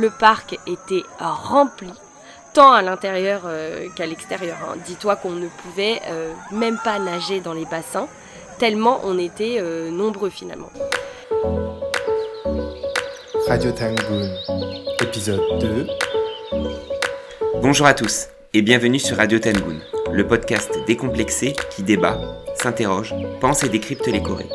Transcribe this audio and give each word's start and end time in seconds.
Le 0.00 0.08
parc 0.08 0.58
était 0.66 1.02
rempli, 1.18 1.90
tant 2.54 2.72
à 2.72 2.80
l'intérieur 2.80 3.42
euh, 3.44 3.86
qu'à 3.94 4.06
l'extérieur. 4.06 4.56
Hein. 4.64 4.76
Dis-toi 4.86 5.16
qu'on 5.16 5.32
ne 5.32 5.46
pouvait 5.46 6.00
euh, 6.08 6.32
même 6.52 6.78
pas 6.82 6.98
nager 6.98 7.40
dans 7.40 7.52
les 7.52 7.66
bassins, 7.66 8.08
tellement 8.58 9.02
on 9.04 9.18
était 9.18 9.58
euh, 9.58 9.90
nombreux 9.90 10.30
finalement. 10.30 10.70
Radio 13.46 13.72
Tangoon, 13.72 14.30
épisode 15.02 15.42
2. 15.60 15.86
Bonjour 17.60 17.84
à 17.84 17.92
tous 17.92 18.28
et 18.54 18.62
bienvenue 18.62 18.98
sur 18.98 19.18
Radio 19.18 19.38
Tangoon, 19.38 19.80
le 20.10 20.26
podcast 20.26 20.78
décomplexé 20.86 21.52
qui 21.76 21.82
débat, 21.82 22.18
s'interroge, 22.54 23.14
pense 23.38 23.64
et 23.64 23.68
décrypte 23.68 24.06
les 24.06 24.22
Corées. 24.22 24.48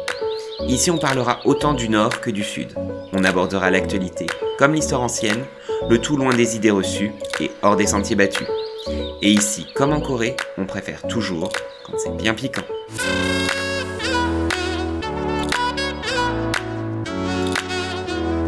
Ici, 0.61 0.89
on 0.89 0.97
parlera 0.97 1.41
autant 1.45 1.75
du 1.75 1.87
Nord 1.87 2.19
que 2.19 2.31
du 2.31 2.43
Sud. 2.43 2.73
On 3.13 3.23
abordera 3.23 3.69
l'actualité, 3.69 4.25
comme 4.57 4.73
l'histoire 4.73 5.01
ancienne, 5.01 5.43
le 5.89 5.99
tout 5.99 6.15
loin 6.15 6.33
des 6.33 6.55
idées 6.55 6.71
reçues 6.71 7.11
et 7.39 7.51
hors 7.61 7.75
des 7.75 7.87
sentiers 7.87 8.15
battus. 8.15 8.47
Et 9.21 9.29
ici, 9.29 9.67
comme 9.75 9.91
en 9.91 9.99
Corée, 9.99 10.35
on 10.57 10.65
préfère 10.65 11.01
toujours 11.07 11.49
quand 11.85 11.97
c'est 11.97 12.15
bien 12.15 12.33
piquant. 12.33 12.63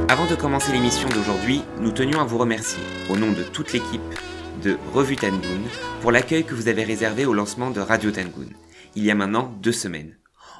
Avant 0.10 0.26
de 0.26 0.36
commencer 0.36 0.72
l'émission 0.72 1.10
d'aujourd'hui, 1.10 1.62
nous 1.80 1.92
tenions 1.92 2.22
à 2.22 2.26
vous 2.26 2.38
remercier, 2.38 2.82
au 3.10 3.18
nom 3.18 3.32
de 3.32 3.44
toute 3.44 3.74
l'équipe 3.74 4.02
de 4.64 4.78
Revue 4.94 5.18
Tangoon, 5.18 5.62
pour 6.02 6.12
l'accueil 6.12 6.46
que 6.46 6.56
vous 6.56 6.70
avez 6.70 6.84
réservé 6.84 7.26
au 7.26 7.34
lancement 7.34 7.72
de 7.72 7.82
Radio 7.82 8.12
Tangoon, 8.12 8.50
il 8.96 9.04
y 9.04 9.12
a 9.12 9.16
maintenant 9.16 9.54
deux 9.62 9.74
semaines. 9.74 10.16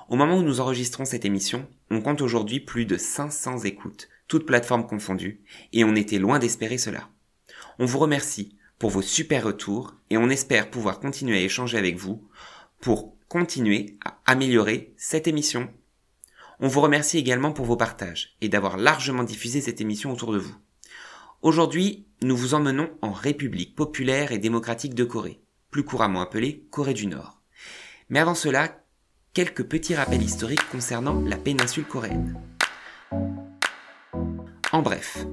Au 0.10 0.16
moment 0.16 0.38
où 0.38 0.44
nous 0.44 0.60
enregistrons 0.60 1.06
cette 1.06 1.26
émission, 1.26 1.66
on 1.90 2.02
compte 2.02 2.22
aujourd'hui 2.22 2.60
plus 2.60 2.86
de 2.86 2.98
500 2.98 3.60
écoutes, 3.64 4.10
toutes 4.28 4.46
plateformes 4.46 4.88
confondues, 4.88 5.42
et 5.74 5.84
on 5.84 5.96
était 5.96 6.20
loin 6.20 6.40
d'espérer 6.40 6.78
cela. 6.78 7.10
On 7.80 7.86
vous 7.86 8.00
remercie 8.00 8.58
pour 8.80 8.90
vos 8.90 9.02
super 9.02 9.44
retours 9.44 9.96
et 10.10 10.18
on 10.18 10.30
espère 10.30 10.70
pouvoir 10.70 11.00
continuer 11.00 11.38
à 11.38 11.42
échanger 11.42 11.78
avec 11.78 11.98
vous 11.98 12.28
pour 12.80 13.16
continuer 13.28 13.98
à 14.06 14.20
améliorer 14.26 14.94
cette 14.98 15.28
émission. 15.28 15.70
On 16.60 16.68
vous 16.68 16.82
remercie 16.82 17.18
également 17.18 17.52
pour 17.52 17.66
vos 17.66 17.78
partages 17.78 18.36
et 18.42 18.50
d'avoir 18.50 18.78
largement 18.78 19.24
diffusé 19.24 19.62
cette 19.62 19.82
émission 19.82 20.12
autour 20.12 20.34
de 20.34 20.40
vous. 20.40 20.56
Aujourd'hui, 21.42 22.08
nous 22.22 22.36
vous 22.36 22.56
emmenons 22.56 22.90
en 23.02 23.12
République 23.12 23.76
populaire 23.76 24.32
et 24.32 24.40
démocratique 24.40 24.96
de 24.96 25.04
Corée, 25.04 25.40
plus 25.70 25.84
couramment 25.84 26.22
appelée 26.22 26.66
Corée 26.72 26.96
du 26.96 27.06
Nord. 27.06 27.42
Mais 28.10 28.20
avant 28.20 28.36
cela, 28.36 28.84
quelques 29.34 29.64
petits 29.64 29.94
rappels 29.94 30.24
historiques 30.24 30.68
concernant 30.72 31.22
la 31.22 31.38
péninsule 31.38 31.86
coréenne. 31.86 32.42
En 34.74 34.82
bref, 34.82 35.26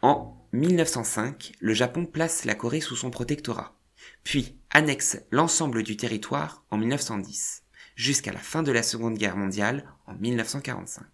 en 0.00 0.34
1905, 0.52 1.52
le 1.60 1.74
Japon 1.74 2.06
place 2.06 2.46
la 2.46 2.54
Corée 2.54 2.80
sous 2.80 2.96
son 2.96 3.10
protectorat, 3.10 3.76
puis 4.22 4.56
annexe 4.70 5.18
l'ensemble 5.30 5.82
du 5.82 5.98
territoire 5.98 6.64
en 6.70 6.78
1910, 6.78 7.62
jusqu'à 7.94 8.32
la 8.32 8.38
fin 8.38 8.62
de 8.62 8.72
la 8.72 8.82
Seconde 8.82 9.18
Guerre 9.18 9.36
mondiale 9.36 9.84
en 10.06 10.14
1945. 10.14 11.04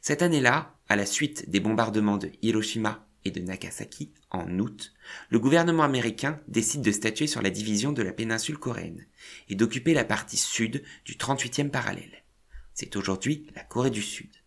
Cette 0.00 0.20
année-là, 0.20 0.74
à 0.88 0.96
la 0.96 1.06
suite 1.06 1.48
des 1.48 1.60
bombardements 1.60 2.18
de 2.18 2.32
Hiroshima 2.42 3.06
et 3.24 3.30
de 3.30 3.40
Nagasaki 3.40 4.12
en 4.30 4.58
août, 4.58 4.94
le 5.30 5.38
gouvernement 5.38 5.84
américain 5.84 6.40
décide 6.48 6.82
de 6.82 6.90
statuer 6.90 7.28
sur 7.28 7.40
la 7.40 7.50
division 7.50 7.92
de 7.92 8.02
la 8.02 8.12
péninsule 8.12 8.58
coréenne 8.58 9.06
et 9.48 9.54
d'occuper 9.54 9.94
la 9.94 10.04
partie 10.04 10.36
sud 10.36 10.82
du 11.04 11.14
38e 11.14 11.70
parallèle. 11.70 12.24
C'est 12.74 12.96
aujourd'hui 12.96 13.46
la 13.54 13.62
Corée 13.62 13.90
du 13.90 14.02
Sud. 14.02 14.37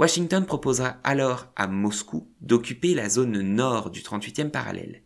Washington 0.00 0.46
proposera 0.46 0.98
alors 1.04 1.52
à 1.56 1.66
Moscou 1.66 2.32
d'occuper 2.40 2.94
la 2.94 3.10
zone 3.10 3.42
nord 3.42 3.90
du 3.90 4.00
38e 4.00 4.48
parallèle. 4.48 5.02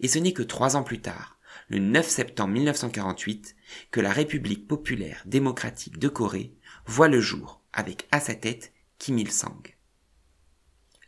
Et 0.00 0.08
ce 0.08 0.18
n'est 0.18 0.32
que 0.32 0.42
trois 0.42 0.76
ans 0.76 0.82
plus 0.82 1.02
tard, 1.02 1.38
le 1.68 1.78
9 1.78 2.08
septembre 2.08 2.54
1948, 2.54 3.54
que 3.90 4.00
la 4.00 4.10
République 4.10 4.66
populaire 4.66 5.22
démocratique 5.26 5.98
de 5.98 6.08
Corée 6.08 6.54
voit 6.86 7.08
le 7.08 7.20
jour 7.20 7.60
avec 7.74 8.08
à 8.12 8.18
sa 8.18 8.34
tête 8.34 8.72
Kim 8.96 9.18
Il-sung. 9.18 9.76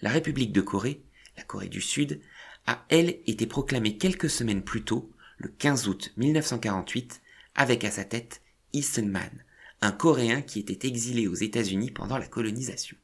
La 0.02 0.10
République 0.10 0.52
de 0.52 0.60
Corée, 0.60 1.02
la 1.38 1.42
Corée 1.42 1.70
du 1.70 1.80
Sud, 1.80 2.20
a 2.66 2.84
elle 2.90 3.20
été 3.26 3.46
proclamée 3.46 3.96
quelques 3.96 4.28
semaines 4.28 4.62
plus 4.62 4.84
tôt, 4.84 5.10
le 5.38 5.48
15 5.48 5.88
août 5.88 6.12
1948, 6.18 7.22
avec 7.54 7.84
à 7.84 7.90
sa 7.90 8.04
tête 8.04 8.42
Lee 8.74 8.84
man 9.04 9.42
un 9.80 9.90
Coréen 9.90 10.42
qui 10.42 10.60
était 10.60 10.86
exilé 10.86 11.26
aux 11.28 11.34
États-Unis 11.34 11.90
pendant 11.90 12.18
la 12.18 12.26
colonisation. 12.26 12.96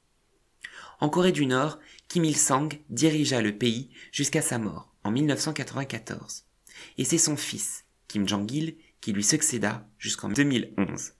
En 1.00 1.08
Corée 1.08 1.32
du 1.32 1.46
Nord, 1.46 1.78
Kim 2.08 2.24
Il-sung 2.24 2.68
dirigea 2.88 3.40
le 3.40 3.56
pays 3.56 3.90
jusqu'à 4.12 4.42
sa 4.42 4.58
mort 4.58 4.94
en 5.04 5.10
1994. 5.10 6.44
Et 6.96 7.04
c'est 7.04 7.18
son 7.18 7.36
fils, 7.36 7.84
Kim 8.08 8.28
Jong-il, 8.28 8.76
qui 9.00 9.12
lui 9.12 9.24
succéda 9.24 9.88
jusqu'en 9.98 10.28
2011. 10.28 11.12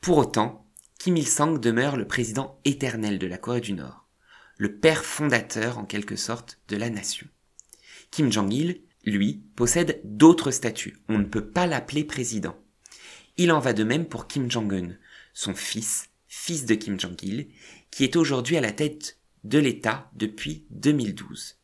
Pour 0.00 0.18
autant, 0.18 0.66
Kim 0.98 1.16
Il-sung 1.16 1.58
demeure 1.58 1.96
le 1.96 2.06
président 2.06 2.60
éternel 2.64 3.18
de 3.18 3.26
la 3.26 3.38
Corée 3.38 3.60
du 3.60 3.72
Nord 3.72 4.04
le 4.56 4.76
père 4.76 5.04
fondateur 5.04 5.78
en 5.78 5.84
quelque 5.84 6.16
sorte 6.16 6.60
de 6.68 6.76
la 6.76 6.90
nation. 6.90 7.26
Kim 8.10 8.30
Jong-il, 8.30 8.82
lui, 9.04 9.42
possède 9.56 10.00
d'autres 10.04 10.50
statuts. 10.50 10.98
On 11.08 11.18
ne 11.18 11.24
peut 11.24 11.46
pas 11.46 11.66
l'appeler 11.66 12.04
président. 12.04 12.56
Il 13.36 13.50
en 13.52 13.58
va 13.58 13.72
de 13.72 13.84
même 13.84 14.06
pour 14.06 14.26
Kim 14.26 14.50
Jong-un, 14.50 14.96
son 15.32 15.54
fils, 15.54 16.10
fils 16.36 16.66
de 16.66 16.74
Kim 16.74 16.98
Jong-il, 16.98 17.48
qui 17.90 18.04
est 18.04 18.16
aujourd'hui 18.16 18.56
à 18.56 18.60
la 18.60 18.72
tête 18.72 19.18
de 19.44 19.58
l'État 19.58 20.10
depuis 20.14 20.66
2012. 20.70 21.58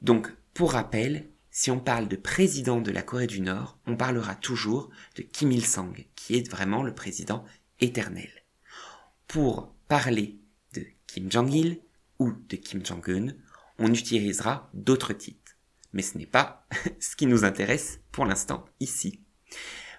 Donc, 0.00 0.32
pour 0.54 0.72
rappel, 0.72 1.28
si 1.50 1.70
on 1.70 1.80
parle 1.80 2.06
de 2.08 2.16
président 2.16 2.80
de 2.80 2.90
la 2.90 3.02
Corée 3.02 3.26
du 3.26 3.40
Nord, 3.40 3.78
on 3.86 3.96
parlera 3.96 4.34
toujours 4.34 4.88
de 5.16 5.22
Kim 5.22 5.50
Il-sung, 5.52 6.06
qui 6.14 6.36
est 6.36 6.48
vraiment 6.48 6.82
le 6.82 6.94
président 6.94 7.44
éternel. 7.80 8.30
Pour 9.26 9.74
parler 9.88 10.38
Kim 11.06 11.30
Jong-il 11.30 11.80
ou 12.18 12.32
de 12.48 12.56
Kim 12.56 12.86
Jong-un, 12.86 13.34
on 13.78 13.92
utilisera 13.92 14.70
d'autres 14.74 15.12
titres. 15.12 15.56
Mais 15.92 16.02
ce 16.02 16.16
n'est 16.16 16.24
pas 16.24 16.66
ce 17.00 17.16
qui 17.16 17.26
nous 17.26 17.44
intéresse 17.44 18.00
pour 18.12 18.24
l'instant 18.26 18.64
ici. 18.80 19.20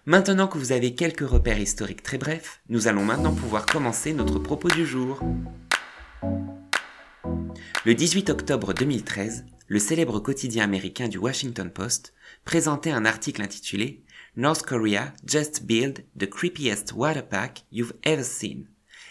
Maintenant 0.07 0.47
que 0.47 0.57
vous 0.57 0.72
avez 0.72 0.95
quelques 0.95 1.28
repères 1.28 1.59
historiques 1.59 2.01
très 2.01 2.18
brefs, 2.18 2.62
nous 2.69 2.88
allons 2.88 3.03
maintenant 3.03 3.35
pouvoir 3.35 3.66
commencer 3.66 4.13
notre 4.13 4.40
propos 4.40 4.69
du 4.69 4.85
jour. 4.85 5.19
Le 7.84 7.94
18 7.94 8.29
octobre 8.29 8.73
2013, 8.73 9.44
le 9.68 9.79
célèbre 9.79 10.22
quotidien 10.22 10.63
américain 10.63 11.09
du 11.09 11.18
Washington 11.18 11.69
Post 11.69 12.13
présentait 12.45 12.91
un 12.91 13.03
article 13.03 13.41
intitulé 13.41 14.01
North 14.38 14.62
Korea 14.62 15.13
just 15.28 15.63
built 15.66 16.06
the 16.18 16.29
creepiest 16.29 16.94
water 16.94 17.28
park 17.28 17.66
you've 17.74 17.94
ever 18.03 18.24
seen 18.24 18.66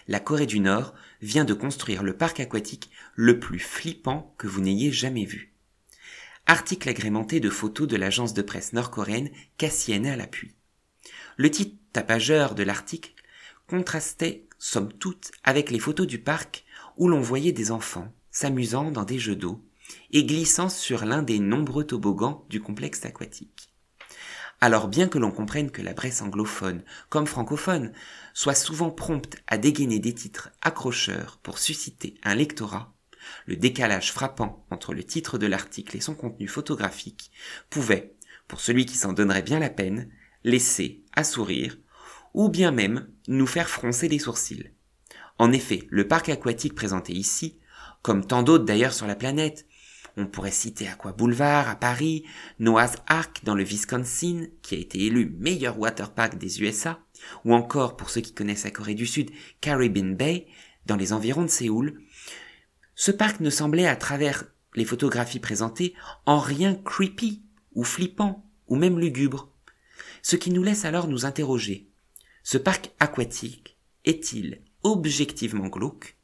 la 0.08 0.18
Corée 0.18 0.46
du 0.46 0.60
Nord 0.60 0.94
vient 1.20 1.44
de 1.44 1.52
construire 1.52 2.02
le 2.04 2.16
parc 2.16 2.40
aquatique 2.40 2.90
le 3.14 3.38
plus 3.38 3.58
flippant 3.58 4.34
que 4.38 4.46
vous 4.46 4.62
n'ayez 4.62 4.92
jamais 4.92 5.26
vu. 5.26 5.52
Article 6.46 6.88
agrémenté 6.88 7.38
de 7.38 7.50
photos 7.50 7.86
de 7.86 7.96
l'agence 7.96 8.32
de 8.32 8.40
presse 8.40 8.72
nord-coréenne 8.72 9.28
KCNA 9.58 10.14
à 10.14 10.16
l'appui. 10.16 10.55
Le 11.36 11.50
titre 11.50 11.76
tapageur 11.92 12.54
de 12.54 12.62
l'article 12.62 13.12
contrastait, 13.66 14.46
somme 14.58 14.92
toute, 14.92 15.32
avec 15.44 15.70
les 15.70 15.78
photos 15.78 16.06
du 16.06 16.18
parc 16.18 16.64
où 16.96 17.08
l'on 17.08 17.20
voyait 17.20 17.52
des 17.52 17.70
enfants 17.70 18.10
s'amusant 18.30 18.90
dans 18.90 19.04
des 19.04 19.18
jeux 19.18 19.36
d'eau 19.36 19.62
et 20.12 20.24
glissant 20.24 20.70
sur 20.70 21.04
l'un 21.04 21.22
des 21.22 21.38
nombreux 21.38 21.84
toboggans 21.84 22.46
du 22.48 22.60
complexe 22.60 23.04
aquatique. 23.04 23.70
Alors 24.62 24.88
bien 24.88 25.08
que 25.08 25.18
l'on 25.18 25.30
comprenne 25.30 25.70
que 25.70 25.82
la 25.82 25.92
presse 25.92 26.22
anglophone, 26.22 26.82
comme 27.10 27.26
francophone, 27.26 27.92
soit 28.32 28.54
souvent 28.54 28.90
prompte 28.90 29.36
à 29.46 29.58
dégainer 29.58 29.98
des 29.98 30.14
titres 30.14 30.50
accrocheurs 30.62 31.38
pour 31.42 31.58
susciter 31.58 32.14
un 32.22 32.34
lectorat, 32.34 32.94
le 33.44 33.56
décalage 33.56 34.12
frappant 34.12 34.64
entre 34.70 34.94
le 34.94 35.04
titre 35.04 35.36
de 35.36 35.46
l'article 35.46 35.98
et 35.98 36.00
son 36.00 36.14
contenu 36.14 36.48
photographique 36.48 37.30
pouvait, 37.68 38.14
pour 38.48 38.60
celui 38.60 38.86
qui 38.86 38.96
s'en 38.96 39.12
donnerait 39.12 39.42
bien 39.42 39.58
la 39.58 39.70
peine, 39.70 40.10
laisser 40.46 41.02
à 41.12 41.24
sourire, 41.24 41.76
ou 42.32 42.48
bien 42.48 42.70
même 42.70 43.08
nous 43.26 43.48
faire 43.48 43.68
froncer 43.68 44.08
les 44.08 44.20
sourcils. 44.20 44.70
En 45.38 45.52
effet, 45.52 45.86
le 45.90 46.06
parc 46.06 46.28
aquatique 46.28 46.76
présenté 46.76 47.12
ici, 47.12 47.58
comme 48.00 48.24
tant 48.24 48.44
d'autres 48.44 48.64
d'ailleurs 48.64 48.94
sur 48.94 49.08
la 49.08 49.16
planète, 49.16 49.66
on 50.16 50.26
pourrait 50.26 50.52
citer 50.52 50.88
Aqua 50.88 51.12
Boulevard 51.12 51.68
à 51.68 51.74
Paris, 51.74 52.24
Noah's 52.60 52.94
Ark 53.08 53.40
dans 53.42 53.56
le 53.56 53.64
Wisconsin, 53.64 54.46
qui 54.62 54.76
a 54.76 54.78
été 54.78 55.04
élu 55.04 55.34
meilleur 55.38 55.78
waterpark 55.78 56.38
des 56.38 56.62
USA, 56.62 57.00
ou 57.44 57.52
encore, 57.52 57.96
pour 57.96 58.08
ceux 58.08 58.20
qui 58.22 58.32
connaissent 58.32 58.64
la 58.64 58.70
Corée 58.70 58.94
du 58.94 59.04
Sud, 59.04 59.30
Caribbean 59.60 60.14
Bay, 60.14 60.46
dans 60.86 60.96
les 60.96 61.12
environs 61.12 61.42
de 61.42 61.48
Séoul. 61.48 62.00
Ce 62.94 63.10
parc 63.10 63.40
ne 63.40 63.50
semblait, 63.50 63.88
à 63.88 63.96
travers 63.96 64.44
les 64.74 64.84
photographies 64.84 65.40
présentées, 65.40 65.92
en 66.24 66.38
rien 66.38 66.76
creepy, 66.76 67.42
ou 67.74 67.82
flippant, 67.84 68.48
ou 68.68 68.76
même 68.76 68.98
lugubre. 68.98 69.52
Ce 70.28 70.34
qui 70.34 70.50
nous 70.50 70.64
laisse 70.64 70.84
alors 70.84 71.06
nous 71.06 71.24
interroger. 71.24 71.88
Ce 72.42 72.58
parc 72.58 72.90
aquatique 72.98 73.78
est-il 74.04 74.60
objectivement 74.82 75.68
glauque 75.68 76.16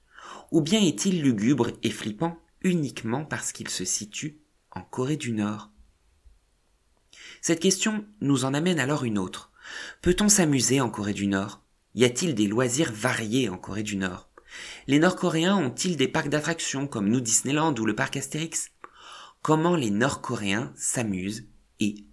Ou 0.51 0.61
bien 0.61 0.81
est-il 0.81 1.23
lugubre 1.23 1.71
et 1.85 1.91
flippant 1.91 2.37
uniquement 2.63 3.25
parce 3.25 3.53
qu'il 3.53 3.69
se 3.69 3.85
situe 3.85 4.41
en 4.73 4.81
Corée 4.81 5.17
du 5.17 5.31
Nord? 5.31 5.71
Cette 7.43 7.61
question 7.61 8.05
nous 8.21 8.45
en 8.45 8.55
amène 8.55 8.81
alors 8.81 9.05
une 9.05 9.19
autre. 9.19 9.53
Peut-on 10.01 10.29
s'amuser 10.29 10.81
en 10.81 10.91
Corée 10.91 11.15
du 11.15 11.29
Nord? 11.29 11.63
Y 11.95 12.05
a-t-il 12.05 12.35
des 12.35 12.49
loisirs 12.49 12.91
variés 12.93 13.49
en 13.51 13.57
Corée 13.57 13.85
du 13.85 13.95
Nord? 13.95 14.31
Les 14.89 14.99
Nord-Coréens 14.99 15.57
ont-ils 15.57 15.97
des 15.97 16.09
parcs 16.09 16.29
d'attractions 16.29 16.89
comme 16.89 17.09
nous 17.09 17.21
Disneyland 17.21 17.77
ou 17.77 17.87
le 17.87 17.95
parc 17.95 18.17
Astérix? 18.17 18.73
Comment 19.43 19.77
les 19.77 19.93
Nord-Coréens 19.93 20.73
s'amusent 20.75 21.47
et 21.79 22.05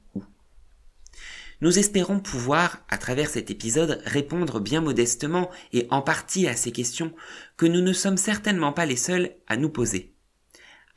Nous 1.62 1.78
espérons 1.78 2.20
pouvoir, 2.20 2.86
à 2.90 2.98
travers 2.98 3.30
cet 3.30 3.52
épisode, 3.52 4.02
répondre 4.06 4.60
bien 4.60 4.82
modestement 4.82 5.50
et 5.74 5.88
en 5.90 6.02
partie 6.02 6.48
à 6.48 6.56
ces 6.56 6.72
questions 6.72 7.14
que 7.58 7.66
nous 7.66 7.82
ne 7.82 7.94
sommes 7.94 8.18
certainement 8.18 8.74
pas 8.74 8.86
les 8.86 8.96
seuls 8.96 9.32
à 9.48 9.58
nous 9.58 9.70
poser. 9.70 10.14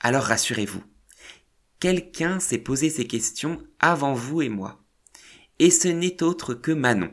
Alors 0.01 0.25
rassurez-vous, 0.25 0.83
quelqu'un 1.81 2.39
s'est 2.39 2.59
posé 2.59 2.91
ces 2.91 3.07
questions 3.07 3.63
avant 3.81 4.15
vous 4.15 4.43
et 4.43 4.49
moi 4.49 4.83
et 5.63 5.71
ce 5.71 5.87
n'est 5.87 6.25
autre 6.25 6.55
que 6.55 6.73
Manon. 6.73 7.13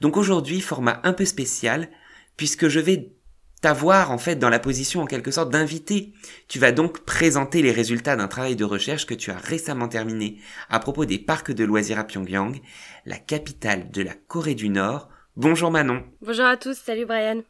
Donc 0.00 0.16
aujourd'hui, 0.16 0.60
format 0.60 1.00
un 1.02 1.12
peu 1.12 1.24
spécial, 1.24 1.90
puisque 2.36 2.68
je 2.68 2.78
vais 2.78 3.12
t'avoir 3.60 4.10
en 4.10 4.18
fait 4.18 4.36
dans 4.36 4.48
la 4.48 4.58
position 4.58 5.02
en 5.02 5.06
quelque 5.06 5.30
sorte 5.30 5.50
d'invité. 5.50 6.12
Tu 6.48 6.58
vas 6.58 6.72
donc 6.72 7.00
présenter 7.00 7.62
les 7.62 7.72
résultats 7.72 8.16
d'un 8.16 8.28
travail 8.28 8.56
de 8.56 8.64
recherche 8.64 9.06
que 9.06 9.14
tu 9.14 9.30
as 9.30 9.38
récemment 9.38 9.88
terminé 9.88 10.40
à 10.68 10.78
propos 10.78 11.04
des 11.04 11.18
parcs 11.18 11.52
de 11.52 11.64
loisirs 11.64 11.98
à 11.98 12.04
Pyongyang, 12.04 12.60
la 13.06 13.18
capitale 13.18 13.90
de 13.90 14.02
la 14.02 14.14
Corée 14.14 14.54
du 14.54 14.68
Nord. 14.68 15.08
Bonjour 15.36 15.70
Manon. 15.70 16.04
Bonjour 16.22 16.46
à 16.46 16.56
tous, 16.56 16.76
salut 16.76 17.06
Brian. 17.06 17.42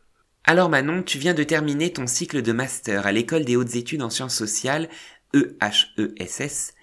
Alors 0.44 0.68
Manon, 0.68 1.02
tu 1.02 1.18
viens 1.18 1.34
de 1.34 1.42
terminer 1.42 1.92
ton 1.92 2.06
cycle 2.06 2.42
de 2.42 2.52
master 2.52 3.06
à 3.06 3.12
l'école 3.12 3.44
des 3.44 3.56
hautes 3.56 3.76
études 3.76 4.02
en 4.02 4.10
sciences 4.10 4.36
sociales, 4.36 4.88
EHESS, 5.34 6.74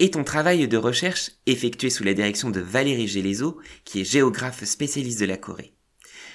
et 0.00 0.10
ton 0.10 0.24
travail 0.24 0.68
de 0.68 0.76
recherche 0.76 1.32
effectué 1.46 1.90
sous 1.90 2.04
la 2.04 2.14
direction 2.14 2.50
de 2.50 2.60
Valérie 2.60 3.08
Gélézo, 3.08 3.60
qui 3.84 4.00
est 4.00 4.04
géographe 4.04 4.64
spécialiste 4.64 5.20
de 5.20 5.26
la 5.26 5.36
Corée. 5.36 5.74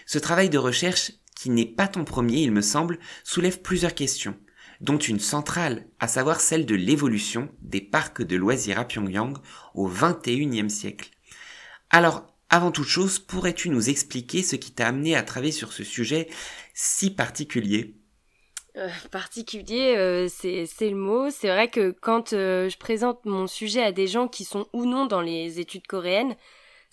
Ce 0.05 0.19
travail 0.19 0.49
de 0.49 0.57
recherche, 0.57 1.11
qui 1.43 1.49
n'est 1.49 1.65
pas 1.65 1.89
ton 1.89 2.05
premier 2.05 2.37
il 2.37 2.53
me 2.53 2.61
semble, 2.61 2.99
soulève 3.25 3.59
plusieurs 3.59 3.95
questions, 3.95 4.37
dont 4.79 4.97
une 4.97 5.19
centrale, 5.19 5.85
à 5.99 6.07
savoir 6.07 6.39
celle 6.39 6.65
de 6.65 6.73
l'évolution 6.73 7.49
des 7.59 7.81
parcs 7.81 8.21
de 8.21 8.37
loisirs 8.37 8.79
à 8.79 8.85
Pyongyang 8.85 9.33
au 9.75 9.89
XXIe 9.89 10.69
siècle. 10.69 11.09
Alors, 11.89 12.33
avant 12.49 12.71
toute 12.71 12.87
chose, 12.87 13.19
pourrais-tu 13.19 13.69
nous 13.69 13.89
expliquer 13.89 14.41
ce 14.41 14.55
qui 14.55 14.71
t'a 14.71 14.87
amené 14.87 15.17
à 15.17 15.23
travailler 15.23 15.51
sur 15.51 15.73
ce 15.73 15.83
sujet 15.83 16.29
si 16.73 17.13
particulier? 17.13 17.97
Euh, 18.77 18.87
particulier, 19.11 19.95
euh, 19.97 20.29
c'est 20.29 20.65
le 20.79 20.95
mot. 20.95 21.29
C'est 21.29 21.49
vrai 21.49 21.69
que 21.69 21.91
quand 21.91 22.31
euh, 22.31 22.69
je 22.69 22.77
présente 22.77 23.25
mon 23.25 23.47
sujet 23.47 23.83
à 23.83 23.91
des 23.91 24.07
gens 24.07 24.29
qui 24.29 24.45
sont 24.45 24.65
ou 24.71 24.85
non 24.85 25.07
dans 25.07 25.19
les 25.19 25.59
études 25.59 25.87
coréennes, 25.87 26.37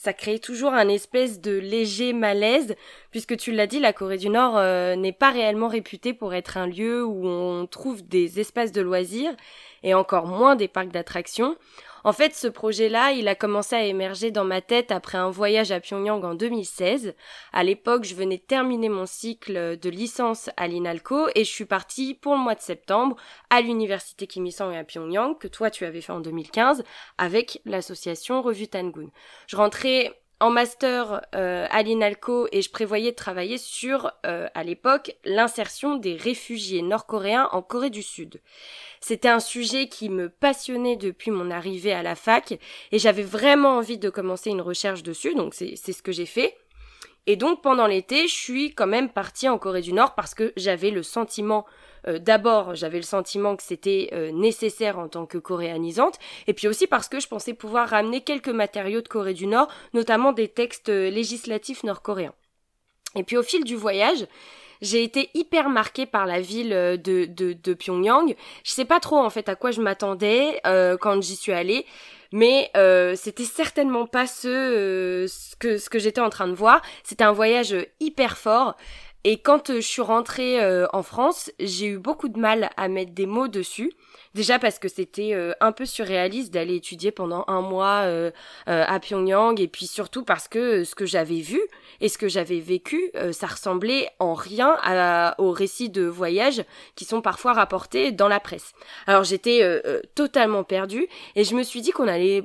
ça 0.02 0.14
crée 0.14 0.38
toujours 0.38 0.72
un 0.72 0.88
espèce 0.88 1.42
de 1.42 1.58
léger 1.58 2.14
malaise, 2.14 2.74
puisque 3.10 3.36
tu 3.36 3.52
l'as 3.52 3.66
dit, 3.66 3.78
la 3.78 3.92
Corée 3.92 4.16
du 4.16 4.30
Nord 4.30 4.54
n'est 4.96 5.12
pas 5.12 5.30
réellement 5.30 5.68
réputée 5.68 6.14
pour 6.14 6.32
être 6.32 6.56
un 6.56 6.66
lieu 6.66 7.04
où 7.04 7.26
on 7.26 7.66
trouve 7.66 8.02
des 8.08 8.40
espaces 8.40 8.72
de 8.72 8.80
loisirs, 8.80 9.36
et 9.82 9.92
encore 9.92 10.26
moins 10.26 10.56
des 10.56 10.68
parcs 10.68 10.88
d'attractions. 10.88 11.54
En 12.04 12.12
fait, 12.12 12.34
ce 12.34 12.48
projet-là, 12.48 13.12
il 13.12 13.28
a 13.28 13.34
commencé 13.34 13.76
à 13.76 13.84
émerger 13.84 14.30
dans 14.30 14.44
ma 14.44 14.60
tête 14.60 14.90
après 14.90 15.18
un 15.18 15.30
voyage 15.30 15.72
à 15.72 15.80
Pyongyang 15.80 16.24
en 16.24 16.34
2016. 16.34 17.14
À 17.52 17.64
l'époque, 17.64 18.04
je 18.04 18.14
venais 18.14 18.38
terminer 18.38 18.88
mon 18.88 19.06
cycle 19.06 19.78
de 19.78 19.90
licence 19.90 20.50
à 20.56 20.66
l'INALCO 20.66 21.28
et 21.34 21.44
je 21.44 21.50
suis 21.50 21.66
partie 21.66 22.14
pour 22.14 22.34
le 22.34 22.40
mois 22.40 22.54
de 22.54 22.60
septembre 22.60 23.16
à 23.50 23.60
l'université 23.60 24.26
Kim 24.26 24.46
Il-sung 24.46 24.74
à 24.74 24.84
Pyongyang, 24.84 25.38
que 25.38 25.48
toi 25.48 25.70
tu 25.70 25.84
avais 25.84 26.00
fait 26.00 26.12
en 26.12 26.20
2015, 26.20 26.84
avec 27.18 27.60
l'association 27.64 28.42
Revue 28.42 28.68
Tangoon. 28.68 29.10
Je 29.46 29.56
rentrais 29.56 30.20
en 30.40 30.50
master 30.50 31.20
euh, 31.34 31.66
à 31.70 31.82
l'INALCO 31.82 32.48
et 32.50 32.62
je 32.62 32.70
prévoyais 32.70 33.10
de 33.10 33.16
travailler 33.16 33.58
sur, 33.58 34.10
euh, 34.26 34.48
à 34.54 34.64
l'époque, 34.64 35.14
l'insertion 35.24 35.96
des 35.96 36.16
réfugiés 36.16 36.80
nord-coréens 36.80 37.48
en 37.52 37.60
Corée 37.60 37.90
du 37.90 38.02
Sud. 38.02 38.40
C'était 39.00 39.28
un 39.28 39.40
sujet 39.40 39.88
qui 39.88 40.08
me 40.08 40.30
passionnait 40.30 40.96
depuis 40.96 41.30
mon 41.30 41.50
arrivée 41.50 41.92
à 41.92 42.02
la 42.02 42.14
fac 42.14 42.58
et 42.90 42.98
j'avais 42.98 43.22
vraiment 43.22 43.76
envie 43.76 43.98
de 43.98 44.08
commencer 44.08 44.50
une 44.50 44.62
recherche 44.62 45.02
dessus, 45.02 45.34
donc 45.34 45.54
c'est 45.54 45.76
ce 45.76 46.02
que 46.02 46.12
j'ai 46.12 46.26
fait. 46.26 46.56
Et 47.26 47.36
donc 47.36 47.62
pendant 47.62 47.86
l'été, 47.86 48.26
je 48.26 48.34
suis 48.34 48.74
quand 48.74 48.86
même 48.86 49.10
partie 49.10 49.48
en 49.48 49.58
Corée 49.58 49.82
du 49.82 49.92
Nord 49.92 50.14
parce 50.14 50.34
que 50.34 50.52
j'avais 50.56 50.90
le 50.90 51.02
sentiment, 51.02 51.66
euh, 52.06 52.18
d'abord 52.18 52.74
j'avais 52.74 52.98
le 52.98 53.02
sentiment 53.02 53.56
que 53.56 53.62
c'était 53.62 54.10
euh, 54.12 54.30
nécessaire 54.32 54.98
en 54.98 55.08
tant 55.08 55.26
que 55.26 55.38
coréanisante, 55.38 56.18
et 56.46 56.54
puis 56.54 56.68
aussi 56.68 56.86
parce 56.86 57.08
que 57.08 57.20
je 57.20 57.28
pensais 57.28 57.54
pouvoir 57.54 57.88
ramener 57.88 58.20
quelques 58.20 58.48
matériaux 58.48 59.00
de 59.00 59.08
Corée 59.08 59.34
du 59.34 59.46
Nord, 59.46 59.68
notamment 59.94 60.32
des 60.32 60.48
textes 60.48 60.88
euh, 60.88 61.10
législatifs 61.10 61.82
nord-coréens. 61.84 62.34
Et 63.16 63.24
puis 63.24 63.36
au 63.36 63.42
fil 63.42 63.64
du 63.64 63.76
voyage, 63.76 64.26
j'ai 64.80 65.02
été 65.02 65.30
hyper 65.34 65.68
marquée 65.68 66.06
par 66.06 66.26
la 66.26 66.40
ville 66.40 66.72
euh, 66.72 66.96
de, 66.96 67.26
de, 67.26 67.52
de, 67.52 67.74
Pyongyang. 67.74 68.34
Je 68.64 68.70
sais 68.70 68.84
pas 68.84 69.00
trop 69.00 69.18
en 69.18 69.30
fait 69.30 69.48
à 69.48 69.54
quoi 69.54 69.70
je 69.70 69.80
m'attendais 69.80 70.60
euh, 70.66 70.96
quand 70.96 71.20
j'y 71.22 71.36
suis 71.36 71.52
allée, 71.52 71.86
mais 72.32 72.70
euh, 72.76 73.14
c'était 73.16 73.44
certainement 73.44 74.06
pas 74.06 74.26
ce, 74.26 74.48
euh, 74.48 75.26
ce 75.26 75.56
que, 75.56 75.78
ce 75.78 75.90
que 75.90 75.98
j'étais 75.98 76.20
en 76.20 76.30
train 76.30 76.48
de 76.48 76.54
voir. 76.54 76.80
C'était 77.04 77.24
un 77.24 77.32
voyage 77.32 77.74
hyper 77.98 78.38
fort. 78.38 78.76
Et 79.24 79.38
quand 79.38 79.72
je 79.74 79.80
suis 79.80 80.02
rentrée 80.02 80.58
en 80.92 81.02
France, 81.02 81.50
j'ai 81.58 81.86
eu 81.86 81.98
beaucoup 81.98 82.28
de 82.28 82.38
mal 82.38 82.70
à 82.76 82.88
mettre 82.88 83.12
des 83.12 83.26
mots 83.26 83.48
dessus. 83.48 83.92
Déjà 84.34 84.60
parce 84.60 84.78
que 84.78 84.88
c'était 84.88 85.34
euh, 85.34 85.52
un 85.60 85.72
peu 85.72 85.84
surréaliste 85.84 86.52
d'aller 86.54 86.76
étudier 86.76 87.10
pendant 87.10 87.44
un 87.48 87.62
mois 87.62 88.02
euh, 88.04 88.30
euh, 88.68 88.84
à 88.86 89.00
Pyongyang 89.00 89.60
et 89.60 89.66
puis 89.66 89.86
surtout 89.86 90.24
parce 90.24 90.46
que 90.46 90.84
ce 90.84 90.94
que 90.94 91.04
j'avais 91.04 91.40
vu 91.40 91.60
et 92.00 92.08
ce 92.08 92.16
que 92.16 92.28
j'avais 92.28 92.60
vécu, 92.60 93.10
ça 93.32 93.48
ressemblait 93.48 94.08
en 94.20 94.34
rien 94.34 94.76
à, 94.82 95.34
aux 95.38 95.50
récits 95.50 95.90
de 95.90 96.04
voyage 96.04 96.62
qui 96.94 97.04
sont 97.04 97.22
parfois 97.22 97.52
rapportés 97.52 98.12
dans 98.12 98.28
la 98.28 98.40
presse. 98.40 98.72
Alors 99.06 99.24
j'étais 99.24 99.62
totalement 100.14 100.64
perdue 100.64 101.06
et 101.34 101.44
je 101.44 101.54
me 101.54 101.62
suis 101.62 101.80
dit 101.80 101.90
qu'on 101.90 102.08
allait 102.08 102.44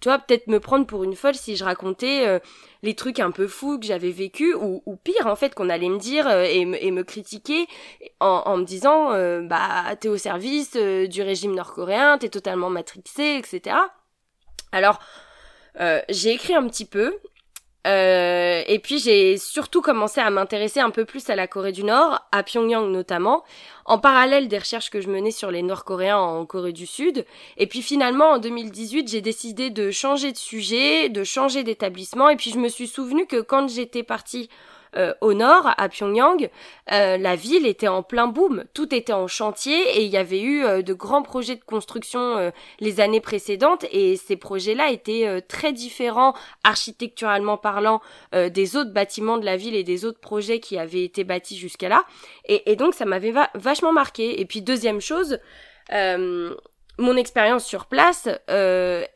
tu 0.00 0.08
vois, 0.08 0.18
peut-être 0.18 0.46
me 0.46 0.60
prendre 0.60 0.86
pour 0.86 1.04
une 1.04 1.16
folle 1.16 1.34
si 1.34 1.56
je 1.56 1.64
racontais 1.64 2.26
euh, 2.26 2.38
les 2.82 2.94
trucs 2.94 3.18
un 3.18 3.30
peu 3.30 3.46
fous 3.46 3.78
que 3.78 3.86
j'avais 3.86 4.10
vécu 4.10 4.54
ou, 4.54 4.82
ou, 4.84 4.96
pire 4.96 5.26
en 5.26 5.36
fait 5.36 5.54
qu'on 5.54 5.70
allait 5.70 5.88
me 5.88 5.98
dire 5.98 6.28
euh, 6.28 6.44
et, 6.44 6.60
et, 6.60 6.90
me 6.90 7.02
critiquer 7.02 7.66
en, 8.20 8.42
en 8.44 8.58
me 8.58 8.64
disant 8.64 9.12
euh, 9.12 9.40
bah 9.40 9.96
t'es 9.98 10.08
au 10.08 10.18
service 10.18 10.76
du 10.76 11.22
régime 11.22 11.54
nord-coréen, 11.54 12.18
t'es 12.18 12.28
totalement 12.28 12.68
matrixé, 12.70 13.36
etc. 13.38 13.76
Alors 14.72 14.98
j'ai 16.08 16.32
écrit 16.32 16.54
un 16.54 16.66
petit 16.68 16.86
peu 16.86 17.18
euh, 17.86 18.62
et 18.66 18.78
puis 18.80 18.98
j'ai 18.98 19.38
surtout 19.38 19.80
commencé 19.80 20.20
à 20.20 20.28
m'intéresser 20.30 20.80
un 20.80 20.90
peu 20.90 21.04
plus 21.04 21.30
à 21.30 21.36
la 21.36 21.46
Corée 21.46 21.72
du 21.72 21.84
Nord, 21.84 22.20
à 22.32 22.42
Pyongyang 22.42 22.90
notamment, 22.90 23.44
en 23.84 23.98
parallèle 23.98 24.48
des 24.48 24.58
recherches 24.58 24.90
que 24.90 25.00
je 25.00 25.08
menais 25.08 25.30
sur 25.30 25.52
les 25.52 25.62
Nord-Coréens 25.62 26.18
en 26.18 26.44
Corée 26.46 26.72
du 26.72 26.86
Sud. 26.86 27.24
Et 27.56 27.68
puis 27.68 27.82
finalement, 27.82 28.30
en 28.32 28.38
2018, 28.38 29.08
j'ai 29.08 29.20
décidé 29.20 29.70
de 29.70 29.92
changer 29.92 30.32
de 30.32 30.36
sujet, 30.36 31.08
de 31.08 31.22
changer 31.22 31.62
d'établissement. 31.62 32.28
Et 32.28 32.36
puis 32.36 32.50
je 32.50 32.58
me 32.58 32.68
suis 32.68 32.88
souvenu 32.88 33.26
que 33.26 33.40
quand 33.40 33.68
j'étais 33.68 34.02
partie 34.02 34.48
euh, 34.96 35.14
au 35.20 35.34
nord, 35.34 35.72
à 35.76 35.88
Pyongyang, 35.88 36.48
euh, 36.92 37.16
la 37.18 37.36
ville 37.36 37.66
était 37.66 37.88
en 37.88 38.02
plein 38.02 38.26
boom, 38.26 38.64
tout 38.74 38.94
était 38.94 39.12
en 39.12 39.26
chantier 39.26 39.98
et 39.98 40.04
il 40.04 40.10
y 40.10 40.16
avait 40.16 40.40
eu 40.40 40.64
euh, 40.64 40.82
de 40.82 40.94
grands 40.94 41.22
projets 41.22 41.56
de 41.56 41.64
construction 41.64 42.52
les 42.80 43.00
années 43.00 43.20
précédentes 43.20 43.84
et 43.90 44.16
ces 44.16 44.36
projets-là 44.36 44.90
étaient 44.90 45.42
très 45.42 45.72
différents 45.72 46.34
architecturalement 46.64 47.56
parlant 47.56 48.00
des 48.32 48.76
autres 48.76 48.92
bâtiments 48.92 49.38
de 49.38 49.44
la 49.44 49.56
ville 49.56 49.74
et 49.74 49.84
des 49.84 50.04
autres 50.04 50.20
projets 50.20 50.60
qui 50.60 50.78
avaient 50.78 51.04
été 51.04 51.24
bâtis 51.24 51.56
jusqu'à 51.56 51.88
là. 51.88 52.04
Et, 52.46 52.76
donc 52.76 52.94
ça 52.94 53.04
m'avait 53.04 53.32
vachement 53.54 53.92
marqué. 53.92 54.40
Et 54.40 54.44
puis 54.44 54.62
deuxième 54.62 55.00
chose, 55.00 55.38
mon 55.90 57.16
expérience 57.16 57.64
sur 57.64 57.86
place 57.86 58.28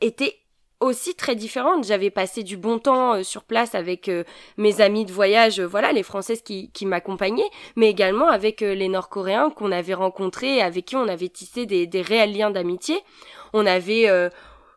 était 0.01 0.37
aussi 0.81 1.15
très 1.15 1.37
différente. 1.37 1.85
J'avais 1.85 2.11
passé 2.11 2.43
du 2.43 2.57
bon 2.57 2.79
temps 2.79 3.15
euh, 3.15 3.23
sur 3.23 3.45
place 3.45 3.75
avec 3.75 4.09
euh, 4.09 4.25
mes 4.57 4.81
amis 4.81 5.05
de 5.05 5.13
voyage, 5.13 5.61
euh, 5.61 5.67
voilà, 5.67 5.93
les 5.93 6.03
Françaises 6.03 6.43
qui, 6.43 6.71
qui 6.73 6.87
m'accompagnaient, 6.87 7.51
mais 7.77 7.91
également 7.91 8.29
avec 8.29 8.61
les 8.63 8.89
Nord-Coréens 8.89 9.51
qu'on 9.51 9.73
avait 9.73 9.95
rencontrés, 9.95 10.61
avec 10.63 10.87
qui 10.87 10.97
on 10.97 11.07
avait 11.07 11.29
tissé 11.29 11.67
des, 11.67 11.87
des 11.87 12.03
réels 12.03 12.33
liens 12.33 12.51
d'amitié. 12.51 12.99
On 13.53 13.67
avait, 13.67 14.09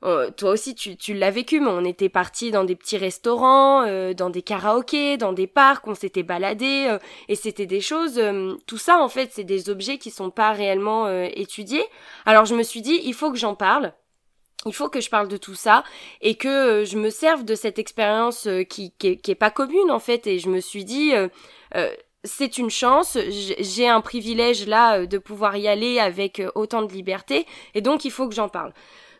toi 0.01 0.51
aussi 0.51 0.75
tu, 0.75 0.97
tu 0.97 1.13
l'as 1.13 1.31
vécu, 1.31 1.59
mais 1.59 1.69
on 1.69 1.85
était 1.85 2.09
partis 2.09 2.51
dans 2.51 2.63
des 2.63 2.75
petits 2.75 2.97
restaurants, 2.97 3.85
dans 4.13 4.29
des 4.29 4.41
karaokés, 4.41 5.17
dans 5.17 5.33
des 5.33 5.47
parcs, 5.47 5.87
on 5.87 5.95
s'était 5.95 6.23
baladés, 6.23 6.97
et 7.29 7.35
c'était 7.35 7.65
des 7.65 7.81
choses, 7.81 8.21
tout 8.65 8.77
ça 8.77 8.99
en 8.99 9.09
fait, 9.09 9.29
c'est 9.31 9.43
des 9.43 9.69
objets 9.69 9.97
qui 9.97 10.11
sont 10.11 10.31
pas 10.31 10.51
réellement 10.51 11.07
étudiés. 11.23 11.85
Alors 12.25 12.45
je 12.45 12.55
me 12.55 12.63
suis 12.63 12.81
dit, 12.81 12.99
il 13.03 13.13
faut 13.13 13.31
que 13.31 13.37
j'en 13.37 13.55
parle 13.55 13.93
il 14.65 14.73
faut 14.73 14.89
que 14.89 15.01
je 15.01 15.09
parle 15.09 15.27
de 15.27 15.37
tout 15.37 15.55
ça 15.55 15.83
et 16.21 16.35
que 16.35 16.47
euh, 16.47 16.85
je 16.85 16.97
me 16.97 17.09
serve 17.09 17.43
de 17.43 17.55
cette 17.55 17.79
expérience 17.79 18.47
euh, 18.47 18.63
qui, 18.63 18.91
qui, 18.97 19.19
est, 19.27 19.35
pas 19.35 19.51
commune 19.51 19.91
en 19.91 19.99
fait. 19.99 20.27
Et 20.27 20.39
je 20.39 20.49
me 20.49 20.59
suis 20.59 20.85
dit 20.85 21.13
euh, 21.13 21.27
c'est 22.23 22.57
une 22.57 22.69
chance, 22.69 23.17
j'ai 23.59 23.87
un 23.87 24.01
privilège 24.01 24.67
là 24.67 25.05
de 25.05 25.17
pouvoir 25.17 25.57
y 25.57 25.67
aller 25.67 25.99
avec 25.99 26.41
autant 26.55 26.81
de 26.81 26.93
liberté, 26.93 27.45
et 27.73 27.81
donc 27.81 28.05
il 28.05 28.11
faut 28.11 28.29
que 28.29 28.35
j'en 28.35 28.47
parle. 28.47 28.73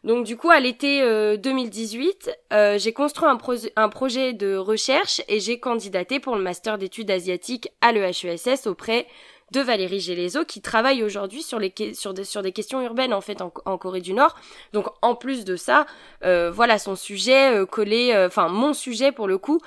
Donc 0.05 0.25
du 0.25 0.37
coup, 0.37 0.49
à 0.49 0.59
l'été 0.59 1.01
2018, 1.37 2.31
j'ai 2.77 2.93
construit 2.93 3.27
un, 3.27 3.37
un, 3.75 3.89
projet 3.89 4.33
de 4.33 4.55
recherche 4.55 5.21
et 5.27 5.39
j'ai 5.39 5.59
candidaté 5.59 6.19
pour 6.19 6.35
le 6.35 6.41
master 6.41 6.77
d'études 6.77 7.11
asiatiques 7.11 7.69
à 7.81 7.91
l'EHESS 7.91 8.67
auprès 8.67 9.07
de 9.53 9.61
Valérie 9.61 9.99
Gélézo 9.99 10.45
qui 10.45 10.61
travaille 10.61 11.03
aujourd'hui 11.03 11.43
sur, 11.43 11.59
sur, 11.93 12.13
des, 12.13 12.23
sur 12.23 12.41
des 12.41 12.51
questions 12.51 12.81
urbaines 12.81 13.13
en 13.13 13.21
fait 13.21 13.39
en, 13.41 13.77
Corée 13.77 14.01
du 14.01 14.13
Nord. 14.13 14.35
Donc 14.73 14.87
en 15.01 15.13
plus 15.15 15.45
de 15.45 15.55
ça, 15.55 15.85
euh, 16.25 16.51
voilà 16.51 16.79
son 16.79 16.95
sujet 16.95 17.55
euh, 17.55 17.65
collé, 17.65 18.11
euh, 18.13 18.27
enfin 18.27 18.49
mon 18.49 18.73
sujet 18.73 19.11
pour 19.11 19.27
le 19.27 19.37
coup, 19.37 19.61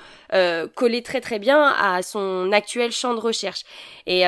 collé 0.75 1.01
très 1.01 1.21
très 1.21 1.39
bien 1.39 1.73
à 1.79 2.01
son 2.01 2.51
actuel 2.51 2.91
champ 2.91 3.13
de 3.13 3.19
recherche. 3.19 3.63
Et, 4.05 4.23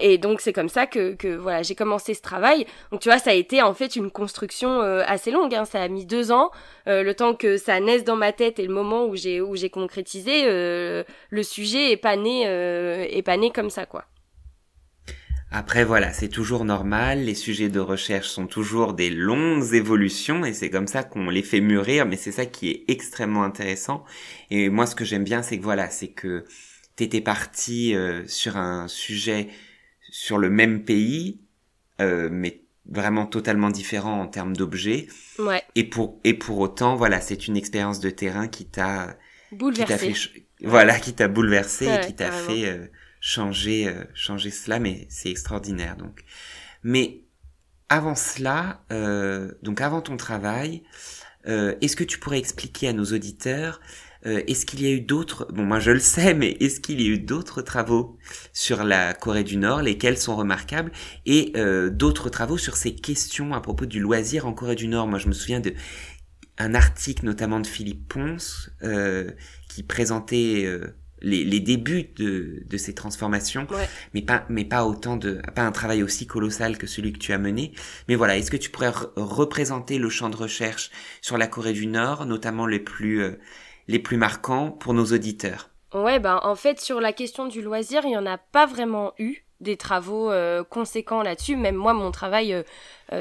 et 0.00 0.18
donc 0.18 0.40
c'est 0.40 0.52
comme 0.52 0.68
ça 0.68 0.86
que, 0.86 1.14
que 1.14 1.28
voilà 1.28 1.62
j'ai 1.62 1.76
commencé 1.76 2.12
ce 2.14 2.22
travail. 2.22 2.66
Donc 2.90 3.00
tu 3.00 3.08
vois 3.08 3.18
ça 3.18 3.30
a 3.30 3.34
été 3.34 3.62
en 3.62 3.74
fait 3.74 3.94
une 3.94 4.10
construction 4.10 4.80
assez 4.80 5.30
longue. 5.30 5.54
Hein. 5.54 5.64
Ça 5.64 5.80
a 5.80 5.88
mis 5.88 6.06
deux 6.06 6.32
ans, 6.32 6.50
le 6.86 7.12
temps 7.12 7.34
que 7.34 7.56
ça 7.56 7.78
naisse 7.78 8.02
dans 8.04 8.16
ma 8.16 8.32
tête 8.32 8.58
et 8.58 8.66
le 8.66 8.74
moment 8.74 9.04
où 9.04 9.14
j'ai 9.14 9.40
où 9.40 9.54
j'ai 9.54 9.70
concrétisé 9.70 10.42
le 10.44 11.42
sujet 11.42 11.92
est 11.92 11.96
pas 11.96 12.16
né 12.16 12.42
est 12.42 13.22
pas 13.22 13.36
né 13.36 13.50
comme 13.52 13.70
ça 13.70 13.86
quoi. 13.86 14.04
Après 15.54 15.84
voilà, 15.84 16.14
c'est 16.14 16.28
toujours 16.28 16.64
normal, 16.64 17.24
les 17.24 17.34
sujets 17.34 17.68
de 17.68 17.78
recherche 17.78 18.28
sont 18.28 18.46
toujours 18.46 18.94
des 18.94 19.10
longues 19.10 19.74
évolutions 19.74 20.46
et 20.46 20.54
c'est 20.54 20.70
comme 20.70 20.86
ça 20.86 21.02
qu'on 21.02 21.28
les 21.28 21.42
fait 21.42 21.60
mûrir, 21.60 22.06
mais 22.06 22.16
c'est 22.16 22.32
ça 22.32 22.46
qui 22.46 22.70
est 22.70 22.84
extrêmement 22.88 23.44
intéressant. 23.44 24.02
Et 24.50 24.70
moi 24.70 24.86
ce 24.86 24.94
que 24.94 25.04
j'aime 25.04 25.24
bien 25.24 25.42
c'est 25.42 25.58
que 25.58 25.62
voilà, 25.62 25.90
c'est 25.90 26.08
que 26.08 26.46
t'étais 26.96 27.20
parti 27.20 27.94
euh, 27.94 28.26
sur 28.26 28.56
un 28.56 28.88
sujet 28.88 29.48
sur 30.10 30.38
le 30.38 30.48
même 30.48 30.84
pays, 30.84 31.40
euh, 32.00 32.30
mais 32.32 32.62
vraiment 32.90 33.26
totalement 33.26 33.68
différent 33.68 34.22
en 34.22 34.28
termes 34.28 34.56
d'objets. 34.56 35.06
Ouais. 35.38 35.62
Et 35.74 35.84
pour 35.84 36.18
et 36.24 36.32
pour 36.32 36.60
autant 36.60 36.96
voilà, 36.96 37.20
c'est 37.20 37.46
une 37.46 37.58
expérience 37.58 38.00
de 38.00 38.08
terrain 38.08 38.48
qui 38.48 38.64
t'a 38.64 39.18
bouleversé. 39.52 40.14
voilà, 40.62 40.98
qui 40.98 41.12
t'a 41.12 41.28
bouleversé 41.28 41.88
et 41.88 42.06
qui 42.06 42.14
t'a 42.14 42.32
fait 42.32 42.68
euh, 42.68 42.86
changer 43.22 43.88
euh, 43.88 44.04
changer 44.14 44.50
cela 44.50 44.80
mais 44.80 45.06
c'est 45.08 45.30
extraordinaire 45.30 45.96
donc. 45.96 46.24
Mais 46.82 47.22
avant 47.88 48.16
cela 48.16 48.84
euh, 48.92 49.52
donc 49.62 49.80
avant 49.80 50.02
ton 50.02 50.16
travail 50.16 50.82
euh, 51.46 51.76
est-ce 51.80 51.96
que 51.96 52.04
tu 52.04 52.18
pourrais 52.18 52.38
expliquer 52.38 52.88
à 52.88 52.92
nos 52.92 53.06
auditeurs 53.06 53.80
est-ce 54.24 54.66
qu'il 54.66 54.80
y 54.80 54.86
a 54.86 54.90
eu 54.90 55.00
d'autres 55.00 55.48
bon 55.52 55.64
moi 55.64 55.80
je 55.80 55.90
le 55.90 55.98
sais 55.98 56.32
mais 56.40 56.50
est-ce 56.60 56.78
qu'il 56.78 57.00
y 57.00 57.06
a 57.06 57.08
eu 57.08 57.18
d'autres 57.18 57.60
travaux 57.60 58.18
sur 58.52 58.84
la 58.84 59.14
Corée 59.14 59.42
du 59.42 59.56
Nord 59.56 59.82
lesquels 59.82 60.16
sont 60.16 60.36
remarquables 60.36 60.92
et 61.26 61.52
d'autres 61.90 62.28
travaux 62.28 62.56
sur 62.56 62.76
ces 62.76 62.94
questions 62.94 63.52
à 63.52 63.60
propos 63.60 63.84
du 63.84 63.98
loisir 63.98 64.46
en 64.46 64.52
Corée 64.52 64.76
du 64.76 64.86
Nord? 64.86 65.08
Moi 65.08 65.18
je 65.18 65.26
me 65.26 65.32
souviens 65.32 65.58
de 65.58 65.74
un 66.56 66.74
article 66.74 67.24
notamment 67.24 67.58
de 67.58 67.66
Philippe 67.66 68.06
Ponce 68.06 68.70
qui 69.68 69.82
présentait 69.82 70.68
les, 71.22 71.44
les 71.44 71.60
débuts 71.60 72.10
de, 72.16 72.62
de 72.68 72.76
ces 72.76 72.94
transformations, 72.94 73.66
mais 74.14 74.22
pas 74.22 74.44
mais 74.48 74.64
pas 74.64 74.84
autant 74.84 75.16
de 75.16 75.40
pas 75.54 75.62
un 75.62 75.72
travail 75.72 76.02
aussi 76.02 76.26
colossal 76.26 76.78
que 76.78 76.86
celui 76.86 77.12
que 77.12 77.18
tu 77.18 77.32
as 77.32 77.38
mené. 77.38 77.72
Mais 78.08 78.14
voilà, 78.14 78.36
est-ce 78.36 78.50
que 78.50 78.56
tu 78.56 78.70
pourrais 78.70 78.92
représenter 79.16 79.98
le 79.98 80.10
champ 80.10 80.30
de 80.30 80.36
recherche 80.36 80.90
sur 81.20 81.38
la 81.38 81.46
Corée 81.46 81.72
du 81.72 81.86
Nord, 81.86 82.26
notamment 82.26 82.66
les 82.66 82.80
plus 82.80 83.22
euh, 83.22 83.38
les 83.88 83.98
plus 83.98 84.16
marquants 84.16 84.70
pour 84.70 84.94
nos 84.94 85.06
auditeurs? 85.06 85.70
Ouais, 85.94 86.18
ben 86.18 86.40
en 86.42 86.54
fait 86.54 86.80
sur 86.80 87.00
la 87.00 87.12
question 87.12 87.46
du 87.46 87.62
loisir, 87.62 88.02
il 88.04 88.12
y 88.12 88.16
en 88.16 88.26
a 88.26 88.38
pas 88.38 88.66
vraiment 88.66 89.12
eu 89.18 89.44
des 89.60 89.76
travaux 89.76 90.30
euh, 90.30 90.64
conséquents 90.64 91.22
là-dessus. 91.22 91.56
Même 91.56 91.76
moi, 91.76 91.94
mon 91.94 92.10
travail 92.10 92.52
euh, 92.52 92.62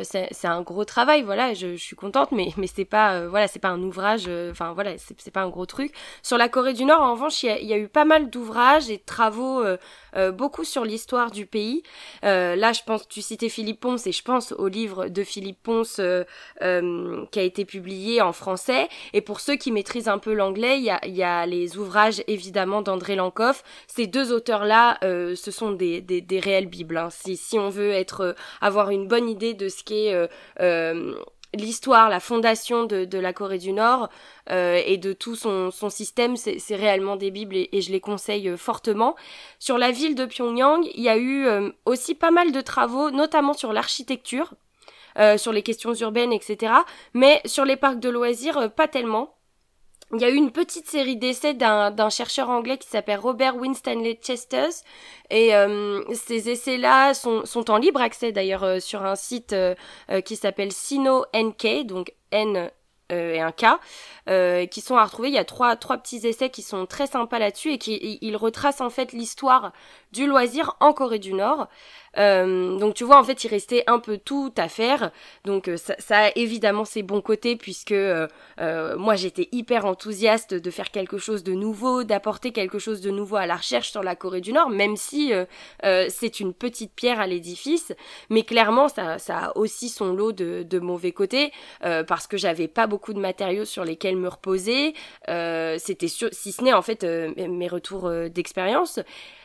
c'est 0.04 0.48
un 0.48 0.62
gros 0.62 0.86
travail, 0.86 1.24
voilà, 1.24 1.54
je, 1.54 1.76
suis 1.76 1.96
contente, 1.96 2.32
mais, 2.32 2.50
mais 2.58 2.68
c'est 2.68 2.86
pas, 2.86 3.14
euh, 3.14 3.30
voilà, 3.30 3.48
c'est 3.48 3.60
pas 3.60 3.70
un 3.70 3.82
ouvrage, 3.82 4.26
euh, 4.28 4.52
enfin 4.52 4.74
voilà, 4.74 4.92
c'est 4.98 5.32
pas 5.32 5.42
un 5.42 5.50
gros 5.50 5.66
truc. 5.66 5.94
Sur 6.24 6.38
la 6.38 6.50
Corée 6.50 6.74
du 6.74 6.86
Nord, 6.86 7.02
en 7.02 7.14
revanche, 7.14 7.44
il 7.44 7.66
y 7.66 7.74
a, 7.74 7.78
eu 7.78 7.88
pas 7.88 8.06
mal 8.06 8.30
d'ouvrages 8.30 8.90
et 8.90 8.98
de 8.98 9.04
travaux, 9.06 9.64
beaucoup 10.34 10.64
sur 10.64 10.86
l'histoire 10.86 11.32
du 11.32 11.46
pays. 11.46 11.84
là, 12.24 12.74
je 12.74 12.82
pense, 12.86 13.08
tu 13.08 13.22
citais 13.22 13.50
Philippe 13.50 13.80
Ponce, 13.80 14.08
et 14.08 14.12
je 14.12 14.24
pense 14.24 14.52
au 14.54 14.68
livre 14.68 15.08
de 15.08 15.24
Philippe 15.24 15.62
Ponce 15.64 15.96
qui 15.96 17.40
a 17.40 17.44
été 17.44 17.66
publié 17.66 18.22
en 18.22 18.34
français. 18.34 18.88
Et 19.14 19.22
pour 19.22 19.40
ceux 19.40 19.56
qui 19.56 19.72
maîtrisent 19.72 20.08
un 20.08 20.20
peu 20.20 20.34
l'anglais, 20.34 20.78
il 20.80 21.16
y 21.16 21.24
a, 21.24 21.46
les 21.46 21.78
ouvrages 21.78 22.24
évidemment 22.28 22.82
d'André 22.82 23.16
Lankoff. 23.16 23.64
Ces 23.88 24.08
deux 24.08 24.32
auteurs-là, 24.32 24.98
ce 25.02 25.52
sont 25.52 25.72
des, 25.72 26.02
des, 26.02 26.22
des 26.22 26.40
réelles 26.40 26.68
bibles. 26.68 26.98
Hein. 26.98 27.10
Si, 27.10 27.38
si 27.38 27.58
on 27.58 27.70
veut 27.70 27.92
être, 27.92 28.36
avoir 28.62 28.90
une 28.90 29.08
bonne 29.08 29.30
idée 29.30 29.54
de 29.54 29.70
ce 29.72 29.84
qui 29.84 30.06
est 30.06 30.14
euh, 30.14 30.28
euh, 30.60 31.16
l'histoire, 31.54 32.10
la 32.10 32.20
fondation 32.20 32.86
de, 32.86 33.18
la 33.18 33.34
Corée 33.34 33.58
du 33.58 33.74
Nord 33.74 34.10
euh, 34.52 34.80
et 34.86 34.98
de 34.98 35.14
tout 35.14 35.36
son, 35.36 35.72
système, 35.90 36.38
c'est 36.38 36.76
réellement 36.76 37.16
des 37.16 37.32
bibles 37.32 37.56
et, 37.56 37.82
je 37.82 37.92
les 37.92 38.00
conseille 38.00 38.56
fortement. 38.58 39.16
Sur 39.60 39.78
la 39.78 39.92
ville 39.92 40.16
de 40.16 40.26
Pyongyang, 40.26 40.86
il 40.94 41.02
y 41.02 41.10
a 41.10 41.18
eu 41.18 41.48
aussi 41.86 42.16
pas 42.16 42.32
mal 42.32 42.52
de 42.52 42.62
travaux, 42.62 43.12
notamment 43.12 43.54
sur 43.54 43.74
l'architecture, 43.74 44.54
sur 45.36 45.52
les 45.52 45.62
questions 45.62 45.94
urbaines, 45.94 46.32
etc. 46.32 46.74
Mais 47.14 47.42
sur 47.44 47.66
les 47.66 47.76
parcs 47.76 48.00
de 48.00 48.10
loisirs, 48.10 48.72
pas 48.72 48.88
tellement 48.88 49.36
il 50.14 50.22
y 50.22 50.26
a 50.26 50.30
eu 50.30 50.36
une 50.36 50.52
petite 50.52 50.88
série 50.88 51.16
d'essais 51.16 51.54
d'un 51.54 52.10
chercheur 52.10 52.50
anglais 52.50 52.78
qui 52.78 52.88
s'appelle 52.88 53.20
Robert 53.20 53.56
Winstanley 53.56 54.20
Chesters 54.22 54.84
et 55.30 55.56
euh, 55.56 56.04
ces 56.14 56.50
essais-là 56.50 57.14
sont, 57.14 57.72
en 57.72 57.78
libre 57.78 58.02
accès 58.02 58.32
d'ailleurs 58.32 58.64
euh, 58.64 58.80
sur 58.80 59.04
un 59.04 59.16
site 59.16 59.54
euh, 59.54 59.76
qui 60.26 60.36
s'appelle 60.36 60.72
Sino 60.72 61.26
NK 61.34 61.86
donc 61.86 62.14
N 62.32 62.70
et 63.14 63.42
un 63.42 63.52
K 63.52 63.66
qui 64.70 64.80
sont 64.80 64.96
à 64.96 65.04
retrouver. 65.04 65.28
Il 65.28 65.34
y 65.34 65.38
a 65.38 65.44
trois, 65.44 65.76
trois 65.76 65.98
petits 65.98 66.26
essais 66.26 66.50
qui 66.50 66.62
sont 66.62 66.86
très 66.86 67.08
sympas 67.08 67.40
là-dessus 67.40 67.74
et 67.74 67.78
qui 67.78 68.20
ils 68.22 68.38
retracent 68.38 68.80
en 68.80 68.90
fait 68.90 69.12
l'histoire 69.12 69.74
du 70.14 70.28
loisir 70.28 70.78
en 70.80 70.94
Corée 70.94 71.20
du 71.20 71.34
Nord. 71.34 71.68
Euh, 72.18 72.78
donc 72.78 72.94
tu 72.96 73.04
vois, 73.04 73.20
en 73.20 73.24
fait, 73.24 73.44
il 73.44 73.48
restait 73.48 73.84
un 73.88 74.00
peu 74.00 74.18
tout 74.18 74.54
à 74.58 74.68
faire. 74.68 75.12
Donc 75.46 75.68
euh, 75.68 75.78
ça, 75.78 75.96
ça, 76.00 76.18
a 76.26 76.32
évidemment 76.36 76.86
ses 76.86 77.04
bons 77.04 77.22
côtés 77.22 77.56
puisque 77.56 77.92
euh, 77.92 78.28
moi 78.98 79.16
j'étais 79.16 79.48
hyper 79.52 79.86
enthousiaste 79.86 80.54
de 80.54 80.72
faire 80.72 80.92
quelque 80.92 81.18
chose 81.18 81.44
de 81.44 81.54
nouveau, 81.54 82.04
d'apporter 82.04 82.52
quelque 82.52 82.80
chose 82.80 83.02
de 83.02 83.12
nouveau 83.12 83.38
à 83.38 83.46
la 83.46 83.56
recherche 83.56 83.92
sur 83.92 84.04
la 84.04 84.16
Corée 84.16 84.42
du 84.42 84.54
Nord, 84.54 84.70
même 84.70 84.96
si 84.96 85.32
c'est 85.82 86.40
une 86.40 86.54
petite 86.54 86.94
pierre 86.94 87.20
à 87.20 87.28
l'édifice. 87.28 87.94
Mais 88.30 88.44
clairement, 88.44 88.88
ça, 88.88 89.18
ça, 89.18 89.38
a 89.38 89.58
aussi 89.58 89.90
son 89.90 90.14
lot 90.14 90.32
de, 90.32 90.64
de 90.64 90.80
mauvais 90.80 91.12
côtés 91.12 91.52
parce 91.80 92.28
que 92.28 92.38
j'avais 92.38 92.68
pas 92.68 92.88
beaucoup 92.88 93.14
de 93.14 93.20
matériaux 93.20 93.66
sur 93.66 93.84
lesquels 93.84 94.18
me 94.18 94.28
reposer. 94.28 94.94
C'était 95.28 96.08
si 96.08 96.52
ce 96.52 96.64
n'est 96.64 96.74
en 96.74 96.82
fait 96.82 97.04
mes 97.04 97.68
retours 97.68 98.12
d'expérience. 98.30 99.00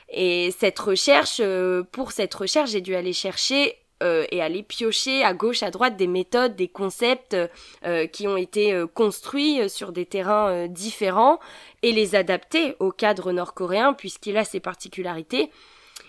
Et 0.09 0.55
cette 0.59 0.79
recherche, 0.79 1.41
euh, 1.41 1.83
pour 1.91 2.13
cette 2.13 2.35
recherche, 2.35 2.71
j'ai 2.71 2.81
dû 2.81 2.95
aller 2.95 3.13
chercher 3.13 3.77
euh, 4.03 4.27
et 4.31 4.43
aller 4.43 4.63
piocher 4.63 5.25
à 5.25 5.33
gauche, 5.33 5.63
à 5.63 5.71
droite 5.71 5.97
des 5.97 6.07
méthodes, 6.07 6.55
des 6.55 6.69
concepts 6.69 7.37
euh, 7.85 8.07
qui 8.07 8.29
ont 8.29 8.37
été 8.37 8.85
construits 8.95 9.69
sur 9.69 9.93
des 9.93 10.07
terrains 10.07 10.69
différents 10.69 11.41
et 11.83 11.93
les 11.93 12.15
adapter 12.15 12.77
au 12.79 12.93
cadre 12.93 13.33
nord-coréen 13.33 13.95
puisqu'il 13.95 14.37
a 14.37 14.45
ses 14.45 14.61
particularités. 14.61 15.51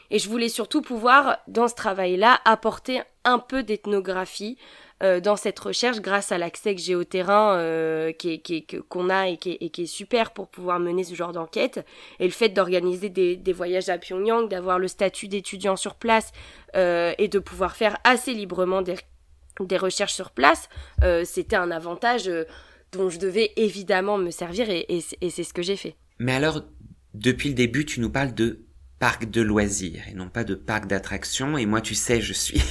Et 0.10 0.20
je 0.20 0.30
voulais 0.30 0.50
surtout 0.50 0.82
pouvoir, 0.82 1.38
dans 1.48 1.68
ce 1.68 1.76
travail-là, 1.76 2.40
apporter 2.46 3.02
un 3.26 3.40
peu 3.40 3.64
d'ethnographie, 3.64 4.58
euh, 5.04 5.20
dans 5.20 5.36
cette 5.36 5.60
recherche 5.60 6.02
grâce 6.02 6.32
à 6.32 6.40
l'accès 6.40 6.74
que 6.74 6.82
j'ai 6.82 6.96
au 6.96 7.04
terrain 7.04 7.56
euh, 7.58 8.12
qu'on 8.90 9.10
a 9.10 9.28
et 9.28 9.38
qui, 9.38 9.52
est, 9.52 9.86
super 9.86 10.32
pour 10.32 10.48
pouvoir 10.48 10.80
mener 10.80 11.04
ce 11.04 11.14
genre 11.14 11.34
d'enquête. 11.34 11.86
Et 12.20 12.26
le 12.26 12.32
fait 12.32 12.50
d'organiser 12.50 13.10
des, 13.10 13.54
voyages 13.54 13.90
à 13.90 13.98
Pyongyang, 13.98 14.50
d'avoir 14.50 14.80
le 14.80 14.88
statut 14.88 15.28
d'étudiant 15.28 15.76
sur 15.76 15.96
place 15.96 16.32
euh, 16.76 17.14
et 17.20 17.28
de 17.28 17.38
pouvoir 17.38 17.76
faire 17.76 17.98
assez 18.04 18.34
librement 18.34 18.82
des, 18.82 18.98
recherches 19.78 20.14
sur 20.14 20.32
place, 20.32 20.70
c'était 21.26 21.56
un 21.56 21.72
avantage 21.72 22.30
dont 22.92 23.10
je 23.10 23.20
devais 23.20 23.52
évidemment 23.56 24.18
me 24.18 24.32
servir 24.32 24.68
et 24.70 25.02
c'est 25.02 25.44
ce 25.44 25.54
que 25.54 25.62
j'ai 25.62 25.76
fait. 25.76 25.96
Mais 26.20 26.34
alors, 26.34 26.62
depuis 27.14 27.50
le 27.50 27.56
début, 27.56 27.86
tu 27.86 28.00
nous 28.00 28.10
parles 28.10 28.34
de 28.34 28.66
parc 29.00 29.30
de 29.30 29.42
loisirs 29.42 30.02
et 30.10 30.14
non 30.14 30.30
pas 30.30 30.44
de 30.44 30.56
parc 30.56 30.88
d'attractions. 30.88 31.58
Et 31.58 31.66
moi, 31.66 31.82
tu 31.82 31.96
sais, 31.96 32.22
je 32.22 32.34
suis 32.34 32.62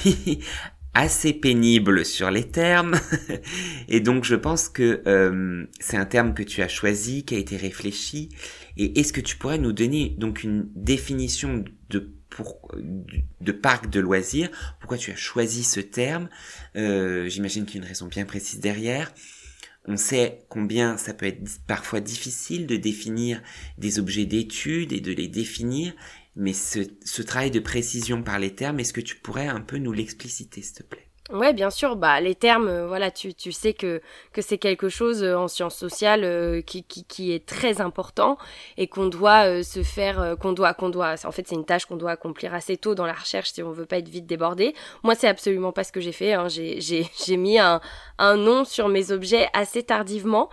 assez 0.97 1.33
pénible 1.33 2.03
sur 2.05 2.31
les 2.31 2.49
termes. 2.49 2.95
et 3.87 3.99
donc 3.99 4.23
je 4.23 4.35
pense 4.35 4.67
que 4.67 5.03
euh, 5.05 5.65
c'est 5.79 5.97
un 5.97 6.05
terme 6.05 6.33
que 6.33 6.43
tu 6.43 6.61
as 6.61 6.67
choisi, 6.67 7.23
qui 7.23 7.35
a 7.35 7.37
été 7.37 7.55
réfléchi. 7.55 8.29
Et 8.77 8.99
est-ce 8.99 9.13
que 9.13 9.21
tu 9.21 9.37
pourrais 9.37 9.59
nous 9.59 9.73
donner 9.73 10.15
donc 10.17 10.43
une 10.43 10.67
définition 10.75 11.63
de 11.89 12.13
pour, 12.29 12.71
de 13.41 13.51
parc 13.51 13.89
de 13.89 13.99
loisirs? 13.99 14.49
Pourquoi 14.79 14.97
tu 14.97 15.11
as 15.11 15.15
choisi 15.15 15.63
ce 15.63 15.79
terme? 15.79 16.29
Euh, 16.75 17.29
J'imagine 17.29 17.65
qu'il 17.65 17.75
y 17.75 17.77
a 17.79 17.83
une 17.83 17.89
raison 17.89 18.07
bien 18.07 18.25
précise 18.25 18.59
derrière. 18.59 19.13
On 19.85 19.97
sait 19.97 20.45
combien 20.49 20.97
ça 20.97 21.13
peut 21.13 21.27
être 21.27 21.41
parfois 21.65 22.01
difficile 22.01 22.67
de 22.67 22.75
définir 22.75 23.41
des 23.77 23.99
objets 23.99 24.25
d'étude 24.25 24.91
et 24.91 24.99
de 24.99 25.13
les 25.13 25.29
définir. 25.29 25.93
Mais 26.37 26.53
ce, 26.53 27.21
travail 27.23 27.51
de 27.51 27.59
précision 27.59 28.21
par 28.21 28.37
les 28.37 28.53
termes, 28.53 28.79
est-ce 28.79 28.93
que 28.93 29.01
tu 29.01 29.15
pourrais 29.15 29.47
un 29.47 29.61
peu 29.61 29.77
nous 29.77 29.91
l'expliciter, 29.91 30.61
s'il 30.61 30.75
te 30.75 30.83
plaît? 30.83 31.07
Ouais, 31.31 31.51
bien 31.51 31.69
sûr. 31.69 31.97
Bah, 31.97 32.21
les 32.21 32.35
termes, 32.35 32.69
euh, 32.69 32.87
voilà, 32.87 33.11
tu, 33.11 33.33
tu 33.33 33.51
sais 33.51 33.73
que 33.73 34.01
que 34.31 34.41
c'est 34.41 34.57
quelque 34.57 34.87
chose 34.87 35.23
euh, 35.23 35.35
en 35.37 35.49
sciences 35.49 35.75
sociales 35.75 36.23
euh, 36.23 36.61
qui, 36.61 36.83
qui, 36.85 37.03
qui 37.03 37.33
est 37.33 37.45
très 37.45 37.81
important 37.81 38.37
et 38.77 38.87
qu'on 38.87 39.07
doit 39.07 39.61
se 39.61 39.83
faire, 39.83 40.37
qu'on 40.39 40.53
doit 40.53 40.73
qu'on 40.73 40.89
doit. 40.89 41.15
En 41.25 41.31
fait, 41.31 41.45
c'est 41.45 41.55
une 41.55 41.65
tâche 41.65 41.85
qu'on 41.85 41.97
doit 41.97 42.11
accomplir 42.11 42.53
assez 42.53 42.77
tôt 42.77 42.95
dans 42.95 43.05
la 43.05 43.13
recherche 43.13 43.51
si 43.51 43.61
on 43.61 43.71
veut 43.71 43.85
pas 43.85 43.97
être 43.97 44.07
vite 44.07 44.25
débordé. 44.25 44.73
Moi, 45.03 45.15
c'est 45.15 45.27
absolument 45.27 45.73
pas 45.73 45.83
ce 45.83 45.91
que 45.91 45.99
j'ai 45.99 46.13
fait. 46.13 46.31
Hein. 46.33 46.47
J'ai 46.47 46.79
j'ai 46.79 47.09
j'ai 47.25 47.35
mis 47.35 47.59
un 47.59 47.81
un 48.19 48.37
nom 48.37 48.63
sur 48.63 48.87
mes 48.87 49.11
objets 49.11 49.49
assez 49.53 49.83
tardivement 49.83 50.49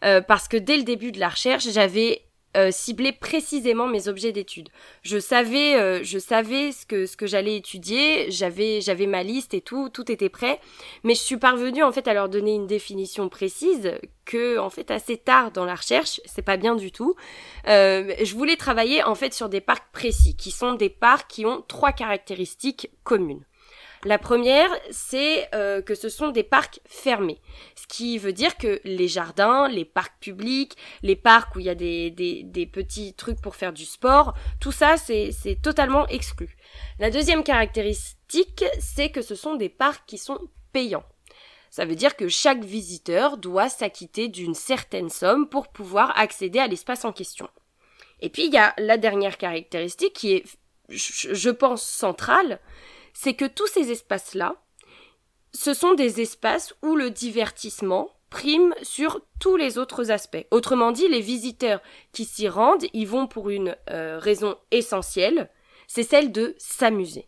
parce 0.00 0.46
que 0.46 0.56
dès 0.56 0.76
le 0.76 0.84
début 0.84 1.10
de 1.10 1.18
la 1.18 1.28
recherche, 1.28 1.68
j'avais 1.70 2.27
euh, 2.58 2.70
cibler 2.72 3.12
précisément 3.12 3.86
mes 3.86 4.08
objets 4.08 4.32
d'études. 4.32 4.68
Je 5.02 5.18
savais, 5.18 5.76
euh, 5.76 6.00
je 6.02 6.18
savais 6.18 6.72
ce 6.72 6.84
que 6.84 7.06
ce 7.06 7.16
que 7.16 7.26
j'allais 7.26 7.56
étudier. 7.56 8.30
J'avais 8.30 8.80
j'avais 8.80 9.06
ma 9.06 9.22
liste 9.22 9.54
et 9.54 9.60
tout, 9.60 9.88
tout 9.88 10.10
était 10.10 10.28
prêt. 10.28 10.58
Mais 11.04 11.14
je 11.14 11.20
suis 11.20 11.36
parvenue 11.36 11.84
en 11.84 11.92
fait 11.92 12.08
à 12.08 12.14
leur 12.14 12.28
donner 12.28 12.54
une 12.54 12.66
définition 12.66 13.28
précise 13.28 13.92
que 14.24 14.58
en 14.58 14.70
fait 14.70 14.90
assez 14.90 15.16
tard 15.16 15.52
dans 15.52 15.64
la 15.64 15.76
recherche, 15.76 16.20
c'est 16.24 16.42
pas 16.42 16.56
bien 16.56 16.74
du 16.74 16.90
tout. 16.90 17.14
Euh, 17.68 18.12
je 18.22 18.34
voulais 18.34 18.56
travailler 18.56 19.04
en 19.04 19.14
fait 19.14 19.32
sur 19.32 19.48
des 19.48 19.60
parcs 19.60 19.92
précis, 19.92 20.36
qui 20.36 20.50
sont 20.50 20.74
des 20.74 20.90
parcs 20.90 21.30
qui 21.30 21.46
ont 21.46 21.64
trois 21.68 21.92
caractéristiques 21.92 22.90
communes. 23.04 23.44
La 24.04 24.18
première, 24.18 24.70
c'est 24.90 25.48
euh, 25.54 25.82
que 25.82 25.94
ce 25.94 26.08
sont 26.08 26.28
des 26.28 26.44
parcs 26.44 26.80
fermés, 26.86 27.40
ce 27.74 27.86
qui 27.88 28.16
veut 28.18 28.32
dire 28.32 28.56
que 28.56 28.80
les 28.84 29.08
jardins, 29.08 29.68
les 29.68 29.84
parcs 29.84 30.20
publics, 30.20 30.76
les 31.02 31.16
parcs 31.16 31.56
où 31.56 31.60
il 31.60 31.66
y 31.66 31.70
a 31.70 31.74
des, 31.74 32.10
des, 32.10 32.66
petits 32.66 33.14
trucs 33.14 33.40
pour 33.40 33.56
faire 33.56 33.72
du 33.72 33.84
sport, 33.84 34.34
tout 34.60 34.70
ça, 34.70 34.96
c'est 34.96 35.58
totalement 35.62 36.06
exclu. 36.06 36.56
La 37.00 37.10
deuxième 37.10 37.42
caractéristique, 37.42 38.64
c'est 38.78 39.10
que 39.10 39.22
ce 39.22 39.34
sont 39.34 39.56
des 39.56 39.68
parcs 39.68 40.06
qui 40.06 40.18
sont 40.18 40.38
payants. 40.72 41.04
Ça 41.70 41.84
veut 41.84 41.96
dire 41.96 42.16
que 42.16 42.28
chaque 42.28 42.64
visiteur 42.64 43.36
doit 43.36 43.68
s'acquitter 43.68 44.28
d'une 44.28 44.54
certaine 44.54 45.10
somme 45.10 45.48
pour 45.48 45.68
pouvoir 45.68 46.16
accéder 46.18 46.60
à 46.60 46.66
l'espace 46.66 47.04
en 47.04 47.12
question. 47.12 47.48
Et 48.20 48.30
puis 48.30 48.46
il 48.46 48.52
y 48.52 48.58
a 48.58 48.74
la 48.78 48.96
dernière 48.96 49.38
caractéristique 49.38 50.12
qui 50.12 50.34
est, 50.34 50.44
je 50.88 51.50
pense, 51.50 51.82
centrale, 51.82 52.60
c'est 53.20 53.34
que 53.34 53.46
tous 53.46 53.66
ces 53.66 53.90
espaces-là, 53.90 54.54
ce 55.52 55.74
sont 55.74 55.94
des 55.94 56.20
espaces 56.20 56.72
où 56.84 56.94
le 56.94 57.10
divertissement 57.10 58.10
prime 58.30 58.72
sur 58.82 59.22
tous 59.40 59.56
les 59.56 59.76
autres 59.76 60.12
aspects. 60.12 60.46
Autrement 60.52 60.92
dit, 60.92 61.08
les 61.08 61.20
visiteurs 61.20 61.80
qui 62.12 62.24
s'y 62.24 62.48
rendent, 62.48 62.84
ils 62.92 63.08
vont 63.08 63.26
pour 63.26 63.50
une 63.50 63.74
euh, 63.90 64.20
raison 64.20 64.56
essentielle, 64.70 65.50
c'est 65.88 66.04
celle 66.04 66.30
de 66.30 66.54
s'amuser. 66.58 67.26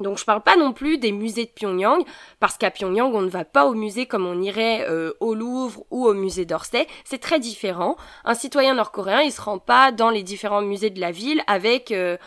Donc 0.00 0.18
je 0.18 0.26
parle 0.26 0.42
pas 0.42 0.58
non 0.58 0.74
plus 0.74 0.98
des 0.98 1.12
musées 1.12 1.46
de 1.46 1.50
Pyongyang, 1.50 2.04
parce 2.38 2.58
qu'à 2.58 2.70
Pyongyang 2.70 3.14
on 3.14 3.22
ne 3.22 3.30
va 3.30 3.46
pas 3.46 3.64
au 3.64 3.72
musée 3.72 4.04
comme 4.04 4.26
on 4.26 4.42
irait 4.42 4.86
euh, 4.86 5.14
au 5.20 5.34
Louvre 5.34 5.86
ou 5.90 6.06
au 6.06 6.12
musée 6.12 6.44
d'Orsay, 6.44 6.86
c'est 7.06 7.22
très 7.22 7.40
différent. 7.40 7.96
Un 8.26 8.34
citoyen 8.34 8.74
nord-coréen 8.74 9.22
il 9.22 9.32
se 9.32 9.40
rend 9.40 9.58
pas 9.58 9.92
dans 9.92 10.10
les 10.10 10.22
différents 10.22 10.60
musées 10.60 10.90
de 10.90 11.00
la 11.00 11.10
ville 11.10 11.42
avec, 11.46 11.90
euh, 11.90 12.18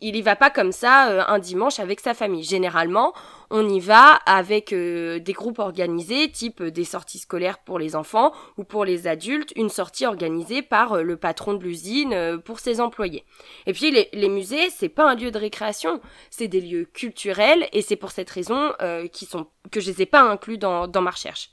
il 0.00 0.14
y 0.16 0.22
va 0.22 0.36
pas 0.36 0.50
comme 0.50 0.72
ça 0.72 1.08
euh, 1.10 1.22
un 1.26 1.38
dimanche 1.38 1.80
avec 1.80 2.00
sa 2.00 2.12
famille. 2.12 2.42
Généralement, 2.42 3.14
on 3.50 3.66
y 3.66 3.80
va 3.80 4.12
avec 4.26 4.72
euh, 4.72 5.18
des 5.20 5.32
groupes 5.32 5.58
organisés, 5.58 6.30
type 6.30 6.62
des 6.62 6.84
sorties 6.84 7.18
scolaires 7.18 7.58
pour 7.58 7.78
les 7.78 7.96
enfants 7.96 8.32
ou 8.58 8.64
pour 8.64 8.84
les 8.84 9.06
adultes, 9.06 9.52
une 9.56 9.70
sortie 9.70 10.04
organisée 10.04 10.60
par 10.60 10.92
euh, 10.92 11.02
le 11.02 11.16
patron 11.16 11.54
de 11.54 11.64
l'usine 11.64 12.38
pour 12.44 12.60
ses 12.60 12.80
employés. 12.80 13.24
Et 13.66 13.72
puis 13.72 13.90
les, 13.90 14.08
les 14.12 14.28
musées, 14.28 14.68
c'est 14.70 14.90
pas 14.90 15.10
un 15.10 15.14
lieu 15.14 15.30
de 15.30 15.38
récréation, 15.38 16.00
c'est 16.30 16.48
des 16.48 16.60
lieux 16.60 16.86
culturels 16.92 17.66
et 17.72 17.80
c'est 17.80 17.96
pour 17.96 18.10
cette 18.10 18.30
raison 18.30 18.72
qui 19.12 19.26
sont 19.26 19.46
que 19.70 19.80
je 19.80 19.90
les 19.90 20.02
ai 20.02 20.06
pas 20.06 20.22
inclus 20.22 20.58
dans, 20.58 20.86
dans 20.86 21.02
ma 21.02 21.10
recherche. 21.10 21.50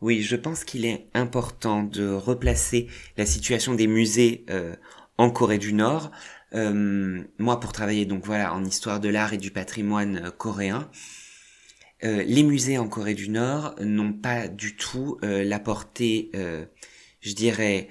Oui, 0.00 0.22
je 0.22 0.36
pense 0.36 0.64
qu'il 0.64 0.84
est 0.84 1.08
important 1.14 1.82
de 1.82 2.12
replacer 2.12 2.88
la 3.16 3.26
situation 3.26 3.74
des 3.74 3.86
musées 3.86 4.44
en 5.18 5.30
Corée 5.30 5.58
du 5.58 5.72
Nord 5.72 6.10
euh, 6.10 6.39
moi, 6.52 7.60
pour 7.60 7.72
travailler 7.72 8.06
donc 8.06 8.24
voilà 8.24 8.54
en 8.54 8.64
histoire 8.64 9.00
de 9.00 9.08
l'art 9.08 9.32
et 9.32 9.38
du 9.38 9.50
patrimoine 9.50 10.22
euh, 10.26 10.30
coréen, 10.30 10.90
euh, 12.02 12.22
les 12.22 12.42
musées 12.42 12.78
en 12.78 12.88
Corée 12.88 13.14
du 13.14 13.28
Nord 13.28 13.74
n'ont 13.80 14.12
pas 14.12 14.48
du 14.48 14.74
tout 14.74 15.18
la 15.22 15.58
portée, 15.58 16.30
je 16.32 17.34
dirais, 17.34 17.88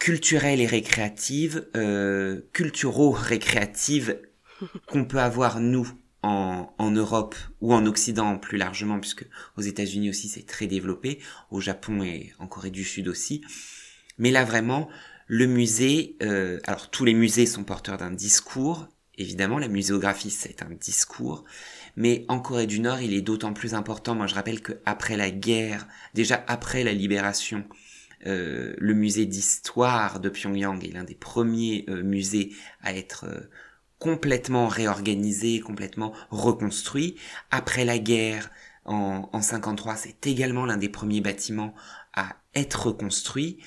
culturelle 0.00 0.60
et 0.60 0.66
récréative, 0.66 1.68
culturo-récréative 2.52 4.20
qu'on 4.88 5.04
peut 5.04 5.20
avoir 5.20 5.60
nous 5.60 5.88
en, 6.24 6.74
en, 6.78 6.90
Europe 6.90 7.36
ou 7.60 7.72
en 7.72 7.86
Occident 7.86 8.38
plus 8.38 8.58
largement, 8.58 8.98
puisque 8.98 9.24
aux 9.56 9.62
États-Unis 9.62 10.10
aussi 10.10 10.28
c'est 10.28 10.46
très 10.46 10.66
développé, 10.66 11.20
au 11.50 11.60
Japon 11.60 12.02
et 12.02 12.32
en 12.40 12.48
Corée 12.48 12.70
du 12.70 12.82
Sud 12.82 13.06
aussi. 13.06 13.42
Mais 14.18 14.32
là 14.32 14.44
vraiment, 14.44 14.88
le 15.28 15.46
musée, 15.46 16.16
euh, 16.22 16.58
alors 16.64 16.90
tous 16.90 17.04
les 17.04 17.12
musées 17.12 17.46
sont 17.46 17.62
porteurs 17.62 17.98
d'un 17.98 18.10
discours, 18.10 18.88
évidemment, 19.18 19.58
la 19.58 19.68
muséographie 19.68 20.30
c'est 20.30 20.62
un 20.62 20.70
discours, 20.70 21.44
mais 21.96 22.24
en 22.28 22.40
Corée 22.40 22.66
du 22.66 22.80
Nord 22.80 23.02
il 23.02 23.12
est 23.12 23.20
d'autant 23.20 23.52
plus 23.52 23.74
important, 23.74 24.14
moi 24.14 24.26
je 24.26 24.34
rappelle 24.34 24.62
qu'après 24.62 25.18
la 25.18 25.30
guerre, 25.30 25.86
déjà 26.14 26.42
après 26.48 26.82
la 26.82 26.94
libération, 26.94 27.64
euh, 28.26 28.74
le 28.78 28.94
musée 28.94 29.26
d'histoire 29.26 30.18
de 30.18 30.30
Pyongyang 30.30 30.82
est 30.82 30.92
l'un 30.92 31.04
des 31.04 31.14
premiers 31.14 31.84
euh, 31.90 32.02
musées 32.02 32.52
à 32.82 32.94
être 32.94 33.26
complètement 33.98 34.66
réorganisé, 34.66 35.60
complètement 35.60 36.14
reconstruit. 36.30 37.16
Après 37.50 37.84
la 37.84 37.98
guerre, 37.98 38.50
en, 38.84 39.28
en 39.32 39.42
53, 39.42 39.96
c'est 39.96 40.26
également 40.26 40.64
l'un 40.64 40.78
des 40.78 40.88
premiers 40.88 41.20
bâtiments 41.20 41.74
à 42.14 42.36
être 42.54 42.86
reconstruit 42.86 43.58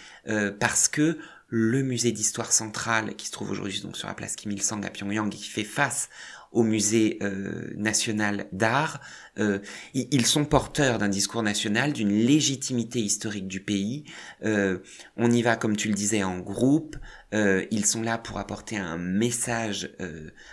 parce 0.60 0.88
que 0.88 1.18
le 1.54 1.84
musée 1.84 2.14
d'histoire 2.14 2.54
centrale 2.54 3.14
qui 3.16 3.28
se 3.28 3.32
trouve 3.34 3.52
aujourd'hui 3.52 3.82
donc 3.82 3.98
sur 3.98 4.08
la 4.08 4.14
place 4.14 4.38
Kim 4.38 4.52
Il-sung 4.54 4.86
à 4.86 4.90
Pyongyang 4.90 5.28
et 5.28 5.38
qui 5.38 5.50
fait 5.50 5.66
face 5.66 6.10
au 6.52 6.64
musée 6.64 7.18
euh, 7.22 7.72
national 7.78 8.48
d'art, 8.52 9.00
euh, 9.40 9.60
ils 9.94 10.26
sont 10.26 10.44
porteurs 10.44 10.98
d'un 10.98 11.08
discours 11.08 11.44
national, 11.44 11.94
d'une 11.94 12.12
légitimité 12.12 13.00
historique 13.00 13.48
du 13.48 13.62
pays. 13.62 14.04
Euh, 14.44 14.80
on 15.16 15.32
y 15.32 15.42
va, 15.42 15.56
comme 15.56 15.78
tu 15.78 15.88
le 15.88 15.94
disais, 15.94 16.24
en 16.24 16.40
groupe. 16.40 16.98
ils 17.34 17.86
sont 17.86 18.02
là 18.02 18.18
pour 18.18 18.40
apporter 18.40 18.78
un 18.78 18.98
message, 18.98 19.90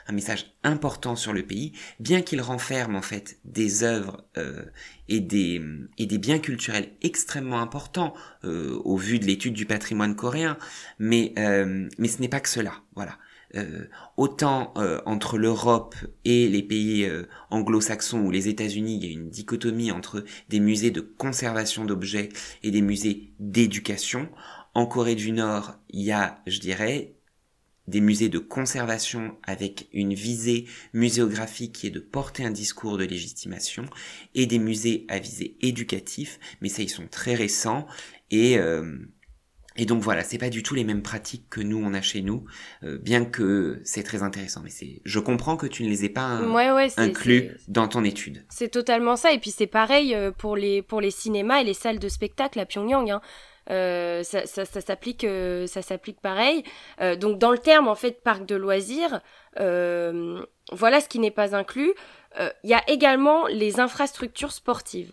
un 0.06 0.12
message 0.12 0.54
important 0.62 1.16
sur 1.16 1.32
le 1.32 1.42
pays, 1.42 1.72
bien 1.98 2.22
qu'ils 2.22 2.40
renferment 2.40 2.96
en 2.96 3.02
fait 3.02 3.38
des 3.44 3.82
œuvres 3.82 4.24
et 5.08 5.18
des 5.18 5.60
et 5.98 6.06
des 6.06 6.18
biens 6.18 6.38
culturels 6.38 6.90
extrêmement 7.02 7.60
importants 7.60 8.14
au 8.44 8.96
vu 8.96 9.18
de 9.18 9.24
l'étude 9.26 9.54
du 9.54 9.66
patrimoine 9.66 10.14
coréen. 10.14 10.56
Mais 11.00 11.34
mais 11.98 12.08
ce 12.08 12.20
n'est 12.20 12.28
pas 12.28 12.40
que 12.40 12.48
cela. 12.48 12.74
Voilà. 12.94 13.18
Euh, 13.54 13.86
autant 14.18 14.74
euh, 14.76 15.00
entre 15.06 15.38
l'Europe 15.38 15.94
et 16.26 16.48
les 16.48 16.62
pays 16.62 17.04
euh, 17.04 17.22
anglo-saxons 17.50 18.20
ou 18.20 18.30
les 18.30 18.48
États-Unis, 18.48 18.96
il 18.96 19.04
y 19.06 19.08
a 19.08 19.12
une 19.12 19.30
dichotomie 19.30 19.90
entre 19.90 20.22
des 20.50 20.60
musées 20.60 20.90
de 20.90 21.00
conservation 21.00 21.86
d'objets 21.86 22.28
et 22.62 22.70
des 22.70 22.82
musées 22.82 23.32
d'éducation. 23.40 24.28
En 24.74 24.86
Corée 24.86 25.14
du 25.14 25.32
Nord, 25.32 25.76
il 25.88 26.02
y 26.02 26.12
a, 26.12 26.42
je 26.46 26.60
dirais, 26.60 27.14
des 27.86 28.02
musées 28.02 28.28
de 28.28 28.38
conservation 28.38 29.38
avec 29.44 29.88
une 29.94 30.12
visée 30.12 30.66
muséographique 30.92 31.72
qui 31.72 31.86
est 31.86 31.90
de 31.90 32.00
porter 32.00 32.44
un 32.44 32.50
discours 32.50 32.98
de 32.98 33.04
légitimation 33.04 33.86
et 34.34 34.44
des 34.44 34.58
musées 34.58 35.06
à 35.08 35.18
visée 35.18 35.56
éducatif, 35.62 36.38
mais 36.60 36.68
ça 36.68 36.82
ils 36.82 36.90
sont 36.90 37.08
très 37.08 37.34
récents 37.34 37.86
et 38.30 38.58
et 39.78 39.86
donc 39.86 40.02
voilà, 40.02 40.24
c'est 40.24 40.38
pas 40.38 40.50
du 40.50 40.64
tout 40.64 40.74
les 40.74 40.82
mêmes 40.82 41.02
pratiques 41.02 41.44
que 41.48 41.60
nous 41.60 41.80
on 41.82 41.94
a 41.94 42.02
chez 42.02 42.20
nous, 42.20 42.44
euh, 42.82 42.98
bien 42.98 43.24
que 43.24 43.80
c'est 43.84 44.02
très 44.02 44.24
intéressant. 44.24 44.60
Mais 44.64 44.70
c'est, 44.70 45.00
je 45.04 45.20
comprends 45.20 45.56
que 45.56 45.66
tu 45.66 45.84
ne 45.84 45.88
les 45.88 46.04
aies 46.04 46.10
pas 46.10 46.40
inclus 46.96 47.52
dans 47.68 47.86
ton 47.86 48.02
étude. 48.02 48.44
C'est 48.48 48.70
totalement 48.70 49.14
ça. 49.14 49.32
Et 49.32 49.38
puis 49.38 49.52
c'est 49.52 49.68
pareil 49.68 50.14
euh, 50.14 50.32
pour 50.32 50.56
les 50.56 50.82
pour 50.82 51.00
les 51.00 51.12
cinémas 51.12 51.60
et 51.60 51.64
les 51.64 51.74
salles 51.74 52.00
de 52.00 52.08
spectacle 52.08 52.58
à 52.58 52.66
Pyongyang. 52.66 53.08
Hein. 53.08 53.20
Euh, 53.70 54.22
ça, 54.22 54.46
ça, 54.46 54.64
s'applique 54.64 55.26
pareil. 56.22 56.64
donc 57.20 57.38
dans 57.38 57.50
le 57.50 57.58
terme 57.58 57.88
en 57.88 57.94
fait 57.94 58.22
parc 58.22 58.46
de 58.46 58.56
loisirs, 58.56 59.20
voilà 59.56 61.00
ce 61.00 61.08
qui 61.08 61.18
n'est 61.18 61.30
pas 61.30 61.54
inclus. 61.54 61.92
Il 62.38 62.70
y 62.70 62.74
a 62.74 62.82
également 62.88 63.46
les 63.46 63.80
infrastructures 63.80 64.52
sportives, 64.52 65.12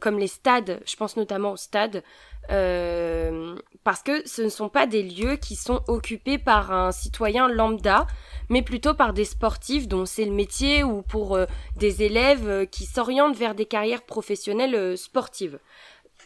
comme 0.00 0.18
les 0.18 0.28
stades. 0.28 0.80
Je 0.86 0.96
pense 0.96 1.16
notamment 1.16 1.52
aux 1.52 1.56
stades. 1.56 2.02
Euh, 2.50 3.54
parce 3.84 4.02
que 4.02 4.26
ce 4.26 4.42
ne 4.42 4.48
sont 4.48 4.68
pas 4.68 4.86
des 4.86 5.02
lieux 5.02 5.36
qui 5.36 5.54
sont 5.54 5.82
occupés 5.86 6.38
par 6.38 6.72
un 6.72 6.90
citoyen 6.90 7.48
lambda, 7.48 8.06
mais 8.48 8.62
plutôt 8.62 8.92
par 8.92 9.12
des 9.12 9.24
sportifs 9.24 9.86
dont 9.86 10.04
c'est 10.04 10.24
le 10.24 10.32
métier 10.32 10.82
ou 10.82 11.02
pour 11.02 11.36
euh, 11.36 11.46
des 11.76 12.02
élèves 12.02 12.48
euh, 12.48 12.64
qui 12.64 12.86
s'orientent 12.86 13.36
vers 13.36 13.54
des 13.54 13.66
carrières 13.66 14.02
professionnelles 14.02 14.98
sportives. 14.98 15.58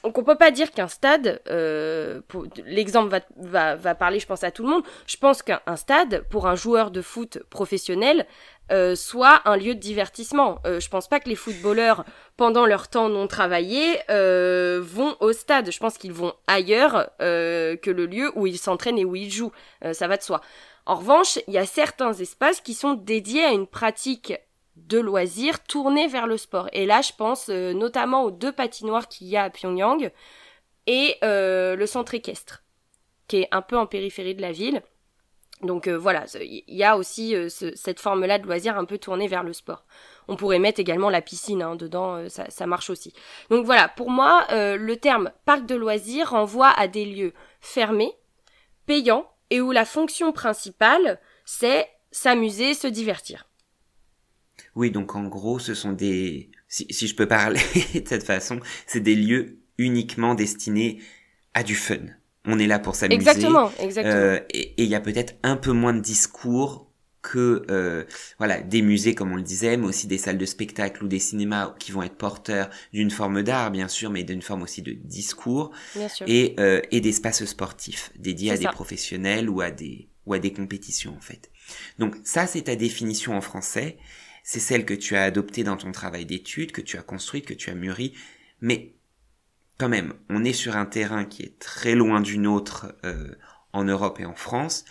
Donc 0.04 0.18
on 0.18 0.22
peut 0.22 0.36
pas 0.36 0.50
dire 0.50 0.70
qu'un 0.70 0.86
stade, 0.86 1.40
euh, 1.48 2.20
l'exemple 2.66 3.18
va, 3.36 3.94
parler, 3.94 4.20
je 4.20 4.26
pense, 4.26 4.44
à 4.44 4.50
tout 4.50 4.62
le 4.62 4.68
monde. 4.68 4.82
Je 5.06 5.16
pense 5.16 5.42
qu'un 5.42 5.76
stade, 5.76 6.24
pour 6.28 6.46
un 6.46 6.56
joueur 6.56 6.90
de 6.90 7.00
foot 7.00 7.38
professionnel, 7.48 8.26
euh, 8.70 8.94
soit 8.96 9.40
un 9.46 9.56
lieu 9.56 9.74
de 9.74 9.80
divertissement. 9.80 10.58
Euh, 10.66 10.78
je 10.78 10.90
pense 10.90 11.08
pas 11.08 11.20
que 11.20 11.28
les 11.30 11.34
footballeurs, 11.36 12.04
pendant 12.36 12.66
leur 12.66 12.88
temps 12.88 13.08
non 13.08 13.26
travaillé, 13.26 13.98
euh, 14.10 14.82
vont 14.84 15.16
au 15.20 15.32
stade. 15.32 15.72
Je 15.72 15.78
pense 15.78 15.96
qu'ils 15.96 16.12
vont 16.12 16.34
ailleurs 16.46 17.10
euh, 17.22 17.76
que 17.76 17.90
le 17.90 18.04
lieu 18.04 18.30
où 18.34 18.46
ils 18.46 18.58
s'entraînent 18.58 18.98
et 18.98 19.06
où 19.06 19.16
ils 19.16 19.32
jouent. 19.32 19.52
ça 19.92 20.06
va 20.06 20.18
de 20.18 20.22
soi. 20.22 20.42
En 20.84 20.96
revanche, 20.96 21.38
il 21.48 21.54
y 21.54 21.58
a 21.58 21.64
certains 21.64 22.12
espaces 22.12 22.60
qui 22.60 22.74
sont 22.74 22.92
dédiés 22.92 23.44
à 23.44 23.52
une 23.52 23.66
pratique 23.66 24.34
de 24.76 24.98
loisirs 24.98 25.62
tournés 25.64 26.08
vers 26.08 26.26
le 26.26 26.36
sport. 26.36 26.68
Et 26.72 26.86
là, 26.86 27.00
je 27.00 27.12
pense 27.16 27.48
euh, 27.48 27.72
notamment 27.72 28.24
aux 28.24 28.30
deux 28.30 28.52
patinoires 28.52 29.08
qu'il 29.08 29.28
y 29.28 29.36
a 29.36 29.44
à 29.44 29.50
Pyongyang 29.50 30.10
et 30.86 31.16
euh, 31.22 31.76
le 31.76 31.86
centre 31.86 32.14
équestre, 32.14 32.62
qui 33.28 33.38
est 33.38 33.48
un 33.52 33.62
peu 33.62 33.78
en 33.78 33.86
périphérie 33.86 34.34
de 34.34 34.42
la 34.42 34.52
ville. 34.52 34.82
Donc 35.62 35.86
euh, 35.86 35.96
voilà, 35.96 36.24
il 36.40 36.62
y 36.68 36.84
a 36.84 36.96
aussi 36.98 37.34
cette 37.48 38.00
forme-là 38.00 38.38
de 38.38 38.44
loisirs 38.44 38.76
un 38.76 38.84
peu 38.84 38.98
tournée 38.98 39.28
vers 39.28 39.44
le 39.44 39.52
sport. 39.52 39.84
On 40.26 40.36
pourrait 40.36 40.58
mettre 40.58 40.80
également 40.80 41.10
la 41.10 41.22
piscine 41.22 41.62
hein, 41.62 41.76
dedans, 41.76 42.28
ça, 42.28 42.50
ça, 42.50 42.66
marche 42.66 42.90
aussi. 42.90 43.14
Donc 43.50 43.64
voilà, 43.64 43.88
pour 43.88 44.10
moi, 44.10 44.46
le 44.50 44.94
terme 44.96 45.30
parc 45.44 45.64
de 45.66 45.74
loisirs 45.74 46.30
renvoie 46.30 46.70
à 46.70 46.88
des 46.88 47.04
lieux 47.04 47.32
fermés, 47.60 48.12
payants, 48.86 49.30
et 49.50 49.60
où 49.60 49.70
la 49.70 49.84
fonction 49.84 50.32
principale, 50.32 51.20
c'est 51.44 51.88
s'amuser, 52.10 52.74
se 52.74 52.86
divertir. 52.86 53.46
Oui, 54.76 54.90
donc 54.90 55.14
en 55.14 55.24
gros, 55.24 55.58
ce 55.58 55.74
sont 55.74 55.92
des, 55.92 56.50
si, 56.68 56.86
si 56.90 57.06
je 57.06 57.14
peux 57.14 57.28
parler 57.28 57.60
de 57.94 58.08
cette 58.08 58.24
façon, 58.24 58.60
c'est 58.86 59.00
des 59.00 59.14
lieux 59.14 59.58
uniquement 59.78 60.34
destinés 60.34 61.00
à 61.54 61.62
du 61.62 61.74
fun. 61.74 61.98
On 62.46 62.58
est 62.58 62.66
là 62.66 62.78
pour 62.78 62.94
s'amuser. 62.94 63.16
Exactement, 63.16 63.72
exactement. 63.78 64.14
Euh, 64.14 64.40
et 64.50 64.74
il 64.82 64.88
y 64.88 64.94
a 64.94 65.00
peut-être 65.00 65.34
un 65.42 65.56
peu 65.56 65.72
moins 65.72 65.94
de 65.94 66.00
discours 66.00 66.90
que 67.24 67.64
euh, 67.70 68.04
voilà 68.38 68.60
des 68.60 68.82
musées 68.82 69.14
comme 69.14 69.32
on 69.32 69.36
le 69.36 69.42
disait, 69.42 69.78
mais 69.78 69.86
aussi 69.86 70.06
des 70.06 70.18
salles 70.18 70.36
de 70.36 70.44
spectacle 70.44 71.02
ou 71.02 71.08
des 71.08 71.18
cinémas 71.18 71.74
qui 71.78 71.90
vont 71.90 72.02
être 72.02 72.16
porteurs 72.16 72.68
d'une 72.92 73.10
forme 73.10 73.42
d'art 73.42 73.70
bien 73.70 73.88
sûr, 73.88 74.10
mais 74.10 74.22
d'une 74.24 74.42
forme 74.42 74.62
aussi 74.62 74.82
de 74.82 74.92
discours 74.92 75.70
bien 75.96 76.08
sûr. 76.08 76.26
et 76.28 76.54
euh, 76.60 76.82
et 76.90 77.00
d'espaces 77.00 77.44
sportifs 77.46 78.12
dédiés 78.16 78.50
à 78.50 78.58
des 78.58 78.66
professionnels 78.66 79.48
ou 79.48 79.62
à 79.62 79.70
des 79.70 80.08
ou 80.26 80.34
à 80.34 80.38
des 80.38 80.52
compétitions 80.52 81.16
en 81.16 81.20
fait. 81.20 81.50
Donc 81.98 82.14
ça 82.24 82.46
c'est 82.46 82.62
ta 82.62 82.76
définition 82.76 83.34
en 83.34 83.40
français 83.40 83.96
c'est 84.44 84.60
celle 84.60 84.84
que 84.84 84.94
tu 84.94 85.16
as 85.16 85.24
adoptée 85.24 85.64
dans 85.64 85.78
ton 85.78 85.90
travail 85.90 86.26
d'études, 86.26 86.70
que 86.70 86.82
tu 86.82 86.98
as 86.98 87.02
construite, 87.02 87.46
que 87.46 87.54
tu 87.54 87.70
as 87.70 87.74
mûrie, 87.74 88.12
mais 88.60 88.92
quand 89.78 89.88
même, 89.88 90.12
on 90.28 90.44
est 90.44 90.52
sur 90.52 90.76
un 90.76 90.86
terrain 90.86 91.24
qui 91.24 91.42
est 91.42 91.58
très 91.58 91.94
loin 91.94 92.20
du 92.20 92.38
nôtre 92.38 92.94
euh, 93.04 93.34
en 93.72 93.84
Europe 93.84 94.20
et 94.20 94.26
en 94.26 94.34
France, 94.34 94.84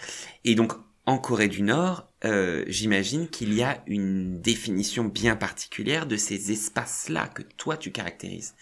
et 0.44 0.56
donc 0.56 0.74
en 1.06 1.20
Corée 1.20 1.50
du 1.50 1.62
Nord, 1.62 2.08
euh, 2.26 2.64
j'imagine 2.68 3.28
qu'il 3.28 3.54
y 3.54 3.62
a 3.62 3.78
une 3.86 4.42
définition 4.42 5.04
bien 5.04 5.36
particulière 5.36 6.08
de 6.08 6.18
ces 6.18 6.52
espaces-là 6.52 7.28
que 7.28 7.44
toi 7.44 7.78
tu 7.78 7.92
caractérises 7.92 8.56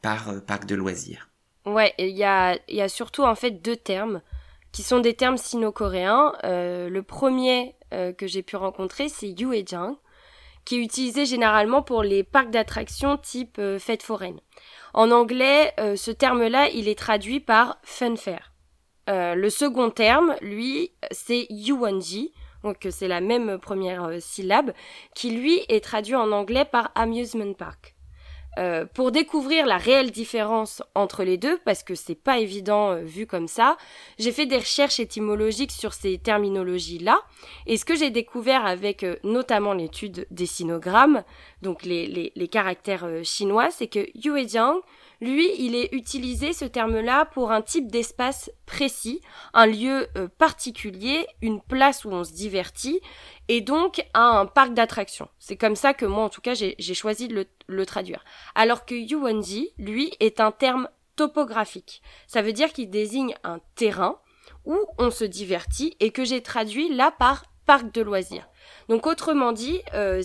par 0.00 0.30
euh, 0.30 0.40
parc 0.40 0.64
de 0.64 0.76
loisirs. 0.76 1.28
Ouais, 1.66 1.92
il 1.98 2.16
y 2.16 2.24
a, 2.24 2.58
y 2.68 2.80
a 2.80 2.88
surtout 2.88 3.24
en 3.24 3.34
fait 3.34 3.50
deux 3.50 3.76
termes 3.76 4.22
qui 4.72 4.82
sont 4.82 5.00
des 5.00 5.14
termes 5.14 5.36
sino-coréens. 5.36 6.32
le 6.42 7.00
premier 7.00 7.74
que 7.90 8.26
j'ai 8.26 8.42
pu 8.42 8.56
rencontrer, 8.56 9.08
c'est 9.08 9.28
Yuejang, 9.28 9.96
qui 10.68 10.74
est 10.74 10.84
utilisé 10.84 11.24
généralement 11.24 11.80
pour 11.80 12.02
les 12.02 12.22
parcs 12.22 12.50
d'attractions 12.50 13.16
type 13.16 13.56
euh, 13.58 13.78
fête 13.78 14.02
foraine. 14.02 14.38
En 14.92 15.10
anglais, 15.10 15.72
euh, 15.80 15.96
ce 15.96 16.10
terme-là, 16.10 16.68
il 16.68 16.88
est 16.88 16.98
traduit 16.98 17.40
par 17.40 17.78
funfair. 17.84 18.52
Euh, 19.08 19.34
le 19.34 19.48
second 19.48 19.88
terme, 19.88 20.36
lui, 20.42 20.92
c'est 21.10 21.46
yuanji, 21.48 22.34
donc 22.64 22.86
c'est 22.90 23.08
la 23.08 23.22
même 23.22 23.56
première 23.58 24.20
syllabe, 24.20 24.74
qui 25.14 25.30
lui 25.30 25.58
est 25.70 25.82
traduit 25.82 26.16
en 26.16 26.32
anglais 26.32 26.66
par 26.66 26.92
amusement 26.94 27.54
park. 27.54 27.94
Euh, 28.58 28.84
pour 28.92 29.12
découvrir 29.12 29.66
la 29.66 29.76
réelle 29.76 30.10
différence 30.10 30.82
entre 30.96 31.22
les 31.22 31.36
deux, 31.36 31.58
parce 31.64 31.84
que 31.84 31.94
c'est 31.94 32.16
pas 32.16 32.38
évident 32.40 32.90
euh, 32.90 33.02
vu 33.02 33.24
comme 33.24 33.46
ça, 33.46 33.76
j'ai 34.18 34.32
fait 34.32 34.46
des 34.46 34.58
recherches 34.58 34.98
étymologiques 34.98 35.70
sur 35.70 35.92
ces 35.92 36.18
terminologies-là, 36.18 37.20
et 37.66 37.76
ce 37.76 37.84
que 37.84 37.94
j'ai 37.94 38.10
découvert 38.10 38.66
avec 38.66 39.04
euh, 39.04 39.14
notamment 39.22 39.74
l'étude 39.74 40.26
des 40.32 40.46
sinogrammes, 40.46 41.22
donc 41.62 41.84
les, 41.84 42.32
les 42.34 42.48
caractères 42.48 43.06
chinois, 43.22 43.70
c'est 43.70 43.86
que 43.86 44.08
Yuejiang 44.16 44.80
lui, 45.20 45.50
il 45.58 45.74
est 45.74 45.92
utilisé 45.92 46.52
ce 46.52 46.64
terme-là 46.64 47.24
pour 47.24 47.50
un 47.50 47.60
type 47.60 47.90
d'espace 47.90 48.50
précis, 48.66 49.20
un 49.52 49.66
lieu 49.66 50.06
euh, 50.16 50.28
particulier, 50.28 51.26
une 51.42 51.60
place 51.60 52.04
où 52.04 52.10
on 52.10 52.22
se 52.22 52.32
divertit, 52.32 53.00
et 53.48 53.60
donc 53.60 54.04
un 54.14 54.46
parc 54.46 54.74
d'attractions. 54.74 55.28
C'est 55.38 55.56
comme 55.56 55.76
ça 55.76 55.92
que 55.92 56.06
moi, 56.06 56.22
en 56.24 56.28
tout 56.28 56.40
cas, 56.40 56.54
j'ai 56.54 56.94
choisi 56.94 57.26
de 57.26 57.46
le, 57.66 57.86
traduire. 57.86 58.24
Alors 58.54 58.86
que 58.86 58.94
Yuanji, 58.94 59.70
lui, 59.78 60.12
est 60.20 60.40
un 60.40 60.52
terme 60.52 60.88
topographique. 61.16 62.00
Ça 62.28 62.42
veut 62.42 62.52
dire 62.52 62.72
qu'il 62.72 62.90
désigne 62.90 63.34
un 63.42 63.58
terrain 63.74 64.20
où 64.64 64.78
on 64.98 65.10
se 65.10 65.24
divertit 65.24 65.96
et 65.98 66.10
que 66.10 66.24
j'ai 66.24 66.42
traduit 66.42 66.94
là 66.94 67.10
par 67.10 67.44
parc 67.66 67.92
de 67.92 68.02
loisirs. 68.02 68.48
Donc 68.88 69.06
autrement 69.06 69.52
dit, 69.52 69.80
euh, 69.94 70.22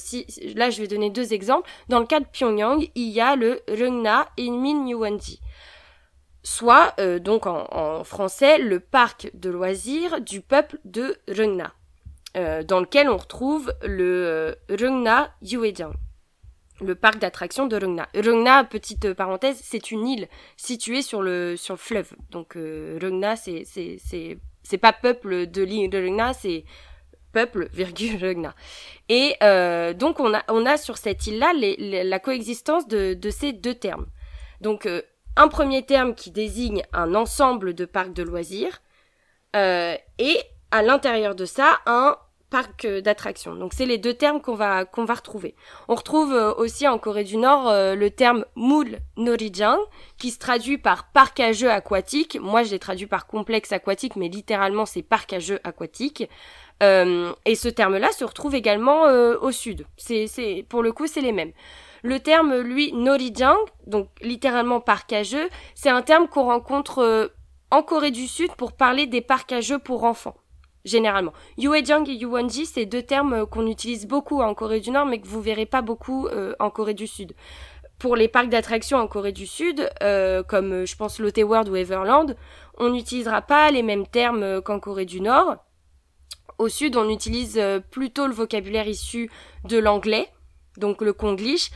là 0.55 0.69
je 0.69 0.81
vais 0.81 0.87
donner 0.87 1.09
deux 1.09 1.33
exemples. 1.33 1.69
Dans 1.89 1.99
le 1.99 2.05
cas 2.05 2.19
de 2.19 2.25
Pyongyang, 2.25 2.89
il 2.95 3.09
y 3.09 3.21
a 3.21 3.35
le 3.35 3.61
Rungna 3.67 4.27
Inmin 4.39 4.87
Yuanji, 4.87 5.41
soit 6.43 6.93
euh, 6.99 7.19
donc 7.19 7.45
en, 7.45 8.03
français 8.03 8.57
le 8.57 8.79
parc 8.79 9.29
de 9.33 9.49
loisirs 9.49 10.21
du 10.21 10.41
peuple 10.41 10.79
de 10.85 11.17
Rungna, 11.27 11.73
euh, 12.37 12.63
dans 12.63 12.79
lequel 12.79 13.09
on 13.09 13.17
retrouve 13.17 13.73
le 13.83 14.55
Rungna 14.69 15.31
Yuejiang 15.41 15.93
le 16.81 16.95
parc 16.95 17.19
d'attractions 17.19 17.67
de 17.67 17.77
Rungna. 17.77 18.07
Rungna, 18.15 18.63
petite 18.63 19.13
parenthèse, 19.13 19.59
c'est 19.61 19.91
une 19.91 20.07
île 20.07 20.27
située 20.57 21.01
sur 21.01 21.21
le 21.21 21.55
fleuve. 21.77 22.13
Donc 22.31 22.55
euh, 22.55 22.99
c'est 24.63 24.77
pas 24.77 24.93
peuple 24.93 25.47
de 25.47 25.63
l'île 25.63 25.89
de 25.89 26.33
c'est 26.33 26.65
peuple, 27.33 27.67
virgule. 27.73 28.53
Et 29.09 29.35
euh, 29.43 29.93
donc 29.93 30.19
on 30.19 30.33
a, 30.33 30.43
on 30.47 30.65
a 30.65 30.77
sur 30.77 30.97
cette 30.97 31.27
île-là 31.27 31.51
la 32.03 32.19
coexistence 32.19 32.87
de, 32.87 33.13
de, 33.13 33.29
ces 33.29 33.51
deux 33.51 33.75
termes. 33.75 34.05
Donc 34.61 34.85
euh, 34.85 35.01
un 35.35 35.49
premier 35.49 35.83
terme 35.83 36.15
qui 36.15 36.31
désigne 36.31 36.83
un 36.93 37.15
ensemble 37.15 37.73
de 37.73 37.85
parcs 37.85 38.13
de 38.13 38.23
loisirs 38.23 38.81
euh, 39.55 39.95
et 40.19 40.37
à 40.71 40.81
l'intérieur 40.81 41.35
de 41.35 41.45
ça 41.45 41.79
un 41.85 42.15
parc 42.49 42.85
d'attractions. 42.85 43.55
Donc 43.55 43.73
c'est 43.73 43.87
les 43.87 43.97
deux 43.97 44.13
termes 44.13 44.39
qu'on 44.39 44.53
va 44.53 44.85
qu'on 44.85 45.05
va 45.05 45.15
retrouver. 45.15 45.55
On 45.87 45.95
retrouve 45.95 46.33
aussi 46.57 46.87
en 46.87 46.99
Corée 46.99 47.23
du 47.23 47.37
Nord 47.37 47.63
le 47.95 48.09
terme 48.09 48.45
Mul 48.55 48.99
Norijang 49.17 49.79
qui 50.19 50.29
se 50.29 50.37
traduit 50.37 50.77
par 50.77 51.11
parc 51.11 51.39
à 51.39 51.51
jeux 51.51 51.71
aquatique. 51.71 52.37
Moi 52.39 52.61
je 52.61 52.69
l'ai 52.69 52.79
traduit 52.79 53.07
par 53.07 53.25
complexe 53.25 53.71
aquatique 53.71 54.15
mais 54.15 54.27
littéralement 54.27 54.85
c'est 54.85 55.01
parc 55.01 55.33
à 55.33 55.39
jeux 55.39 55.59
aquatique. 55.63 56.29
Euh, 56.81 57.33
et 57.45 57.55
ce 57.55 57.69
terme-là 57.69 58.11
se 58.11 58.25
retrouve 58.25 58.55
également 58.55 59.05
euh, 59.05 59.37
au 59.39 59.51
sud. 59.51 59.85
C'est, 59.97 60.65
pour 60.67 60.83
le 60.83 60.91
coup, 60.91 61.07
c'est 61.07 61.21
les 61.21 61.31
mêmes. 61.31 61.51
Le 62.03 62.19
terme, 62.19 62.57
lui, 62.57 62.91
Norijang, 62.93 63.57
donc 63.87 64.09
littéralement 64.21 64.81
parc 64.81 65.13
à 65.13 65.23
jeux, 65.23 65.49
c'est 65.75 65.89
un 65.89 66.01
terme 66.01 66.27
qu'on 66.27 66.43
rencontre 66.43 66.99
euh, 66.99 67.27
en 67.71 67.81
Corée 67.81 68.11
du 68.11 68.27
Sud 68.27 68.53
pour 68.55 68.73
parler 68.73 69.07
des 69.07 69.21
parcs 69.21 69.53
à 69.53 69.61
jeux 69.61 69.79
pour 69.79 70.03
enfants, 70.03 70.35
généralement. 70.83 71.31
Yuejang 71.57 72.09
et 72.09 72.13
Yuwonji, 72.13 72.65
c'est 72.65 72.85
deux 72.85 73.03
termes 73.03 73.45
qu'on 73.45 73.67
utilise 73.67 74.05
beaucoup 74.05 74.41
en 74.41 74.53
Corée 74.53 74.81
du 74.81 74.91
Nord, 74.91 75.05
mais 75.05 75.21
que 75.21 75.27
vous 75.27 75.41
verrez 75.41 75.65
pas 75.65 75.81
beaucoup 75.81 76.27
en 76.59 76.69
Corée 76.69 76.93
du 76.93 77.07
Sud. 77.07 77.33
Pour 77.99 78.17
les 78.17 78.27
parcs 78.27 78.49
d'attractions 78.49 78.97
en 78.97 79.07
Corée 79.07 79.31
du 79.31 79.47
Sud, 79.47 79.89
comme 80.49 80.85
je 80.85 80.95
pense 80.97 81.19
Lotte 81.19 81.39
World 81.39 81.69
ou 81.69 81.77
Everland, 81.77 82.35
on 82.77 82.89
n'utilisera 82.89 83.41
pas 83.41 83.71
les 83.71 83.81
mêmes 83.81 84.05
termes 84.05 84.61
qu'en 84.61 84.79
Corée 84.79 85.05
du 85.05 85.21
Nord. 85.21 85.55
Au 86.63 86.69
sud, 86.69 86.95
on 86.95 87.09
utilise 87.09 87.57
euh, 87.57 87.81
plutôt 87.81 88.25
le 88.25 88.33
vocabulaire 88.33 88.87
issu 88.87 89.29
de 89.65 89.77
l'anglais, 89.77 90.29
donc 90.77 91.01
le 91.01 91.11
konglish. 91.11 91.71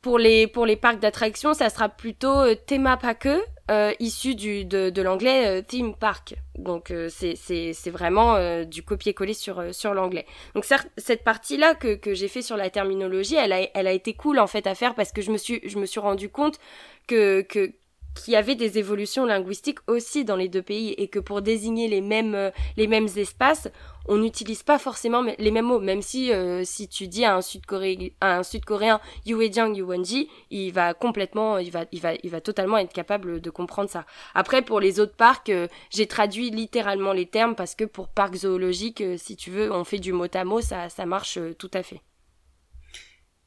Pour 0.00 0.18
les, 0.18 0.46
pour 0.46 0.64
les 0.64 0.76
parcs 0.76 0.98
d'attractions, 0.98 1.52
ça 1.52 1.68
sera 1.68 1.90
plutôt 1.90 2.40
euh, 2.40 2.54
thema 2.54 2.96
park, 2.96 3.28
euh, 3.70 3.92
issu 4.00 4.34
du, 4.34 4.64
de, 4.64 5.02
l'anglais 5.02 5.62
theme 5.64 5.94
park. 5.94 6.36
Donc 6.56 6.90
c'est 7.10 7.90
vraiment 7.90 8.64
du 8.64 8.82
copier-coller 8.82 9.34
sur, 9.34 9.74
sur 9.74 9.92
l'anglais. 9.92 10.24
Donc 10.54 10.64
cette 10.96 11.22
partie-là 11.22 11.74
que, 11.74 11.94
que 11.94 12.14
j'ai 12.14 12.28
fait 12.28 12.40
sur 12.40 12.56
la 12.56 12.70
terminologie, 12.70 13.34
elle 13.34 13.52
a, 13.52 13.68
elle 13.74 13.86
a 13.86 13.92
été 13.92 14.14
cool 14.14 14.38
en 14.38 14.46
fait 14.46 14.66
à 14.66 14.74
faire 14.74 14.94
parce 14.94 15.12
que 15.12 15.20
je 15.20 15.30
me 15.30 15.36
suis, 15.36 15.60
je 15.68 15.78
me 15.78 15.84
suis 15.84 16.00
rendu 16.00 16.30
compte 16.30 16.58
que, 17.06 17.42
que 17.42 17.74
qu'il 18.14 18.32
y 18.32 18.36
avait 18.36 18.54
des 18.54 18.78
évolutions 18.78 19.26
linguistiques 19.26 19.78
aussi 19.86 20.24
dans 20.24 20.36
les 20.36 20.48
deux 20.48 20.62
pays 20.62 20.90
et 20.92 21.08
que 21.08 21.18
pour 21.18 21.42
désigner 21.42 21.88
les 21.88 22.00
mêmes 22.00 22.34
euh, 22.34 22.50
les 22.76 22.86
mêmes 22.86 23.08
espaces, 23.16 23.68
on 24.06 24.16
n'utilise 24.18 24.62
pas 24.62 24.78
forcément 24.78 25.22
les 25.22 25.50
mêmes 25.50 25.66
mots. 25.66 25.80
Même 25.80 26.02
si 26.02 26.32
euh, 26.32 26.62
si 26.64 26.88
tu 26.88 27.08
dis 27.08 27.24
à 27.24 27.36
un 27.36 27.42
Sud-Coréen 27.42 28.10
un 28.20 28.42
Sud-coréen 28.42 29.00
Yuejang 29.26 29.76
Yuwonji, 29.76 30.28
il 30.50 30.72
va 30.72 30.94
complètement 30.94 31.58
il 31.58 31.70
va 31.70 31.84
il 31.92 32.00
va 32.00 32.14
il 32.22 32.30
va 32.30 32.40
totalement 32.40 32.78
être 32.78 32.92
capable 32.92 33.40
de 33.40 33.50
comprendre 33.50 33.90
ça. 33.90 34.06
Après 34.34 34.62
pour 34.62 34.80
les 34.80 35.00
autres 35.00 35.16
parcs, 35.16 35.50
euh, 35.50 35.68
j'ai 35.90 36.06
traduit 36.06 36.50
littéralement 36.50 37.12
les 37.12 37.26
termes 37.26 37.54
parce 37.54 37.74
que 37.74 37.84
pour 37.84 38.08
parc 38.08 38.34
zoologique, 38.36 39.02
si 39.16 39.36
tu 39.36 39.50
veux, 39.50 39.72
on 39.72 39.84
fait 39.84 39.98
du 39.98 40.12
mot 40.12 40.26
à 40.32 40.44
mot, 40.44 40.60
ça 40.60 40.88
ça 40.88 41.06
marche 41.06 41.38
tout 41.58 41.70
à 41.74 41.82
fait. 41.82 42.00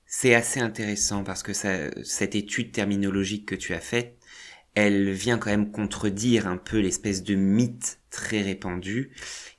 C'est 0.09 0.33
assez 0.33 0.61
intéressant 0.61 1.25
parce 1.25 1.43
que 1.43 1.51
ça, 1.51 1.91
cette 2.03 2.33
étude 2.33 2.71
terminologique 2.71 3.45
que 3.45 3.55
tu 3.55 3.73
as 3.73 3.81
faite, 3.81 4.16
elle 4.77 5.09
vient 5.09 5.39
quand 5.39 5.49
même 5.49 5.71
contredire 5.71 6.47
un 6.47 6.55
peu 6.55 6.77
l'espèce 6.77 7.23
de 7.23 7.33
mythe 7.33 7.99
très 8.11 8.43
répandu 8.43 9.09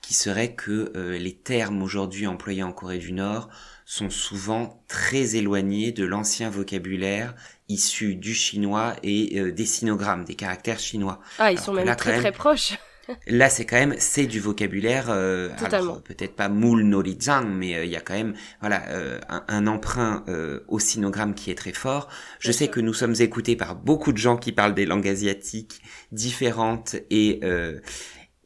qui 0.01 0.15
serait 0.15 0.55
que 0.55 0.93
euh, 0.95 1.19
les 1.19 1.35
termes 1.35 1.83
aujourd'hui 1.83 2.29
employés 2.29 2.63
en 2.63 2.71
Corée 2.71 2.99
du 2.99 3.13
Nord 3.13 3.49
sont 3.85 4.11
souvent 4.11 4.85
très 4.87 5.35
éloignés 5.35 5.91
de 5.91 6.05
l'ancien 6.05 6.51
vocabulaire 6.51 7.35
issu 7.69 8.15
du 8.15 8.33
chinois 8.33 8.95
et 9.03 9.41
euh, 9.41 9.51
des 9.51 9.67
sinogrammes, 9.67 10.25
des 10.25 10.37
caractères 10.37 10.79
chinois. 10.79 11.19
Ah, 11.41 11.51
ils 11.51 11.59
sont 11.59 11.73
même 11.73 11.97
très 11.97 12.21
très 12.21 12.31
proches. 12.31 12.79
Là, 13.27 13.49
c'est 13.49 13.65
quand 13.65 13.77
même, 13.77 13.95
c'est 13.99 14.27
du 14.27 14.41
vocabulaire, 14.41 15.07
euh, 15.09 15.49
peut-être 16.05 16.35
pas 16.35 16.49
moule 16.49 16.83
norizang, 16.83 17.49
mais 17.49 17.75
euh, 17.75 17.85
il 17.85 17.91
y 17.91 17.97
a 17.97 18.01
quand 18.01 18.15
même, 18.15 18.35
voilà, 18.61 18.83
euh, 18.89 19.19
un, 19.29 19.67
emprunt 19.67 20.25
euh, 20.29 20.61
au 20.69 20.79
sinogramme 20.79 21.35
qui 21.35 21.51
est 21.51 21.55
très 21.55 21.73
fort. 21.73 22.09
Je 22.39 22.53
sais 22.53 22.69
que 22.69 22.81
nous 22.81 22.95
sommes 22.95 23.15
écoutés 23.21 23.57
par 23.57 23.77
beaucoup 23.77 24.13
de 24.13 24.19
gens 24.19 24.37
qui 24.37 24.53
parlent 24.53 24.75
des 24.75 24.87
langues 24.87 25.09
asiatiques 25.09 25.81
différentes 26.13 26.97
et 27.11 27.41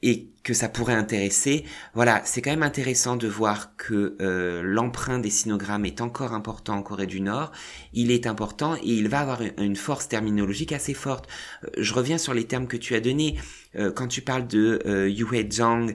et 0.02 0.28
que 0.42 0.54
ça 0.54 0.68
pourrait 0.68 0.94
intéresser. 0.94 1.64
Voilà, 1.94 2.20
c'est 2.24 2.42
quand 2.42 2.50
même 2.50 2.64
intéressant 2.64 3.16
de 3.16 3.28
voir 3.28 3.76
que 3.76 4.16
euh, 4.20 4.60
l'emprunt 4.64 5.20
des 5.20 5.30
sinogrammes 5.30 5.84
est 5.84 6.00
encore 6.00 6.32
important 6.32 6.74
en 6.74 6.82
Corée 6.82 7.06
du 7.06 7.20
Nord. 7.20 7.52
Il 7.92 8.10
est 8.10 8.26
important 8.26 8.74
et 8.76 8.80
il 8.84 9.08
va 9.08 9.20
avoir 9.20 9.40
une 9.58 9.76
force 9.76 10.08
terminologique 10.08 10.72
assez 10.72 10.94
forte. 10.94 11.28
Euh, 11.64 11.68
je 11.78 11.94
reviens 11.94 12.18
sur 12.18 12.34
les 12.34 12.44
termes 12.44 12.66
que 12.66 12.76
tu 12.76 12.94
as 12.96 13.00
donnés. 13.00 13.38
Euh, 13.76 13.92
quand 13.92 14.08
tu 14.08 14.20
parles 14.20 14.48
de 14.48 14.82
euh, 14.84 15.08
Yue 15.08 15.48
Zhang, 15.50 15.94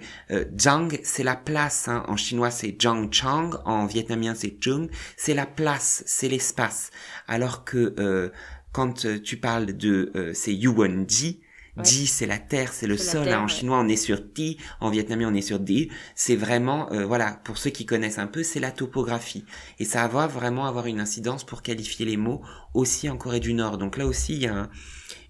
Zhang 0.58 0.98
c'est 1.04 1.24
la 1.24 1.36
place. 1.36 1.90
Hein. 1.90 2.06
En 2.08 2.16
chinois 2.16 2.52
c'est 2.52 2.82
Zhang 2.82 3.12
Chang, 3.12 3.52
en 3.66 3.86
vietnamien 3.86 4.34
c'est 4.34 4.58
Zhung. 4.64 4.90
C'est 5.18 5.34
la 5.34 5.46
place, 5.46 6.04
c'est 6.06 6.30
l'espace. 6.30 6.92
Alors 7.28 7.66
que 7.66 8.32
quand 8.72 9.06
tu 9.24 9.38
parles 9.38 9.76
de 9.76 10.32
c'est 10.34 10.54
Yuan 10.54 11.06
Ji, 11.08 11.42
Di, 11.84 12.08
c'est 12.08 12.26
la 12.26 12.38
terre, 12.38 12.74
c'est 12.74 12.88
le 12.88 12.98
sol. 12.98 13.30
Hein. 13.30 13.42
En 13.42 13.48
chinois, 13.48 13.80
on 13.80 13.88
est 13.88 13.96
sur 13.96 14.34
Ti. 14.34 14.58
En 14.80 14.90
vietnamien, 14.90 15.30
on 15.30 15.34
est 15.34 15.42
sur 15.42 15.60
Di. 15.60 15.90
C'est 16.16 16.36
vraiment, 16.36 16.92
euh, 16.92 17.06
voilà, 17.06 17.40
pour 17.44 17.58
ceux 17.58 17.70
qui 17.70 17.86
connaissent 17.86 18.20
un 18.20 18.28
peu, 18.28 18.44
c'est 18.44 18.60
la 18.60 18.72
topographie. 18.72 19.46
Et 19.80 19.86
ça 19.86 20.08
va 20.08 20.28
vraiment 20.28 20.66
avoir 20.66 20.88
une 20.88 21.00
incidence 21.00 21.44
pour 21.44 21.62
qualifier 21.62 22.06
les 22.06 22.18
mots 22.18 22.42
aussi 22.74 23.10
en 23.10 23.18
Corée 23.18 23.40
du 23.40 23.54
Nord. 23.54 23.78
Donc 23.78 23.98
là 23.98 24.06
aussi, 24.06 24.34
il 24.34 24.42
y 24.42 24.48
a 24.48 24.70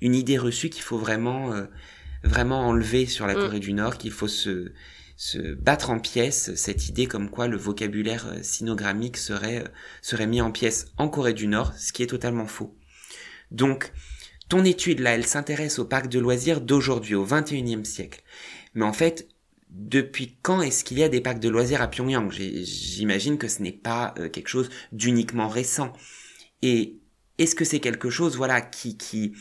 une 0.02 0.16
idée 0.16 0.38
reçue 0.38 0.70
qu'il 0.70 0.84
faut 0.84 0.98
vraiment, 0.98 1.54
euh, 1.54 1.66
vraiment 2.24 2.68
enlever 2.68 3.06
sur 3.06 3.28
la 3.28 3.34
mm. 3.34 3.38
Corée 3.38 3.60
du 3.60 3.74
Nord, 3.74 3.98
qu'il 3.98 4.12
faut 4.12 4.28
se, 4.28 4.72
se 5.18 5.56
battre 5.56 5.90
en 5.90 6.00
pièces 6.00 6.56
cette 6.56 6.88
idée 6.88 7.08
comme 7.08 7.30
quoi 7.30 7.48
le 7.48 7.58
vocabulaire 7.58 8.28
euh, 8.28 8.40
sinogrammique 8.42 9.18
serait, 9.18 9.64
serait 10.02 10.28
mis 10.28 10.42
en 10.42 10.52
pièces 10.52 10.88
en 10.98 11.10
Corée 11.10 11.34
du 11.34 11.48
Nord, 11.48 11.74
ce 11.76 11.92
qui 11.92 12.04
est 12.04 12.08
totalement 12.08 12.48
faux. 12.48 12.76
Donc, 13.52 13.92
ton 14.50 14.64
étude, 14.64 15.00
là, 15.00 15.12
elle 15.16 15.26
s'intéresse 15.26 15.80
au 15.80 15.86
parc 15.86 16.08
de 16.08 16.20
loisirs 16.20 16.62
d'aujourd'hui, 16.62 17.16
au 17.16 17.26
21e 17.26 17.84
siècle. 17.84 18.22
Mais 18.74 18.86
en 18.86 18.94
fait, 18.94 19.28
depuis 19.70 20.38
quand 20.42 20.62
est-ce 20.62 20.84
qu'il 20.84 21.00
y 21.00 21.04
a 21.04 21.10
des 21.10 21.22
parcs 21.22 21.40
de 21.40 21.50
loisirs 21.50 21.82
à 21.82 21.88
Pyongyang? 21.88 22.32
J'imagine 22.32 23.38
que 23.38 23.48
ce 23.48 23.62
n'est 23.62 23.72
pas 23.72 24.14
euh, 24.18 24.30
quelque 24.30 24.48
chose 24.48 24.70
d'uniquement 24.92 25.50
récent. 25.50 25.92
Et 26.62 26.98
est-ce 27.38 27.56
que 27.56 27.66
c'est 27.66 27.80
quelque 27.80 28.10
chose, 28.10 28.38
voilà, 28.38 28.62
qui, 28.62 28.98
qui, 28.98 29.34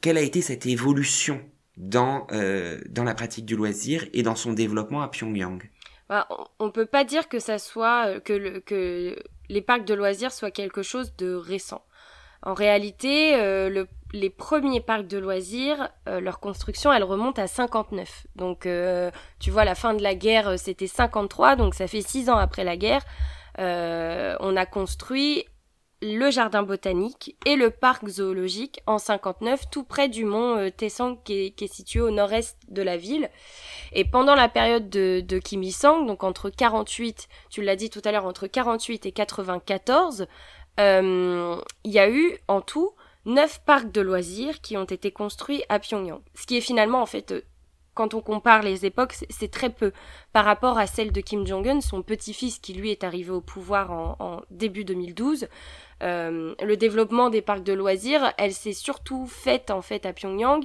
quelle 0.00 0.16
a 0.16 0.22
été 0.22 0.40
cette 0.40 0.66
évolution 0.66 1.40
dans 1.76 2.26
euh, 2.32 2.80
dans 2.88 3.04
la 3.04 3.14
pratique 3.14 3.44
du 3.44 3.56
loisir 3.56 4.06
et 4.12 4.22
dans 4.22 4.36
son 4.36 4.52
développement 4.52 5.02
à 5.02 5.08
Pyongyang? 5.08 5.62
Bah, 6.08 6.26
On 6.58 6.70
peut 6.70 6.86
pas 6.86 7.04
dire 7.04 7.28
que 7.28 7.38
ça 7.38 7.58
soit 7.58 8.06
euh, 8.06 8.20
que, 8.20 8.32
le, 8.32 8.60
que 8.60 9.16
les 9.48 9.62
parcs 9.62 9.84
de 9.84 9.94
loisirs 9.94 10.32
soient 10.32 10.50
quelque 10.50 10.82
chose 10.82 11.14
de 11.16 11.34
récent. 11.34 11.84
En 12.44 12.54
réalité, 12.54 13.36
le, 13.38 13.88
les 14.14 14.30
premiers 14.30 14.80
parcs 14.80 15.08
de 15.08 15.18
loisirs, 15.18 15.90
euh, 16.08 16.20
leur 16.20 16.40
construction, 16.40 16.92
elle 16.92 17.02
remonte 17.02 17.38
à 17.38 17.46
59. 17.46 18.26
Donc, 18.36 18.64
euh, 18.64 19.10
tu 19.40 19.50
vois, 19.50 19.64
la 19.64 19.74
fin 19.74 19.92
de 19.92 20.02
la 20.02 20.14
guerre, 20.14 20.48
euh, 20.48 20.56
c'était 20.56 20.86
53, 20.86 21.56
donc 21.56 21.74
ça 21.74 21.86
fait 21.88 22.00
six 22.00 22.30
ans 22.30 22.36
après 22.36 22.64
la 22.64 22.76
guerre. 22.76 23.02
on 23.58 24.56
a 24.56 24.66
construit 24.66 25.44
le 26.02 26.30
jardin 26.30 26.62
botanique 26.62 27.34
et 27.46 27.56
le 27.56 27.70
parc 27.70 28.06
zoologique 28.06 28.80
en 28.86 28.98
59, 28.98 29.70
tout 29.70 29.84
près 29.84 30.08
du 30.08 30.24
mont 30.24 30.70
Tessang 30.76 31.16
qui 31.24 31.54
est, 31.58 31.72
situé 31.72 32.00
au 32.00 32.10
nord-est 32.10 32.58
de 32.68 32.82
la 32.82 32.96
ville. 32.98 33.30
Et 33.92 34.04
pendant 34.04 34.34
la 34.34 34.48
période 34.48 34.90
de, 34.90 35.22
de 35.26 35.38
Kim 35.38 35.62
Il-sung, 35.62 36.06
donc 36.06 36.22
entre 36.22 36.50
48, 36.50 37.28
tu 37.48 37.62
l'as 37.62 37.76
dit 37.76 37.88
tout 37.90 38.02
à 38.04 38.12
l'heure, 38.12 38.26
entre 38.26 38.46
48 38.46 39.06
et 39.06 39.12
94, 39.12 40.26
il 40.78 41.90
y 41.90 41.98
a 41.98 42.10
eu 42.10 42.38
en 42.48 42.60
tout 42.60 42.94
neuf 43.26 43.60
parcs 43.64 43.90
de 43.90 44.00
loisirs 44.00 44.60
qui 44.60 44.76
ont 44.76 44.84
été 44.84 45.10
construits 45.10 45.64
à 45.68 45.78
Pyongyang. 45.78 46.20
Ce 46.34 46.46
qui 46.46 46.56
est 46.56 46.62
finalement, 46.62 47.00
en 47.00 47.06
fait, 47.06 47.32
euh, 47.32 47.42
quand 47.94 48.14
on 48.14 48.20
compare 48.20 48.62
les 48.62 48.86
époques, 48.86 49.14
c'est 49.30 49.50
très 49.50 49.70
peu 49.70 49.92
par 50.32 50.44
rapport 50.44 50.78
à 50.78 50.86
celle 50.86 51.12
de 51.12 51.20
Kim 51.20 51.46
Jong-un, 51.46 51.80
son 51.80 52.02
petit-fils 52.02 52.58
qui 52.58 52.74
lui 52.74 52.90
est 52.90 53.04
arrivé 53.04 53.30
au 53.30 53.40
pouvoir 53.40 53.92
en, 53.92 54.42
début 54.50 54.84
2012. 54.84 55.46
Euh, 56.02 56.54
le 56.60 56.76
développement 56.76 57.30
des 57.30 57.40
parcs 57.40 57.62
de 57.62 57.72
loisirs, 57.72 58.32
elle 58.36 58.52
s'est 58.52 58.72
surtout 58.72 59.26
faite 59.26 59.70
en 59.70 59.80
fait 59.80 60.06
à 60.06 60.12
Pyongyang. 60.12 60.64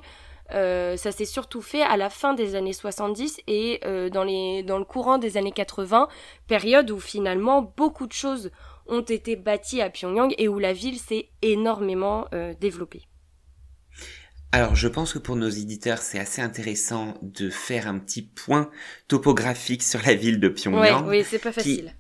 Euh, 0.55 0.97
ça 0.97 1.11
s'est 1.11 1.25
surtout 1.25 1.61
fait 1.61 1.83
à 1.83 1.97
la 1.97 2.09
fin 2.09 2.33
des 2.33 2.55
années 2.55 2.73
70 2.73 3.41
et 3.45 3.79
dans, 4.11 4.23
les, 4.23 4.63
dans 4.63 4.79
le 4.79 4.85
courant 4.85 5.19
des 5.19 5.37
années 5.37 5.51
80, 5.51 6.07
période 6.47 6.89
où 6.89 6.99
finalement 6.99 7.71
beaucoup 7.77 8.07
de 8.07 8.13
choses 8.13 8.49
ont 8.89 9.01
été 9.01 9.35
bâtis 9.35 9.81
à 9.81 9.89
Pyongyang 9.89 10.33
et 10.37 10.47
où 10.47 10.59
la 10.59 10.73
ville 10.73 10.99
s'est 10.99 11.29
énormément 11.41 12.27
euh, 12.33 12.53
développée. 12.59 13.03
Alors 14.51 14.75
je 14.75 14.87
pense 14.87 15.13
que 15.13 15.19
pour 15.19 15.35
nos 15.35 15.49
éditeurs 15.49 15.99
c'est 15.99 16.19
assez 16.19 16.41
intéressant 16.41 17.17
de 17.21 17.49
faire 17.49 17.87
un 17.87 17.99
petit 17.99 18.23
point 18.23 18.69
topographique 19.07 19.83
sur 19.83 20.01
la 20.05 20.15
ville 20.15 20.39
de 20.39 20.49
Pyongyang. 20.49 21.07
oui, 21.07 21.23
c'est 21.23 21.39
pas 21.39 21.51
facile. 21.51 21.93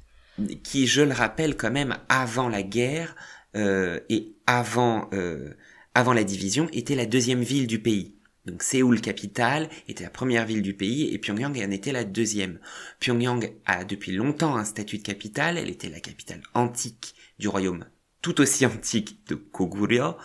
Qui, 0.63 0.87
je 0.87 1.01
le 1.01 1.13
rappelle 1.13 1.57
quand 1.57 1.71
même, 1.71 1.97
avant 2.07 2.47
la 2.47 2.63
guerre 2.63 3.15
euh, 3.55 3.99
et 4.09 4.35
avant 4.47 5.09
euh, 5.13 5.53
avant 5.93 6.13
la 6.13 6.23
division, 6.23 6.69
était 6.71 6.95
la 6.95 7.05
deuxième 7.05 7.41
ville 7.41 7.67
du 7.67 7.79
pays. 7.79 8.18
Donc 8.45 8.63
Séoul, 8.63 9.01
capitale, 9.01 9.69
était 9.87 10.03
la 10.03 10.09
première 10.09 10.45
ville 10.45 10.61
du 10.61 10.73
pays 10.73 11.13
et 11.13 11.17
Pyongyang 11.17 11.57
en 11.57 11.71
était 11.71 11.91
la 11.91 12.03
deuxième. 12.03 12.59
Pyongyang 12.99 13.51
a 13.65 13.83
depuis 13.83 14.11
longtemps 14.11 14.55
un 14.55 14.65
statut 14.65 14.97
de 14.97 15.03
capitale, 15.03 15.57
elle 15.57 15.69
était 15.69 15.89
la 15.89 15.99
capitale 15.99 16.41
antique 16.53 17.15
du 17.37 17.47
royaume 17.47 17.85
tout 18.21 18.41
aussi 18.41 18.65
antique 18.65 19.27
de 19.27 19.35
Koguryo, 19.35 20.15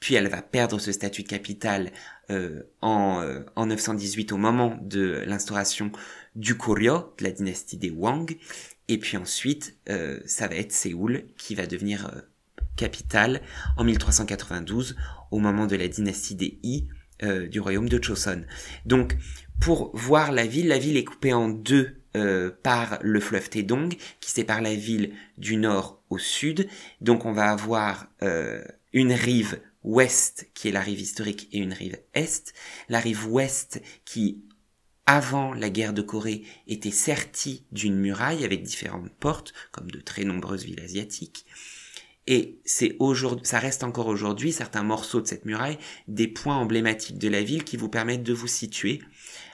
puis 0.00 0.14
elle 0.14 0.28
va 0.28 0.42
perdre 0.42 0.78
ce 0.78 0.92
statut 0.92 1.22
de 1.22 1.28
capitale 1.28 1.92
euh, 2.30 2.62
en, 2.80 3.20
euh, 3.22 3.40
en 3.56 3.66
918 3.66 4.32
au 4.32 4.36
moment 4.36 4.78
de 4.82 5.22
l'instauration 5.26 5.90
du 6.36 6.56
Koryo, 6.56 7.14
de 7.18 7.24
la 7.24 7.30
dynastie 7.30 7.78
des 7.78 7.90
Wang, 7.90 8.36
et 8.88 8.98
puis 8.98 9.16
ensuite 9.16 9.76
euh, 9.88 10.20
ça 10.26 10.46
va 10.46 10.56
être 10.56 10.72
Séoul 10.72 11.24
qui 11.36 11.54
va 11.54 11.66
devenir 11.66 12.10
capitale 12.76 13.42
en 13.76 13.84
1392 13.84 14.96
au 15.32 15.38
moment 15.38 15.66
de 15.66 15.74
la 15.74 15.88
dynastie 15.88 16.36
des 16.36 16.58
Yi, 16.62 16.88
euh, 17.22 17.48
du 17.48 17.60
royaume 17.60 17.88
de 17.88 18.02
Choson. 18.02 18.44
Donc, 18.86 19.16
pour 19.60 19.90
voir 19.96 20.32
la 20.32 20.46
ville, 20.46 20.68
la 20.68 20.78
ville 20.78 20.96
est 20.96 21.04
coupée 21.04 21.32
en 21.32 21.48
deux 21.48 21.96
euh, 22.16 22.50
par 22.62 22.98
le 23.02 23.20
fleuve 23.20 23.50
Taedong, 23.50 23.96
qui 24.20 24.30
sépare 24.30 24.62
la 24.62 24.74
ville 24.74 25.12
du 25.36 25.56
nord 25.56 26.02
au 26.10 26.18
sud. 26.18 26.68
Donc, 27.00 27.24
on 27.24 27.32
va 27.32 27.50
avoir 27.50 28.08
euh, 28.22 28.62
une 28.92 29.12
rive 29.12 29.60
ouest, 29.84 30.48
qui 30.54 30.68
est 30.68 30.72
la 30.72 30.80
rive 30.80 31.00
historique, 31.00 31.48
et 31.52 31.58
une 31.58 31.72
rive 31.72 31.98
est. 32.14 32.54
La 32.88 33.00
rive 33.00 33.28
ouest, 33.28 33.82
qui 34.04 34.42
avant 35.06 35.54
la 35.54 35.70
guerre 35.70 35.94
de 35.94 36.02
Corée, 36.02 36.42
était 36.66 36.90
sertie 36.90 37.64
d'une 37.72 37.98
muraille 37.98 38.44
avec 38.44 38.62
différentes 38.62 39.10
portes, 39.10 39.54
comme 39.72 39.90
de 39.90 40.00
très 40.00 40.24
nombreuses 40.24 40.64
villes 40.64 40.80
asiatiques. 40.80 41.46
Et 42.30 42.60
c'est 42.66 42.94
aujourd'hui, 42.98 43.46
ça 43.46 43.58
reste 43.58 43.82
encore 43.82 44.06
aujourd'hui, 44.06 44.52
certains 44.52 44.82
morceaux 44.82 45.22
de 45.22 45.26
cette 45.26 45.46
muraille, 45.46 45.78
des 46.08 46.28
points 46.28 46.56
emblématiques 46.56 47.16
de 47.16 47.26
la 47.26 47.42
ville 47.42 47.64
qui 47.64 47.78
vous 47.78 47.88
permettent 47.88 48.22
de 48.22 48.34
vous 48.34 48.46
situer, 48.46 49.00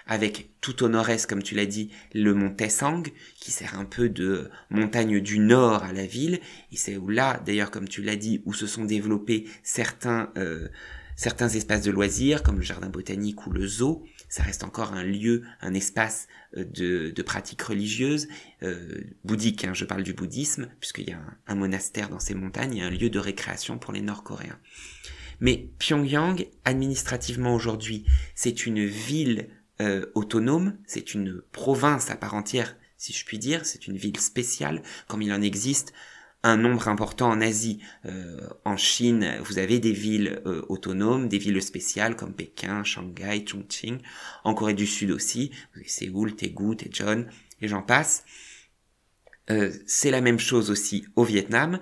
avec 0.09 0.51
tout 0.61 0.83
au 0.83 0.89
nord-est, 0.89 1.27
comme 1.27 1.45
tu 1.45 1.55
l'as 1.55 1.67
dit, 1.67 1.91
le 2.15 2.35
mont 2.35 2.51
Tessang, 2.51 3.05
qui 3.37 3.53
sert 3.53 3.79
un 3.79 3.85
peu 3.85 4.09
de 4.09 4.51
montagne 4.71 5.21
du 5.21 5.39
nord 5.39 5.85
à 5.85 5.93
la 5.93 6.05
ville, 6.05 6.41
et 6.73 6.77
c'est 6.77 6.97
où 6.97 7.09
là, 7.09 7.41
d'ailleurs, 7.47 7.71
comme 7.71 7.87
tu 7.87 8.03
l'as 8.03 8.17
dit, 8.17 8.43
où 8.45 8.53
se 8.53 8.67
sont 8.67 8.85
développés 8.85 9.45
certains, 9.63 10.33
euh, 10.37 10.67
certains 11.15 11.51
espaces 11.51 11.83
de 11.83 11.93
loisirs 11.93 12.43
comme 12.43 12.57
le 12.57 12.63
jardin 12.63 12.89
botanique 12.89 13.47
ou 13.47 13.53
le 13.53 13.69
zoo, 13.69 14.05
ça 14.35 14.43
reste 14.43 14.65
encore 14.65 14.95
un 14.95 15.05
lieu, 15.05 15.45
un 15.61 15.75
espace 15.75 16.27
euh, 16.57 16.65
de, 16.65 17.11
de 17.11 17.23
pratiques 17.23 17.63
religieuses, 17.63 18.27
euh, 18.65 19.05
bouddhiques, 19.23 19.65
hein, 19.65 19.75
je 19.75 19.85
parle 19.85 20.03
du 20.03 20.13
bouddhisme, 20.13 20.71
puisqu'il 20.81 21.09
y 21.09 21.13
a 21.13 21.21
un, 21.47 21.55
monastère 21.55 22.09
dans 22.09 22.19
ces 22.19 22.35
montagnes, 22.35 22.79
et 22.79 22.83
un 22.83 22.91
lieu 22.91 23.11
de 23.11 23.21
récréation 23.21 23.79
pour 23.79 23.93
les 23.93 24.01
Nord-Coréens. 24.01 24.59
Mais 25.39 25.69
Pyongyang, 25.79 26.49
administrativement 26.65 27.55
aujourd'hui, 27.55 28.07
c'est 28.35 28.67
une 28.67 28.85
ville 28.85 29.51
euh, 29.81 30.07
autonome, 30.17 30.79
c'est 30.85 31.15
une 31.15 31.41
province 31.53 32.11
à 32.11 32.17
part 32.17 32.35
entière, 32.35 32.75
si 32.97 33.13
je 33.13 33.25
puis 33.25 33.39
dire, 33.39 33.65
c'est 33.65 33.87
une 33.87 33.97
ville 33.97 34.19
spéciale, 34.19 34.83
comme 35.07 35.23
il 35.23 35.33
en 35.33 35.43
existe 35.43 35.93
un 36.45 36.59
nombre 36.59 36.89
important 36.89 37.31
en 37.31 37.41
Asie. 37.41 37.81
Euh, 38.05 38.39
en 38.65 38.77
Chine, 38.77 39.39
vous 39.45 39.59
avez 39.59 39.81
des 39.81 39.93
villes 39.93 40.43
euh, 40.47 40.63
autonomes, 40.69 41.27
des 41.27 41.39
villes 41.39 41.61
spéciales 41.63 42.17
comme 42.17 42.35
Pékin, 42.35 42.85
Shanghai, 42.85 43.45
Chongqing. 43.45 43.99
En 44.45 44.55
Corée 44.55 44.75
du 44.75 44.87
Sud 44.87 45.11
aussi, 45.11 45.51
vous 45.73 45.81
avez 45.81 45.89
Séoul, 45.89 46.37
Daegu, 46.37 46.77
Daejeon, 46.77 47.27
et 47.63 47.67
j'en 47.67 47.83
passe. 47.83 48.25
Euh, 49.51 49.73
c'est 49.87 50.11
la 50.11 50.21
même 50.21 50.39
chose 50.39 50.71
aussi 50.71 51.07
au 51.17 51.25
Vietnam. 51.25 51.81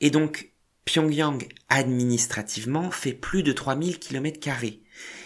Et 0.00 0.10
donc, 0.10 0.49
Pyongyang, 0.90 1.46
administrativement, 1.68 2.90
fait 2.90 3.12
plus 3.12 3.44
de 3.44 3.52
3000 3.52 4.00
km 4.00 4.40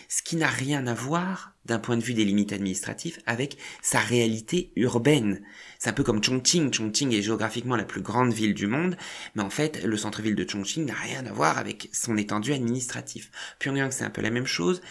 ce 0.08 0.20
qui 0.20 0.36
n'a 0.36 0.46
rien 0.46 0.86
à 0.86 0.92
voir, 0.92 1.54
d'un 1.64 1.78
point 1.78 1.96
de 1.96 2.02
vue 2.02 2.12
des 2.12 2.26
limites 2.26 2.52
administratives, 2.52 3.18
avec 3.24 3.56
sa 3.80 3.98
réalité 3.98 4.72
urbaine. 4.76 5.40
C'est 5.78 5.88
un 5.88 5.94
peu 5.94 6.02
comme 6.02 6.22
Chongqing. 6.22 6.70
Chongqing 6.70 7.14
est 7.14 7.22
géographiquement 7.22 7.76
la 7.76 7.84
plus 7.84 8.02
grande 8.02 8.34
ville 8.34 8.52
du 8.52 8.66
monde, 8.66 8.98
mais 9.36 9.42
en 9.42 9.48
fait, 9.48 9.82
le 9.84 9.96
centre-ville 9.96 10.34
de 10.34 10.46
Chongqing 10.46 10.84
n'a 10.84 10.92
rien 10.92 11.24
à 11.24 11.32
voir 11.32 11.56
avec 11.56 11.88
son 11.94 12.18
étendue 12.18 12.52
administrative. 12.52 13.30
Pyongyang, 13.58 13.90
c'est 13.90 14.04
un 14.04 14.10
peu 14.10 14.20
la 14.20 14.30
même 14.30 14.46
chose. 14.46 14.82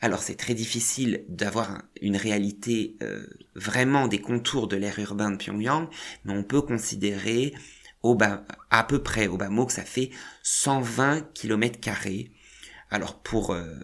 Alors 0.00 0.22
c'est 0.22 0.36
très 0.36 0.54
difficile 0.54 1.24
d'avoir 1.28 1.82
une 2.00 2.16
réalité 2.16 2.96
euh, 3.02 3.26
vraiment 3.54 4.08
des 4.08 4.20
contours 4.20 4.66
de 4.66 4.76
l'aire 4.76 4.98
urbain 4.98 5.30
de 5.30 5.36
Pyongyang, 5.36 5.88
mais 6.24 6.32
on 6.32 6.42
peut 6.42 6.62
considérer 6.62 7.54
à 8.70 8.84
peu 8.84 9.02
près 9.02 9.26
au 9.26 9.36
bas 9.36 9.48
mot 9.48 9.66
que 9.66 9.72
ça 9.72 9.84
fait 9.84 10.10
120 10.42 11.32
km 11.32 11.80
carrés. 11.80 12.32
Alors 12.90 13.20
pour 13.22 13.52
euh, 13.52 13.74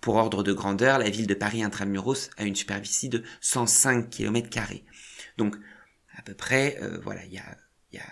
pour 0.00 0.14
ordre 0.14 0.42
de 0.42 0.54
grandeur, 0.54 0.98
la 0.98 1.10
ville 1.10 1.26
de 1.26 1.34
Paris 1.34 1.62
intramuros 1.62 2.30
a 2.38 2.44
une 2.44 2.56
superficie 2.56 3.10
de 3.10 3.22
105 3.42 4.08
km 4.08 4.48
Donc, 5.36 5.56
à 6.16 6.22
peu 6.22 6.32
près, 6.32 6.78
euh, 6.80 6.98
voilà, 7.02 7.22
il 7.26 7.34
y 7.34 7.38
a, 7.38 7.56
y 7.92 7.98
a 7.98 8.06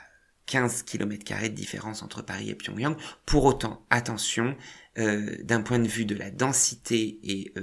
15 0.44 0.82
km 0.82 1.42
de 1.42 1.48
différence 1.48 2.02
entre 2.02 2.20
Paris 2.20 2.50
et 2.50 2.54
Pyongyang. 2.54 2.94
Pour 3.24 3.46
autant, 3.46 3.86
attention, 3.88 4.54
euh, 4.98 5.34
d'un 5.44 5.62
point 5.62 5.78
de 5.78 5.88
vue 5.88 6.04
de 6.04 6.14
la 6.14 6.30
densité 6.30 7.20
et 7.22 7.54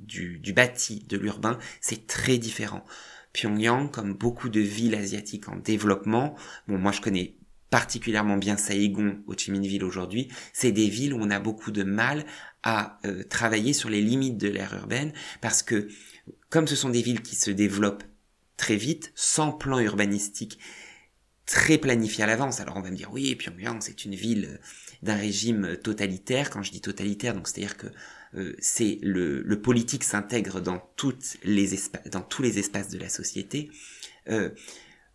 du 0.00 0.54
bâti, 0.54 1.04
de 1.06 1.18
l'urbain, 1.18 1.58
c'est 1.82 2.06
très 2.06 2.38
différent. 2.38 2.82
Pyongyang, 3.36 3.90
comme 3.90 4.14
beaucoup 4.14 4.48
de 4.48 4.60
villes 4.60 4.94
asiatiques 4.94 5.48
en 5.48 5.56
développement, 5.56 6.34
bon, 6.68 6.78
moi 6.78 6.90
je 6.90 7.02
connais 7.02 7.36
particulièrement 7.68 8.38
bien 8.38 8.56
Saigon, 8.56 9.18
Ho 9.26 9.34
Chi 9.36 9.50
Minh 9.50 9.66
Ville 9.66 9.84
aujourd'hui, 9.84 10.28
c'est 10.54 10.72
des 10.72 10.88
villes 10.88 11.12
où 11.12 11.18
on 11.20 11.30
a 11.30 11.38
beaucoup 11.38 11.70
de 11.70 11.82
mal 11.82 12.24
à 12.62 12.98
euh, 13.04 13.24
travailler 13.24 13.74
sur 13.74 13.90
les 13.90 14.00
limites 14.00 14.38
de 14.38 14.48
l'ère 14.48 14.74
urbaine 14.74 15.12
parce 15.42 15.62
que 15.62 15.88
comme 16.48 16.66
ce 16.66 16.76
sont 16.76 16.88
des 16.88 17.02
villes 17.02 17.20
qui 17.20 17.36
se 17.36 17.50
développent 17.50 18.04
très 18.56 18.76
vite, 18.76 19.12
sans 19.14 19.52
plan 19.52 19.80
urbanistique 19.80 20.58
très 21.44 21.76
planifié 21.76 22.24
à 22.24 22.26
l'avance. 22.26 22.60
Alors 22.60 22.76
on 22.78 22.82
va 22.82 22.90
me 22.90 22.96
dire 22.96 23.12
oui, 23.12 23.34
Pyongyang 23.34 23.82
c'est 23.82 24.06
une 24.06 24.14
ville 24.14 24.48
euh, 24.50 24.58
d'un 25.02 25.16
régime 25.16 25.76
totalitaire. 25.76 26.48
Quand 26.48 26.62
je 26.62 26.72
dis 26.72 26.80
totalitaire, 26.80 27.34
donc 27.34 27.48
c'est-à-dire 27.48 27.76
que 27.76 27.88
euh, 28.34 28.54
c'est 28.58 28.98
le, 29.02 29.42
le, 29.42 29.60
politique 29.60 30.04
s'intègre 30.04 30.60
dans 30.60 30.78
toutes 30.96 31.36
les 31.44 31.70
dans 32.10 32.20
tous 32.20 32.42
les 32.42 32.58
espaces 32.58 32.88
de 32.88 32.98
la 32.98 33.08
société. 33.08 33.70
Euh, 34.28 34.50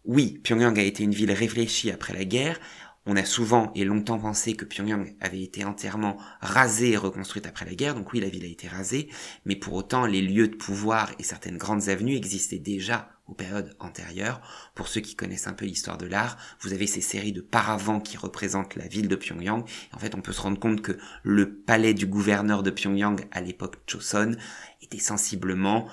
oui, 0.05 0.39
Pyongyang 0.43 0.77
a 0.79 0.83
été 0.83 1.03
une 1.03 1.13
ville 1.13 1.31
réfléchie 1.31 1.91
après 1.91 2.13
la 2.13 2.25
guerre. 2.25 2.59
On 3.05 3.15
a 3.15 3.25
souvent 3.25 3.71
et 3.73 3.83
longtemps 3.83 4.19
pensé 4.19 4.53
que 4.55 4.65
Pyongyang 4.65 5.15
avait 5.19 5.41
été 5.41 5.65
entièrement 5.65 6.17
rasée 6.39 6.91
et 6.91 6.97
reconstruite 6.97 7.47
après 7.47 7.65
la 7.65 7.73
guerre, 7.73 7.95
donc 7.95 8.13
oui, 8.13 8.19
la 8.19 8.29
ville 8.29 8.43
a 8.43 8.47
été 8.47 8.67
rasée, 8.67 9.09
mais 9.45 9.55
pour 9.55 9.73
autant, 9.73 10.05
les 10.05 10.21
lieux 10.21 10.47
de 10.47 10.55
pouvoir 10.55 11.11
et 11.17 11.23
certaines 11.23 11.57
grandes 11.57 11.89
avenues 11.89 12.15
existaient 12.15 12.59
déjà 12.59 13.09
aux 13.31 13.33
périodes 13.33 13.73
antérieures. 13.79 14.41
Pour 14.75 14.87
ceux 14.87 15.01
qui 15.01 15.15
connaissent 15.15 15.47
un 15.47 15.53
peu 15.53 15.65
l'histoire 15.65 15.97
de 15.97 16.05
l'art, 16.05 16.37
vous 16.59 16.73
avez 16.73 16.85
ces 16.85 17.01
séries 17.01 17.31
de 17.31 17.41
paravents 17.41 18.01
qui 18.01 18.17
représentent 18.17 18.75
la 18.75 18.87
ville 18.87 19.07
de 19.07 19.15
Pyongyang. 19.15 19.63
En 19.93 19.99
fait, 19.99 20.13
on 20.15 20.21
peut 20.21 20.33
se 20.33 20.41
rendre 20.41 20.59
compte 20.59 20.81
que 20.81 20.97
le 21.23 21.55
palais 21.55 21.93
du 21.93 22.05
gouverneur 22.05 22.61
de 22.61 22.69
Pyongyang 22.69 23.25
à 23.31 23.41
l'époque 23.41 23.77
Choson 23.87 24.35
était 24.81 24.99
sensiblement 24.99 25.87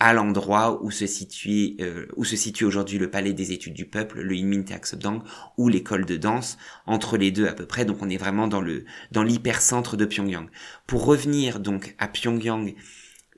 à 0.00 0.12
l'endroit 0.12 0.82
où 0.82 0.90
se 0.90 1.06
situe 1.06 1.76
euh, 1.80 2.06
situe 2.24 2.64
aujourd'hui 2.64 2.98
le 2.98 3.10
palais 3.10 3.32
des 3.32 3.52
études 3.52 3.74
du 3.74 3.84
peuple, 3.84 4.20
le 4.20 4.34
Inmin 4.36 4.62
Teaksodang 4.62 5.22
ou 5.56 5.68
l'école 5.68 6.06
de 6.06 6.16
danse, 6.16 6.56
entre 6.86 7.16
les 7.16 7.32
deux 7.32 7.48
à 7.48 7.52
peu 7.52 7.66
près. 7.66 7.84
Donc 7.84 8.00
on 8.00 8.08
est 8.08 8.16
vraiment 8.16 8.46
dans 8.46 8.60
le 8.60 8.84
dans 9.10 9.24
l'hypercentre 9.24 9.96
de 9.96 10.04
Pyongyang. 10.04 10.48
Pour 10.86 11.04
revenir 11.04 11.58
donc 11.58 11.96
à 11.98 12.06
Pyongyang, 12.06 12.74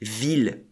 ville 0.02 0.64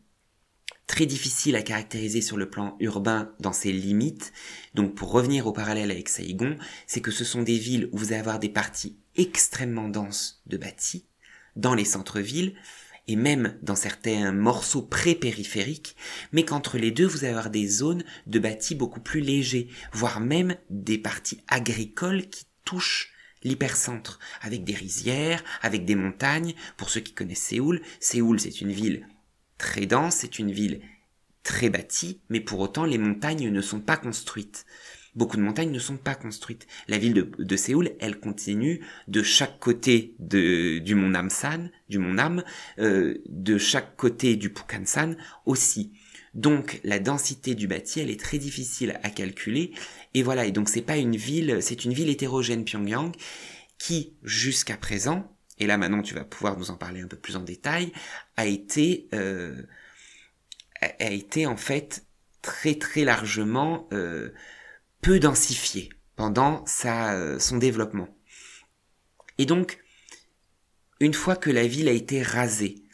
très 0.88 1.06
difficile 1.06 1.54
à 1.54 1.62
caractériser 1.62 2.20
sur 2.20 2.36
le 2.36 2.50
plan 2.50 2.76
urbain 2.80 3.30
dans 3.38 3.52
ses 3.52 3.70
limites. 3.70 4.32
Donc 4.74 4.96
pour 4.96 5.12
revenir 5.12 5.46
au 5.46 5.52
parallèle 5.52 5.92
avec 5.92 6.08
Saigon, 6.08 6.56
c'est 6.88 7.00
que 7.00 7.12
ce 7.12 7.24
sont 7.24 7.42
des 7.42 7.58
villes 7.58 7.88
où 7.92 7.98
vous 7.98 8.06
allez 8.06 8.20
avoir 8.20 8.40
des 8.40 8.48
parties 8.48 8.96
extrêmement 9.14 9.88
denses 9.88 10.42
de 10.46 10.56
bâtis 10.56 11.06
dans 11.54 11.74
les 11.74 11.84
centres-villes 11.84 12.54
et 13.06 13.16
même 13.16 13.56
dans 13.62 13.74
certains 13.74 14.32
morceaux 14.32 14.82
pré-périphériques, 14.82 15.96
mais 16.32 16.44
qu'entre 16.44 16.76
les 16.76 16.90
deux, 16.90 17.06
vous 17.06 17.24
allez 17.24 17.32
avoir 17.32 17.50
des 17.50 17.66
zones 17.66 18.04
de 18.26 18.38
bâtis 18.38 18.74
beaucoup 18.74 19.00
plus 19.00 19.20
légers, 19.20 19.68
voire 19.92 20.20
même 20.20 20.56
des 20.68 20.98
parties 20.98 21.40
agricoles 21.48 22.28
qui 22.28 22.44
touchent 22.64 23.12
l'hypercentre, 23.44 24.18
avec 24.42 24.64
des 24.64 24.74
rizières, 24.74 25.42
avec 25.62 25.84
des 25.84 25.94
montagnes. 25.94 26.54
Pour 26.76 26.90
ceux 26.90 27.00
qui 27.00 27.14
connaissent 27.14 27.38
Séoul, 27.38 27.80
Séoul 28.00 28.40
c'est 28.40 28.60
une 28.60 28.72
ville 28.72 29.06
très 29.58 29.86
dense, 29.86 30.16
c'est 30.16 30.38
une 30.38 30.52
ville 30.52 30.80
très 31.42 31.70
bâtie, 31.70 32.20
mais 32.28 32.40
pour 32.40 32.60
autant 32.60 32.84
les 32.84 32.98
montagnes 32.98 33.50
ne 33.50 33.60
sont 33.60 33.80
pas 33.80 33.96
construites. 33.96 34.64
Beaucoup 35.14 35.36
de 35.36 35.42
montagnes 35.42 35.72
ne 35.72 35.78
sont 35.78 35.96
pas 35.96 36.14
construites. 36.14 36.66
La 36.86 36.98
ville 36.98 37.32
de, 37.38 37.56
Séoul, 37.56 37.90
elle 37.98 38.20
continue 38.20 38.84
de 39.08 39.22
chaque 39.22 39.58
côté 39.58 40.14
du 40.20 40.94
mont 40.94 41.08
Namsan, 41.08 41.70
du 41.88 41.98
mont 41.98 42.14
Nam, 42.14 42.44
euh, 42.78 43.14
de 43.28 43.58
chaque 43.58 43.96
côté 43.96 44.36
du 44.36 44.50
Pukansan 44.50 45.16
aussi. 45.44 45.92
Donc 46.34 46.80
la 46.84 47.00
densité 47.00 47.54
du 47.54 47.66
bâti, 47.66 47.98
elle 47.98 48.10
est 48.10 48.20
très 48.20 48.38
difficile 48.38 49.00
à 49.02 49.10
calculer. 49.10 49.72
Et 50.14 50.22
voilà, 50.22 50.44
et 50.44 50.52
donc 50.52 50.68
c'est 50.68 50.82
pas 50.82 50.98
une 50.98 51.16
ville, 51.16 51.58
c'est 51.62 51.84
une 51.84 51.92
ville 51.92 52.10
hétérogène 52.10 52.64
Pyongyang 52.64 53.12
qui, 53.78 54.12
jusqu'à 54.22 54.76
présent, 54.76 55.28
et 55.58 55.66
là 55.66 55.76
maintenant 55.76 56.02
tu 56.02 56.14
vas 56.14 56.24
pouvoir 56.24 56.58
nous 56.58 56.70
en 56.70 56.76
parler 56.76 57.00
un 57.00 57.08
peu 57.08 57.16
plus 57.16 57.36
en 57.36 57.42
détail, 57.42 57.92
a 58.36 58.46
été, 58.46 59.08
euh, 59.14 59.62
a 60.80 61.10
été 61.10 61.46
en 61.46 61.56
fait 61.56 62.04
très 62.42 62.76
très 62.76 63.04
largement 63.04 63.88
euh, 63.92 64.30
peu 65.00 65.20
densifié 65.20 65.90
pendant 66.16 66.64
sa, 66.66 67.14
euh, 67.14 67.38
son 67.38 67.58
développement. 67.58 68.08
Et 69.38 69.46
donc, 69.46 69.78
une 71.00 71.14
fois 71.14 71.36
que 71.36 71.50
la 71.50 71.66
ville 71.66 71.88
a 71.88 71.92
été 71.92 72.22
rasée 72.22 72.84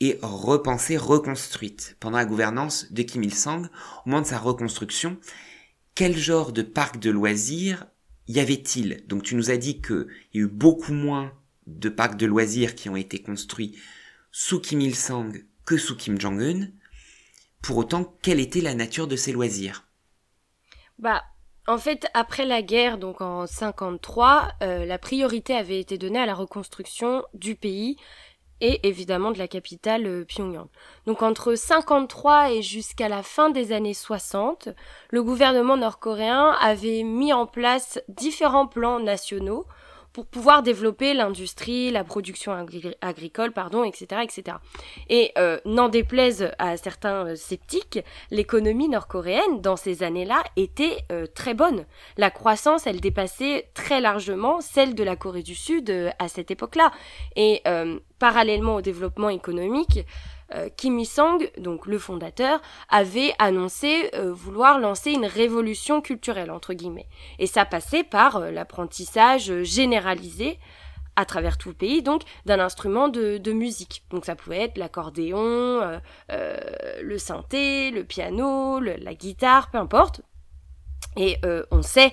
et 0.00 0.18
repensée, 0.20 0.98
reconstruite 0.98 1.96
pendant 2.00 2.18
la 2.18 2.26
gouvernance 2.26 2.92
de 2.92 3.02
Kim 3.02 3.22
Il-sung, 3.22 3.70
au 4.04 4.10
moment 4.10 4.20
de 4.20 4.26
sa 4.26 4.38
reconstruction, 4.38 5.18
quel 5.94 6.16
genre 6.16 6.52
de 6.52 6.60
parc 6.60 6.98
de 6.98 7.10
loisirs 7.10 7.86
y 8.28 8.40
avait-il? 8.40 9.06
Donc 9.06 9.22
tu 9.22 9.36
nous 9.36 9.50
as 9.50 9.56
dit 9.56 9.80
qu'il 9.80 10.06
y 10.34 10.38
a 10.38 10.42
eu 10.42 10.48
beaucoup 10.48 10.92
moins 10.92 11.32
de 11.66 11.88
parcs 11.88 12.16
de 12.16 12.26
loisirs 12.26 12.74
qui 12.74 12.88
ont 12.88 12.96
été 12.96 13.22
construits 13.22 13.78
sous 14.30 14.60
Kim 14.60 14.80
Il-sung 14.80 15.44
que 15.64 15.76
sous 15.76 15.96
Kim 15.96 16.20
Jong-un. 16.20 16.68
Pour 17.62 17.78
autant, 17.78 18.16
quelle 18.22 18.40
était 18.40 18.60
la 18.60 18.74
nature 18.74 19.08
de 19.08 19.16
ces 19.16 19.32
loisirs? 19.32 19.84
Bah, 20.98 21.24
en 21.66 21.78
fait, 21.78 22.06
après 22.14 22.44
la 22.44 22.62
guerre, 22.62 22.98
donc 22.98 23.20
en 23.20 23.46
53, 23.46 24.48
euh, 24.62 24.84
la 24.84 24.98
priorité 24.98 25.54
avait 25.54 25.80
été 25.80 25.98
donnée 25.98 26.20
à 26.20 26.26
la 26.26 26.34
reconstruction 26.34 27.24
du 27.34 27.56
pays 27.56 27.96
et 28.60 28.86
évidemment 28.88 29.32
de 29.32 29.38
la 29.38 29.48
capitale 29.48 30.06
euh, 30.06 30.24
Pyongyang. 30.24 30.68
Donc 31.06 31.22
entre 31.22 31.54
53 31.54 32.52
et 32.52 32.62
jusqu'à 32.62 33.08
la 33.08 33.22
fin 33.22 33.50
des 33.50 33.72
années 33.72 33.94
60, 33.94 34.68
le 35.10 35.22
gouvernement 35.22 35.76
nord-coréen 35.76 36.56
avait 36.60 37.02
mis 37.02 37.32
en 37.32 37.46
place 37.46 38.00
différents 38.08 38.66
plans 38.66 39.00
nationaux 39.00 39.66
pour 40.16 40.24
pouvoir 40.24 40.62
développer 40.62 41.12
l'industrie, 41.12 41.90
la 41.90 42.02
production 42.02 42.50
agricole, 43.02 43.52
pardon, 43.52 43.84
etc., 43.84 44.22
etc. 44.24 44.56
Et 45.10 45.32
euh, 45.36 45.58
n'en 45.66 45.90
déplaise 45.90 46.52
à 46.58 46.78
certains 46.78 47.26
euh, 47.26 47.36
sceptiques, 47.36 47.98
l'économie 48.30 48.88
nord-coréenne 48.88 49.60
dans 49.60 49.76
ces 49.76 50.02
années-là 50.02 50.42
était 50.56 51.04
euh, 51.12 51.26
très 51.26 51.52
bonne. 51.52 51.84
La 52.16 52.30
croissance, 52.30 52.86
elle 52.86 53.02
dépassait 53.02 53.68
très 53.74 54.00
largement 54.00 54.62
celle 54.62 54.94
de 54.94 55.04
la 55.04 55.16
Corée 55.16 55.42
du 55.42 55.54
Sud 55.54 55.92
à 56.18 56.28
cette 56.28 56.50
époque-là. 56.50 56.92
Et 57.36 57.62
parallèlement 58.18 58.76
au 58.76 58.80
développement 58.80 59.28
économique, 59.28 60.06
euh, 60.54 60.68
Kim 60.76 61.02
donc 61.58 61.86
le 61.86 61.98
fondateur, 61.98 62.60
avait 62.88 63.34
annoncé 63.38 64.10
euh, 64.14 64.32
vouloir 64.32 64.78
lancer 64.78 65.10
une 65.10 65.26
révolution 65.26 66.00
culturelle 66.00 66.50
entre 66.50 66.72
guillemets. 66.72 67.08
Et 67.38 67.46
ça 67.46 67.64
passait 67.64 68.04
par 68.04 68.36
euh, 68.36 68.50
l'apprentissage 68.50 69.62
généralisé 69.62 70.58
à 71.16 71.24
travers 71.24 71.56
tout 71.56 71.70
le 71.70 71.74
pays, 71.74 72.02
donc 72.02 72.22
d'un 72.44 72.60
instrument 72.60 73.08
de, 73.08 73.52
musique. 73.52 74.04
Donc 74.10 74.26
ça 74.26 74.36
pouvait 74.36 74.60
être 74.60 74.76
l'accordéon, 74.76 75.98
le 76.28 77.16
synthé, 77.18 77.90
le 77.90 78.04
piano, 78.04 78.80
la 78.80 79.14
guitare, 79.14 79.70
peu 79.70 79.78
importe. 79.78 80.20
Et 81.16 81.38
on 81.70 81.80
sait 81.80 82.12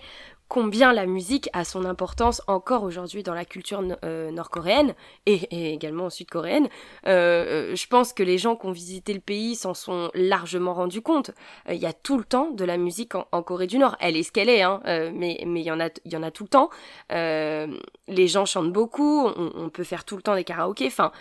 combien 0.54 0.94
la 0.94 1.08
musique 1.08 1.50
a 1.54 1.64
son 1.64 1.84
importance 1.84 2.44
encore 2.46 2.84
aujourd'hui 2.84 3.24
dans 3.24 3.34
la 3.34 3.44
culture 3.44 3.84
euh, 4.04 4.30
nord-coréenne 4.30 4.94
et, 5.26 5.74
également 5.74 6.12
sud-coréenne. 6.12 6.70
Euh, 7.08 7.72
euh, 7.72 7.76
je 7.76 7.88
pense 7.88 8.14
que 8.14 8.22
les 8.22 8.38
gens 8.38 8.56
qui 8.56 8.68
ont 8.68 8.72
visité 8.72 9.16
le 9.16 9.20
pays 9.20 9.56
s'en 9.56 9.74
sont 9.74 10.12
largement 10.14 10.76
rendus 10.76 11.02
compte. 11.02 11.32
Il 11.68 11.78
y 11.78 11.88
a 11.88 11.92
tout 11.92 12.20
le 12.20 12.24
temps 12.24 12.52
de 12.52 12.64
la 12.66 12.78
musique 12.78 13.16
en, 13.16 13.42
Corée 13.42 13.66
du 13.66 13.80
Nord. 13.80 13.96
Elle 14.00 14.16
est 14.16 14.22
ce 14.22 14.32
qu'elle 14.32 14.48
est, 14.48 14.62
hein, 14.62 14.80
mais 14.86 15.40
il 15.42 15.58
y 15.58 15.72
en 15.72 15.80
a, 15.80 15.90
y 16.06 16.16
en 16.16 16.22
a 16.22 16.30
tout 16.30 16.44
le 16.44 16.50
temps. 16.50 16.70
les 17.10 18.28
gens 18.28 18.46
chantent 18.46 18.72
beaucoup. 18.72 19.26
On, 19.26 19.70
peut 19.70 19.84
faire 19.84 20.06
tout 20.06 20.18
le 20.18 20.22
temps 20.22 20.36
des 20.36 20.44
karaokés. 20.44 20.86
Enfin, 20.86 21.12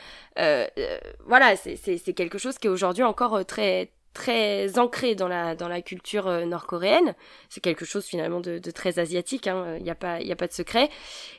voilà, 1.26 1.57
c'est 1.57 2.12
quelque 2.14 2.37
chose 2.37 2.59
qui 2.59 2.66
est 2.66 2.70
aujourd'hui 2.70 3.03
encore 3.03 3.47
très 3.47 3.93
très 4.13 4.79
ancré 4.79 5.15
dans 5.15 5.29
la, 5.29 5.55
dans 5.55 5.69
la 5.69 5.83
culture 5.83 6.27
euh, 6.27 6.45
nord-coréenne. 6.45 7.15
C'est 7.49 7.61
quelque 7.61 7.85
chose 7.85 8.05
finalement 8.05 8.41
de, 8.41 8.59
de 8.59 8.71
très 8.71 8.99
asiatique, 8.99 9.47
il 9.47 9.51
hein, 9.51 9.79
n'y 9.81 9.91
a, 9.91 9.95
pas, 9.95 10.21
y 10.21 10.33
a 10.33 10.37
pas 10.37 10.47
de 10.47 10.53
secret. 10.53 10.91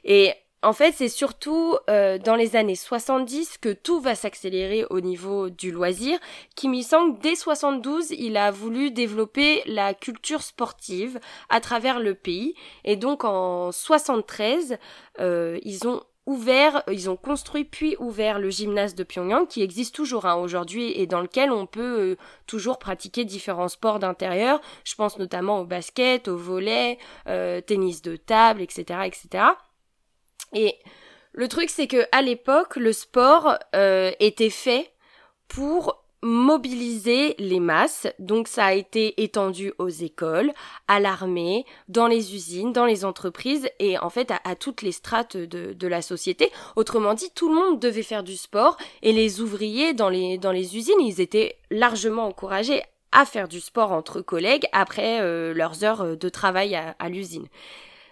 Et 0.04 0.34
en 0.64 0.72
fait, 0.72 0.94
c'est 0.94 1.10
surtout 1.10 1.78
euh, 1.90 2.18
dans 2.18 2.36
les 2.36 2.56
années 2.56 2.76
70 2.76 3.58
que 3.58 3.74
tout 3.74 4.00
va 4.00 4.16
s'accélérer 4.16 4.86
au 4.90 5.02
niveau 5.02 5.50
du 5.50 5.72
loisir. 5.72 6.18
Kim 6.56 6.74
Il-sung, 6.74 7.20
dès 7.22 7.36
72, 7.36 8.12
il 8.12 8.38
a 8.38 8.50
voulu 8.50 8.90
développer 8.90 9.62
la 9.66 9.94
culture 9.94 10.42
sportive 10.42 11.20
à 11.50 11.60
travers 11.60 12.00
le 12.00 12.16
pays. 12.16 12.56
Et 12.86 12.96
donc 12.96 13.26
en 13.26 13.72
73, 13.72 14.78
euh, 15.20 15.60
ils 15.64 15.88
ont 15.88 16.02
ouvert, 16.26 16.84
ils 16.90 17.10
ont 17.10 17.18
construit 17.18 17.66
puis 17.66 17.96
ouvert 18.00 18.40
le 18.40 18.50
gymnase 18.50 18.96
de 18.96 19.04
Pyongyang 19.04 19.48
qui 19.48 19.62
existe 19.62 19.94
toujours 19.94 20.26
hein, 20.26 20.36
aujourd'hui 20.36 20.92
et 21.00 21.06
dans 21.06 21.22
lequel 21.22 21.52
on 21.52 21.66
peut 21.66 22.00
euh, 22.00 22.18
toujours 22.48 22.80
pratiquer 22.80 23.26
différents 23.26 23.68
sports 23.68 24.00
d'intérieur. 24.00 24.62
Je 24.86 24.96
pense 24.96 25.18
notamment 25.18 25.60
au 25.60 25.66
basket, 25.66 26.28
au 26.28 26.38
volet, 26.38 26.98
euh, 27.28 27.62
tennis 27.62 28.02
de 28.02 28.16
table, 28.16 28.62
etc., 28.62 29.02
etc. 29.06 29.46
Et 30.54 30.78
le 31.34 31.48
truc 31.48 31.70
c'est 31.70 31.88
que 31.88 32.06
à 32.12 32.22
l'époque 32.22 32.78
le 32.78 32.94
sport 32.94 33.58
euh, 33.76 34.12
était 34.20 34.50
fait 34.50 34.92
pour 35.48 36.03
mobiliser 36.24 37.36
les 37.38 37.60
masses. 37.60 38.08
Donc 38.18 38.48
ça 38.48 38.66
a 38.66 38.74
été 38.74 39.22
étendu 39.22 39.74
aux 39.78 39.90
écoles, 39.90 40.54
à 40.88 41.00
l'armée, 41.00 41.66
dans 41.90 42.08
les 42.08 42.34
usines, 42.34 42.72
dans 42.72 42.86
les 42.86 43.06
entreprises 43.06 43.70
et 43.80 44.00
en 44.00 44.10
fait 44.10 44.32
à, 44.44 44.56
toutes 44.56 44.82
les 44.82 44.94
strates 44.94 45.38
de, 45.38 45.88
la 45.88 46.02
société. 46.02 46.50
Autrement 46.78 47.14
dit, 47.14 47.30
tout 47.36 47.50
le 47.50 47.56
monde 47.56 47.80
devait 47.80 48.04
faire 48.04 48.24
du 48.24 48.38
sport 48.38 48.78
et 49.02 49.12
les 49.12 49.42
ouvriers 49.42 49.94
dans 49.94 50.10
les, 50.10 50.38
dans 50.38 50.54
les 50.54 50.78
usines, 50.78 51.02
ils 51.02 51.20
étaient 51.20 51.58
largement 51.70 52.26
encouragés 52.26 52.82
à 53.12 53.26
faire 53.26 53.50
du 53.50 53.60
sport 53.60 53.92
entre 53.92 54.22
collègues 54.22 54.66
après 54.72 55.22
euh, 55.22 55.54
leurs 55.54 55.84
heures 55.84 56.18
de 56.18 56.30
travail 56.30 56.74
à, 56.76 56.96
à 57.00 57.10
l'usine. 57.10 57.48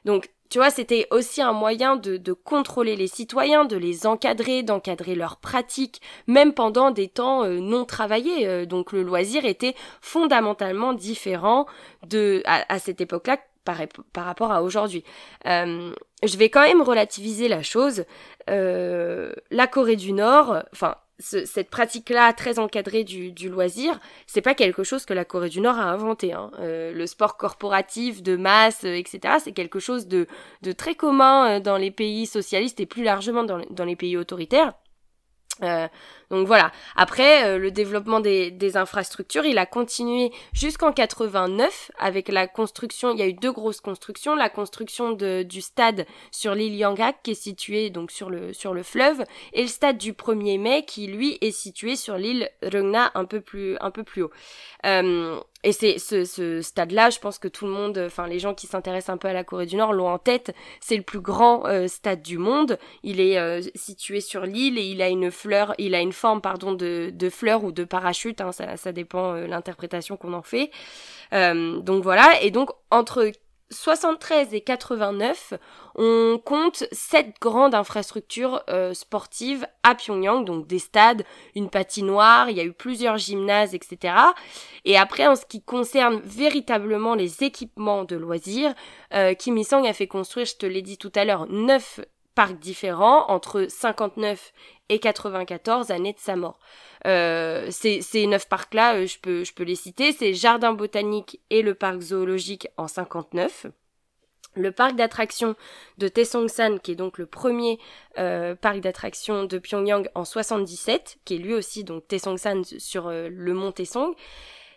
Donc 0.03 0.29
tu 0.51 0.57
vois, 0.57 0.69
c'était 0.69 1.07
aussi 1.11 1.41
un 1.41 1.53
moyen 1.53 1.95
de, 1.95 2.17
de, 2.17 2.33
contrôler 2.33 2.97
les 2.97 3.07
citoyens, 3.07 3.63
de 3.63 3.77
les 3.77 4.05
encadrer, 4.05 4.63
d'encadrer 4.63 5.15
leurs 5.15 5.37
pratiques, 5.37 6.01
même 6.27 6.53
pendant 6.53 6.91
des 6.91 7.07
temps 7.07 7.45
euh, 7.45 7.59
non 7.61 7.85
travaillés. 7.85 8.45
Euh, 8.45 8.65
donc 8.65 8.91
le 8.91 9.01
loisir 9.01 9.45
était 9.45 9.75
fondamentalement 10.01 10.91
différent 10.91 11.67
de 12.05 12.43
à, 12.45 12.79
cette 12.79 12.99
époque-là 12.99 13.37
par, 13.63 13.77
par, 14.11 14.25
rapport 14.25 14.51
à 14.51 14.61
aujourd'hui. 14.61 15.05
Euh, 15.47 15.93
je 16.21 16.37
vais 16.37 16.49
quand 16.49 16.63
même 16.63 16.81
relativiser 16.81 17.47
la 17.47 17.63
chose. 17.63 18.03
la 18.47 19.67
Corée 19.71 19.95
du 19.95 20.11
Nord, 20.11 20.63
enfin 20.73 20.95
cette 21.21 21.69
pratique-là 21.69 22.33
très 22.33 22.59
encadrée 22.59 23.03
du, 23.03 23.31
du 23.31 23.49
loisir, 23.49 23.99
c'est 24.27 24.41
pas 24.41 24.55
quelque 24.55 24.83
chose 24.83 25.05
que 25.05 25.13
la 25.13 25.25
Corée 25.25 25.49
du 25.49 25.61
Nord 25.61 25.77
a 25.77 25.83
inventé. 25.83 26.33
Hein. 26.33 26.51
Euh, 26.59 26.91
le 26.91 27.07
sport 27.07 27.37
corporatif 27.37 28.21
de 28.21 28.35
masse, 28.35 28.83
euh, 28.83 28.95
etc., 28.95 29.35
c'est 29.43 29.51
quelque 29.51 29.79
chose 29.79 30.07
de, 30.07 30.27
de, 30.61 30.71
très 30.71 30.95
commun 30.95 31.57
euh, 31.57 31.59
dans 31.59 31.77
les 31.77 31.91
pays 31.91 32.25
socialistes 32.25 32.79
et 32.79 32.85
plus 32.85 33.03
largement 33.03 33.43
dans, 33.43 33.61
dans 33.69 33.85
les 33.85 33.95
pays 33.95 34.17
autoritaires. 34.17 34.73
Donc 36.31 36.47
voilà. 36.47 36.71
Après, 36.95 37.43
euh, 37.43 37.57
le 37.57 37.71
développement 37.71 38.21
des, 38.21 38.77
infrastructures, 38.77 39.43
il 39.43 39.57
a 39.57 39.65
continué 39.65 40.31
jusqu'en 40.53 40.93
89 40.93 41.91
avec 41.99 42.29
la 42.29 42.47
construction. 42.47 43.11
Il 43.11 43.19
y 43.19 43.21
a 43.21 43.27
eu 43.27 43.33
deux 43.33 43.51
grosses 43.51 43.81
constructions. 43.81 44.33
La 44.33 44.49
construction 44.49 45.11
du 45.11 45.61
stade 45.61 46.05
sur 46.31 46.55
l'île 46.55 46.75
Yangak 46.75 47.17
qui 47.21 47.31
est 47.31 47.35
situé 47.35 47.89
donc 47.89 48.11
sur 48.11 48.29
le 48.29 48.53
sur 48.53 48.73
le 48.73 48.81
fleuve 48.81 49.25
et 49.51 49.63
le 49.63 49.67
stade 49.67 49.97
du 49.97 50.13
1er 50.13 50.57
mai 50.57 50.85
qui 50.85 51.07
lui 51.07 51.37
est 51.41 51.51
situé 51.51 51.97
sur 51.97 52.15
l'île 52.15 52.49
Rungna 52.63 53.11
un 53.13 53.25
peu 53.25 53.41
plus 53.41 53.77
un 53.81 53.91
peu 53.91 54.03
plus 54.03 54.23
haut. 54.23 54.31
Euh, 54.85 55.37
et 55.63 55.73
c'est 55.73 55.99
ce, 55.99 56.61
stade-là, 56.61 57.11
je 57.11 57.19
pense 57.19 57.37
que 57.37 57.47
tout 57.47 57.65
le 57.65 57.71
monde, 57.71 58.01
enfin 58.07 58.25
les 58.25 58.39
gens 58.39 58.55
qui 58.55 58.65
s'intéressent 58.65 59.13
un 59.13 59.17
peu 59.17 59.27
à 59.27 59.33
la 59.33 59.43
Corée 59.43 59.67
du 59.67 59.75
Nord 59.75 59.93
l'ont 59.93 60.07
en 60.07 60.17
tête. 60.17 60.55
C'est 60.79 60.97
le 60.97 61.03
plus 61.03 61.19
grand 61.19 61.67
euh, 61.67 61.87
stade 61.87 62.21
du 62.21 62.37
monde. 62.37 62.79
Il 63.03 63.19
est 63.19 63.37
situé 63.75 64.21
sur 64.21 64.45
l'île 64.45 64.79
et 64.79 64.85
il 64.85 65.01
a 65.01 65.09
une 65.09 65.29
fleur, 65.29 65.75
il 65.77 65.93
a 65.93 65.99
une 65.99 66.13
pardon 66.41 66.73
de, 66.73 67.11
de 67.13 67.29
fleur 67.29 67.63
ou 67.63 67.71
de 67.71 67.83
parachute. 67.83 68.41
Hein, 68.41 68.51
ça, 68.51 68.77
ça 68.77 68.91
dépend 68.91 69.33
euh, 69.33 69.47
l'interprétation 69.47 70.17
qu'on 70.17 70.33
en 70.33 70.41
fait. 70.41 70.71
donc 71.31 72.03
voilà. 72.03 72.41
Et 72.41 72.51
donc 72.51 72.71
entre 72.89 73.31
73 73.71 74.53
et 74.53 74.61
89, 74.61 75.53
on 75.95 76.39
compte 76.43 76.83
sept 76.91 77.33
grandes 77.39 77.73
infrastructures 77.73 78.63
euh, 78.69 78.93
sportives 78.93 79.65
à 79.83 79.95
Pyongyang, 79.95 80.45
donc 80.45 80.67
des 80.67 80.79
stades, 80.79 81.23
une 81.55 81.69
patinoire, 81.69 82.49
il 82.49 82.57
y 82.57 82.59
a 82.59 82.65
eu 82.65 82.73
plusieurs 82.73 83.17
gymnases, 83.17 83.73
etc. 83.73 84.13
Et 84.85 84.97
après, 84.97 85.27
en 85.27 85.35
ce 85.35 85.45
qui 85.45 85.63
concerne 85.63 86.21
véritablement 86.23 87.15
les 87.15 87.43
équipements 87.43 88.03
de 88.03 88.15
loisirs, 88.15 88.73
euh, 89.13 89.33
Kim 89.33 89.57
Il-sung 89.57 89.87
a 89.87 89.93
fait 89.93 90.07
construire, 90.07 90.45
je 90.45 90.55
te 90.55 90.65
l'ai 90.65 90.81
dit 90.81 90.97
tout 90.97 91.11
à 91.15 91.25
l'heure, 91.25 91.47
neuf 91.49 92.01
parcs 92.35 92.59
différents 92.59 93.29
entre 93.29 93.65
59 93.69 94.53
et 94.91 94.99
94 94.99 95.89
années 95.89 96.13
de 96.13 96.19
sa 96.19 96.35
mort. 96.35 96.59
Euh, 97.07 97.67
ces, 97.71 98.27
neuf 98.27 98.47
parcs-là, 98.47 98.95
euh, 98.95 99.07
je, 99.07 99.17
peux, 99.19 99.63
les 99.63 99.75
citer, 99.75 100.11
c'est 100.11 100.33
Jardin 100.33 100.73
botanique 100.73 101.39
et 101.49 101.61
le 101.61 101.73
parc 101.73 102.01
zoologique 102.01 102.67
en 102.77 102.87
59. 102.87 103.67
Le 104.55 104.71
parc 104.73 104.97
d'attractions 104.97 105.55
de 105.97 106.09
Taesongsan, 106.09 106.79
qui 106.79 106.91
est 106.91 106.95
donc 106.95 107.17
le 107.17 107.25
premier 107.25 107.79
euh, 108.19 108.53
parc 108.53 108.81
d'attractions 108.81 109.45
de 109.45 109.57
Pyongyang 109.57 110.09
en 110.13 110.25
77, 110.25 111.19
qui 111.23 111.35
est 111.35 111.37
lui 111.37 111.53
aussi 111.53 111.85
donc 111.85 112.05
Taesongsan 112.09 112.63
sur 112.77 113.09
le 113.09 113.53
mont 113.53 113.71
Taesong. 113.71 114.13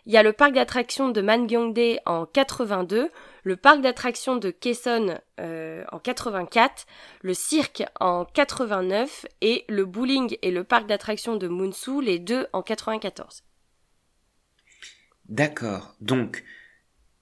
Il 0.05 0.13
y 0.13 0.17
a 0.17 0.23
le 0.23 0.33
parc 0.33 0.53
d'attractions 0.53 1.09
de 1.09 1.19
Mangyongdae 1.21 1.99
en 2.05 2.27
82, 2.27 3.09
le 3.43 3.55
parc 3.55 3.81
d'attractions 3.81 4.35
de 4.35 4.51
Kaesong 4.51 5.17
euh, 5.39 5.83
en 5.91 5.97
84, 5.97 6.85
le 7.21 7.33
cirque 7.33 7.83
en 7.99 8.25
89 8.25 9.25
et 9.41 9.65
le 9.67 9.83
bowling 9.85 10.37
et 10.43 10.51
le 10.51 10.63
parc 10.63 10.85
d'attractions 10.85 11.37
de 11.37 11.47
Munsu, 11.47 12.03
les 12.03 12.19
deux 12.19 12.45
en 12.53 12.61
94. 12.61 13.43
D'accord. 15.27 15.95
Donc, 16.01 16.43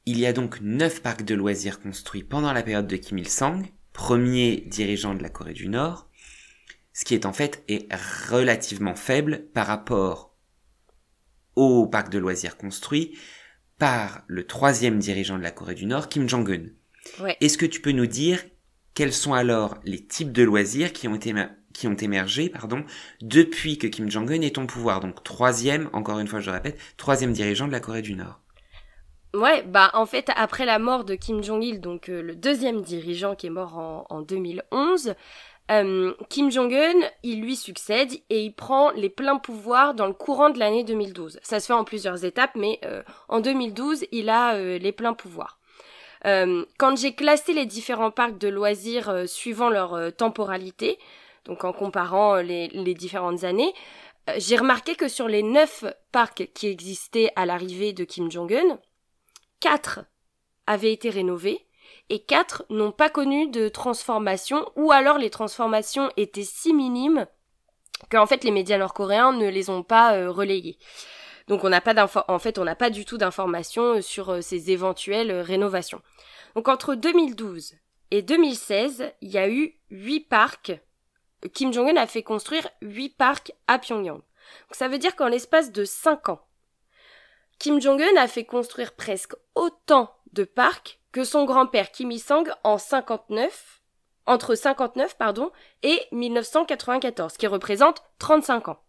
il 0.05 0.19
y 0.19 0.25
a 0.25 0.33
donc 0.33 0.59
neuf 0.59 1.01
parcs 1.01 1.23
de 1.23 1.35
loisirs 1.35 1.79
construits 1.79 2.23
pendant 2.23 2.51
la 2.51 2.63
période 2.63 2.87
de 2.87 2.97
Kim 2.97 3.17
Il-sung, 3.17 3.65
premier 3.93 4.57
dirigeant 4.57 5.13
de 5.13 5.23
la 5.23 5.29
Corée 5.29 5.53
du 5.53 5.69
Nord, 5.69 6.09
ce 6.91 7.05
qui 7.05 7.13
est 7.13 7.25
en 7.25 7.31
fait 7.31 7.63
relativement 8.29 8.95
faible 8.95 9.45
par 9.53 9.67
rapport 9.67 10.32
au 11.55 11.87
parc 11.87 12.09
de 12.09 12.19
loisirs 12.19 12.57
construit 12.57 13.17
par 13.77 14.23
le 14.27 14.45
troisième 14.45 14.99
dirigeant 14.99 15.37
de 15.37 15.43
la 15.43 15.51
Corée 15.51 15.75
du 15.75 15.85
Nord, 15.85 16.09
Kim 16.09 16.29
Jong-un. 16.29 16.67
Est-ce 17.41 17.57
que 17.57 17.65
tu 17.65 17.81
peux 17.81 17.91
nous 17.91 18.05
dire 18.05 18.43
quels 18.93 19.13
sont 19.13 19.33
alors 19.33 19.77
les 19.83 20.05
types 20.05 20.31
de 20.31 20.43
loisirs 20.43 20.93
qui 20.93 21.07
ont 21.07 21.17
qui 21.73 21.87
ont 21.87 21.95
émergé 21.95 22.49
pardon, 22.49 22.85
depuis 23.21 23.79
que 23.79 23.87
Kim 23.87 24.09
Jong-un 24.09 24.41
est 24.41 24.57
au 24.57 24.65
pouvoir? 24.65 24.99
Donc 24.99 25.23
troisième, 25.23 25.89
encore 25.93 26.19
une 26.19 26.27
fois 26.27 26.39
je 26.39 26.47
le 26.47 26.53
répète, 26.53 26.79
troisième 26.97 27.33
dirigeant 27.33 27.67
de 27.67 27.71
la 27.71 27.79
Corée 27.79 28.03
du 28.03 28.15
Nord. 28.15 28.39
Ouais, 29.33 29.63
bah 29.63 29.89
en 29.95 30.05
fait, 30.05 30.29
après 30.35 30.63
la 30.63 30.77
mort 30.77 31.05
de 31.05 31.15
Kim 31.15 31.43
Jong-il, 31.43 31.81
donc 31.81 32.07
le 32.07 32.35
deuxième 32.35 32.83
dirigeant 32.83 33.33
qui 33.33 33.47
est 33.47 33.49
mort 33.49 33.79
en, 33.79 34.05
en 34.11 34.21
2011, 34.21 35.15
euh, 35.71 36.13
Kim 36.29 36.51
Jong-un, 36.51 37.07
il 37.23 37.41
lui 37.41 37.55
succède 37.55 38.11
et 38.29 38.43
il 38.43 38.53
prend 38.53 38.91
les 38.91 39.09
pleins 39.09 39.37
pouvoirs 39.37 39.93
dans 39.93 40.07
le 40.07 40.13
courant 40.13 40.49
de 40.49 40.59
l'année 40.59 40.83
2012. 40.83 41.39
Ça 41.41 41.59
se 41.59 41.67
fait 41.67 41.73
en 41.73 41.85
plusieurs 41.85 42.25
étapes, 42.25 42.55
mais 42.55 42.79
euh, 42.83 43.01
en 43.29 43.39
2012, 43.39 44.05
il 44.11 44.29
a 44.29 44.55
euh, 44.55 44.77
les 44.77 44.91
pleins 44.91 45.13
pouvoirs. 45.13 45.59
quand 46.25 46.95
j'ai 46.97 47.13
classé 47.13 47.53
les 47.53 47.65
différents 47.65 48.11
parcs 48.11 48.37
de 48.37 48.47
loisirs 48.47 49.27
suivant 49.27 49.69
leur 49.69 50.15
temporalité, 50.15 50.97
donc 51.45 51.65
en 51.65 51.73
comparant 51.73 52.35
les, 52.37 52.69
les 52.69 52.93
différentes 52.93 53.43
années, 53.43 53.73
j'ai 54.37 54.55
remarqué 54.55 54.95
que 54.95 55.09
sur 55.09 55.27
les 55.27 55.43
neuf 55.43 55.83
parcs 56.13 56.49
qui 56.53 56.67
existaient 56.67 57.31
à 57.35 57.45
l'arrivée 57.45 57.91
de 57.91 58.05
Kim 58.05 58.31
Jong-un, 58.31 58.79
quatre 59.59 60.05
avaient 60.65 60.93
été 60.93 61.09
rénovés 61.09 61.65
et 62.09 62.23
quatre 62.23 62.65
n'ont 62.69 62.91
pas 62.91 63.09
connu 63.09 63.49
de 63.49 63.69
transformation 63.69 64.69
ou 64.75 64.91
alors 64.91 65.17
les 65.17 65.29
transformations 65.29 66.11
étaient 66.17 66.43
si 66.43 66.73
minimes 66.73 67.27
qu'en 68.09 68.25
fait 68.25 68.43
les 68.43 68.51
médias 68.51 68.77
nord-coréens 68.77 69.31
ne 69.31 69.47
les 69.47 69.69
ont 69.69 69.83
pas 69.83 70.15
euh, 70.15 70.31
relayées. 70.31 70.77
Donc 71.47 71.63
on 71.63 71.69
n'a 71.69 71.81
pas 71.81 71.93
on 72.27 72.63
n'a 72.63 72.75
pas 72.75 72.89
du 72.89 73.05
tout 73.05 73.17
d'informations 73.17 73.95
euh, 73.95 74.01
sur 74.01 74.29
euh, 74.29 74.41
ces 74.41 74.71
éventuelles 74.71 75.31
rénovations. 75.31 76.01
Donc 76.55 76.67
entre 76.67 76.95
2012 76.95 77.75
et 78.11 78.21
2016, 78.21 79.11
il 79.21 79.31
y 79.31 79.37
a 79.37 79.49
eu 79.49 79.75
huit 79.89 80.21
parcs. 80.21 80.71
Kim 81.53 81.73
Jong-un 81.73 81.97
a 81.97 82.07
fait 82.07 82.23
construire 82.23 82.67
huit 82.81 83.09
parcs 83.09 83.53
à 83.67 83.79
Pyongyang. 83.79 84.19
Donc 84.19 84.23
ça 84.71 84.87
veut 84.87 84.97
dire 84.97 85.15
qu'en 85.15 85.27
l'espace 85.27 85.71
de 85.71 85.83
cinq 85.83 86.29
ans, 86.29 86.41
Kim 87.59 87.81
Jong-un 87.81 88.15
a 88.17 88.27
fait 88.27 88.45
construire 88.45 88.93
presque 88.93 89.33
autant 89.55 90.13
de 90.33 90.43
parcs 90.43 90.99
que 91.13 91.23
son 91.23 91.45
grand-père 91.45 91.91
Kim 91.91 92.11
Il-sung 92.11 92.51
en 92.65 92.77
59, 92.77 93.81
entre 94.25 94.55
59 94.55 95.15
pardon, 95.17 95.51
et 95.83 96.01
1994, 96.11 97.37
qui 97.37 97.47
représente 97.47 98.03
35 98.19 98.67
ans. 98.67 98.79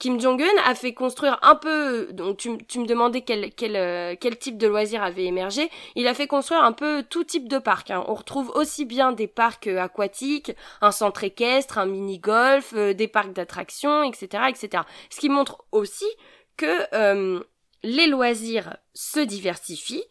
Kim 0.00 0.20
Jong-un 0.20 0.46
a 0.66 0.74
fait 0.74 0.92
construire 0.92 1.38
un 1.42 1.54
peu, 1.54 2.08
donc 2.12 2.38
tu, 2.38 2.50
me 2.50 2.86
demandais 2.86 3.20
quel, 3.20 3.54
quel, 3.54 3.76
euh, 3.76 4.16
quel 4.20 4.36
type 4.36 4.58
de 4.58 4.66
loisirs 4.66 5.04
avait 5.04 5.24
émergé, 5.24 5.70
il 5.94 6.08
a 6.08 6.14
fait 6.14 6.26
construire 6.26 6.64
un 6.64 6.72
peu 6.72 7.04
tout 7.08 7.22
type 7.22 7.48
de 7.48 7.58
parcs. 7.58 7.92
Hein. 7.92 8.04
On 8.08 8.14
retrouve 8.14 8.50
aussi 8.56 8.84
bien 8.86 9.12
des 9.12 9.28
parcs 9.28 9.68
euh, 9.68 9.80
aquatiques, 9.80 10.52
un 10.80 10.90
centre 10.90 11.22
équestre, 11.22 11.78
un 11.78 11.86
mini-golf, 11.86 12.72
euh, 12.74 12.92
des 12.92 13.06
parcs 13.06 13.32
d'attractions, 13.32 14.02
etc., 14.02 14.44
etc. 14.48 14.82
Ce 15.10 15.20
qui 15.20 15.28
montre 15.28 15.64
aussi 15.70 16.06
que 16.56 17.44
les 17.82 18.06
loisirs 18.06 18.76
se 18.94 19.20
diversifient, 19.20 20.04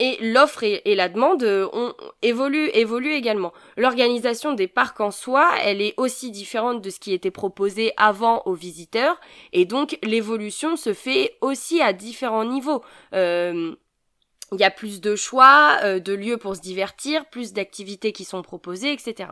et 0.00 0.18
l'offre 0.20 0.62
et, 0.62 0.94
la 0.94 1.08
demande 1.08 1.42
euh, 1.42 1.68
ont, 1.72 1.94
évoluent, 2.22 2.70
évoluent 2.72 3.14
également. 3.14 3.52
L'organisation 3.76 4.54
des 4.54 4.68
parcs 4.68 5.00
en 5.00 5.10
soi, 5.10 5.50
elle 5.64 5.80
est 5.80 5.94
aussi 5.96 6.30
différente 6.30 6.82
de 6.82 6.90
ce 6.90 7.00
qui 7.00 7.12
était 7.12 7.30
proposé 7.30 7.92
avant 7.96 8.42
aux 8.46 8.54
visiteurs, 8.54 9.20
et 9.52 9.64
donc 9.64 9.98
l'évolution 10.02 10.76
se 10.76 10.92
fait 10.92 11.36
aussi 11.40 11.80
à 11.80 11.92
différents 11.92 12.44
niveaux. 12.44 12.82
Euh, 13.14 13.74
il 14.52 14.60
y 14.60 14.64
a 14.64 14.70
plus 14.70 15.00
de 15.00 15.16
choix, 15.16 15.78
euh, 15.82 16.00
de 16.00 16.14
lieux 16.14 16.38
pour 16.38 16.56
se 16.56 16.60
divertir, 16.60 17.26
plus 17.26 17.52
d'activités 17.52 18.12
qui 18.12 18.24
sont 18.24 18.42
proposées, 18.42 18.92
etc. 18.92 19.30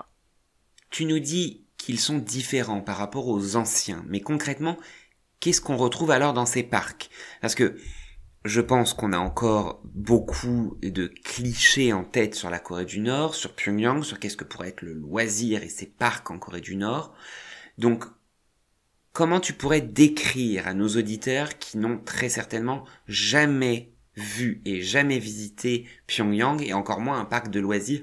Tu 0.90 1.04
nous 1.04 1.20
dis 1.20 1.64
qu'ils 1.78 2.00
sont 2.00 2.18
différents 2.18 2.80
par 2.80 2.96
rapport 2.96 3.28
aux 3.28 3.56
anciens, 3.56 4.04
mais 4.08 4.20
concrètement, 4.20 4.76
qu'est-ce 5.40 5.60
qu'on 5.60 5.76
retrouve 5.76 6.10
alors 6.10 6.32
dans 6.32 6.46
ces 6.46 6.62
parcs? 6.62 7.08
Parce 7.40 7.54
que 7.54 7.76
je 8.46 8.60
pense 8.60 8.94
qu'on 8.94 9.12
a 9.12 9.18
encore 9.18 9.80
beaucoup 9.84 10.78
de 10.82 11.06
clichés 11.06 11.92
en 11.92 12.04
tête 12.04 12.34
sur 12.34 12.50
la 12.50 12.58
Corée 12.58 12.84
du 12.84 13.00
Nord, 13.00 13.34
sur 13.34 13.54
Pyongyang, 13.54 14.02
sur 14.02 14.18
qu'est-ce 14.18 14.36
que 14.36 14.44
pourrait 14.44 14.68
être 14.68 14.82
le 14.82 14.92
loisir 14.92 15.62
et 15.62 15.68
ses 15.68 15.86
parcs 15.86 16.30
en 16.30 16.38
Corée 16.38 16.60
du 16.60 16.76
Nord. 16.76 17.14
Donc, 17.78 18.04
comment 19.12 19.40
tu 19.40 19.52
pourrais 19.52 19.80
décrire 19.80 20.68
à 20.68 20.74
nos 20.74 20.88
auditeurs 20.88 21.58
qui 21.58 21.78
n'ont 21.78 21.98
très 21.98 22.28
certainement 22.28 22.84
jamais 23.06 23.92
vu 24.14 24.62
et 24.64 24.80
jamais 24.80 25.18
visité 25.18 25.86
Pyongyang 26.06 26.62
et 26.62 26.72
encore 26.72 27.00
moins 27.00 27.20
un 27.20 27.24
parc 27.24 27.50
de 27.50 27.60
loisirs 27.60 28.02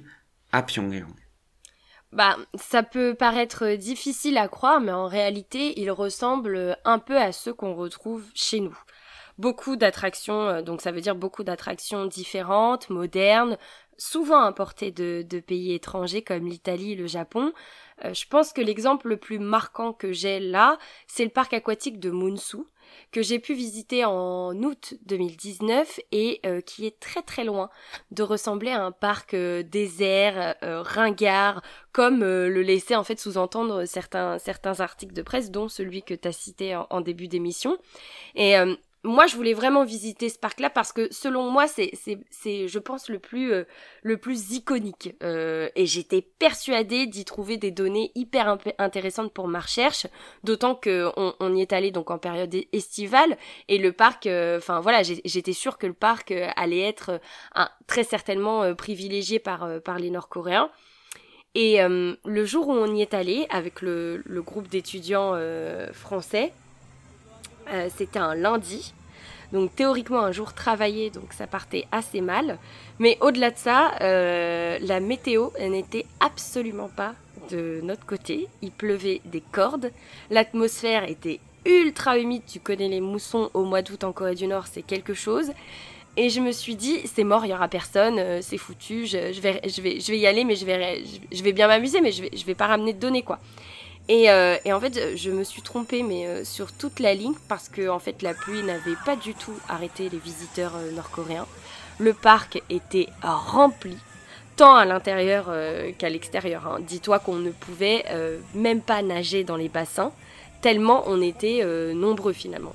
à 0.52 0.62
Pyongyang? 0.62 1.16
Bah, 2.12 2.38
ça 2.56 2.84
peut 2.84 3.16
paraître 3.16 3.76
difficile 3.76 4.38
à 4.38 4.48
croire, 4.48 4.80
mais 4.80 4.92
en 4.92 5.08
réalité, 5.08 5.80
il 5.82 5.90
ressemble 5.90 6.78
un 6.86 7.00
peu 7.00 7.18
à 7.18 7.32
ceux 7.32 7.54
qu'on 7.54 7.74
retrouve 7.74 8.24
chez 8.36 8.60
nous 8.60 8.78
beaucoup 9.38 9.76
d'attractions, 9.76 10.48
euh, 10.48 10.62
donc 10.62 10.82
ça 10.82 10.92
veut 10.92 11.02
dire 11.02 11.16
beaucoup 11.16 11.44
d'attractions 11.44 12.06
différentes, 12.06 12.90
modernes, 12.90 13.58
souvent 13.98 14.42
importées 14.42 14.92
de, 14.92 15.40
pays 15.40 15.74
étrangers 15.74 16.24
comme 16.24 16.48
l'Italie, 16.48 16.96
le 16.96 17.08
Japon. 17.08 17.54
Euh, 18.04 18.14
je 18.14 18.28
pense 18.28 18.54
que 18.54 18.62
l'exemple 18.62 19.08
le 19.08 19.18
plus 19.18 19.40
marquant 19.40 19.94
que 19.94 20.12
j'ai 20.12 20.40
là, 20.40 20.78
c'est 21.08 21.24
le 21.24 21.30
parc 21.30 21.54
aquatique 21.54 22.00
de 22.00 22.10
Munsu, 22.10 22.58
que 23.12 23.22
j'ai 23.22 23.40
pu 23.40 23.54
visiter 23.54 24.04
en 24.04 24.56
août 24.64 24.96
2019 25.06 26.00
et 26.12 26.42
euh, 26.46 26.62
qui 26.62 26.86
est 26.86 27.00
très 27.00 27.22
très 27.22 27.44
loin 27.44 27.70
de 28.12 28.24
ressembler 28.24 28.72
à 28.72 28.84
un 28.84 28.92
parc 28.92 29.36
désert, 29.36 30.56
ringard, 30.62 31.62
comme 31.92 32.22
le 32.22 32.62
laissaient 32.62 32.96
en 32.96 33.04
fait 33.04 33.20
sous-entendre 33.20 33.86
certains, 33.86 34.38
certains 34.38 34.80
articles 34.80 35.14
de 35.14 35.22
presse, 35.22 35.50
dont 35.50 35.70
celui 35.70 36.04
que 36.04 36.14
tu 36.14 36.28
as 36.28 36.34
cité 36.34 36.76
en, 36.76 36.88
en 36.90 37.02
début 37.02 37.28
d'émission. 37.28 37.78
Et 38.36 38.56
moi, 39.04 39.28
je 39.28 39.36
voulais 39.36 39.54
vraiment 39.54 39.84
visiter 39.84 40.30
ce 40.30 40.40
parc-là 40.40 40.70
parce 40.70 40.94
que 40.94 41.12
selon 41.12 41.52
moi, 41.52 41.68
c'est, 41.68 41.92
c'est, 41.94 42.20
c'est, 42.30 42.70
je 42.70 42.80
pense, 42.80 43.10
le 43.10 43.20
plus, 43.20 43.52
euh, 43.52 43.66
le 44.02 44.18
plus 44.18 44.52
iconique. 44.52 45.14
Euh, 45.22 45.70
et 45.76 45.86
j'étais 45.86 46.22
persuadée 46.22 47.06
d'y 47.06 47.26
trouver 47.26 47.58
des 47.58 47.72
données 47.72 48.12
hyper 48.16 48.58
intéressantes 48.78 49.34
pour 49.34 49.50
ma 49.50 49.60
recherche, 49.60 50.08
d'autant 50.46 50.76
que 50.76 51.12
on, 51.18 51.56
y 51.56 51.62
est 51.62 51.74
allé 51.74 51.92
donc 51.92 52.12
en 52.12 52.18
période 52.18 52.56
estivale 52.72 53.38
et 53.68 53.78
le 53.78 53.92
parc, 53.92 54.26
euh, 54.26 54.58
enfin 54.58 54.80
voilà, 54.80 55.04
j'étais 55.04 55.54
sûre 55.54 55.78
que 55.78 55.88
le 55.88 55.94
parc 55.94 56.32
allait 56.56 56.82
être 56.82 57.20
un, 57.56 57.70
très 57.88 58.04
certainement 58.04 58.74
privilégié 58.74 59.40
par, 59.40 59.68
par 59.84 60.00
les 60.00 60.12
Nord-Coréens. 60.12 60.70
Et 61.56 61.80
le 61.80 62.46
jour 62.46 62.70
où 62.70 62.72
on 62.72 62.96
y 62.96 63.02
est 63.02 63.14
allé 63.14 63.46
avec 63.50 63.82
le, 63.82 64.24
le 64.26 64.42
groupe 64.42 64.68
d'étudiants 64.68 65.38
français, 65.92 66.52
euh, 67.72 67.90
c'était 67.96 68.20
un 68.20 68.36
lundi. 68.36 68.94
Donc 69.52 69.76
théoriquement 69.76 70.22
un 70.22 70.32
jour 70.32 70.54
travaillé, 70.54 71.12
donc 71.12 71.32
ça 71.32 71.46
partait 71.46 71.86
assez 71.92 72.22
mal. 72.22 72.58
Mais 73.00 73.18
au-delà 73.22 73.52
de 73.52 73.58
ça, 73.58 73.92
euh, 74.02 74.80
la 74.82 75.00
météo 75.00 75.50
n'était 75.60 76.06
absolument 76.20 76.90
pas 76.90 77.14
de 77.52 77.80
notre 77.84 78.06
côté. 78.06 78.48
Il 78.62 78.72
pleuvait 78.72 79.22
des 79.26 79.42
cordes. 79.42 79.92
L'atmosphère 80.32 81.08
était 81.08 81.40
ultra 81.66 82.18
humide. 82.18 82.42
Tu 82.48 82.60
connais 82.60 82.88
les 82.88 83.02
moussons 83.02 83.52
au 83.54 83.64
mois 83.64 83.84
d'août 83.84 84.04
en 84.04 84.12
Corée 84.12 84.36
du 84.36 84.48
Nord, 84.48 84.66
c'est 84.68 84.82
quelque 84.82 85.14
chose. 85.14 85.52
Et 86.16 86.30
je 86.30 86.40
me 86.40 86.52
suis 86.52 86.76
dit, 86.76 87.02
c'est 87.06 87.24
mort, 87.24 87.44
il 87.46 87.50
y 87.50 87.54
aura 87.54 87.68
personne, 87.68 88.20
euh, 88.20 88.40
c'est 88.42 88.60
foutu, 88.60 89.08
je, 89.08 89.18
vais, 89.42 89.62
je, 89.68 89.82
vais, 89.82 90.00
je 90.00 90.12
vais 90.12 90.20
y 90.20 90.28
aller, 90.28 90.44
mais 90.44 90.56
je 90.56 90.64
vais, 90.64 91.02
vais 91.32 91.54
bien 91.54 91.68
m'amuser, 91.68 92.02
mais 92.02 92.12
je 92.12 92.22
vais, 92.22 92.30
je 92.36 92.46
vais 92.46 92.54
pas 92.54 92.68
ramener 92.68 92.94
de 92.94 93.00
données, 93.00 93.24
quoi. 93.24 93.40
Euh, 94.12 94.58
et, 94.66 94.74
en 94.74 94.80
fait, 94.80 95.16
je 95.16 95.32
me 95.32 95.44
suis 95.44 95.62
trompée 95.62 96.04
mais 96.04 96.28
euh, 96.28 96.44
sur 96.44 96.72
toute 96.72 97.00
la 97.00 97.14
ligne 97.14 97.36
parce 97.48 97.70
que 97.70 97.88
en 97.88 98.00
fait 98.00 98.22
la 98.22 98.34
pluie 98.34 98.62
n'avait 98.64 98.98
pas 99.06 99.16
du 99.16 99.34
tout 99.34 99.58
arrêté 99.70 100.10
les 100.10 100.18
visiteurs 100.18 100.74
euh, 100.76 100.92
nord-coréens. 100.92 101.48
Le 102.00 102.14
parc 102.14 102.62
était 102.70 103.08
rempli, 103.22 103.98
tant 104.56 104.76
à 104.76 104.84
l'intérieur 104.84 105.52
qu'à 106.00 106.10
l'extérieur. 106.10 106.68
Hein. 106.68 106.80
Dis-toi 106.82 107.20
qu'on 107.20 107.36
ne 107.36 107.52
pouvait 107.52 108.04
même 108.56 108.82
pas 108.82 109.04
nager 109.04 109.44
dans 109.44 109.56
les 109.56 109.70
bassins, 109.70 110.12
tellement 110.62 111.04
on 111.06 111.22
était 111.22 111.64
nombreux 111.94 112.34
finalement. 112.34 112.74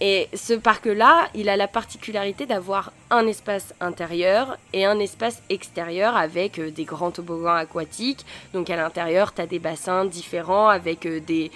Et 0.00 0.28
ce 0.32 0.54
parc-là, 0.54 1.28
il 1.34 1.48
a 1.48 1.56
la 1.56 1.66
particularité 1.66 2.46
d'avoir 2.46 2.92
un 3.10 3.26
espace 3.26 3.74
intérieur 3.80 4.56
et 4.72 4.84
un 4.84 5.00
espace 5.00 5.42
extérieur 5.50 6.16
avec 6.16 6.58
euh, 6.58 6.70
des 6.70 6.84
grands 6.84 7.10
toboggans 7.10 7.54
aquatiques. 7.54 8.24
Donc 8.54 8.70
à 8.70 8.76
l'intérieur, 8.76 9.34
tu 9.34 9.40
as 9.40 9.46
des 9.46 9.58
bassins 9.58 10.04
différents 10.04 10.68
avec 10.68 11.04
euh, 11.04 11.18
des 11.20 11.50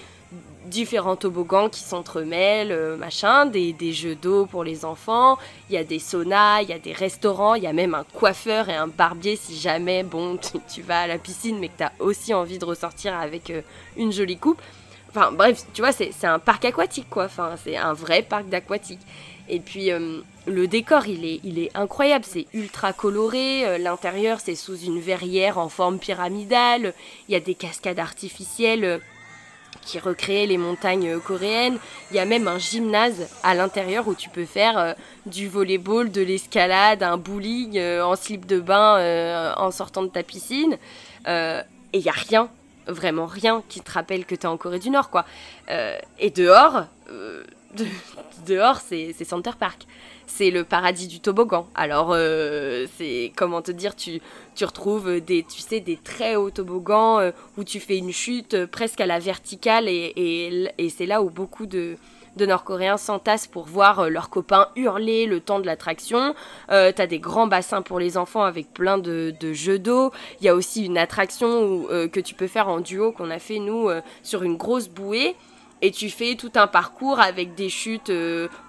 différents 0.67 1.15
toboggans 1.15 1.69
qui 1.69 1.81
s'entremêlent, 1.81 2.73
euh, 2.73 2.97
machin, 2.97 3.47
des, 3.47 3.73
des 3.73 3.93
jeux 3.93 4.17
d'eau 4.17 4.47
pour 4.47 4.65
les 4.65 4.85
enfants, 4.85 5.39
il 5.69 5.75
y 5.75 5.79
a 5.79 5.85
des 5.85 5.99
saunas, 5.99 6.63
il 6.63 6.69
y 6.69 6.73
a 6.73 6.79
des 6.79 6.93
restaurants, 6.93 7.55
il 7.55 7.63
y 7.63 7.67
a 7.67 7.73
même 7.73 7.95
un 7.95 8.05
coiffeur 8.05 8.69
et 8.69 8.75
un 8.75 8.89
barbier 8.89 9.37
si 9.37 9.57
jamais, 9.57 10.03
bon, 10.03 10.39
tu, 10.73 10.83
vas 10.83 11.03
à 11.03 11.07
la 11.07 11.19
piscine 11.19 11.59
mais 11.61 11.69
que 11.69 11.79
tu 11.79 11.85
as 11.85 11.93
aussi 12.01 12.35
envie 12.35 12.59
de 12.59 12.65
ressortir 12.65 13.15
avec 13.15 13.53
une 13.97 14.13
jolie 14.13 14.39
coupe. 14.39 14.63
Enfin 15.15 15.31
bref, 15.31 15.65
tu 15.75 15.83
vois, 15.83 15.93
c'est 15.93 16.25
un 16.25 16.39
parc 16.39 16.65
aquatique 16.65 17.11
quoi. 17.11 17.25
Enfin, 17.25 17.55
c'est 17.63 17.77
un 17.77 17.93
vrai 17.93 18.23
parc 18.23 18.49
d'aquatique. 18.49 19.01
Et 19.49 19.61
puis 19.61 19.93
euh, 19.93 20.21
le 20.47 20.67
décor, 20.67 21.07
il 21.07 21.27
est, 21.27 21.41
il 21.45 21.59
est 21.59 21.71
incroyable. 21.77 22.25
C'est 22.27 22.47
ultra 22.55 22.95
coloré. 22.95 23.67
Euh, 23.67 23.77
l'intérieur, 23.77 24.41
c'est 24.41 24.55
sous 24.55 24.79
une 24.79 25.01
verrière 25.01 25.59
en 25.59 25.69
forme 25.69 25.99
pyramidale. 25.99 26.95
Il 27.29 27.33
y 27.33 27.37
a 27.37 27.41
des 27.41 27.55
cascades 27.55 27.99
artificielles. 27.99 29.01
qui 29.85 29.99
recréait 29.99 30.47
les 30.47 30.59
montagnes 30.59 31.19
coréennes. 31.19 31.79
Il 32.11 32.17
y 32.17 32.21
a 32.21 32.25
même 32.25 32.49
un 32.49 32.59
gymnase 32.59 33.29
à 33.43 33.55
l'intérieur 33.55 34.07
où 34.07 34.15
tu 34.15 34.31
peux 34.31 34.45
faire 34.45 34.95
du 35.27 35.49
volleyball, 35.49 36.11
de 36.13 36.23
l'escalade, 36.23 37.03
un 37.03 37.17
bowling 37.17 37.81
en 37.81 38.15
slip 38.15 38.47
de 38.47 38.61
bain 38.61 39.55
en 39.57 39.71
sortant 39.73 40.03
de 40.03 40.09
ta 40.09 40.23
piscine. 40.23 40.77
et 41.27 41.65
il 41.95 42.01
y 42.01 42.09
a 42.09 42.13
rien 42.13 42.49
vraiment 42.87 43.27
rien 43.27 43.63
qui 43.69 43.81
te 43.81 43.91
rappelle 43.91 44.25
que 44.25 44.35
tu 44.35 44.43
es 44.43 44.47
en 44.47 44.57
Corée 44.57 44.79
du 44.79 44.91
Nord, 44.91 45.11
quoi. 45.11 45.25
Euh, 45.71 45.99
et 46.19 46.31
dehors, 46.31 46.85
euh, 47.11 47.45
dehors, 48.47 48.81
c'est 48.81 49.13
Center 49.25 49.53
Park. 49.59 49.87
C'est 50.27 50.51
le 50.51 50.65
paradis 50.65 51.09
du 51.09 51.21
toboggan. 51.21 51.69
Alors, 51.75 52.11
euh, 52.13 52.87
c'est 52.97 53.33
comment 53.37 53.61
te 53.61 53.71
dire, 53.71 53.95
tu, 53.95 54.21
tu 54.55 54.65
retrouves 54.65 55.21
des, 55.21 55.43
tu 55.43 55.61
sais, 55.61 55.81
des 55.81 55.97
très 55.97 56.37
hauts 56.37 56.51
toboggans 56.51 57.33
où 57.59 57.65
tu 57.65 57.81
fais 57.81 57.99
une 57.99 58.13
chute 58.13 58.65
presque 58.67 59.01
à 59.01 59.07
la 59.07 59.19
verticale 59.19 59.89
et, 59.89 60.13
et, 60.17 60.69
et 60.79 60.89
c'est 60.89 61.07
là 61.07 61.23
où 61.23 61.29
beaucoup 61.29 61.67
de, 61.67 61.97
de 62.37 62.47
Nord-Coréens 62.47 62.97
s'entassent 62.97 63.47
pour 63.47 63.65
voir 63.65 64.01
euh, 64.01 64.09
leurs 64.09 64.31
copains 64.31 64.69
hurler 64.77 65.27
le 65.27 65.41
temps 65.41 65.61
de 65.61 65.67
l'attraction. 65.67 66.35
Euh, 66.71 66.93
T'as 66.95 67.07
des 67.07 67.19
grands 67.19 67.47
bassins 67.47 67.83
pour 67.83 67.99
les 67.99 68.17
enfants 68.17 68.45
avec 68.45 68.73
plein 68.73 68.99
de, 68.99 69.35
jeux 69.53 69.79
d'eau. 69.79 70.13
Il 70.41 70.47
y 70.47 70.49
a 70.49 70.55
aussi 70.55 70.85
une 70.87 70.99
attraction 70.99 71.87
euh, 71.91 72.09
que 72.09 72.21
tu 72.21 72.35
peux 72.35 72.47
faire 72.47 72.69
en 72.69 72.81
duo 72.81 73.13
qu'on 73.13 73.31
a 73.31 73.39
fait 73.39 73.59
nous 73.59 73.89
sur 74.23 74.43
une 74.43 74.57
grosse 74.57 74.89
bouée. 74.89 75.37
Et 75.85 75.91
tu 75.91 76.11
fais 76.11 76.37
tout 76.37 76.53
un 76.55 76.69
parcours 76.69 77.19
avec 77.19 77.57
des 77.57 77.69
chutes 77.69 78.13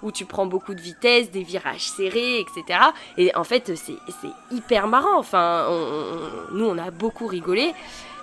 où 0.02 0.10
tu 0.10 0.24
prends 0.24 0.46
beaucoup 0.46 0.74
de 0.74 0.80
vitesse, 0.80 1.30
des 1.30 1.44
virages 1.44 1.88
serrés, 1.88 2.40
etc. 2.40 2.80
Et 3.16 3.34
en 3.36 3.44
fait, 3.44 3.72
c'est 3.76 3.94
hyper 4.50 4.88
marrant. 4.88 5.16
Enfin, 5.16 5.68
nous, 6.50 6.64
on 6.64 6.76
a 6.76 6.90
beaucoup 6.90 7.28
rigolé. 7.28 7.72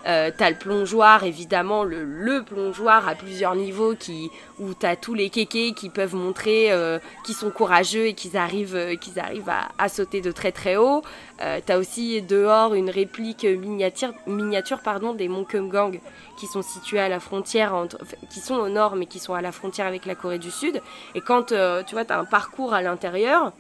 Euh, 0.08 0.32
t'as 0.36 0.50
le 0.50 0.56
plongeoir, 0.56 1.24
évidemment, 1.24 1.84
le, 1.84 2.44
plongeoir 2.44 3.08
à 3.08 3.16
plusieurs 3.16 3.56
niveaux 3.56 3.96
qui, 3.96 4.32
où 4.60 4.74
t'as 4.74 4.96
tous 4.96 5.14
les 5.14 5.30
kékés 5.30 5.74
qui 5.74 5.90
peuvent 5.90 6.16
montrer 6.16 6.72
euh, 6.72 7.00
qu'ils 7.26 7.36
sont 7.36 7.52
courageux 7.52 8.08
et 8.08 8.14
qu'ils 8.14 8.38
arrivent, 8.38 8.76
euh, 8.76 8.96
arrivent 9.18 9.52
à, 9.78 9.90
sauter 9.90 10.22
de 10.22 10.32
très 10.32 10.52
très 10.52 10.76
haut. 10.76 11.04
Euh, 11.42 11.60
t'as 11.66 11.78
aussi 11.78 12.22
dehors 12.22 12.74
une 12.74 12.90
réplique 12.90 13.44
miniature, 13.44 14.14
miniature 14.28 14.80
pardon, 14.82 15.14
des 15.14 15.28
monts 15.28 15.44
Kumgang 15.44 16.00
qui 16.38 16.48
sont 16.48 16.62
situés 16.62 17.00
à 17.00 17.10
la 17.10 17.20
frontière, 17.20 17.76
entre, 17.76 17.98
qui 18.30 18.40
sont 18.40 18.56
au 18.56 18.70
nord 18.70 18.96
mais 18.96 19.06
qui 19.06 19.20
sont 19.20 19.34
à 19.34 19.42
la 19.42 19.52
frontière 19.52 19.88
avec 19.88 20.06
la 20.06 20.16
Corée 20.16 20.40
du 20.40 20.52
Sud. 20.52 20.82
Et 21.16 21.22
quand 21.22 21.48
tu 21.48 21.94
vois, 21.94 22.06
t'as 22.06 22.20
un 22.20 22.26
parcours 22.26 22.74
à 22.74 22.82
l'intérieur, 22.82 23.54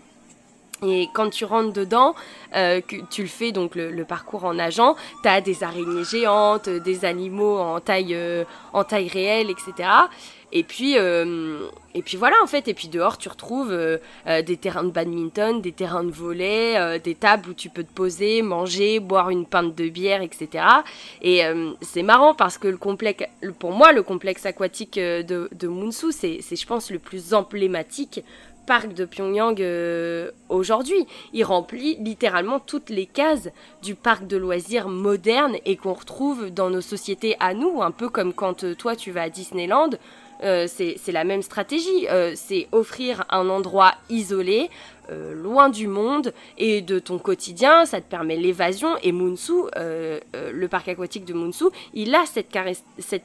et 0.84 1.09
quand 1.13 1.29
tu 1.29 1.45
rentres 1.45 1.73
dedans, 1.73 2.15
euh, 2.55 2.82
tu 3.11 3.21
le 3.21 3.27
fais 3.27 3.51
donc 3.51 3.75
le, 3.75 4.03
parcours 4.03 4.45
en 4.45 4.55
nageant, 4.55 4.95
tu 5.21 5.29
as 5.29 5.39
des 5.39 5.63
araignées 5.63 6.03
géantes, 6.03 6.69
des 6.69 7.05
animaux 7.05 7.59
en 7.59 7.79
taille, 7.79 8.15
euh, 8.15 8.45
en 8.73 8.84
taille 8.84 9.07
réelle, 9.07 9.51
etc. 9.51 9.88
Et 10.51 10.63
puis, 10.63 10.97
euh, 10.97 11.67
et 11.93 12.01
puis 12.01 12.17
voilà 12.17 12.36
en 12.41 12.47
fait. 12.47 12.67
Et 12.67 12.73
puis 12.73 12.88
dehors, 12.88 13.19
tu 13.19 13.29
retrouves 13.29 13.77
des 14.25 14.57
terrains 14.57 14.84
de 14.84 14.89
badminton, 14.89 15.61
des 15.61 15.71
terrains 15.71 16.03
de 16.03 16.11
volley, 16.11 16.99
des 16.99 17.15
tables 17.15 17.51
où 17.51 17.53
tu 17.53 17.69
peux 17.69 17.84
te 17.84 17.93
poser, 17.93 18.41
manger, 18.41 18.99
boire 18.99 19.29
une 19.29 19.45
pinte 19.45 19.75
de 19.75 19.88
bière, 19.88 20.23
etc. 20.23 20.65
Et 21.21 21.43
c'est 21.82 22.03
marrant 22.03 22.34
parce 22.34 22.57
que 22.57 22.67
le 22.67 22.77
complexe, 22.77 23.23
pour 23.59 23.71
moi, 23.71 23.93
le 23.93 24.03
complexe 24.03 24.45
aquatique 24.45 24.95
de, 24.99 25.47
de 25.51 25.67
Munsu, 25.67 26.11
c'est, 26.11 26.41
je 26.41 26.65
pense, 26.65 26.89
le 26.91 26.99
plus 26.99 27.34
emblématique 27.34 28.21
parc 28.66 28.93
de 28.93 29.05
Pyongyang 29.05 29.59
euh, 29.59 30.32
aujourd'hui. 30.49 31.05
Il 31.34 31.43
remplit 31.43 31.97
littéralement 31.99 32.59
toutes 32.59 32.89
les 32.89 33.05
cases 33.05 33.49
du 33.82 33.95
parc 33.95 34.28
de 34.28 34.38
loisirs 34.38 34.88
moderne 34.88 35.55
et 35.66 35.76
qu'on 35.76 35.93
retrouve 35.93 36.49
dans 36.49 36.70
nos 36.70 36.82
sociétés 36.82 37.36
à 37.39 37.53
nous, 37.53 37.82
un 37.82 37.91
peu 37.91 38.09
comme 38.09 38.34
quand 38.34 38.64
euh, 38.64 38.76
toi 38.76 38.95
tu 38.95 39.12
vas 39.12 39.24
à 39.24 39.30
Disneyland. 39.30 39.91
Euh, 40.43 40.66
c'est 40.68 41.12
la 41.12 41.24
même 41.24 41.43
stratégie, 41.43 42.07
c'est 42.34 42.68
offrir 42.72 43.26
un 43.30 43.47
endroit 43.47 43.93
isolé 44.09 44.72
euh, 45.12 45.34
loin 45.34 45.70
du 45.70 45.88
monde 45.88 46.34
et 46.57 46.82
de 46.82 46.97
ton 46.99 47.20
quotidien, 47.20 47.86
ça 47.86 47.99
te 47.99 48.09
permet 48.09 48.38
l'évasion. 48.38 48.95
Et 49.03 49.12
Munsu, 49.12 49.51
euh, 49.76 50.20
euh, 50.36 50.51
le 50.53 50.68
parc 50.68 50.88
aquatique 50.88 51.26
de 51.26 51.34
Munsu, 51.34 51.66
il 51.93 52.16
a 52.16 52.24
cette, 52.26 52.49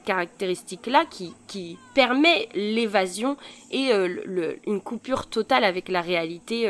caractéristique-là 0.03 1.05
qui, 1.09 1.77
permet 1.93 2.47
l'évasion 2.53 3.37
et 3.71 3.91
une 4.67 4.81
coupure 4.81 5.25
totale 5.25 5.63
avec 5.63 5.89
la 5.89 6.01
réalité, 6.01 6.69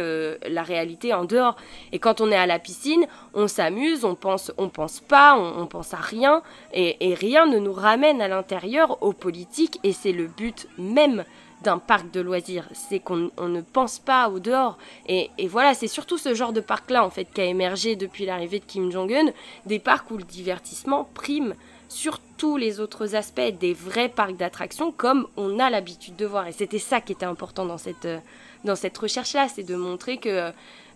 la 0.50 0.64
réalité 0.64 1.14
en 1.14 1.26
dehors. 1.26 1.58
Et 1.92 2.00
quand 2.00 2.22
on 2.22 2.32
est 2.32 2.38
à 2.38 2.46
la 2.46 2.60
piscine, 2.60 3.06
on 3.34 3.50
s'amuse, 3.50 4.06
on 4.06 4.16
pense, 4.16 4.54
on 4.58 4.70
pense 4.70 5.02
pas, 5.02 5.38
on, 5.38 5.64
on 5.64 5.68
pense 5.68 5.94
à 5.94 5.98
rien, 5.98 6.42
et, 6.74 6.96
et 7.02 7.14
rien 7.14 7.46
ne 7.46 7.60
nous 7.60 7.74
ramène 7.74 8.22
à 8.22 8.30
l'intérieur 8.30 9.04
aux 9.04 9.12
politiques, 9.12 9.80
et 9.84 9.92
c'est 9.92 10.14
le 10.14 10.28
but 10.28 10.70
même 10.78 11.26
d'un 11.64 11.80
parc 11.80 12.12
de 12.12 12.22
loisirs, 12.22 12.68
c'est 12.74 13.00
qu'on 13.00 13.32
ne 13.38 13.62
pense 13.62 14.00
pas 14.00 14.30
au 14.30 14.40
dehors. 14.40 14.78
Et, 15.08 15.30
voilà, 15.48 15.74
c'est 15.74 15.88
surtout 15.88 16.18
ce 16.18 16.34
genre 16.34 16.54
de 16.54 16.62
parc-là, 16.62 17.04
en 17.04 17.10
fait, 17.10 17.26
qui 17.34 17.42
a 17.42 17.46
émergé 17.46 17.96
depuis 17.96 18.26
l'arrivée 18.26 18.60
de 18.60 18.66
Kim 18.66 18.92
Jong-un, 18.92 19.32
des 19.66 19.80
parcs 19.80 20.10
où 20.12 20.18
le 20.18 20.24
divertissement 20.24 21.08
prime 21.14 21.56
sur 21.90 22.20
tous 22.38 22.58
les 22.58 22.80
autres 22.80 23.16
aspects 23.16 23.54
des 23.60 23.74
vrais 23.74 24.10
parcs 24.10 24.36
d'attractions 24.36 24.92
comme 24.92 25.28
on 25.38 25.58
a 25.60 25.70
l'habitude 25.70 26.16
de 26.16 26.26
voir. 26.26 26.48
Et 26.48 26.52
c'était 26.52 26.80
ça 26.80 27.02
qui 27.02 27.14
était 27.14 27.26
important 27.26 27.66
dans 27.66 27.78
cette, 27.78 28.06
euh, 28.06 28.20
dans 28.66 28.76
cette 28.76 28.98
recherche-là, 28.98 29.48
c'est 29.48 29.64
de 29.64 29.76
montrer 29.76 30.18
que 30.18 30.52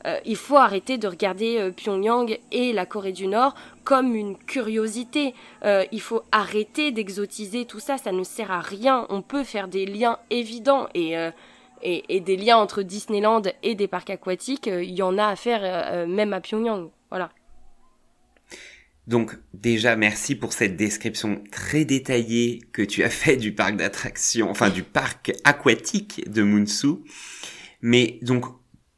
euh, 0.06 0.20
il 0.26 0.36
faut 0.36 0.58
arrêter 0.58 0.98
de 0.98 1.08
regarder 1.08 1.58
euh, 1.58 1.72
Pyongyang 1.72 2.40
et 2.52 2.74
la 2.74 2.86
Corée 2.86 3.12
du 3.12 3.28
Nord 3.28 3.56
comme 3.84 4.16
une 4.16 4.38
curiosité. 4.38 5.34
Euh, 5.64 5.86
il 5.92 6.02
faut 6.02 6.24
arrêter 6.32 6.92
d'exotiser 6.92 7.66
tout 7.66 7.80
ça, 7.80 7.98
ça 7.98 8.12
ne 8.12 8.24
sert 8.24 8.52
à 8.52 8.62
rien. 8.62 9.06
On 9.10 9.22
peut 9.22 9.44
faire 9.44 9.68
des 9.68 9.86
liens 9.86 10.20
évidents 10.30 10.88
et, 10.94 11.16
et, 11.82 12.20
des 12.20 12.38
liens 12.38 12.58
entre 12.58 12.84
Disneyland 12.84 13.42
et 13.64 13.76
des 13.76 13.88
parcs 13.88 14.12
aquatiques, 14.12 14.68
il 14.68 14.92
y 14.92 15.02
en 15.02 15.18
a 15.18 15.26
à 15.26 15.36
faire 15.36 16.08
même 16.08 16.34
à 16.34 16.42
Pyongyang. 16.42 16.90
Voilà. 17.10 17.32
Donc 19.08 19.36
déjà 19.54 19.96
merci 19.96 20.36
pour 20.36 20.54
cette 20.54 20.78
description 20.78 21.44
très 21.52 21.86
détaillée 21.86 22.62
que 22.72 22.84
tu 22.84 23.04
as 23.04 23.10
fait 23.10 23.36
du 23.36 23.54
parc 23.54 23.76
d'attractions, 23.76 24.50
enfin 24.50 24.70
du 24.70 24.84
parc 24.84 25.34
aquatique 25.44 26.30
de 26.32 26.44
Munsu. 26.44 26.98
Mais 27.82 28.20
donc 28.22 28.46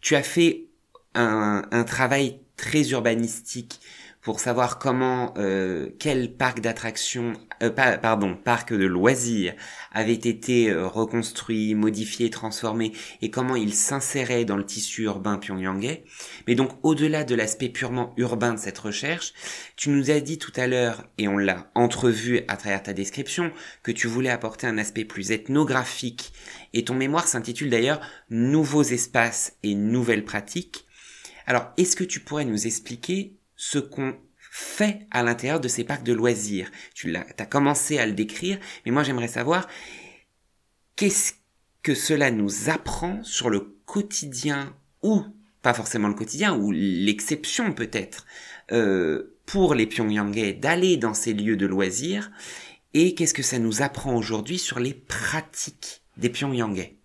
tu 0.01 0.15
as 0.15 0.23
fait 0.23 0.72
un, 1.15 1.63
un 1.71 1.83
travail 1.83 2.39
très 2.57 2.89
urbanistique 2.89 3.79
pour 4.23 4.39
savoir 4.39 4.79
comment 4.79 5.33
euh, 5.37 5.89
quel 5.99 6.33
parc 6.33 6.61
d'attractions, 6.61 7.33
euh, 7.61 7.69
pardon, 7.69 8.37
parc 8.41 8.73
de 8.73 8.85
loisirs 8.85 9.53
avait 9.91 10.13
été 10.13 10.71
euh, 10.71 10.87
reconstruit, 10.87 11.75
modifié, 11.75 12.29
transformé, 12.29 12.93
et 13.21 13.29
comment 13.29 13.57
il 13.57 13.73
s'insérait 13.73 14.45
dans 14.45 14.55
le 14.55 14.65
tissu 14.65 15.03
urbain 15.03 15.37
pyongyangais. 15.37 16.05
Mais 16.47 16.55
donc 16.55 16.71
au-delà 16.83 17.25
de 17.25 17.35
l'aspect 17.35 17.67
purement 17.67 18.13
urbain 18.15 18.53
de 18.53 18.59
cette 18.59 18.79
recherche, 18.79 19.33
tu 19.75 19.89
nous 19.89 20.09
as 20.09 20.21
dit 20.21 20.37
tout 20.37 20.53
à 20.55 20.67
l'heure, 20.67 21.03
et 21.17 21.27
on 21.27 21.37
l'a 21.37 21.69
entrevu 21.75 22.43
à 22.47 22.55
travers 22.55 22.81
ta 22.81 22.93
description, 22.93 23.51
que 23.83 23.91
tu 23.91 24.07
voulais 24.07 24.29
apporter 24.29 24.67
un 24.67 24.77
aspect 24.77 25.03
plus 25.03 25.31
ethnographique, 25.31 26.31
et 26.73 26.85
ton 26.85 26.95
mémoire 26.95 27.27
s'intitule 27.27 27.69
d'ailleurs 27.69 27.99
Nouveaux 28.29 28.83
espaces 28.83 29.57
et 29.63 29.75
nouvelles 29.75 30.23
pratiques. 30.23 30.87
Alors, 31.45 31.71
est-ce 31.77 31.95
que 31.95 32.03
tu 32.03 32.19
pourrais 32.19 32.45
nous 32.45 32.67
expliquer 32.67 33.35
ce 33.55 33.79
qu'on 33.79 34.15
fait 34.51 35.07
à 35.11 35.23
l'intérieur 35.23 35.59
de 35.59 35.67
ces 35.67 35.83
parcs 35.83 36.03
de 36.03 36.13
loisirs? 36.13 36.71
Tu 36.93 37.15
as, 37.15 37.45
commencé 37.45 37.97
à 37.97 38.05
le 38.05 38.13
décrire, 38.13 38.59
mais 38.85 38.91
moi 38.91 39.03
j'aimerais 39.03 39.27
savoir 39.27 39.67
qu'est-ce 40.95 41.33
que 41.81 41.95
cela 41.95 42.31
nous 42.31 42.69
apprend 42.69 43.21
sur 43.23 43.49
le 43.49 43.75
quotidien 43.85 44.75
ou 45.01 45.23
pas 45.61 45.73
forcément 45.73 46.07
le 46.07 46.13
quotidien 46.13 46.55
ou 46.55 46.71
l'exception 46.71 47.73
peut-être 47.73 48.25
euh, 48.71 49.37
pour 49.45 49.75
les 49.75 49.87
Pyongyangais 49.87 50.53
d'aller 50.53 50.97
dans 50.97 51.13
ces 51.13 51.33
lieux 51.33 51.57
de 51.57 51.65
loisirs 51.65 52.31
et 52.93 53.15
qu'est-ce 53.15 53.33
que 53.33 53.43
ça 53.43 53.59
nous 53.59 53.81
apprend 53.81 54.15
aujourd'hui 54.15 54.59
sur 54.59 54.79
les 54.79 54.93
pratiques 54.93 56.01
des 56.17 56.29
Pyongyangais? 56.29 56.97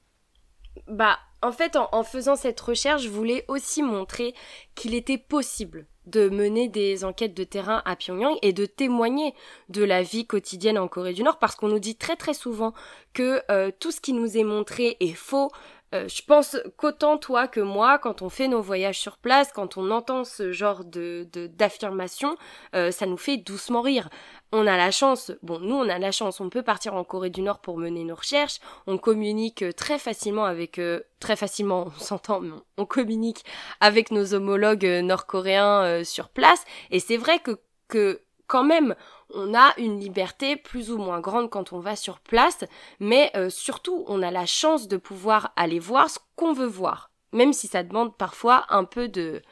Bah 0.87 1.19
en 1.43 1.53
fait, 1.53 1.77
en, 1.77 2.03
faisant 2.03 2.37
cette 2.37 2.61
recherche, 2.61 3.03
je 3.03 3.09
voulais 3.09 3.45
aussi 3.49 3.83
montrer 3.83 4.35
qu'il 4.75 4.95
était 4.95 5.19
possible 5.19 5.87
de 6.07 6.29
mener 6.29 6.69
des 6.69 7.05
enquêtes 7.05 7.35
de 7.35 7.45
terrain 7.45 7.83
à 7.85 7.95
Pyongyang 7.95 8.37
et 8.43 8.53
de 8.53 8.67
témoigner 8.67 9.35
de 9.69 9.85
la 9.85 10.03
vie 10.03 10.27
quotidienne 10.27 10.79
en 10.79 10.89
Corée 10.89 11.13
du 11.13 11.23
Nord 11.23 11.39
parce 11.39 11.55
qu'on 11.55 11.69
nous 11.69 11.79
dit 11.79 11.97
très 11.97 12.17
très 12.17 12.33
souvent 12.33 12.73
que 13.13 13.43
euh, 13.51 13.71
tout 13.79 13.91
ce 13.93 14.01
qui 14.01 14.15
nous 14.15 14.39
est 14.39 14.45
montré 14.45 14.97
est 15.01 15.13
faux, 15.13 15.51
euh, 15.95 16.07
je 16.09 16.23
pense 16.23 16.57
qu'autant 16.77 17.17
toi 17.17 17.49
que 17.49 17.61
moi, 17.61 17.99
quand 17.99 18.23
on 18.23 18.29
fait 18.29 18.49
nos 18.49 18.61
voyages 18.61 18.99
sur 18.99 19.17
place, 19.17 19.53
quand 19.53 19.77
on 19.77 19.91
entend 19.91 20.25
ce 20.25 20.53
genre 20.53 20.85
de 20.85 21.27
d'affirmation, 21.33 22.37
euh, 22.75 22.91
ça 22.91 23.07
nous 23.07 23.17
fait 23.17 23.39
doucement 23.39 23.81
rire. 23.81 24.09
On 24.53 24.67
a 24.67 24.77
la 24.77 24.91
chance, 24.91 25.33
bon, 25.43 25.61
nous 25.61 25.75
on 25.75 25.89
a 25.89 25.99
la 25.99 26.13
chance, 26.13 26.41
on 26.41 26.51
peut 26.51 26.63
partir 26.63 26.95
en 26.95 27.05
Corée 27.05 27.31
du 27.31 27.43
Nord 27.43 27.61
pour 27.61 27.79
mener 27.79 28.05
nos 28.05 28.15
recherches, 28.15 28.61
on 28.87 28.99
communique 28.99 29.65
très 29.77 29.99
facilement 29.99 30.45
avec, 30.45 30.79
euh, 30.79 31.01
très 31.21 31.37
facilement, 31.37 31.87
on 31.87 32.01
s'entend, 32.01 32.43
on, 32.77 32.87
communique 32.87 33.45
avec 33.81 34.11
nos 34.11 34.35
homologues 34.35 34.87
nord-coréens 34.87 36.03
sur 36.05 36.29
place, 36.31 36.65
et 36.91 37.01
c'est 37.01 37.19
vrai 37.19 37.39
que 37.39 37.59
que 37.89 38.21
quand 38.49 38.65
même, 38.65 38.97
on 39.33 39.55
a 39.55 39.73
une 39.79 40.01
liberté 40.01 40.57
plus 40.57 40.91
ou 40.91 40.99
moins 40.99 41.21
grande 41.21 41.51
quand 41.51 41.73
on 41.73 41.79
va 41.79 41.95
sur 41.95 42.19
place, 42.19 42.65
mais 42.99 43.31
euh, 43.37 43.51
surtout, 43.51 44.05
on 44.09 44.23
a 44.23 44.31
la 44.31 44.47
chance 44.47 44.89
de 44.89 44.97
pouvoir 44.97 45.53
aller 45.55 45.79
voir 45.79 46.11
ce 46.11 46.19
qu'on 46.35 46.53
veut 46.53 46.67
voir, 46.67 47.11
même 47.33 47.53
si 47.53 47.69
ça 47.69 47.85
demande 47.85 48.17
parfois 48.17 48.65
un 48.71 48.85
peu 48.85 49.07
de, 49.07 49.43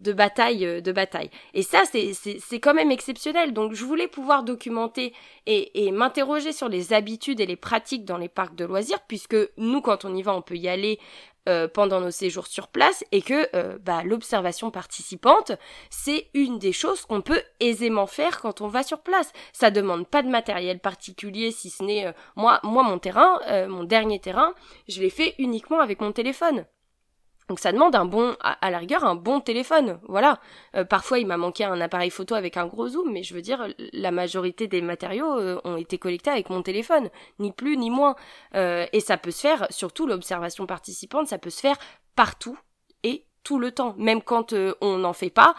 de 0.00 0.12
bataille, 0.12 0.66
euh, 0.66 0.80
de 0.80 0.92
bataille. 0.92 1.30
Et 1.54 1.62
ça, 1.62 1.82
c'est 1.86 2.60
quand 2.60 2.74
même 2.74 2.90
exceptionnel. 2.90 3.52
Donc, 3.52 3.72
je 3.72 3.84
voulais 3.84 4.08
pouvoir 4.08 4.44
documenter 4.44 5.14
et, 5.46 5.86
et 5.86 5.90
m'interroger 5.90 6.52
sur 6.52 6.68
les 6.68 6.92
habitudes 6.92 7.40
et 7.40 7.46
les 7.46 7.56
pratiques 7.56 8.04
dans 8.04 8.18
les 8.18 8.28
parcs 8.28 8.54
de 8.54 8.66
loisirs, 8.66 9.00
puisque 9.08 9.36
nous, 9.56 9.80
quand 9.80 10.04
on 10.04 10.14
y 10.14 10.22
va, 10.22 10.34
on 10.36 10.42
peut 10.42 10.56
y 10.56 10.68
aller 10.68 11.00
euh, 11.48 11.68
pendant 11.68 12.00
nos 12.00 12.10
séjours 12.10 12.46
sur 12.46 12.68
place 12.68 13.04
et 13.12 13.22
que 13.22 13.48
euh, 13.54 13.78
bah, 13.80 14.02
l'observation 14.04 14.70
participante, 14.70 15.52
c'est 15.90 16.28
une 16.34 16.58
des 16.58 16.72
choses 16.72 17.04
qu'on 17.04 17.20
peut 17.20 17.42
aisément 17.60 18.06
faire 18.06 18.40
quand 18.40 18.60
on 18.60 18.68
va 18.68 18.82
sur 18.82 19.00
place. 19.00 19.32
Ça 19.52 19.70
demande 19.70 20.06
pas 20.06 20.22
de 20.22 20.28
matériel 20.28 20.80
particulier 20.80 21.50
si 21.50 21.70
ce 21.70 21.82
n'est 21.82 22.14
moi, 22.36 22.60
moi 22.62 22.82
mon 22.82 22.98
terrain, 22.98 23.38
mon 23.68 23.84
dernier 23.84 24.20
terrain, 24.20 24.54
je 24.88 25.00
l'ai 25.00 25.10
fait 25.10 25.34
uniquement 25.38 25.80
avec 25.80 26.00
mon 26.00 26.12
téléphone. 26.12 26.64
Donc 27.48 27.60
ça 27.60 27.72
demande 27.72 27.94
un 27.94 28.06
bon, 28.06 28.36
à, 28.40 28.70
la 28.70 28.78
rigueur, 28.78 29.04
un 29.04 29.14
bon 29.14 29.40
téléphone. 29.40 29.98
Voilà. 30.08 30.40
Euh, 30.76 30.84
parfois, 30.84 31.18
il 31.18 31.26
m'a 31.26 31.36
manqué 31.36 31.64
un 31.64 31.80
appareil 31.80 32.10
photo 32.10 32.34
avec 32.34 32.56
un 32.56 32.66
gros 32.66 32.88
zoom, 32.88 33.12
mais 33.12 33.22
je 33.22 33.34
veux 33.34 33.42
dire, 33.42 33.66
la 33.92 34.10
majorité 34.10 34.66
des 34.66 34.80
matériaux 34.80 35.38
euh, 35.38 35.60
ont 35.64 35.76
été 35.76 35.98
collectés 35.98 36.30
avec 36.30 36.48
mon 36.48 36.62
téléphone, 36.62 37.10
ni 37.38 37.52
plus 37.52 37.76
ni 37.76 37.90
moins. 37.90 38.16
Euh, 38.54 38.86
et 38.92 39.00
ça 39.00 39.18
peut 39.18 39.30
se 39.30 39.42
faire, 39.42 39.66
surtout 39.70 40.06
l'observation 40.06 40.66
participante, 40.66 41.28
ça 41.28 41.38
peut 41.38 41.50
se 41.50 41.60
faire 41.60 41.76
partout 42.16 42.58
et 43.02 43.26
tout 43.42 43.58
le 43.58 43.72
temps. 43.72 43.94
Même 43.98 44.22
quand 44.22 44.54
on 44.80 44.98
n'en 44.98 45.12
fait 45.12 45.30
pas, 45.30 45.54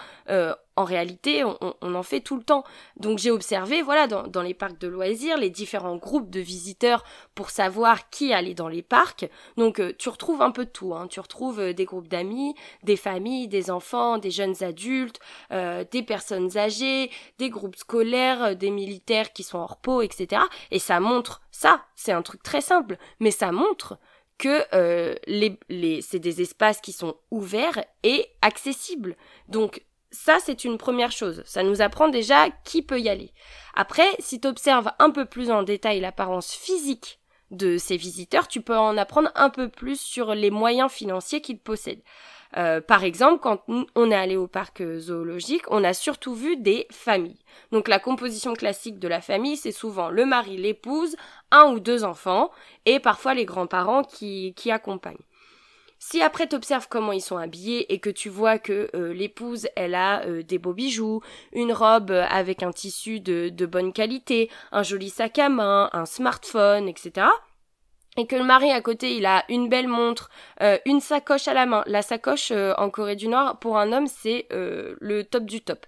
en 0.77 0.83
réalité, 0.83 1.43
on, 1.43 1.95
en 1.95 2.03
fait 2.03 2.19
tout 2.19 2.35
le 2.35 2.43
temps. 2.43 2.65
Donc 2.97 3.19
j'ai 3.19 3.31
observé, 3.31 3.81
voilà, 3.81 4.07
dans, 4.07 4.41
les 4.41 4.53
parcs 4.53 4.77
de 4.77 4.87
loisirs, 4.87 5.37
les 5.37 5.49
différents 5.49 5.95
groupes 5.95 6.29
de 6.29 6.41
visiteurs 6.41 7.03
pour 7.33 7.49
savoir 7.49 8.09
qui 8.09 8.33
allait 8.33 8.53
dans 8.53 8.67
les 8.67 8.81
parcs. 8.81 9.29
Donc 9.57 9.79
euh, 9.79 9.93
tu 9.97 10.09
retrouves 10.09 10.41
un 10.41 10.51
peu 10.51 10.65
de 10.65 10.69
tout. 10.69 10.93
Hein. 10.93 11.07
Tu 11.07 11.19
retrouves 11.19 11.61
euh, 11.61 11.73
des 11.73 11.85
groupes 11.85 12.09
d'amis, 12.09 12.55
des 12.83 12.97
familles, 12.97 13.47
des 13.47 13.71
enfants, 13.71 14.17
des 14.17 14.31
jeunes 14.31 14.63
adultes, 14.63 15.19
euh, 15.51 15.85
des 15.89 16.03
personnes 16.03 16.57
âgées, 16.57 17.09
des 17.37 17.49
groupes 17.49 17.77
scolaires, 17.77 18.55
des 18.55 18.69
militaires 18.69 19.31
qui 19.31 19.43
sont 19.43 19.59
en 19.59 19.67
repos, 19.67 20.01
etc. 20.01 20.41
Et 20.71 20.79
ça 20.79 20.99
montre 20.99 21.41
ça. 21.51 21.85
C'est 21.95 22.11
un 22.11 22.21
truc 22.21 22.43
très 22.43 22.61
simple, 22.61 22.97
mais 23.19 23.31
ça 23.31 23.51
montre 23.51 23.97
que 24.37 24.65
les, 25.27 25.57
les, 25.69 26.01
c'est 26.01 26.19
des 26.19 26.41
espaces 26.41 26.81
qui 26.81 26.91
sont 26.91 27.15
ouverts 27.31 27.85
et 28.03 28.27
accessibles. 28.41 29.15
Donc 29.47 29.81
ça, 30.15 30.37
c'est 30.43 30.63
une 30.63 30.77
première 30.77 31.11
chose. 31.11 31.43
Ça 31.45 31.61
nous 31.61 31.81
apprend 31.81 32.07
déjà 32.07 32.49
qui 32.63 32.81
peut 32.81 32.99
y 32.99 33.09
aller. 33.09 33.33
Après, 33.75 34.07
si 34.19 34.39
tu 34.39 34.47
observes 34.47 34.91
un 34.99 35.11
peu 35.11 35.25
plus 35.25 35.51
en 35.51 35.63
détail 35.63 35.99
l'apparence 35.99 36.53
physique 36.53 37.19
de 37.51 37.77
ces 37.77 37.97
visiteurs, 37.97 38.47
tu 38.47 38.61
peux 38.61 38.77
en 38.77 38.97
apprendre 38.97 39.29
un 39.35 39.49
peu 39.49 39.69
plus 39.69 39.99
sur 39.99 40.33
les 40.33 40.51
moyens 40.51 40.91
financiers 40.91 41.41
qu'ils 41.41 41.59
possèdent. 41.59 42.01
Euh, 42.57 42.79
par 42.79 43.03
exemple, 43.03 43.41
quand 43.41 43.63
on 43.67 44.11
est 44.11 44.15
allé 44.15 44.37
au 44.37 44.47
parc 44.47 44.81
zoologique, 44.97 45.69
on 45.69 45.83
a 45.83 45.93
surtout 45.93 46.33
vu 46.33 46.55
des 46.55 46.87
familles. 46.89 47.39
Donc 47.71 47.89
la 47.89 47.99
composition 47.99 48.53
classique 48.53 48.97
de 48.97 49.09
la 49.09 49.19
famille, 49.19 49.57
c'est 49.57 49.73
souvent 49.73 50.09
le 50.09 50.25
mari, 50.25 50.55
l'épouse, 50.55 51.17
un 51.51 51.65
ou 51.73 51.79
deux 51.79 52.05
enfants, 52.05 52.51
et 52.85 52.99
parfois 52.99 53.33
les 53.33 53.45
grands-parents 53.45 54.03
qui, 54.03 54.53
qui 54.55 54.71
accompagnent. 54.71 55.17
Si 56.07 56.21
après 56.21 56.45
t'observes 56.45 56.87
comment 56.87 57.13
ils 57.13 57.21
sont 57.21 57.37
habillés 57.37 57.91
et 57.91 57.97
que 57.97 58.11
tu 58.11 58.29
vois 58.29 58.59
que 58.59 58.91
euh, 58.93 59.11
l'épouse 59.11 59.67
elle 59.75 59.95
a 59.95 60.23
euh, 60.27 60.43
des 60.43 60.59
beaux 60.59 60.73
bijoux, 60.73 61.21
une 61.51 61.73
robe 61.73 62.11
euh, 62.11 62.27
avec 62.29 62.61
un 62.61 62.71
tissu 62.71 63.19
de, 63.19 63.49
de 63.49 63.65
bonne 63.65 63.91
qualité, 63.91 64.51
un 64.71 64.83
joli 64.83 65.09
sac 65.09 65.39
à 65.39 65.49
main, 65.49 65.89
un 65.93 66.05
smartphone, 66.05 66.87
etc 66.87 67.25
et 68.17 68.27
que 68.27 68.35
le 68.35 68.45
mari 68.45 68.71
à 68.71 68.79
côté 68.81 69.17
il 69.17 69.25
a 69.25 69.43
une 69.49 69.67
belle 69.67 69.89
montre, 69.89 70.29
une 70.85 71.01
sacoche 71.01 71.49
à 71.49 71.53
la 71.53 71.65
main. 71.65 71.83
La 71.85 72.01
sacoche 72.01 72.53
en 72.77 72.89
Corée 72.89 73.17
du 73.17 73.27
Nord 73.27 73.59
pour 73.59 73.77
un 73.77 73.91
homme 73.91 74.07
c'est 74.07 74.47
le 74.51 75.23
top 75.23 75.43
du 75.43 75.59
top. 75.59 75.85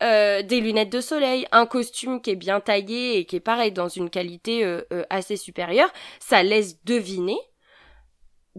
des 0.00 0.60
lunettes 0.60 0.90
de 0.90 1.00
soleil, 1.00 1.46
un 1.52 1.66
costume 1.66 2.20
qui 2.20 2.30
est 2.30 2.34
bien 2.34 2.58
taillé 2.58 3.18
et 3.18 3.26
qui 3.26 3.36
est 3.36 3.40
pareil 3.40 3.70
dans 3.70 3.86
une 3.86 4.10
qualité 4.10 4.80
assez 5.08 5.36
supérieure, 5.36 5.92
ça 6.18 6.42
laisse 6.42 6.84
deviner 6.84 7.38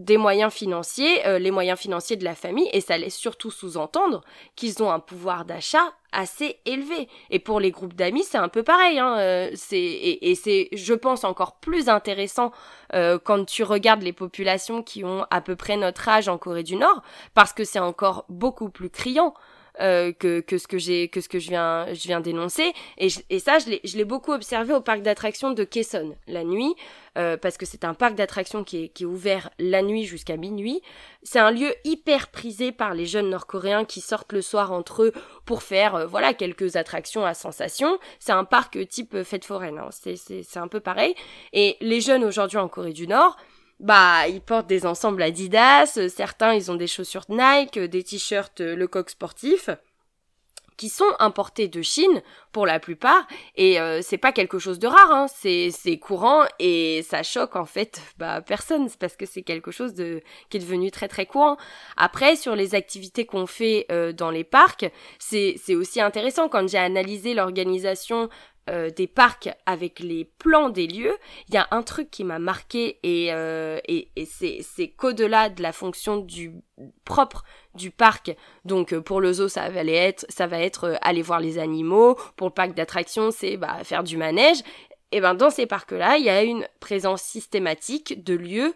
des 0.04 0.16
moyens 0.16 0.52
financiers, 0.52 1.26
euh, 1.26 1.38
les 1.38 1.50
moyens 1.50 1.78
financiers 1.78 2.16
de 2.16 2.24
la 2.24 2.34
famille, 2.34 2.68
et 2.72 2.80
ça 2.80 2.96
laisse 2.96 3.16
surtout 3.16 3.50
sous-entendre 3.50 4.22
qu'ils 4.56 4.82
ont 4.82 4.90
un 4.90 4.98
pouvoir 4.98 5.44
d'achat 5.44 5.92
assez 6.12 6.58
élevé. 6.64 7.08
Et 7.30 7.38
pour 7.38 7.60
les 7.60 7.70
groupes 7.70 7.94
d'amis, 7.94 8.24
c'est 8.24 8.38
un 8.38 8.48
peu 8.48 8.62
pareil. 8.62 8.98
Hein, 8.98 9.18
euh, 9.18 9.50
c'est 9.54 9.78
et, 9.78 10.34
c'est, 10.34 10.68
je 10.72 10.94
pense, 10.94 11.24
encore 11.24 11.56
plus 11.60 11.88
intéressant 11.88 12.50
euh, 12.94 13.18
quand 13.22 13.44
tu 13.44 13.62
regardes 13.62 14.02
les 14.02 14.14
populations 14.14 14.82
qui 14.82 15.04
ont 15.04 15.26
à 15.30 15.40
peu 15.40 15.54
près 15.54 15.76
notre 15.76 16.08
âge 16.08 16.28
en 16.28 16.38
Corée 16.38 16.62
du 16.62 16.76
Nord, 16.76 17.02
parce 17.34 17.52
que 17.52 17.64
c'est 17.64 17.78
encore 17.78 18.24
beaucoup 18.28 18.70
plus 18.70 18.90
criant. 18.90 19.34
Euh, 19.80 20.12
que, 20.12 20.40
que 20.40 20.58
ce 20.58 20.66
que 20.66 20.78
j'ai 20.78 21.08
que 21.08 21.20
ce 21.20 21.28
que 21.28 21.38
je 21.38 21.48
viens 21.48 21.86
je 21.94 22.06
viens 22.08 22.20
d'énoncer. 22.20 22.72
Et, 22.98 23.08
et 23.30 23.38
ça 23.38 23.58
je 23.58 23.96
l'ai 23.96 24.04
beaucoup 24.04 24.32
observé 24.32 24.74
au 24.74 24.80
parc 24.80 25.00
d'attractions 25.02 25.52
de 25.52 25.62
Kaesong 25.64 26.16
la 26.26 26.42
nuit 26.44 26.74
euh, 27.16 27.36
parce 27.36 27.56
que 27.56 27.64
c'est 27.64 27.84
un 27.84 27.94
parc 27.94 28.14
d'attractions 28.14 28.64
qui 28.64 28.84
est, 28.84 28.88
qui 28.88 29.04
est 29.04 29.06
ouvert 29.06 29.50
la 29.58 29.82
nuit 29.82 30.04
jusqu'à 30.04 30.36
minuit. 30.36 30.82
C'est 31.22 31.38
un 31.38 31.50
lieu 31.50 31.72
hyper 31.84 32.28
prisé 32.28 32.72
par 32.72 32.94
les 32.94 33.06
jeunes 33.06 33.30
nord-coréens 33.30 33.84
qui 33.84 34.00
sortent 34.00 34.32
le 34.32 34.42
soir 34.42 34.72
entre 34.72 35.04
eux 35.04 35.12
pour 35.46 35.62
faire 35.62 35.94
euh, 35.94 36.06
voilà 36.06 36.34
quelques 36.34 36.76
attractions 36.76 37.24
à 37.24 37.32
sensation. 37.32 37.98
C'est 38.18 38.32
un 38.32 38.44
parc 38.44 38.76
type 38.88 39.22
fête 39.22 39.44
foraine 39.44 39.78
hein. 39.78 39.88
c'est 39.92 40.16
c'est 40.16 40.58
un 40.58 40.68
peu 40.68 40.80
pareil. 40.80 41.14
Et 41.52 41.76
les 41.80 42.00
jeunes 42.00 42.24
aujourd'hui 42.24 42.58
en 42.58 42.68
Corée 42.68 42.92
du 42.92 43.06
Nord 43.06 43.36
bah, 43.80 44.28
ils 44.28 44.42
portent 44.42 44.66
des 44.66 44.84
ensembles 44.84 45.22
Adidas, 45.22 45.94
euh, 45.96 46.08
certains 46.08 46.54
ils 46.54 46.70
ont 46.70 46.76
des 46.76 46.86
chaussures 46.86 47.24
Nike, 47.30 47.78
euh, 47.78 47.88
des 47.88 48.04
t-shirts 48.04 48.60
euh, 48.60 48.76
Lecoq 48.76 49.08
sportif 49.08 49.70
qui 50.76 50.88
sont 50.88 51.12
importés 51.18 51.68
de 51.68 51.82
Chine 51.82 52.22
pour 52.52 52.64
la 52.64 52.80
plupart 52.80 53.26
et 53.54 53.76
c'est 54.00 54.16
pas 54.16 54.32
quelque 54.32 54.58
chose 54.58 54.78
de 54.78 54.86
rare 54.86 55.12
hein. 55.12 55.26
c'est 55.28 55.68
c'est 55.70 55.98
courant 55.98 56.44
et 56.58 57.02
ça 57.06 57.22
choque 57.22 57.54
en 57.54 57.66
fait 57.66 58.00
bah 58.18 58.40
personne. 58.40 58.88
Parce 58.98 59.14
que 59.14 59.26
c'est 59.26 59.42
quelque 59.42 59.72
chose 59.72 59.92
de 59.92 60.22
qui 60.48 60.56
est 60.56 60.60
devenu 60.60 60.90
très 60.90 61.06
très 61.06 61.26
courant. 61.26 61.58
Après 61.98 62.34
sur 62.34 62.56
les 62.56 62.74
activités 62.74 63.26
qu'on 63.26 63.46
fait 63.46 63.88
dans 64.16 64.30
les 64.30 64.42
parcs 64.42 64.90
c'est 65.18 65.74
aussi 65.74 66.00
intéressant. 66.00 66.48
Quand 66.48 66.66
j'ai 66.66 66.78
analysé 66.78 67.34
l'organisation 67.34 68.30
euh, 68.68 68.90
des 68.90 69.06
parcs 69.06 69.48
avec 69.66 69.98
les 70.00 70.24
plans 70.24 70.68
des 70.68 70.86
lieux, 70.86 71.16
il 71.48 71.54
y 71.54 71.56
a 71.56 71.66
un 71.70 71.82
truc 71.82 72.10
qui 72.10 72.22
m'a 72.24 72.38
marqué 72.38 73.00
et, 73.02 73.32
euh, 73.32 73.80
et, 73.88 74.10
c'est 74.26 74.88
qu'au-delà 74.88 75.48
de 75.48 75.62
la 75.62 75.72
fonction 75.72 76.18
du 76.18 76.52
propre 77.04 77.42
du 77.74 77.90
parc, 77.90 78.36
donc 78.64 78.92
euh, 78.92 79.00
pour 79.00 79.20
le 79.20 79.32
zoo 79.32 79.48
ça 79.48 79.70
va 79.70 79.82
être, 79.82 80.24
ça 80.28 80.46
va 80.46 80.60
être 80.60 80.98
aller 81.00 81.22
voir 81.22 81.40
les 81.40 81.58
animaux, 81.58 82.16
pour 82.36 82.48
le 82.48 82.52
parc 82.52 82.74
d'attractions 82.74 83.30
c'est 83.32 83.56
bah, 83.56 83.82
faire 83.82 84.04
du 84.04 84.16
manège, 84.16 84.58
et 85.10 85.20
ben 85.20 85.34
dans 85.34 85.50
ces 85.50 85.66
parcs-là 85.66 86.18
il 86.18 86.24
y 86.24 86.30
a 86.30 86.42
une 86.42 86.68
présence 86.78 87.22
systématique 87.22 88.22
de 88.22 88.34
lieux 88.34 88.74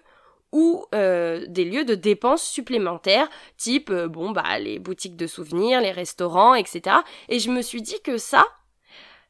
ou 0.51 0.87
des 0.93 1.65
lieux 1.65 1.85
de 1.85 1.95
dépenses 1.95 2.43
supplémentaires, 2.43 3.29
type 3.59 3.93
bon 3.93 4.31
bah 4.31 4.59
les 4.59 4.79
boutiques 4.79 5.17
de 5.17 5.27
souvenirs, 5.27 5.81
les 5.81 5.93
restaurants, 5.93 6.55
etc. 6.55 6.97
Et 7.29 7.39
je 7.39 7.51
me 7.51 7.61
suis 7.61 7.83
dit 7.83 8.01
que 8.03 8.19
ça, 8.19 8.47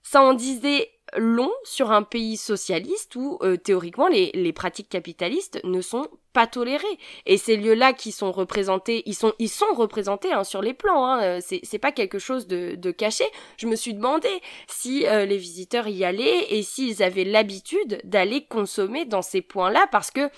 ça 0.05 0.23
en 0.23 0.35
disait 0.35 0.91
long 1.17 1.51
sur 1.65 1.93
un 1.93 2.03
pays 2.03 2.37
socialiste 2.37 3.17
où 3.17 3.39
euh, 3.43 3.57
théoriquement 3.57 4.09
les, 4.09 4.53
pratiques 4.53 4.89
capitalistes 4.89 5.61
ne 5.65 5.81
sont 5.81 6.09
pas 6.33 6.47
tolérées. 6.47 6.99
Et 7.27 7.39
ces 7.39 7.57
lieux-là 7.57 7.93
qui 7.93 8.13
sont 8.13 8.33
représentés 8.33 9.03
ils 9.07 9.15
sont 9.15 9.75
représentés 9.75 10.33
hein, 10.33 10.45
sur 10.45 10.63
les 10.63 10.75
plans 10.75 11.07
hein, 11.07 11.23
euh, 11.23 11.41
c'est 11.41 11.79
pas 11.79 11.93
quelque 11.93 12.19
chose 12.19 12.47
de, 12.47 12.75
de 12.77 12.91
caché. 12.91 13.25
Je 13.57 13.67
me 13.67 13.77
suis 13.77 13.95
demandé 13.95 14.29
si 14.67 15.07
euh, 15.07 15.25
les 15.25 15.39
visiteurs 15.39 15.89
y 15.89 16.05
allaient 16.05 16.47
et 16.51 16.63
s'ils 16.63 17.03
avaient 17.03 17.25
l'habitude 17.25 18.01
d'aller 18.05 18.45
consommer 18.45 19.05
dans 19.05 19.23
ces 19.23 19.43
points-là 19.43 19.87
parce 19.91 20.11
que 20.11 20.29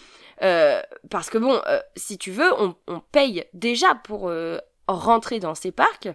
parce 1.09 1.31
que 1.31 1.39
bon 1.39 1.63
si 1.97 2.19
tu 2.19 2.31
veux 2.31 2.53
on, 2.61 2.75
on 2.89 3.01
paye 3.01 3.47
déjà 3.55 3.95
pour 3.95 4.31
rentrer 4.87 5.41
dans 5.41 5.55
ces 5.55 5.73
parcs 5.73 6.11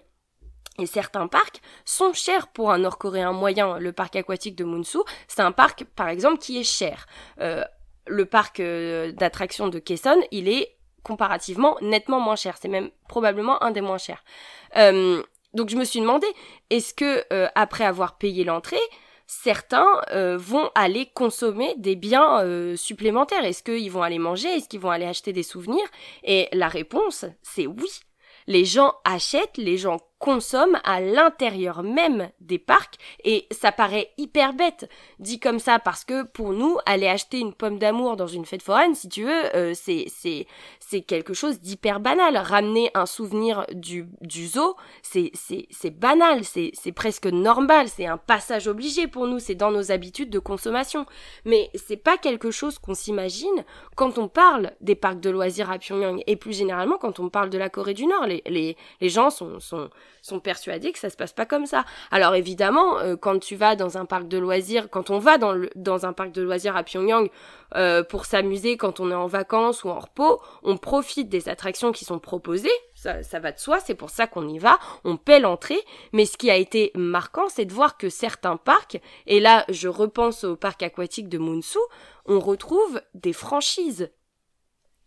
et 0.80 0.86
certains 0.86 1.28
parcs 1.28 1.62
sont 1.86 2.14
chers 2.14 2.48
pour 2.48 2.72
un 2.72 2.80
Nord-Coréen 2.80 3.34
moyen. 3.34 3.78
Le 3.78 3.92
parc 3.92 4.16
aquatique 4.16 4.56
de 4.56 4.64
Munsu, 4.64 5.00
c'est 5.28 5.42
un 5.42 5.52
parc, 5.52 5.84
par 5.84 6.08
exemple, 6.08 6.40
qui 6.40 6.60
est 6.60 6.64
cher. 6.64 7.06
Euh, 7.40 7.64
le 8.08 8.26
parc 8.26 8.60
euh, 8.60 9.12
d'attractions 9.12 9.68
de 9.68 9.80
Kaesong, 9.80 10.26
il 10.32 10.48
est 10.48 10.78
comparativement 11.04 11.78
nettement 11.82 12.20
moins 12.20 12.36
cher. 12.36 12.56
C'est 12.60 12.70
même 12.70 12.90
probablement 13.08 13.62
un 13.64 13.72
des 13.72 13.82
moins 13.82 13.98
chers. 13.98 14.24
Euh, 14.78 15.22
donc 15.54 15.70
je 15.70 15.76
me 15.76 15.84
suis 15.84 16.00
demandé, 16.00 16.28
est-ce 16.70 16.94
que 16.94 17.26
après 17.56 17.84
avoir 17.84 18.18
payé 18.18 18.46
l'entrée, 18.46 18.80
certains 19.28 19.86
vont 20.38 20.72
aller 20.76 21.08
consommer 21.14 21.74
des 21.78 21.98
biens 21.98 22.46
supplémentaires? 22.78 23.44
Est-ce 23.44 23.62
qu'ils 23.62 23.92
vont 23.92 24.02
aller 24.02 24.20
manger? 24.20 24.48
Est-ce 24.48 24.70
qu'ils 24.70 24.80
vont 24.80 24.92
aller 24.92 25.06
acheter 25.06 25.34
des 25.34 25.44
souvenirs? 25.44 25.86
Et 26.24 26.48
la 26.54 26.70
réponse, 26.70 27.26
c'est 27.42 27.68
oui. 27.68 27.90
Les 28.48 28.64
gens 28.64 28.94
achètent, 29.04 29.58
les 29.58 29.78
gens 29.78 30.00
consomment 30.22 30.80
à 30.84 31.02
l'intérieur 31.02 31.82
même 31.82 32.30
des 32.40 32.60
parcs 32.60 32.98
et 33.24 33.48
ça 33.50 33.72
paraît 33.72 34.12
hyper 34.20 34.54
bête. 34.54 34.88
Dit 35.20 35.40
comme 35.40 35.58
ça 35.58 35.80
parce 35.80 36.06
que 36.06 36.24
pour 36.24 36.54
nous 36.54 36.78
aller 36.86 37.08
acheter 37.08 37.40
une 37.40 37.54
pomme 37.54 37.80
d'amour 37.80 38.18
dans 38.18 38.28
une 38.28 38.46
fête 38.46 38.62
foraine 38.62 38.94
si 38.94 39.10
tu 39.10 39.24
veux 39.24 39.56
euh, 39.56 39.74
c'est 39.74 40.06
c'est 40.80 41.02
quelque 41.02 41.34
chose 41.34 41.60
d'hyper 41.60 42.00
banal. 42.00 42.38
Ramener 42.38 42.92
un 42.94 43.08
souvenir 43.08 43.66
du 43.74 44.08
du 44.22 44.48
zoo 44.48 44.76
c'est 45.02 45.32
banal 46.00 46.44
c'est 46.44 46.92
presque 46.92 47.26
normal 47.26 47.88
c'est 47.90 48.06
un 48.06 48.18
passage 48.18 48.68
obligé 48.68 49.08
pour 49.08 49.26
nous 49.26 49.40
c'est 49.40 49.56
dans 49.56 49.72
nos 49.72 49.92
habitudes 49.92 50.30
de 50.30 50.40
consommation. 50.40 51.08
Mais 51.46 51.72
c'est 51.74 51.98
pas 51.98 52.18
quelque 52.18 52.52
chose 52.52 52.78
qu'on 52.78 52.94
s'imagine 52.94 53.66
quand 53.96 54.20
on 54.20 54.28
parle 54.28 54.72
des 54.82 54.96
parcs 54.96 55.20
de 55.20 55.32
loisirs 55.32 55.72
à 55.72 55.80
Pyongyang 55.80 56.22
et 56.28 56.36
plus 56.36 56.54
généralement 56.54 57.00
quand 57.00 57.20
on 57.20 57.30
parle 57.30 57.50
de 57.50 57.58
la 57.58 57.70
Corée 57.70 57.96
du 57.96 58.06
Nord. 58.06 58.28
Les 58.28 58.76
gens 59.02 59.32
sont 59.32 59.58
sont 60.22 60.40
persuadés 60.40 60.92
que 60.92 61.00
ça 61.00 61.10
se 61.10 61.18
passe 61.18 61.34
pas 61.34 61.46
comme 61.46 61.66
ça. 61.66 61.86
Alors 62.12 62.36
évidemment, 62.36 63.00
euh, 63.00 63.16
quand 63.16 63.40
tu 63.40 63.56
vas 63.56 63.76
dans 63.76 63.98
un 63.98 64.06
parc 64.06 64.28
de 64.28 64.38
loisirs, 64.38 64.90
quand 64.90 65.10
on 65.10 65.20
va 65.20 65.38
dans, 65.38 65.56
dans 65.76 66.06
un 66.06 66.14
parc 66.14 66.32
de 66.32 66.42
loisirs 66.42 66.76
à 66.76 66.84
Pyongyang 66.84 67.30
euh, 67.76 68.04
pour 68.04 68.26
s'amuser 68.26 68.78
quand 68.78 69.00
on 69.00 69.12
est 69.12 69.16
en 69.16 69.28
vacances 69.28 69.84
ou 69.84 69.90
en 69.90 70.00
repos, 70.00 70.42
on 70.64 70.78
profite 70.78 71.30
des 71.30 71.50
attractions 71.50 71.92
qui 71.92 72.06
sont 72.06 72.20
proposées. 72.20 72.70
Ça, 72.94 73.24
ça 73.24 73.40
va 73.40 73.52
de 73.52 73.60
soi, 73.60 73.80
c'est 73.80 73.96
pour 73.96 74.12
ça 74.12 74.28
qu'on 74.28 74.48
y 74.48 74.60
va, 74.60 74.78
on 75.04 75.18
paie 75.18 75.40
l'entrée, 75.40 75.82
mais 76.14 76.26
ce 76.26 76.38
qui 76.38 76.52
a 76.52 76.56
été 76.56 76.92
marquant, 76.94 77.50
c'est 77.50 77.66
de 77.66 77.74
voir 77.74 77.98
que 77.98 78.10
certains 78.10 78.58
parcs, 78.58 79.02
et 79.26 79.40
là 79.40 79.66
je 79.70 79.88
repense 79.88 80.44
au 80.44 80.56
parc 80.56 80.84
aquatique 80.84 81.28
de 81.28 81.40
Munsu, 81.40 81.80
on 82.26 82.40
retrouve 82.40 83.02
des 83.16 83.34
franchises 83.34 84.12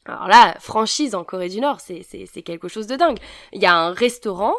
alors 0.06 0.28
là, 0.28 0.54
franchise 0.60 1.14
en 1.14 1.24
Corée 1.24 1.48
du 1.48 1.60
Nord, 1.60 1.80
c'est 1.80 2.42
quelque 2.42 2.68
chose 2.68 2.86
de 2.86 2.96
dingue. 2.96 3.18
Il 3.52 3.62
y 3.62 3.66
a 3.66 3.74
un 3.74 3.92
restaurant 3.92 4.54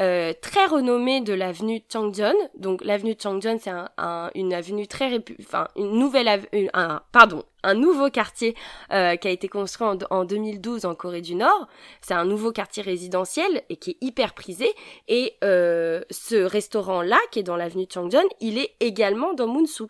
euh, 0.00 0.32
très 0.40 0.66
renommé 0.66 1.20
de 1.20 1.32
l'avenue 1.32 1.82
Changjeon. 1.92 2.34
Donc 2.56 2.84
l'avenue 2.84 3.16
Changjeon, 3.20 3.58
c'est 3.60 3.70
un, 3.70 4.30
une 4.34 4.54
avenue 4.54 4.86
très 4.86 5.08
répu 5.08 5.36
enfin 5.40 5.68
une 5.76 5.98
nouvelle 5.98 6.28
un 6.74 7.02
pardon, 7.12 7.44
un 7.62 7.74
nouveau 7.74 8.10
quartier 8.10 8.54
euh, 8.92 9.16
qui 9.16 9.28
a 9.28 9.30
été 9.30 9.48
construit 9.48 9.86
en, 9.86 9.98
en 10.10 10.24
2012 10.24 10.84
en 10.84 10.94
Corée 10.94 11.20
du 11.20 11.34
Nord. 11.34 11.68
C'est 12.00 12.14
un 12.14 12.24
nouveau 12.24 12.52
quartier 12.52 12.82
résidentiel 12.82 13.62
et 13.68 13.76
qui 13.76 13.90
est 13.92 13.96
hyper 14.00 14.34
prisé. 14.34 14.72
Et 15.08 15.34
euh, 15.42 16.02
ce 16.10 16.36
restaurant-là, 16.36 17.18
qui 17.30 17.40
est 17.40 17.44
dans 17.44 17.56
l'avenue 17.56 17.86
Changjeon, 17.92 18.28
il 18.40 18.58
est 18.58 18.74
également 18.80 19.34
dans 19.34 19.48
Munsu. 19.48 19.84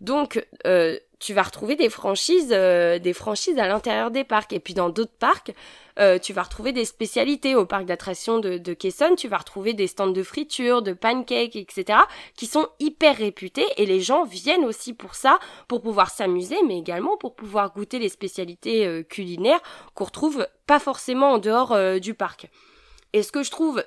Donc 0.00 0.44
euh, 0.66 0.98
tu 1.18 1.32
vas 1.32 1.42
retrouver 1.42 1.76
des 1.76 1.88
franchises, 1.88 2.52
euh, 2.52 2.98
des 2.98 3.12
franchises 3.12 3.58
à 3.58 3.66
l'intérieur 3.66 4.10
des 4.10 4.24
parcs. 4.24 4.52
Et 4.52 4.60
puis 4.60 4.74
dans 4.74 4.88
d'autres 4.88 5.16
parcs, 5.18 5.52
euh, 5.98 6.18
tu 6.18 6.32
vas 6.32 6.42
retrouver 6.42 6.72
des 6.72 6.84
spécialités. 6.84 7.54
Au 7.54 7.66
parc 7.66 7.84
d'attractions 7.86 8.38
de, 8.38 8.58
de 8.58 8.74
Kaesong, 8.74 9.16
tu 9.16 9.28
vas 9.28 9.38
retrouver 9.38 9.74
des 9.74 9.86
stands 9.86 10.08
de 10.08 10.22
friture, 10.22 10.82
de 10.82 10.92
pancakes, 10.92 11.56
etc. 11.56 11.98
qui 12.36 12.46
sont 12.46 12.68
hyper 12.80 13.16
réputés 13.16 13.66
et 13.76 13.86
les 13.86 14.00
gens 14.00 14.24
viennent 14.24 14.64
aussi 14.64 14.92
pour 14.92 15.14
ça, 15.14 15.38
pour 15.68 15.80
pouvoir 15.80 16.10
s'amuser, 16.10 16.56
mais 16.66 16.78
également 16.78 17.16
pour 17.16 17.34
pouvoir 17.34 17.72
goûter 17.72 17.98
les 17.98 18.08
spécialités 18.08 18.86
euh, 18.86 19.02
culinaires 19.02 19.60
qu'on 19.94 20.04
retrouve 20.04 20.46
pas 20.66 20.78
forcément 20.78 21.32
en 21.32 21.38
dehors 21.38 21.76
du 22.00 22.14
parc. 22.14 22.48
Et 23.12 23.22
ce 23.22 23.30
que 23.30 23.42
je 23.42 23.50
trouve 23.50 23.84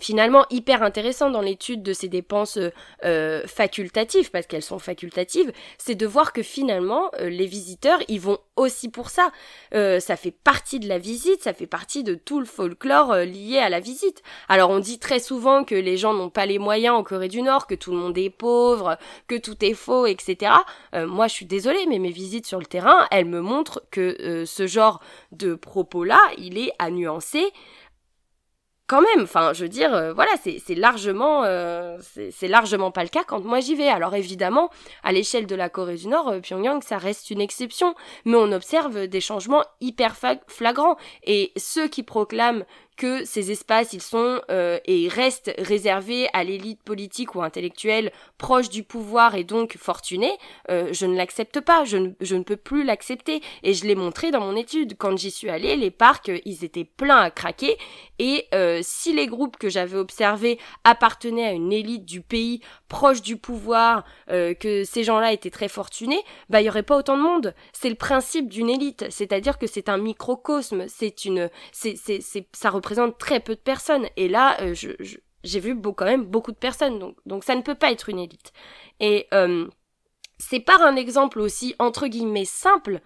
finalement 0.00 0.44
hyper 0.50 0.82
intéressant 0.82 1.30
dans 1.30 1.40
l'étude 1.40 1.82
de 1.82 1.92
ces 1.92 2.08
dépenses 2.08 2.58
euh, 3.04 3.46
facultatives, 3.46 4.30
parce 4.30 4.46
qu'elles 4.46 4.62
sont 4.62 4.78
facultatives, 4.78 5.52
c'est 5.78 5.94
de 5.94 6.06
voir 6.06 6.32
que 6.32 6.42
finalement 6.42 7.10
euh, 7.20 7.28
les 7.28 7.46
visiteurs 7.46 8.00
ils 8.08 8.20
vont 8.20 8.38
aussi 8.56 8.88
pour 8.88 9.10
ça. 9.10 9.30
Euh, 9.74 10.00
ça 10.00 10.16
fait 10.16 10.32
partie 10.32 10.80
de 10.80 10.88
la 10.88 10.98
visite, 10.98 11.42
ça 11.42 11.52
fait 11.52 11.66
partie 11.66 12.02
de 12.02 12.14
tout 12.14 12.40
le 12.40 12.46
folklore 12.46 13.14
lié 13.16 13.58
à 13.58 13.68
la 13.68 13.80
visite. 13.80 14.22
Alors 14.48 14.70
on 14.70 14.80
dit 14.80 14.98
très 14.98 15.20
souvent 15.20 15.64
que 15.64 15.74
les 15.74 15.96
gens 15.96 16.12
n'ont 16.12 16.30
pas 16.30 16.46
les 16.46 16.58
moyens 16.58 16.96
en 16.96 17.02
Corée 17.02 17.28
du 17.28 17.42
Nord, 17.42 17.66
que 17.66 17.74
tout 17.74 17.92
le 17.92 17.98
monde 17.98 18.18
est 18.18 18.30
pauvre, 18.30 18.98
que 19.28 19.36
tout 19.36 19.64
est 19.64 19.74
faux, 19.74 20.06
etc. 20.06 20.52
moi 20.94 21.28
je 21.28 21.34
suis 21.34 21.46
désolée, 21.46 21.86
mais 21.88 21.98
mes 21.98 22.10
visites 22.10 22.46
sur 22.46 22.58
le 22.58 22.66
terrain, 22.66 23.06
elles 23.10 23.24
me 23.24 23.40
montrent 23.40 23.82
que 23.90 24.44
ce 24.46 24.66
genre 24.66 25.00
de 25.32 25.54
propos-là, 25.54 26.20
il 26.38 26.58
est 26.58 26.72
à 26.78 26.90
nuancer 26.90 27.52
quand 28.86 29.00
même, 29.00 29.22
enfin, 29.22 29.52
je 29.54 29.62
veux 29.62 29.68
dire, 29.68 29.94
euh, 29.94 30.12
voilà, 30.12 30.32
c'est 30.36 30.74
largement, 30.74 31.44
euh, 31.44 31.96
c'est 32.30 32.48
largement 32.48 32.90
pas 32.90 33.02
le 33.02 33.08
cas 33.08 33.24
quand 33.24 33.42
moi 33.42 33.60
j'y 33.60 33.74
vais. 33.74 33.88
Alors 33.88 34.14
évidemment, 34.14 34.68
à 35.02 35.12
l'échelle 35.12 35.46
de 35.46 35.54
la 35.54 35.70
Corée 35.70 35.96
du 35.96 36.08
Nord, 36.08 36.28
euh, 36.28 36.40
Pyongyang, 36.40 36.82
ça 36.82 36.98
reste 36.98 37.30
une 37.30 37.40
exception, 37.40 37.94
mais 38.26 38.36
on 38.36 38.52
observe 38.52 39.06
des 39.06 39.20
changements 39.22 39.64
hyper 39.80 40.16
flagrants. 40.46 40.96
Et 41.22 41.52
ceux 41.56 41.88
qui 41.88 42.02
proclament 42.02 42.64
que 42.96 43.24
ces 43.24 43.50
espaces, 43.50 43.92
ils 43.92 44.02
sont 44.02 44.40
euh, 44.50 44.78
et 44.86 45.08
restent 45.08 45.52
réservés 45.58 46.28
à 46.32 46.44
l'élite 46.44 46.82
politique 46.82 47.34
ou 47.34 47.42
intellectuelle 47.42 48.12
proche 48.38 48.68
du 48.68 48.84
pouvoir 48.84 49.34
et 49.34 49.44
donc 49.44 49.76
fortunée, 49.78 50.32
euh, 50.70 50.88
je 50.92 51.06
ne 51.06 51.16
l'accepte 51.16 51.60
pas, 51.60 51.84
je 51.84 51.96
ne, 51.96 52.10
je 52.20 52.36
ne 52.36 52.42
peux 52.42 52.56
plus 52.56 52.84
l'accepter. 52.84 53.42
Et 53.62 53.74
je 53.74 53.84
l'ai 53.84 53.94
montré 53.94 54.30
dans 54.30 54.40
mon 54.40 54.56
étude. 54.56 54.96
Quand 54.96 55.16
j'y 55.16 55.30
suis 55.30 55.50
allée, 55.50 55.76
les 55.76 55.90
parcs, 55.90 56.30
ils 56.44 56.64
étaient 56.64 56.84
pleins 56.84 57.20
à 57.20 57.30
craquer. 57.30 57.76
Et 58.18 58.46
euh, 58.54 58.80
si 58.82 59.12
les 59.12 59.26
groupes 59.26 59.56
que 59.56 59.68
j'avais 59.68 59.96
observés 59.96 60.58
appartenaient 60.84 61.46
à 61.46 61.52
une 61.52 61.72
élite 61.72 62.04
du 62.04 62.20
pays 62.20 62.60
proche 62.88 63.22
du 63.22 63.36
pouvoir, 63.36 64.04
que 64.28 64.84
ces 64.84 65.02
gens-là 65.02 65.32
étaient 65.32 65.50
très 65.50 65.68
fortunés, 65.68 66.20
bah 66.48 66.60
il 66.60 66.66
y 66.66 66.68
aurait 66.68 66.84
pas 66.84 66.96
autant 66.96 67.16
de 67.16 67.22
monde. 67.22 67.54
C'est 67.72 67.88
le 67.88 67.96
principe 67.96 68.48
d'une 68.48 68.70
élite, 68.70 69.06
c'est-à-dire 69.10 69.58
que 69.58 69.66
c'est 69.66 69.88
un 69.88 69.98
microcosme, 69.98 70.84
c'est 70.88 71.24
une, 71.24 71.50
c'est, 71.72 71.96
c'est, 71.96 72.20
c'est, 72.20 72.46
ça 72.52 72.70
représente 72.70 72.83
très 73.18 73.40
peu 73.40 73.54
de 73.54 73.60
personnes. 73.60 74.06
Et 74.16 74.28
là, 74.28 74.60
euh, 74.60 74.74
j'ai 74.74 75.60
vu 75.60 75.80
quand 75.80 76.04
même 76.04 76.24
beaucoup 76.24 76.52
de 76.52 76.56
personnes, 76.56 77.14
donc, 77.26 77.44
ça 77.44 77.54
ne 77.54 77.62
peut 77.62 77.74
pas 77.74 77.92
être 77.92 78.08
une 78.08 78.18
élite. 78.18 78.52
Et 79.00 79.26
euh, 79.34 79.68
c'est 80.38 80.60
par 80.60 80.82
un 80.82 80.96
exemple 80.96 81.40
aussi, 81.40 81.74
entre 81.78 82.06
guillemets, 82.06 82.44
simple, 82.44 83.00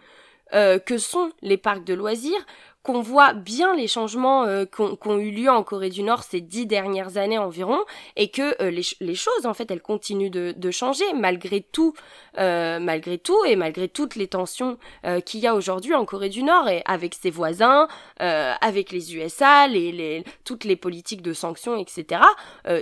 euh, 0.54 0.78
que 0.78 0.98
sont 0.98 1.30
les 1.42 1.58
parcs 1.58 1.84
de 1.84 1.94
loisirs, 1.94 2.46
qu'on 2.88 3.02
voit 3.02 3.34
bien 3.34 3.76
les 3.76 3.86
changements 3.86 4.44
euh, 4.44 4.64
ont 4.78 5.18
eu 5.18 5.30
lieu 5.30 5.50
en 5.50 5.62
Corée 5.62 5.90
du 5.90 6.02
Nord 6.02 6.22
ces 6.22 6.40
dix 6.40 6.64
dernières 6.64 7.18
années 7.18 7.36
environ, 7.36 7.80
et 8.16 8.30
que 8.30 8.56
euh, 8.62 8.70
les, 8.70 8.80
les, 9.00 9.14
choses, 9.14 9.44
en 9.44 9.52
fait, 9.52 9.70
elles 9.70 9.82
continuent 9.82 10.30
de, 10.30 10.54
de 10.56 10.70
changer 10.70 11.04
malgré 11.14 11.60
tout, 11.60 11.92
euh, 12.38 12.78
malgré 12.80 13.18
tout, 13.18 13.44
et 13.44 13.56
malgré 13.56 13.88
toutes 13.88 14.16
les 14.16 14.26
tensions 14.26 14.78
qu'il 15.26 15.40
y 15.40 15.46
a 15.46 15.54
aujourd'hui 15.54 15.94
en 15.94 16.06
Corée 16.06 16.30
du 16.30 16.42
Nord, 16.42 16.68
et 16.68 16.82
avec 16.86 17.14
ses 17.14 17.30
voisins, 17.30 17.88
avec 18.18 18.90
les 18.90 19.14
USA, 19.14 19.68
les, 19.68 19.92
les, 19.92 20.24
toutes 20.44 20.64
les 20.64 20.76
politiques 20.76 21.22
de 21.22 21.32
sanctions, 21.32 21.76
etc. 21.76 22.22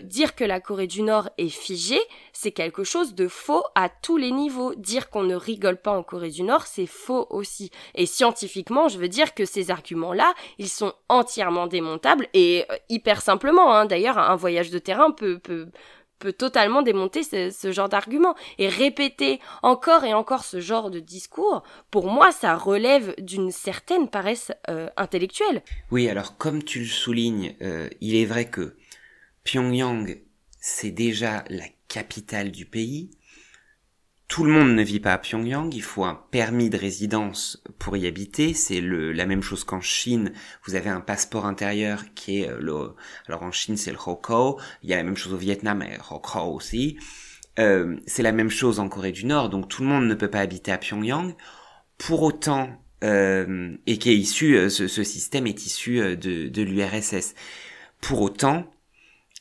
dire 0.02 0.34
que 0.34 0.44
la 0.44 0.60
Corée 0.60 0.86
du 0.86 1.02
Nord 1.02 1.30
est 1.38 1.48
figée, 1.48 2.00
c'est 2.32 2.52
quelque 2.52 2.84
chose 2.84 3.14
de 3.14 3.28
faux 3.28 3.64
à 3.74 3.88
tous 3.88 4.16
les 4.16 4.30
niveaux. 4.30 4.74
Dire 4.74 5.10
qu'on 5.10 5.22
ne 5.22 5.34
rigole 5.34 5.76
pas 5.76 5.92
en 5.92 6.02
Corée 6.02 6.30
du 6.30 6.42
Nord, 6.42 6.66
c'est 6.66 6.86
faux 6.86 7.26
aussi. 7.30 7.70
Et 7.94 8.06
scientifiquement, 8.06 8.88
je 8.88 8.98
veux 8.98 9.08
dire 9.08 9.34
que 9.34 9.44
ces 9.44 9.70
arguments 9.70 9.95
là 10.12 10.34
ils 10.58 10.68
sont 10.68 10.92
entièrement 11.08 11.66
démontables 11.66 12.28
et 12.34 12.64
euh, 12.70 12.76
hyper 12.88 13.20
simplement. 13.22 13.74
Hein. 13.74 13.86
D'ailleurs, 13.86 14.18
un 14.18 14.36
voyage 14.36 14.70
de 14.70 14.78
terrain 14.78 15.10
peut, 15.10 15.38
peut, 15.38 15.68
totalement 16.38 16.82
démonter 16.82 17.22
ce, 17.22 17.70
genre 17.72 17.88
d'argument. 17.88 18.34
Et 18.58 18.68
répéter 18.68 19.38
encore 19.62 20.04
et 20.04 20.14
encore 20.14 20.44
ce 20.44 20.60
genre 20.60 20.90
de 20.90 20.98
discours, 20.98 21.62
pour 21.90 22.08
moi, 22.08 22.32
ça 22.32 22.56
relève 22.56 23.14
d'une 23.18 23.50
certaine 23.50 24.08
paresse 24.08 24.50
euh, 24.68 24.88
intellectuelle. 24.96 25.62
Oui, 25.90 26.08
alors 26.08 26.36
comme 26.36 26.62
tu 26.62 26.80
le 26.80 26.86
soulignes, 26.86 27.54
euh, 27.62 27.88
il 28.00 28.16
est 28.16 28.24
vrai 28.24 28.46
que 28.46 28.76
Pyongyang, 29.44 30.20
c'est 30.58 30.90
déjà 30.90 31.44
la 31.48 31.66
capitale 31.88 32.50
du 32.50 32.64
pays, 32.66 33.10
tout 34.28 34.42
le 34.42 34.50
monde 34.50 34.74
ne 34.74 34.82
vit 34.82 34.98
pas 34.98 35.12
à 35.12 35.18
Pyongyang, 35.18 35.72
il 35.72 35.82
faut 35.82 36.04
un 36.04 36.20
permis 36.30 36.68
de 36.68 36.76
résidence 36.76 37.62
pour 37.78 37.96
y 37.96 38.06
habiter. 38.08 38.54
C'est 38.54 38.80
la 38.80 39.24
même 39.24 39.42
chose 39.42 39.62
qu'en 39.62 39.80
Chine. 39.80 40.32
Vous 40.66 40.74
avez 40.74 40.90
un 40.90 41.00
passeport 41.00 41.46
intérieur 41.46 42.02
qui 42.14 42.40
est 42.40 42.48
euh, 42.48 42.58
le, 42.60 42.94
alors 43.28 43.44
en 43.44 43.52
Chine 43.52 43.76
c'est 43.76 43.92
le 43.92 43.98
Hokou. 44.04 44.56
Il 44.82 44.90
y 44.90 44.94
a 44.94 44.96
la 44.96 45.04
même 45.04 45.16
chose 45.16 45.32
au 45.32 45.36
Vietnam 45.36 45.82
et 45.82 45.96
Hokou 46.10 46.56
aussi. 46.56 46.98
Euh, 47.58 47.96
c'est 48.06 48.22
la 48.22 48.32
même 48.32 48.50
chose 48.50 48.80
en 48.80 48.88
Corée 48.88 49.12
du 49.12 49.26
Nord. 49.26 49.48
Donc 49.48 49.68
tout 49.68 49.82
le 49.82 49.88
monde 49.88 50.06
ne 50.06 50.14
peut 50.14 50.30
pas 50.30 50.40
habiter 50.40 50.72
à 50.72 50.78
Pyongyang. 50.78 51.34
Pour 51.98 52.22
autant, 52.22 52.68
euh, 53.04 53.76
et 53.86 53.98
qui 53.98 54.10
est 54.10 54.16
issu, 54.16 54.56
euh, 54.56 54.68
ce, 54.68 54.88
ce, 54.88 55.04
système 55.04 55.46
est 55.46 55.64
issu 55.64 56.16
de, 56.16 56.48
de 56.48 56.62
l'URSS. 56.62 57.34
Pour 58.00 58.20
autant, 58.22 58.70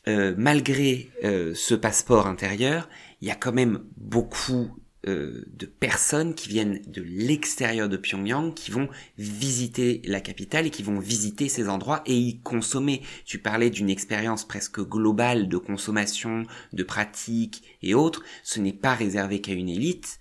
malgré 0.08 1.10
ce 1.24 1.74
passeport 1.74 2.28
intérieur, 2.28 2.88
il 3.22 3.28
y 3.28 3.32
a 3.32 3.36
quand 3.36 3.54
même 3.54 3.84
beaucoup 3.98 4.72
euh, 5.08 5.44
de 5.54 5.68
personnes 5.68 6.34
qui 6.34 6.50
viennent 6.50 6.82
de 6.88 7.04
l'extérieur 7.04 7.88
de 7.90 7.96
Pyongyang, 7.96 8.56
qui 8.56 8.72
vont 8.72 8.90
visiter 9.20 10.02
la 10.04 10.20
capitale 10.20 10.66
et 10.66 10.72
qui 10.72 10.82
vont 10.82 10.98
visiter 10.98 11.48
ces 11.48 11.70
endroits 11.70 12.02
et 12.08 12.16
y 12.18 12.40
consommer. 12.40 13.04
Tu 13.24 13.38
parlais 13.38 13.70
d'une 13.70 13.92
expérience 13.92 14.48
presque 14.48 14.82
globale 14.82 15.48
de 15.48 15.58
consommation, 15.58 16.48
de 16.74 16.84
pratiques 16.84 17.62
et 17.84 17.94
autres. 17.94 18.24
Ce 18.42 18.60
n'est 18.60 18.74
pas 18.74 18.96
réservé 18.96 19.42
qu'à 19.42 19.54
une 19.54 19.70
élite. 19.70 20.20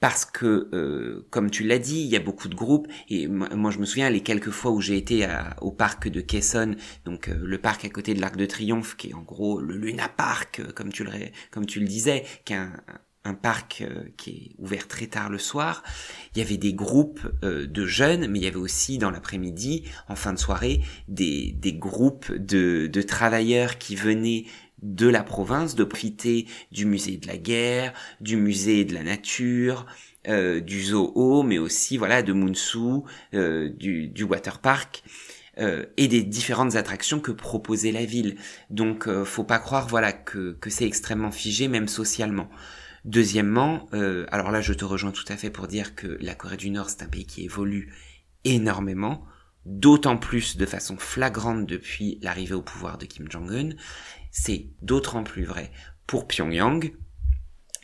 Parce 0.00 0.24
que, 0.24 0.68
euh, 0.72 1.26
comme 1.30 1.50
tu 1.50 1.62
l'as 1.62 1.78
dit, 1.78 2.00
il 2.00 2.06
y 2.06 2.16
a 2.16 2.20
beaucoup 2.20 2.48
de 2.48 2.54
groupes. 2.54 2.88
Et 3.08 3.28
moi, 3.28 3.70
je 3.70 3.78
me 3.78 3.84
souviens 3.84 4.08
les 4.08 4.22
quelques 4.22 4.50
fois 4.50 4.72
où 4.72 4.80
j'ai 4.80 4.96
été 4.96 5.28
au 5.60 5.70
parc 5.70 6.08
de 6.08 6.20
Caisson, 6.22 6.74
donc 7.04 7.28
euh, 7.28 7.38
le 7.42 7.58
parc 7.58 7.84
à 7.84 7.90
côté 7.90 8.14
de 8.14 8.20
l'Arc 8.20 8.36
de 8.36 8.46
Triomphe, 8.46 8.96
qui 8.96 9.10
est 9.10 9.14
en 9.14 9.22
gros 9.22 9.60
le 9.60 9.76
Luna 9.76 10.08
Park, 10.08 10.60
euh, 10.60 10.72
comme 10.72 10.90
tu 10.90 11.04
le 11.04 11.10
comme 11.50 11.66
tu 11.66 11.80
le 11.80 11.86
disais, 11.86 12.24
qui 12.44 12.54
est 12.54 12.56
un, 12.56 13.34
parc 13.42 13.84
qui 14.16 14.30
est 14.30 14.54
ouvert 14.58 14.88
très 14.88 15.06
tard 15.06 15.28
le 15.28 15.38
soir. 15.38 15.84
Il 16.34 16.38
y 16.38 16.42
avait 16.42 16.56
des 16.56 16.72
groupes 16.72 17.28
de 17.42 17.86
jeunes, 17.86 18.26
mais 18.26 18.38
il 18.38 18.44
y 18.44 18.48
avait 18.48 18.56
aussi 18.56 18.98
dans 18.98 19.10
l'après-midi, 19.10 19.84
en 20.08 20.16
fin 20.16 20.32
de 20.32 20.38
soirée, 20.38 20.82
des, 21.06 21.52
des 21.52 21.74
groupes 21.74 22.32
de, 22.32 22.88
de 22.88 23.02
travailleurs 23.02 23.78
qui 23.78 23.94
venaient 23.94 24.46
de 24.82 25.08
la 25.08 25.22
province, 25.22 25.74
de 25.74 25.84
profiter 25.84 26.46
du 26.72 26.86
musée 26.86 27.16
de 27.16 27.26
la 27.26 27.36
guerre, 27.36 27.92
du 28.20 28.36
musée 28.36 28.84
de 28.84 28.94
la 28.94 29.02
nature, 29.02 29.86
euh, 30.28 30.60
du 30.60 30.82
zoo, 30.82 31.42
mais 31.42 31.58
aussi 31.58 31.96
voilà 31.96 32.22
de 32.22 32.32
Munsu, 32.32 33.02
euh, 33.34 33.70
du, 33.70 34.08
du 34.08 34.24
water 34.24 34.58
park. 34.58 35.02
Euh, 35.58 35.84
et 35.96 36.08
des 36.08 36.22
différentes 36.22 36.76
attractions 36.76 37.20
que 37.20 37.32
proposait 37.32 37.92
la 37.92 38.04
ville. 38.06 38.36
Donc, 38.70 39.08
euh, 39.08 39.24
faut 39.26 39.44
pas 39.44 39.58
croire, 39.58 39.88
voilà, 39.88 40.12
que, 40.12 40.52
que 40.52 40.70
c'est 40.70 40.86
extrêmement 40.86 41.32
figé, 41.32 41.68
même 41.68 41.88
socialement. 41.88 42.48
Deuxièmement, 43.04 43.88
euh, 43.92 44.26
alors 44.30 44.52
là, 44.52 44.60
je 44.62 44.72
te 44.72 44.84
rejoins 44.84 45.10
tout 45.10 45.24
à 45.28 45.36
fait 45.36 45.50
pour 45.50 45.66
dire 45.66 45.94
que 45.94 46.16
la 46.20 46.34
Corée 46.34 46.56
du 46.56 46.70
Nord, 46.70 46.88
c'est 46.88 47.02
un 47.02 47.08
pays 47.08 47.26
qui 47.26 47.44
évolue 47.44 47.92
énormément, 48.44 49.26
d'autant 49.66 50.16
plus 50.16 50.56
de 50.56 50.64
façon 50.66 50.96
flagrante 50.96 51.66
depuis 51.66 52.18
l'arrivée 52.22 52.54
au 52.54 52.62
pouvoir 52.62 52.96
de 52.96 53.04
Kim 53.04 53.30
Jong-un, 53.30 53.70
c'est 54.30 54.66
d'autant 54.82 55.22
plus 55.24 55.44
vrai 55.44 55.70
pour 56.06 56.26
Pyongyang, 56.26 56.92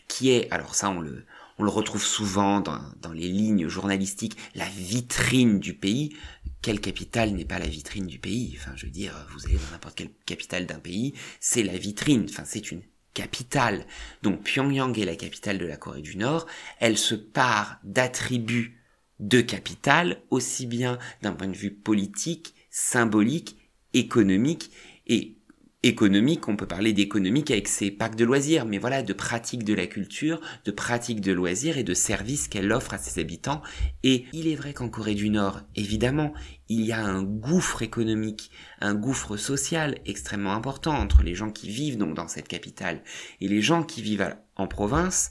qui 0.08 0.30
est, 0.30 0.50
alors 0.50 0.74
ça 0.74 0.90
on 0.90 1.00
le, 1.00 1.24
on 1.58 1.64
le 1.64 1.70
retrouve 1.70 2.04
souvent 2.04 2.60
dans, 2.60 2.80
dans 3.00 3.12
les 3.12 3.28
lignes 3.28 3.68
journalistiques, 3.68 4.36
la 4.54 4.68
vitrine 4.68 5.58
du 5.58 5.74
pays. 5.74 6.16
Quelle 6.62 6.80
capitale 6.80 7.32
n'est 7.32 7.44
pas 7.44 7.58
la 7.58 7.68
vitrine 7.68 8.06
du 8.06 8.18
pays? 8.18 8.56
Enfin, 8.58 8.72
je 8.74 8.86
veux 8.86 8.92
dire, 8.92 9.14
vous 9.32 9.46
allez 9.46 9.56
dans 9.56 9.70
n'importe 9.72 9.96
quelle 9.96 10.10
capitale 10.26 10.66
d'un 10.66 10.80
pays, 10.80 11.14
c'est 11.38 11.62
la 11.62 11.76
vitrine. 11.76 12.26
Enfin, 12.28 12.42
c'est 12.44 12.72
une 12.72 12.82
capitale. 13.14 13.86
Donc 14.22 14.42
Pyongyang 14.42 14.98
est 14.98 15.04
la 15.04 15.16
capitale 15.16 15.58
de 15.58 15.66
la 15.66 15.76
Corée 15.76 16.02
du 16.02 16.16
Nord. 16.16 16.46
Elle 16.80 16.98
se 16.98 17.14
part 17.14 17.78
d'attributs 17.84 18.82
de 19.20 19.40
capitale, 19.40 20.22
aussi 20.30 20.66
bien 20.66 20.98
d'un 21.22 21.32
point 21.32 21.48
de 21.48 21.56
vue 21.56 21.72
politique, 21.72 22.54
symbolique, 22.70 23.56
économique, 23.94 24.70
et 25.06 25.35
économique, 25.82 26.48
on 26.48 26.56
peut 26.56 26.66
parler 26.66 26.92
d'économique 26.92 27.50
avec 27.50 27.68
ses 27.68 27.90
parcs 27.90 28.16
de 28.16 28.24
loisirs, 28.24 28.66
mais 28.66 28.78
voilà, 28.78 29.02
de 29.02 29.12
pratique 29.12 29.64
de 29.64 29.74
la 29.74 29.86
culture, 29.86 30.40
de 30.64 30.70
pratique 30.70 31.20
de 31.20 31.32
loisirs 31.32 31.78
et 31.78 31.84
de 31.84 31.94
services 31.94 32.48
qu'elle 32.48 32.72
offre 32.72 32.94
à 32.94 32.98
ses 32.98 33.20
habitants. 33.20 33.62
Et 34.02 34.26
il 34.32 34.48
est 34.48 34.56
vrai 34.56 34.72
qu'en 34.72 34.88
Corée 34.88 35.14
du 35.14 35.30
Nord, 35.30 35.60
évidemment, 35.76 36.32
il 36.68 36.82
y 36.82 36.92
a 36.92 37.04
un 37.04 37.22
gouffre 37.22 37.82
économique, 37.82 38.50
un 38.80 38.94
gouffre 38.94 39.36
social 39.36 39.98
extrêmement 40.06 40.54
important 40.54 40.94
entre 40.94 41.22
les 41.22 41.34
gens 41.34 41.50
qui 41.50 41.68
vivent 41.68 41.98
donc 41.98 42.14
dans 42.14 42.28
cette 42.28 42.48
capitale 42.48 43.02
et 43.40 43.48
les 43.48 43.62
gens 43.62 43.84
qui 43.84 44.02
vivent 44.02 44.36
en 44.56 44.66
province 44.66 45.30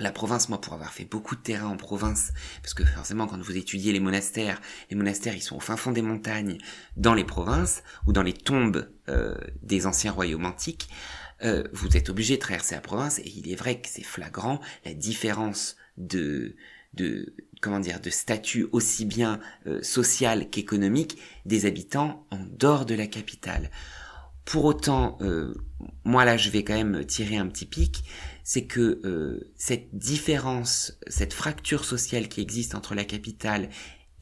la 0.00 0.12
province, 0.12 0.48
moi, 0.48 0.60
pour 0.60 0.72
avoir 0.72 0.92
fait 0.92 1.04
beaucoup 1.04 1.36
de 1.36 1.40
terrain 1.40 1.68
en 1.68 1.76
province, 1.76 2.32
parce 2.62 2.74
que 2.74 2.84
forcément, 2.84 3.26
quand 3.26 3.40
vous 3.40 3.56
étudiez 3.56 3.92
les 3.92 4.00
monastères, 4.00 4.60
les 4.90 4.96
monastères, 4.96 5.34
ils 5.34 5.42
sont 5.42 5.56
au 5.56 5.60
fin 5.60 5.76
fond 5.76 5.92
des 5.92 6.02
montagnes, 6.02 6.58
dans 6.96 7.14
les 7.14 7.24
provinces, 7.24 7.82
ou 8.06 8.12
dans 8.12 8.22
les 8.22 8.32
tombes 8.32 8.90
euh, 9.08 9.36
des 9.62 9.86
anciens 9.86 10.12
royaumes 10.12 10.46
antiques, 10.46 10.88
euh, 11.44 11.64
vous 11.72 11.96
êtes 11.96 12.08
obligé 12.08 12.36
de 12.36 12.40
traverser 12.40 12.74
la 12.74 12.80
province, 12.80 13.18
et 13.18 13.28
il 13.28 13.50
est 13.52 13.56
vrai 13.56 13.80
que 13.80 13.88
c'est 13.88 14.02
flagrant, 14.02 14.60
la 14.84 14.94
différence 14.94 15.76
de, 15.98 16.56
de 16.94 17.34
comment 17.60 17.80
dire, 17.80 18.00
de 18.00 18.10
statut 18.10 18.66
aussi 18.72 19.04
bien 19.04 19.38
euh, 19.66 19.82
social 19.82 20.48
qu'économique 20.48 21.18
des 21.44 21.66
habitants 21.66 22.26
en 22.30 22.38
dehors 22.38 22.86
de 22.86 22.94
la 22.94 23.06
capitale. 23.06 23.70
Pour 24.46 24.64
autant, 24.64 25.18
moi 26.02 26.24
là, 26.24 26.36
je 26.36 26.50
vais 26.50 26.64
quand 26.64 26.74
même 26.74 27.04
tirer 27.04 27.36
un 27.36 27.46
petit 27.46 27.66
pic 27.66 28.02
c'est 28.44 28.64
que 28.64 29.00
euh, 29.04 29.52
cette 29.56 29.94
différence, 29.94 30.98
cette 31.06 31.32
fracture 31.32 31.84
sociale 31.84 32.28
qui 32.28 32.40
existe 32.40 32.74
entre 32.74 32.94
la 32.94 33.04
capitale 33.04 33.68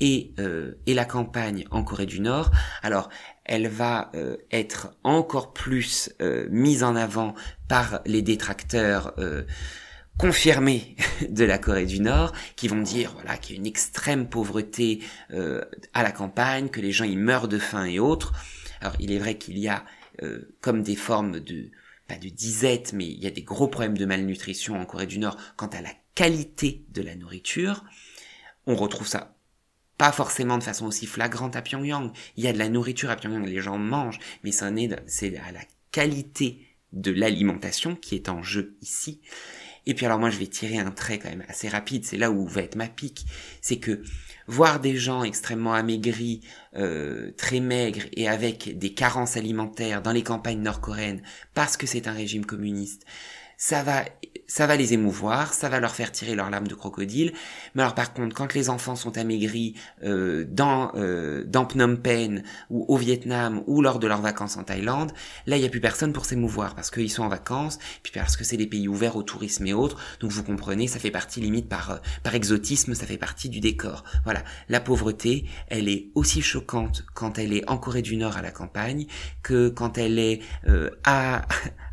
et, 0.01 0.33
euh, 0.39 0.75
et 0.87 0.95
la 0.95 1.05
campagne 1.05 1.64
en 1.71 1.83
Corée 1.83 2.07
du 2.07 2.21
Nord, 2.21 2.51
alors 2.83 3.09
elle 3.45 3.69
va 3.69 4.11
euh, 4.14 4.37
être 4.51 4.97
encore 5.03 5.53
plus 5.53 6.11
mise 6.51 6.83
en 6.83 6.95
avant 6.95 7.35
par 7.66 8.01
les 8.05 8.23
détracteurs 8.23 9.14
confirmés 10.19 10.97
de 11.29 11.45
la 11.45 11.59
Corée 11.59 11.87
du 11.87 12.01
Nord, 12.01 12.33
qui 12.57 12.69
vont 12.69 12.83
dire 12.83 13.12
voilà 13.14 13.37
qu'il 13.39 13.57
y 13.57 13.59
a 13.59 13.61
une 13.61 13.66
extrême 13.66 14.29
pauvreté 14.29 15.03
à 15.31 16.03
la 16.03 16.12
campagne, 16.12 16.69
que 16.69 16.81
les 16.81 16.93
gens 16.93 17.05
y 17.05 17.16
meurent 17.16 17.49
de 17.49 17.59
faim 17.59 17.87
et 17.87 17.99
autres. 17.99 18.33
Alors 18.81 18.95
il 19.01 19.12
est 19.12 19.19
vrai 19.19 19.39
qu'il 19.39 19.59
y 19.59 19.69
a 19.69 19.85
comme 20.61 20.83
des 20.83 20.97
formes 20.97 21.41
de 21.41 21.71
pas 22.09 22.16
de 22.16 22.28
disette, 22.28 22.92
mais 22.92 23.06
il 23.06 23.22
y 23.22 23.26
a 23.26 23.30
des 23.30 23.42
gros 23.42 23.68
problèmes 23.68 23.98
de 23.98 24.06
malnutrition 24.06 24.80
en 24.80 24.86
Corée 24.86 25.06
du 25.06 25.18
Nord 25.18 25.36
quant 25.56 25.68
à 25.68 25.82
la 25.82 25.92
qualité 26.14 26.84
de 26.88 27.02
la 27.02 27.14
nourriture. 27.14 27.84
On 28.66 28.74
retrouve 28.74 29.06
ça 29.06 29.36
pas 29.98 30.12
forcément 30.12 30.59
de 30.59 30.62
façon 30.62 30.86
aussi 30.86 31.06
flagrante 31.06 31.56
à 31.56 31.62
Pyongyang. 31.62 32.12
Il 32.36 32.44
y 32.44 32.48
a 32.48 32.52
de 32.52 32.59
la 32.59 32.68
nourriture 32.68 33.11
à 33.11 33.16
Pyongyang, 33.16 33.44
les 33.44 33.61
gens 33.61 33.78
mangent, 33.78 34.20
mais 34.44 34.52
c'est 34.52 35.36
à 35.36 35.52
la 35.52 35.61
qualité 35.90 36.64
de 36.92 37.11
l'alimentation 37.11 37.96
qui 37.96 38.14
est 38.14 38.28
en 38.28 38.42
jeu 38.42 38.76
ici. 38.80 39.20
Et 39.86 39.94
puis 39.94 40.06
alors 40.06 40.18
moi 40.18 40.30
je 40.30 40.38
vais 40.38 40.46
tirer 40.46 40.78
un 40.78 40.90
trait 40.90 41.18
quand 41.18 41.28
même 41.30 41.44
assez 41.48 41.68
rapide, 41.68 42.04
c'est 42.04 42.16
là 42.16 42.30
où 42.30 42.46
va 42.46 42.62
être 42.62 42.76
ma 42.76 42.88
pique, 42.88 43.26
c'est 43.61 43.78
que 43.78 44.02
voir 44.49 44.80
des 44.80 44.96
gens 44.96 45.22
extrêmement 45.22 45.74
amaigris, 45.74 46.40
euh, 46.74 47.30
très 47.36 47.61
maigres 47.61 48.07
et 48.14 48.28
avec 48.28 48.78
des 48.78 48.94
carences 48.94 49.36
alimentaires 49.36 50.03
dans 50.03 50.12
les 50.12 50.22
campagnes 50.22 50.62
nord-coréennes 50.62 51.22
parce 51.55 51.76
que 51.76 51.86
c'est 51.86 52.09
un 52.09 52.12
régime 52.12 52.46
communiste, 52.46 53.05
ça 53.57 53.82
va, 53.82 54.05
ça 54.49 54.66
va 54.66 54.76
les 54.76 54.94
émouvoir, 54.94 55.53
ça 55.53 55.68
va 55.68 55.78
leur 55.78 55.94
faire 55.94 56.11
tirer 56.11 56.34
leurs 56.34 56.49
larmes 56.49 56.66
de 56.66 56.74
crocodile. 56.74 57.34
Mais 57.74 57.82
alors 57.82 57.94
par 57.94 58.14
contre, 58.14 58.34
quand 58.34 58.55
les 58.55 58.70
enfants 58.70 58.96
sont 58.96 59.18
amaigris 59.18 59.74
euh, 60.03 60.46
dans 60.49 60.90
euh, 60.94 61.44
dans 61.44 61.68
Phnom 61.68 61.96
Penh 61.96 62.42
ou 62.70 62.86
au 62.88 62.96
Vietnam 62.96 63.62
ou 63.66 63.82
lors 63.82 63.99
de 63.99 64.07
leurs 64.07 64.22
vacances 64.22 64.57
en 64.57 64.64
Thaïlande, 64.64 65.12
là 65.46 65.57
il 65.57 65.61
n'y 65.61 65.66
a 65.66 65.68
plus 65.68 65.82
personne 65.82 66.14
pour 66.14 66.24
s'émouvoir 66.24 66.74
parce 66.74 66.90
qu'ils 66.90 67.11
sont 67.11 67.22
en 67.22 67.28
vacances, 67.28 67.78
puis 68.03 68.11
parce 68.12 68.36
que 68.36 68.44
c'est 68.44 68.57
des 68.57 68.66
pays 68.66 68.88
ouverts 68.88 69.16
au 69.16 69.22
tourisme 69.22 69.66
et 69.66 69.74
autres. 69.74 69.99
Donc 70.20 70.30
vous 70.30 70.42
comprenez, 70.42 70.88
ça 70.88 70.99
fait 70.99 71.11
partie 71.11 71.42
limite 71.42 71.68
par 71.68 71.90
euh, 71.90 71.96
par 72.22 72.34
exotisme, 72.34 72.94
ça 72.94 73.05
fait 73.05 73.18
partie 73.18 73.51
du 73.51 73.61
décor. 73.61 74.03
Voilà, 74.24 74.42
la 74.70 74.80
pauvreté, 74.80 75.44
elle 75.68 75.88
est 75.90 76.09
aussi 76.14 76.40
choquante 76.40 77.05
quand 77.12 77.38
elle 77.38 77.53
est 77.53 77.68
en 77.68 77.76
Corée 77.76 78.03
du 78.03 78.16
Nord 78.16 78.38
à 78.38 78.42
la 78.42 78.51
campagne 78.51 79.07
que 79.42 79.68
quand 79.68 79.99
elle 79.99 80.18
est 80.18 80.40
euh, 80.68 80.90
à 81.05 81.46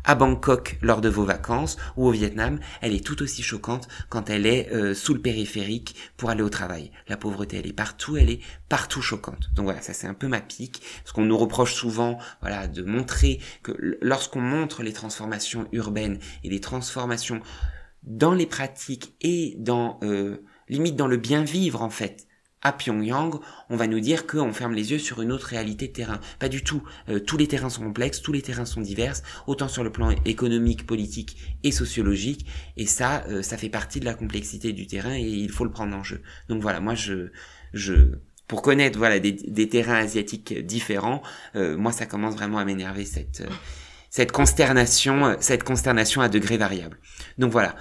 à 0.06 0.14
Bangkok 0.14 0.78
lors 0.80 1.00
de 1.00 1.08
vos 1.08 1.24
vacances 1.24 1.76
ou 1.96 2.06
au 2.06 2.10
Vietnam, 2.10 2.58
elle 2.80 2.94
est 2.94 3.04
tout 3.04 3.22
aussi 3.22 3.42
choquante 3.42 3.88
quand 4.08 4.30
elle 4.30 4.46
est 4.46 4.72
euh, 4.72 4.94
sous 4.94 5.12
le 5.12 5.20
périphérique 5.20 5.96
pour 6.16 6.30
aller 6.30 6.42
au 6.42 6.48
travail. 6.48 6.90
La 7.08 7.16
pauvreté, 7.16 7.58
elle 7.58 7.66
est 7.66 7.72
partout, 7.72 8.16
elle 8.16 8.30
est 8.30 8.40
partout 8.68 9.02
choquante. 9.02 9.50
Donc 9.54 9.64
voilà, 9.64 9.82
ça 9.82 9.92
c'est 9.92 10.06
un 10.06 10.14
peu 10.14 10.28
ma 10.28 10.40
pique, 10.40 10.82
parce 11.02 11.12
qu'on 11.12 11.24
nous 11.24 11.36
reproche 11.36 11.74
souvent, 11.74 12.18
voilà, 12.40 12.68
de 12.68 12.82
montrer 12.82 13.40
que 13.62 13.72
lorsqu'on 14.00 14.40
montre 14.40 14.82
les 14.82 14.92
transformations 14.92 15.68
urbaines 15.72 16.18
et 16.44 16.48
les 16.48 16.60
transformations 16.60 17.40
dans 18.04 18.32
les 18.32 18.46
pratiques 18.46 19.14
et 19.20 19.56
dans 19.58 19.98
euh, 20.02 20.44
limite 20.68 20.96
dans 20.96 21.08
le 21.08 21.16
bien 21.16 21.42
vivre 21.42 21.82
en 21.82 21.90
fait 21.90 22.26
à 22.62 22.72
Pyongyang, 22.72 23.40
on 23.70 23.76
va 23.76 23.86
nous 23.86 24.00
dire 24.00 24.26
qu'on 24.26 24.52
ferme 24.52 24.74
les 24.74 24.90
yeux 24.90 24.98
sur 24.98 25.22
une 25.22 25.30
autre 25.30 25.46
réalité 25.46 25.88
de 25.88 25.92
terrain. 25.92 26.20
Pas 26.38 26.48
du 26.48 26.64
tout. 26.64 26.82
Euh, 27.08 27.20
tous 27.20 27.36
les 27.36 27.46
terrains 27.46 27.70
sont 27.70 27.82
complexes, 27.82 28.22
tous 28.22 28.32
les 28.32 28.42
terrains 28.42 28.64
sont 28.64 28.80
divers, 28.80 29.14
autant 29.46 29.68
sur 29.68 29.84
le 29.84 29.92
plan 29.92 30.10
économique, 30.24 30.86
politique 30.86 31.36
et 31.62 31.70
sociologique. 31.70 32.46
Et 32.76 32.86
ça, 32.86 33.24
euh, 33.28 33.42
ça 33.42 33.56
fait 33.56 33.68
partie 33.68 34.00
de 34.00 34.04
la 34.04 34.14
complexité 34.14 34.72
du 34.72 34.86
terrain 34.86 35.14
et 35.14 35.22
il 35.22 35.50
faut 35.50 35.64
le 35.64 35.70
prendre 35.70 35.94
en 35.94 36.02
jeu. 36.02 36.22
Donc 36.48 36.62
voilà, 36.62 36.80
moi 36.80 36.94
je, 36.94 37.30
je, 37.72 37.94
pour 38.48 38.62
connaître 38.62 38.98
voilà 38.98 39.20
des, 39.20 39.32
des 39.32 39.68
terrains 39.68 39.96
asiatiques 39.96 40.66
différents, 40.66 41.22
euh, 41.54 41.76
moi 41.76 41.92
ça 41.92 42.06
commence 42.06 42.34
vraiment 42.34 42.58
à 42.58 42.64
m'énerver 42.64 43.04
cette 43.04 43.44
cette 44.08 44.32
consternation, 44.32 45.36
cette 45.40 45.62
consternation 45.62 46.22
à 46.22 46.30
degrés 46.30 46.56
variables. 46.56 46.98
Donc 47.36 47.52
voilà. 47.52 47.76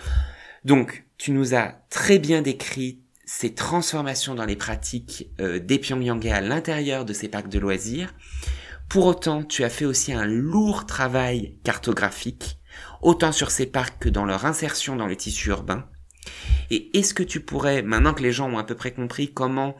Donc 0.65 1.05
tu 1.17 1.31
nous 1.31 1.55
as 1.55 1.75
très 1.89 2.19
bien 2.19 2.41
décrit 2.41 3.04
ces 3.25 3.53
transformations 3.53 4.35
dans 4.35 4.45
les 4.45 4.55
pratiques 4.55 5.29
euh, 5.39 5.59
des 5.59 5.79
Pyongyangais 5.79 6.31
à 6.31 6.41
l'intérieur 6.41 7.05
de 7.05 7.13
ces 7.13 7.27
parcs 7.27 7.49
de 7.49 7.59
loisirs. 7.59 8.13
Pour 8.89 9.05
autant, 9.05 9.43
tu 9.43 9.63
as 9.63 9.69
fait 9.69 9.85
aussi 9.85 10.13
un 10.13 10.25
lourd 10.25 10.85
travail 10.85 11.57
cartographique, 11.63 12.59
autant 13.01 13.31
sur 13.31 13.51
ces 13.51 13.65
parcs 13.65 13.99
que 13.99 14.09
dans 14.09 14.25
leur 14.25 14.45
insertion 14.45 14.95
dans 14.95 15.07
le 15.07 15.15
tissu 15.15 15.49
urbain. 15.49 15.87
Et 16.69 16.97
est-ce 16.97 17.13
que 17.13 17.23
tu 17.23 17.39
pourrais, 17.39 17.81
maintenant 17.81 18.13
que 18.13 18.23
les 18.23 18.31
gens 18.31 18.49
ont 18.49 18.57
à 18.57 18.63
peu 18.63 18.75
près 18.75 18.93
compris 18.93 19.31
comment 19.33 19.75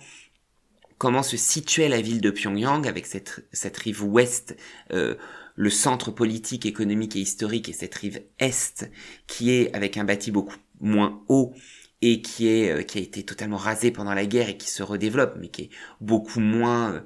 comment 0.98 1.24
se 1.24 1.36
situait 1.36 1.90
la 1.90 2.00
ville 2.00 2.22
de 2.22 2.32
Pyongyang 2.32 2.88
avec 2.88 3.06
cette, 3.06 3.46
cette 3.52 3.76
rive 3.78 4.04
ouest, 4.04 4.56
euh, 4.94 5.16
le 5.56 5.70
centre 5.70 6.10
politique, 6.10 6.66
économique 6.66 7.16
et 7.16 7.20
historique, 7.20 7.70
et 7.70 7.74
cette 7.74 7.96
rive 7.96 8.22
est 8.40 8.90
qui 9.28 9.52
est 9.52 9.76
avec 9.76 9.98
un 9.98 10.06
bâti 10.06 10.32
beaucoup 10.32 10.56
moins 10.80 11.22
haut 11.28 11.54
et 12.02 12.22
qui 12.22 12.48
est 12.48 12.72
euh, 12.72 12.82
qui 12.84 12.98
a 12.98 13.02
été 13.02 13.24
totalement 13.24 13.58
rasé 13.58 13.92
pendant 13.92 14.14
la 14.14 14.26
guerre 14.26 14.50
et 14.50 14.58
qui 14.58 14.70
se 14.70 14.84
redéveloppe, 14.84 15.36
mais 15.40 15.50
qui 15.50 15.64
est 15.64 15.70
beaucoup 16.02 16.40
moins 16.40 16.94
euh, 16.94 17.02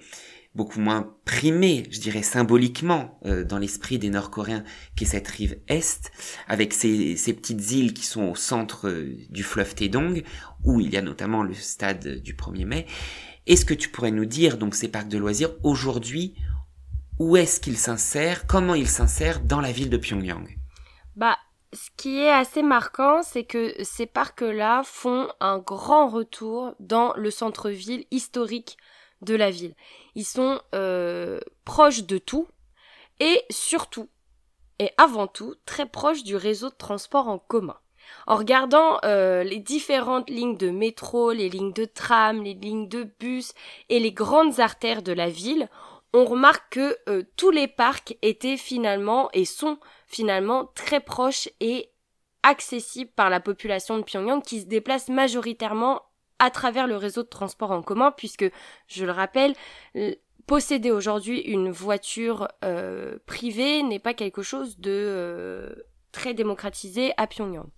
beaucoup 0.56 0.80
moins 0.80 1.16
primé, 1.26 1.86
je 1.92 2.00
dirais 2.00 2.24
symboliquement, 2.24 3.20
euh, 3.26 3.44
dans 3.44 3.60
l'esprit 3.60 4.00
des 4.00 4.10
Nord-Coréens 4.10 4.64
qu'est 4.96 5.06
cette 5.06 5.28
rive 5.28 5.60
est, 5.68 6.12
avec 6.48 6.74
ces, 6.74 7.16
ces, 7.16 7.34
petites 7.34 7.72
îles 7.72 7.94
qui 7.94 8.06
sont 8.06 8.24
au 8.24 8.36
centre 8.36 8.92
du 9.30 9.44
fleuve 9.44 9.76
Taedong, 9.76 10.24
où 10.64 10.82
il 10.82 10.90
y 10.90 10.98
a 10.98 11.02
notamment 11.02 11.44
le 11.44 11.54
stade 11.54 12.22
du 12.22 12.34
1er 12.34 12.66
mai. 12.66 12.88
Est-ce 13.46 13.64
que 13.64 13.76
tu 13.76 13.90
pourrais 13.90 14.12
nous 14.12 14.26
dire, 14.26 14.58
donc, 14.58 14.76
ces 14.76 14.90
parcs 14.90 15.08
de 15.08 15.18
loisirs, 15.18 15.52
aujourd'hui, 15.64 16.36
où 17.20 17.38
est-ce 17.38 17.60
qu'ils 17.60 17.78
s'insèrent, 17.78 18.48
comment 18.48 18.76
ils 18.76 18.88
s'insèrent 18.88 19.42
dans 19.42 19.62
la 19.62 19.72
ville 19.72 19.90
de 19.90 19.98
Pyongyang? 19.98 20.48
Bah, 21.16 21.38
ce 21.74 21.90
qui 21.98 22.20
est 22.20 22.32
assez 22.32 22.64
marquant, 22.64 23.22
c'est 23.22 23.44
que 23.44 23.74
ces 23.84 24.06
parcs-là 24.06 24.82
font 24.84 25.30
un 25.40 25.60
grand 25.60 26.08
retour 26.08 26.74
dans 26.80 27.14
le 27.16 27.30
centre-ville 27.30 28.06
historique 28.12 28.78
de 29.22 29.36
la 29.36 29.52
ville. 29.52 29.76
Ils 30.16 30.26
sont 30.26 30.62
euh, 30.74 31.40
proches 31.66 32.04
de 32.04 32.18
tout 32.18 32.48
et 33.20 33.44
surtout, 33.50 34.10
et 34.80 34.92
avant 34.98 35.28
tout, 35.28 35.56
très 35.66 35.86
proches 35.86 36.24
du 36.24 36.36
réseau 36.36 36.70
de 36.70 36.76
transport 36.76 37.28
en 37.28 37.38
commun. 37.38 37.78
En 38.26 38.38
regardant 38.38 39.00
euh, 39.04 39.44
les 39.44 39.60
différentes 39.60 40.30
lignes 40.30 40.58
de 40.58 40.72
métro, 40.72 41.32
les 41.32 41.50
lignes 41.50 41.74
de 41.74 41.86
tram, 41.86 42.42
les 42.42 42.56
lignes 42.56 42.88
de 42.88 43.04
bus 43.20 43.54
et 43.90 44.00
les 44.00 44.12
grandes 44.12 44.60
artères 44.60 45.04
de 45.04 45.12
la 45.12 45.30
ville, 45.30 45.70
on 46.14 46.26
remarque 46.26 46.74
que 46.74 46.98
euh, 47.08 47.24
tous 47.36 47.52
les 47.52 47.68
parcs 47.68 48.18
étaient 48.22 48.58
finalement 48.58 49.30
et 49.34 49.46
sont 49.46 49.80
finalement 50.08 50.66
très 50.76 51.00
proches 51.00 51.50
et 51.60 51.92
accessibles 52.44 53.12
par 53.12 53.30
la 53.30 53.40
population 53.40 53.98
de 53.98 54.04
Pyongyang 54.04 54.42
qui 54.42 54.62
se 54.62 54.66
déplace 54.66 55.10
majoritairement 55.10 56.02
à 56.40 56.50
travers 56.50 56.88
le 56.88 56.96
réseau 56.96 57.22
de 57.22 57.28
transport 57.28 57.72
en 57.72 57.82
commun 57.82 58.12
puisque, 58.12 58.50
je 58.88 59.06
le 59.06 59.12
rappelle, 59.12 59.54
posséder 60.48 60.90
aujourd'hui 60.90 61.42
une 61.42 61.70
voiture 61.70 62.48
euh, 62.64 63.20
privée 63.26 63.84
n'est 63.84 64.00
pas 64.00 64.14
quelque 64.14 64.42
chose 64.42 64.80
de 64.80 64.92
euh, 64.92 65.76
très 66.12 66.34
démocratisé 66.34 67.14
à 67.18 67.28
Pyongyang. 67.28 67.70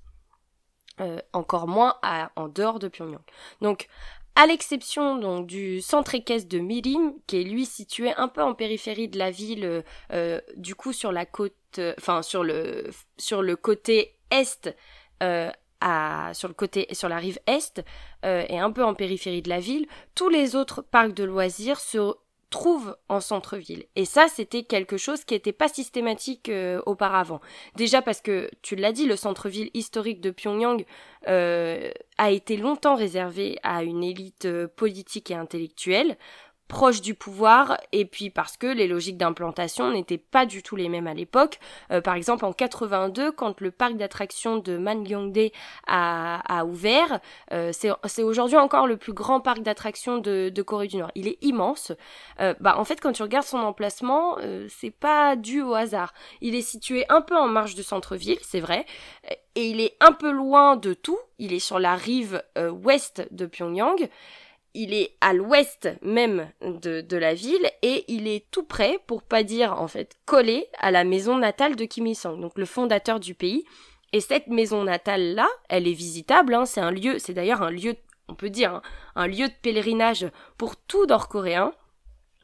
encore 1.34 1.68
moins 1.68 1.96
en 2.36 2.48
dehors 2.48 2.78
de 2.78 2.88
Pyongyang. 2.88 3.24
Donc 3.62 3.88
à 4.36 4.46
l'exception 4.48 5.18
donc 5.18 5.48
du 5.48 5.82
centre 5.82 6.16
équestre 6.16 6.50
de 6.50 6.60
Mirim, 6.60 7.14
qui 7.28 7.42
est 7.42 7.44
lui 7.44 7.66
situé 7.66 8.14
un 8.16 8.28
peu 8.28 8.42
en 8.42 8.54
périphérie 8.54 9.10
de 9.10 9.18
la 9.18 9.32
ville, 9.32 9.66
euh, 9.66 9.82
euh, 10.14 10.42
du 10.56 10.76
coup 10.76 10.94
sur 10.94 11.12
la 11.12 11.26
côte, 11.26 11.54
euh, 11.78 11.94
enfin 11.98 12.22
sur 12.22 12.44
le 12.44 12.90
sur 13.18 13.42
le 13.42 13.56
côté 13.56 14.18
est, 14.30 14.70
à, 15.20 16.32
sur 16.34 16.48
le 16.48 16.54
côté 16.54 16.88
sur 16.94 17.10
la 17.10 17.18
rive 17.18 17.40
est 17.48 17.84
et 18.24 18.60
un 18.60 18.72
peu 18.72 18.84
en 18.84 18.94
périphérie 18.94 19.42
de 19.42 19.50
la 19.50 19.60
ville, 19.60 19.88
tous 20.16 20.30
les 20.30 20.56
autres 20.56 20.82
parcs 20.82 21.14
de 21.14 21.24
loisirs 21.24 21.80
se 21.80 22.14
trouve 22.52 22.96
en 23.10 23.20
centre-ville. 23.20 23.86
Et 23.96 24.06
ça, 24.06 24.28
c'était 24.28 24.64
quelque 24.64 24.98
chose 24.98 25.24
qui 25.24 25.34
n'était 25.34 25.54
pas 25.54 25.70
systématique 25.70 26.50
euh, 26.50 26.82
auparavant. 26.86 27.42
Déjà 27.76 28.04
parce 28.04 28.22
que, 28.22 28.52
tu 28.62 28.76
l'as 28.76 28.92
dit, 28.92 29.08
le 29.08 29.16
centre-ville 29.16 29.72
historique 29.74 30.22
de 30.22 30.30
Pyongyang 30.30 30.86
euh, 31.28 31.90
a 32.20 32.30
été 32.30 32.58
longtemps 32.58 32.96
réservé 32.96 33.58
à 33.64 33.84
une 33.84 34.04
élite 34.04 34.46
euh, 34.46 34.68
politique 34.68 35.32
et 35.32 35.36
intellectuelle 35.36 36.18
proche 36.72 37.02
du 37.02 37.16
pouvoir 37.16 37.78
et 37.92 38.06
puis 38.06 38.30
parce 38.30 38.56
que 38.56 38.66
les 38.66 38.88
logiques 38.88 39.18
d'implantation 39.18 39.92
n'étaient 39.92 40.18
pas 40.18 40.46
du 40.46 40.64
tout 40.64 40.78
les 40.78 40.88
mêmes 40.88 41.06
à 41.06 41.14
l'époque. 41.14 41.60
Euh, 41.92 42.00
par 42.00 42.16
exemple 42.16 42.46
en 42.46 42.54
82 42.54 43.34
quand 43.34 43.60
le 43.60 43.72
parc 43.72 43.98
d'attractions 43.98 44.56
de 44.56 44.78
Mangyeongdae 44.78 45.52
a, 45.86 46.42
a 46.48 46.64
ouvert, 46.64 47.20
euh, 47.52 47.74
c'est 47.74 48.24
aujourd'hui 48.24 48.56
encore 48.56 48.88
le 48.88 48.96
plus 48.96 49.12
grand 49.12 49.42
parc 49.42 49.64
d'attractions 49.64 50.18
de, 50.20 50.48
de, 50.48 50.62
Corée 50.62 50.88
du 50.88 50.96
Nord. 50.96 51.12
Il 51.16 51.28
est 51.28 51.38
immense. 51.42 51.92
Euh, 52.40 52.54
bah 52.62 52.78
en 52.78 52.86
fait 52.86 53.02
quand 53.02 53.12
tu 53.12 53.22
regardes 53.22 53.46
son 53.46 53.60
emplacement, 53.60 54.38
c'est 54.70 54.92
pas 54.92 55.36
dû 55.36 55.62
au 55.62 55.74
hasard. 55.74 56.14
Il 56.40 56.56
est 56.56 56.62
situé 56.62 57.04
un 57.10 57.20
peu 57.20 57.36
en 57.36 57.50
marge 57.50 57.76
du 57.76 57.84
centre-ville, 57.84 58.40
c'est 58.44 58.62
vrai, 58.62 58.86
et 59.56 59.68
il 59.68 59.82
est 59.82 59.98
un 60.00 60.14
peu 60.14 60.32
loin 60.32 60.78
de 60.78 60.94
tout. 60.94 61.20
Il 61.38 61.52
est 61.52 61.60
sur 61.60 61.80
la 61.80 61.96
rive 61.96 62.42
ouest 62.56 63.28
de 63.32 63.46
Pyongyang 63.46 64.10
il 64.74 64.94
est 64.94 65.16
à 65.22 65.34
l'ouest 65.34 65.90
même 66.02 66.50
de, 66.62 67.02
de, 67.02 67.18
la 67.18 67.34
ville 67.34 67.70
et 67.82 68.06
il 68.08 68.28
est 68.28 68.46
tout 68.52 68.64
près, 68.64 69.00
pour 69.08 69.24
pas 69.24 69.44
dire 69.44 69.80
en 69.80 69.88
fait 69.88 70.16
collé 70.26 70.68
à 70.80 70.92
la 70.92 71.04
maison 71.04 71.38
natale 71.38 71.76
de 71.76 71.86
Kim 71.86 72.08
Il-sung, 72.08 72.40
donc 72.40 72.58
le 72.58 72.66
fondateur 72.66 73.20
du 73.20 73.36
pays. 73.36 73.66
Et 74.14 74.20
cette 74.20 74.48
maison 74.48 74.84
natale 74.84 75.36
là, 75.36 75.48
elle 75.70 75.88
est 75.88 75.94
visitable, 75.94 76.54
hein, 76.54 76.66
c'est 76.66 76.82
un 76.82 76.92
lieu, 76.92 77.18
c'est 77.18 77.34
d'ailleurs 77.34 77.62
un 77.62 77.72
lieu, 77.72 77.96
on 78.28 78.36
peut 78.36 78.50
dire, 78.50 78.76
hein, 78.76 78.82
un 79.16 79.28
lieu 79.28 79.48
de 79.48 79.54
pèlerinage 79.62 80.28
pour 80.58 80.76
tout 80.76 81.06
Nord-Coréen 81.06 81.74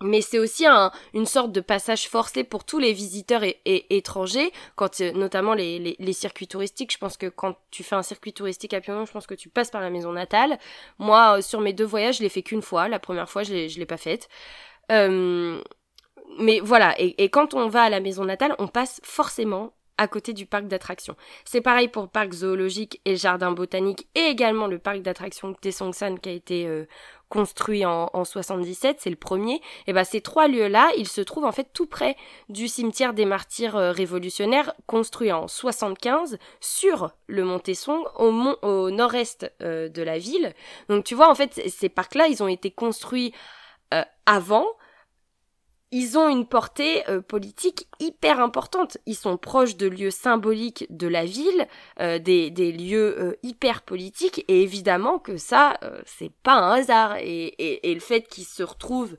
mais 0.01 0.21
c'est 0.21 0.39
aussi 0.39 0.65
un, 0.65 0.91
une 1.13 1.25
sorte 1.25 1.51
de 1.51 1.61
passage 1.61 2.07
forcé 2.07 2.43
pour 2.43 2.63
tous 2.63 2.79
les 2.79 2.93
visiteurs 2.93 3.43
et, 3.43 3.61
étrangers, 3.95 4.51
quand 4.75 5.01
euh, 5.01 5.11
notamment 5.11 5.53
les, 5.53 5.79
les, 5.79 5.95
les, 5.97 6.13
circuits 6.13 6.47
touristiques. 6.47 6.93
Je 6.93 6.97
pense 6.97 7.17
que 7.17 7.27
quand 7.27 7.55
tu 7.71 7.83
fais 7.83 7.95
un 7.95 8.03
circuit 8.03 8.33
touristique 8.33 8.73
à 8.73 8.81
Pyongyang, 8.81 9.07
je 9.07 9.11
pense 9.11 9.27
que 9.27 9.33
tu 9.33 9.49
passes 9.49 9.71
par 9.71 9.81
la 9.81 9.89
maison 9.89 10.11
natale. 10.11 10.59
Moi, 10.99 11.37
euh, 11.37 11.41
sur 11.41 11.61
mes 11.61 11.73
deux 11.73 11.85
voyages, 11.85 12.17
je 12.17 12.23
l'ai 12.23 12.29
fait 12.29 12.43
qu'une 12.43 12.61
fois. 12.61 12.87
La 12.87 12.99
première 12.99 13.29
fois, 13.29 13.43
je 13.43 13.53
l'ai, 13.53 13.69
je 13.69 13.79
l'ai 13.79 13.85
pas 13.85 13.97
faite. 13.97 14.29
Euh, 14.91 15.61
mais 16.39 16.59
voilà, 16.59 16.93
et, 16.99 17.23
et 17.23 17.29
quand 17.29 17.53
on 17.53 17.67
va 17.67 17.83
à 17.83 17.89
la 17.89 17.99
maison 17.99 18.25
natale, 18.25 18.55
on 18.59 18.67
passe 18.67 18.99
forcément 19.03 19.73
à 19.97 20.07
côté 20.07 20.33
du 20.33 20.45
parc 20.45 20.67
d'attractions. 20.67 21.15
C'est 21.43 21.61
pareil 21.61 21.87
pour 21.87 22.09
parc 22.09 22.31
zoologique 22.31 23.01
et 23.05 23.15
jardin 23.15 23.51
botanique 23.51 24.07
et 24.15 24.25
également 24.27 24.67
le 24.67 24.79
parc 24.79 25.01
d'attractions 25.01 25.53
Taesongsan 25.53 26.19
qui 26.19 26.29
a 26.29 26.31
été 26.31 26.67
euh, 26.67 26.85
construit 27.29 27.85
en, 27.85 28.09
en 28.13 28.23
77, 28.23 28.97
c'est 28.99 29.09
le 29.09 29.15
premier. 29.15 29.61
Et 29.85 29.93
ben 29.93 30.03
ces 30.03 30.21
trois 30.21 30.47
lieux-là, 30.47 30.89
ils 30.97 31.07
se 31.07 31.21
trouvent 31.21 31.45
en 31.45 31.51
fait 31.51 31.69
tout 31.73 31.85
près 31.85 32.15
du 32.49 32.67
cimetière 32.67 33.13
des 33.13 33.25
martyrs 33.25 33.75
euh, 33.75 33.91
révolutionnaires 33.91 34.73
construit 34.85 35.31
en 35.31 35.47
75 35.47 36.37
sur 36.59 37.11
le 37.27 37.43
mont 37.43 37.59
Tesson 37.59 38.05
au, 38.17 38.31
au 38.61 38.91
nord-est 38.91 39.51
euh, 39.61 39.89
de 39.89 40.01
la 40.01 40.17
ville. 40.17 40.53
Donc 40.89 41.03
tu 41.03 41.15
vois 41.15 41.29
en 41.29 41.35
fait 41.35 41.61
ces 41.67 41.89
parcs-là, 41.89 42.27
ils 42.27 42.43
ont 42.43 42.47
été 42.47 42.71
construits 42.71 43.33
avant 44.25 44.67
ils 45.91 46.17
ont 46.17 46.27
une 46.27 46.45
portée 46.45 47.07
euh, 47.09 47.21
politique 47.21 47.87
hyper 47.99 48.39
importante. 48.39 48.97
Ils 49.05 49.15
sont 49.15 49.37
proches 49.37 49.77
de 49.77 49.87
lieux 49.87 50.11
symboliques 50.11 50.85
de 50.89 51.07
la 51.07 51.25
ville, 51.25 51.67
euh, 51.99 52.19
des, 52.19 52.49
des, 52.49 52.71
lieux 52.71 53.15
euh, 53.19 53.39
hyper 53.43 53.83
politiques, 53.83 54.43
et 54.47 54.63
évidemment 54.63 55.19
que 55.19 55.37
ça, 55.37 55.79
c'est 56.05 56.31
pas 56.43 56.55
un 56.55 56.71
hasard. 56.73 57.17
Et, 57.17 57.45
et, 57.45 57.89
et 57.89 57.93
le 57.93 57.99
fait 57.99 58.27
qu'ils 58.27 58.45
se 58.45 58.63
retrouvent 58.63 59.17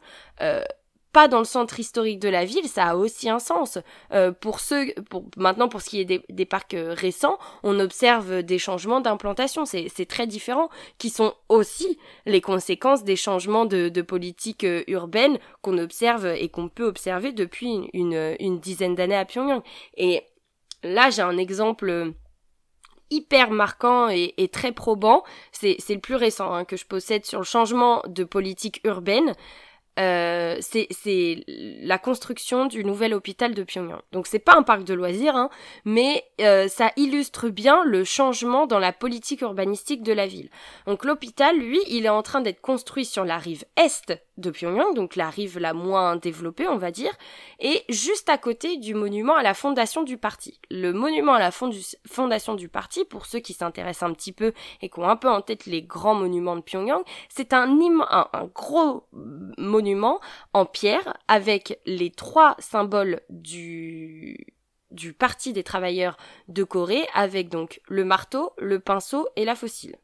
pas 1.19 1.27
dans 1.27 1.41
le 1.41 1.45
centre 1.45 1.81
historique 1.81 2.21
de 2.21 2.29
la 2.29 2.45
ville, 2.45 2.69
ça 2.69 2.91
a 2.91 2.95
aussi 2.95 3.29
un 3.29 3.41
sens. 3.41 3.79
Euh, 4.12 4.31
pour 4.31 4.61
ceux, 4.61 4.95
pour, 5.11 5.25
maintenant 5.37 5.69
pour 5.69 5.83
ce 5.83 5.91
qui 5.91 6.01
est 6.01 6.23
des, 6.29 6.45
parcs 6.45 6.75
euh, 6.75 6.95
récents, 6.97 7.41
on 7.64 7.81
observe 7.81 8.45
des 8.45 8.61
changements 8.61 9.01
d'implantation, 9.01 9.64
c'est 9.64 10.07
très 10.07 10.29
différent, 10.29 10.69
qui 10.99 11.11
sont 11.11 11.35
aussi 11.49 11.99
les 12.25 12.41
conséquences 12.41 13.03
des 13.03 13.16
changements 13.16 13.64
de, 13.64 14.01
politique 14.01 14.62
euh, 14.62 14.85
urbaine 14.87 15.41
qu'on 15.61 15.77
observe 15.79 16.25
et 16.25 16.49
qu'on 16.51 16.69
peut 16.69 16.87
observer 16.87 17.33
depuis 17.33 17.91
une, 17.95 18.37
une, 18.39 18.61
dizaine 18.61 18.95
d'années 18.95 19.16
à 19.16 19.25
Pyongyang. 19.25 19.64
Et 19.97 20.23
là, 20.85 21.11
j'ai 21.11 21.23
un 21.23 21.37
exemple 21.37 22.12
hyper 23.11 23.51
marquant 23.51 24.09
et, 24.09 24.35
et 24.37 24.47
très 24.47 24.71
probant, 24.71 25.25
c'est 25.51 25.79
le 25.89 25.99
plus 25.99 26.14
récent 26.14 26.55
hein, 26.55 26.64
que 26.64 26.77
je 26.77 26.87
possède 26.87 27.25
sur 27.25 27.41
le 27.41 27.45
changement 27.45 28.05
de 28.07 28.23
politique 28.23 28.81
urbaine. 28.85 29.35
Euh, 29.99 30.57
c'est 30.61 31.44
la 31.46 31.99
construction 31.99 32.66
du 32.66 32.84
nouvel 32.84 33.14
hôpital 33.14 33.55
de 33.55 33.62
Pyongyang. 33.62 34.01
Donc 34.12 34.26
c'est 34.26 34.38
pas 34.38 34.55
un 34.55 34.62
parc 34.62 34.84
de 34.84 34.94
loisirs, 34.94 35.36
hein, 35.36 35.51
mais 35.84 36.24
euh, 36.40 36.68
ça 36.68 36.92
illustre 36.96 37.49
bien 37.49 37.84
le 37.84 38.05
changement 38.05 38.66
dans 38.66 38.78
la 38.78 38.92
politique 38.92 39.40
urbanistique 39.40 40.03
de 40.03 40.12
la 40.12 40.26
ville. 40.26 40.51
Donc 40.86 41.05
l'hôpital, 41.05 41.57
lui, 41.59 41.80
il 41.88 42.07
est 42.07 42.11
en 42.11 42.22
train 42.22 42.40
d'être 42.40 42.61
construit 42.61 43.05
sur 43.05 43.24
la 43.24 43.38
rive 43.38 43.64
est 43.76 44.12
de 44.39 44.51
Pyongyang, 44.51 44.95
donc 44.95 45.16
la 45.16 45.28
rive 45.28 45.59
la 45.59 45.74
moins 45.74 46.16
développée, 46.16 46.66
on 46.66 46.78
va 46.78 46.91
dire, 46.91 47.12
et 47.59 47.84
juste 47.89 48.28
à 48.28 48.39
côté 48.39 48.76
du 48.78 48.95
monument 48.95 49.34
à 49.34 49.43
la 49.43 49.53
fondation 49.53 50.03
du 50.03 50.16
parti. 50.16 50.59
Le 50.70 50.93
monument 50.93 51.34
à 51.34 51.39
la 51.39 51.51
fondation 51.51 52.55
du 52.55 52.68
parti, 52.68 53.05
pour 53.05 53.26
ceux 53.26 53.41
qui 53.41 53.53
s'intéressent 53.53 54.09
un 54.09 54.14
petit 54.14 54.32
peu 54.32 54.52
et 54.81 54.89
qui 54.89 54.98
ont 54.98 55.09
un 55.09 55.16
peu 55.16 55.28
en 55.28 55.43
tête 55.43 55.66
les 55.66 55.82
grands 55.82 56.15
monuments 56.15 56.56
de 56.56 56.62
Pyongyang, 56.62 57.02
c'est 57.28 57.52
un, 57.52 57.69
un, 57.69 58.28
un 58.32 58.44
gros 58.47 59.06
monument 59.59 60.20
en 60.52 60.65
pierre 60.65 61.16
avec 61.27 61.81
les 61.85 62.10
trois 62.10 62.56
symboles 62.59 63.20
du 63.28 64.47
du 64.90 65.12
Parti 65.12 65.52
des 65.52 65.62
travailleurs 65.62 66.16
de 66.48 66.65
Corée 66.65 67.06
avec 67.12 67.51
donc 67.51 67.81
le 67.89 68.06
marteau, 68.06 68.52
le 68.56 68.81
pinceau 68.81 69.28
et 69.36 69.44
la 69.44 69.55
fossile. 69.55 69.97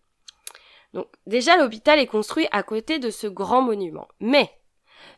Donc 0.95 1.09
déjà 1.27 1.57
l'hôpital 1.57 1.99
est 1.99 2.07
construit 2.07 2.47
à 2.53 2.63
côté 2.63 2.99
de 2.99 3.11
ce 3.11 3.27
grand 3.27 3.61
monument. 3.61 4.09
Mais 4.21 4.51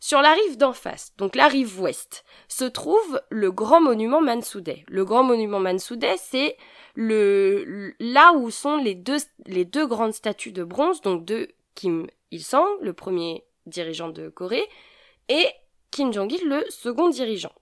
Sur 0.00 0.20
la 0.20 0.32
rive 0.32 0.56
d'en 0.56 0.72
face, 0.72 1.12
donc 1.16 1.36
la 1.36 1.48
rive 1.48 1.80
ouest, 1.80 2.24
se 2.48 2.64
trouve 2.64 3.20
le 3.30 3.50
grand 3.52 3.80
monument 3.80 4.20
Mansudae. 4.20 4.84
Le 4.88 5.04
grand 5.04 5.22
monument 5.22 5.60
Mansudae, 5.60 6.16
c'est 6.18 6.56
le, 6.94 7.94
là 8.00 8.32
où 8.32 8.50
sont 8.50 8.76
les 8.76 8.94
deux, 8.94 9.18
les 9.46 9.64
deux 9.64 9.86
grandes 9.86 10.14
statues 10.14 10.52
de 10.52 10.64
bronze, 10.64 11.00
donc 11.02 11.24
de 11.24 11.48
Kim 11.74 12.06
Il-sung, 12.30 12.66
le 12.80 12.92
premier 12.92 13.44
dirigeant 13.66 14.08
de 14.08 14.28
Corée, 14.28 14.66
et 15.28 15.46
Kim 15.90 16.12
Jong-il, 16.12 16.46
le 16.48 16.64
second 16.68 17.08
dirigeant. 17.08 17.52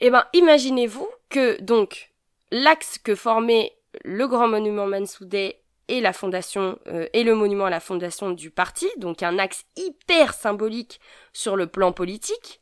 Eh 0.00 0.10
ben, 0.10 0.24
imaginez-vous 0.32 1.08
que, 1.28 1.60
donc, 1.60 2.12
l'axe 2.50 2.98
que 2.98 3.14
formait 3.14 3.76
le 4.04 4.26
grand 4.26 4.48
monument 4.48 4.86
Mansudae 4.86 5.54
et 5.88 6.00
la 6.00 6.12
fondation 6.12 6.78
euh, 6.86 7.06
et 7.12 7.24
le 7.24 7.34
monument 7.34 7.66
à 7.66 7.70
la 7.70 7.80
fondation 7.80 8.30
du 8.30 8.50
parti, 8.50 8.88
donc 8.96 9.22
un 9.22 9.38
axe 9.38 9.64
hyper 9.76 10.34
symbolique 10.34 11.00
sur 11.32 11.56
le 11.56 11.66
plan 11.66 11.92
politique, 11.92 12.60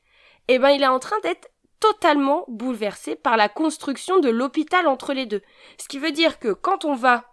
eh 0.48 0.58
ben 0.58 0.70
il 0.70 0.82
est 0.82 0.88
en 0.88 0.98
train 0.98 1.18
d'être 1.22 1.50
totalement 1.80 2.44
bouleversé 2.48 3.16
par 3.16 3.36
la 3.36 3.48
construction 3.48 4.20
de 4.20 4.28
l'hôpital 4.28 4.86
entre 4.86 5.12
les 5.12 5.26
deux. 5.26 5.42
Ce 5.78 5.88
qui 5.88 5.98
veut 5.98 6.12
dire 6.12 6.38
que 6.38 6.52
quand 6.52 6.84
on 6.84 6.94
va 6.94 7.24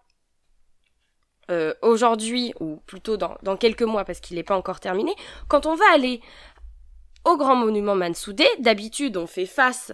euh, 1.50 1.74
aujourd'hui, 1.82 2.54
ou 2.60 2.78
plutôt 2.86 3.18
dans, 3.18 3.58
quelques 3.58 3.84
mois 3.84 4.06
parce 4.06 4.20
qu'il 4.20 4.36
n'est 4.38 4.44
pas 4.44 4.58
encore 4.58 4.80
terminé, 4.80 5.14
quand 5.48 5.66
on 5.66 5.76
va 5.76 5.86
aller 5.94 6.22
au 7.26 7.38
grand 7.38 7.56
monument 7.56 7.96
Mansoudé, 7.96 8.48
d'habitude 8.60 9.18
on 9.18 9.28
fait 9.28 9.46
face 9.46 9.92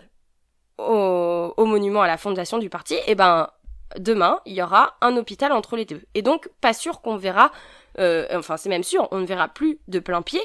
au, 0.78 1.53
au, 1.56 1.65
monument 1.65 2.02
à 2.02 2.07
la 2.07 2.18
fondation 2.18 2.57
du 2.57 2.70
parti, 2.70 2.95
et 2.95 3.03
eh 3.07 3.15
ben 3.15 3.49
demain 3.97 4.39
il 4.45 4.53
y 4.53 4.61
aura 4.61 4.95
un 5.01 5.18
hôpital 5.18 5.51
entre 5.51 5.76
les 5.76 5.85
deux. 5.85 6.01
Et 6.14 6.22
donc 6.22 6.49
pas 6.61 6.73
sûr 6.73 7.01
qu'on 7.01 7.18
verra, 7.18 7.51
euh, 7.99 8.27
enfin 8.34 8.57
c'est 8.57 8.69
même 8.69 8.84
sûr, 8.84 9.07
on 9.11 9.19
ne 9.19 9.26
verra 9.26 9.47
plus 9.47 9.80
de 9.88 9.99
plein 9.99 10.22
pied 10.22 10.41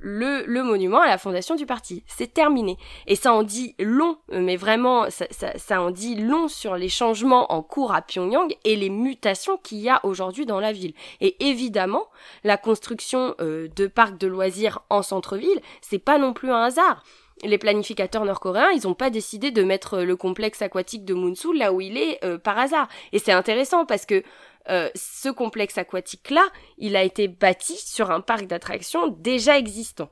le, 0.00 0.44
le, 0.46 0.62
monument 0.62 1.00
à 1.00 1.08
la 1.08 1.18
fondation 1.18 1.56
du 1.56 1.66
parti. 1.66 2.04
C'est 2.06 2.32
terminé. 2.32 2.78
Et 3.06 3.16
ça 3.16 3.32
en 3.32 3.42
dit 3.42 3.74
long, 3.78 4.18
mais 4.30 4.56
vraiment, 4.56 5.10
ça, 5.10 5.26
ça, 5.30 5.82
en 5.82 5.90
dit 5.90 6.14
long 6.14 6.48
sur 6.48 6.76
les 6.76 6.88
changements 6.88 7.52
en 7.52 7.62
cours 7.62 7.92
à 7.92 8.02
Pyongyang 8.02 8.54
et 8.64 8.76
les 8.76 8.90
mutations 8.90 9.56
qu'il 9.56 9.78
y 9.78 9.88
a 9.88 10.04
aujourd'hui 10.04 10.46
dans 10.46 10.60
la 10.60 10.72
ville. 10.72 10.94
Et 11.20 11.48
évidemment, 11.48 12.06
la 12.44 12.56
construction 12.56 13.34
euh, 13.40 13.68
de 13.74 13.86
parcs 13.86 14.18
de 14.18 14.28
loisirs 14.28 14.80
en 14.90 15.02
centre-ville, 15.02 15.60
c'est 15.80 15.98
pas 15.98 16.18
non 16.18 16.32
plus 16.32 16.50
un 16.50 16.62
hasard 16.62 17.02
les 17.42 17.58
planificateurs 17.58 18.24
nord-coréens, 18.24 18.70
ils 18.74 18.86
n'ont 18.86 18.94
pas 18.94 19.10
décidé 19.10 19.50
de 19.50 19.62
mettre 19.62 20.00
le 20.00 20.16
complexe 20.16 20.62
aquatique 20.62 21.04
de 21.04 21.14
Munsu 21.14 21.56
là 21.56 21.72
où 21.72 21.80
il 21.80 21.96
est 21.96 22.22
euh, 22.24 22.38
par 22.38 22.58
hasard. 22.58 22.88
Et 23.12 23.18
c'est 23.18 23.32
intéressant 23.32 23.86
parce 23.86 24.06
que 24.06 24.22
euh, 24.70 24.88
ce 24.94 25.28
complexe 25.28 25.78
aquatique-là, 25.78 26.46
il 26.76 26.96
a 26.96 27.02
été 27.02 27.28
bâti 27.28 27.76
sur 27.76 28.10
un 28.10 28.20
parc 28.20 28.46
d'attractions 28.46 29.08
déjà 29.08 29.58
existant 29.58 30.10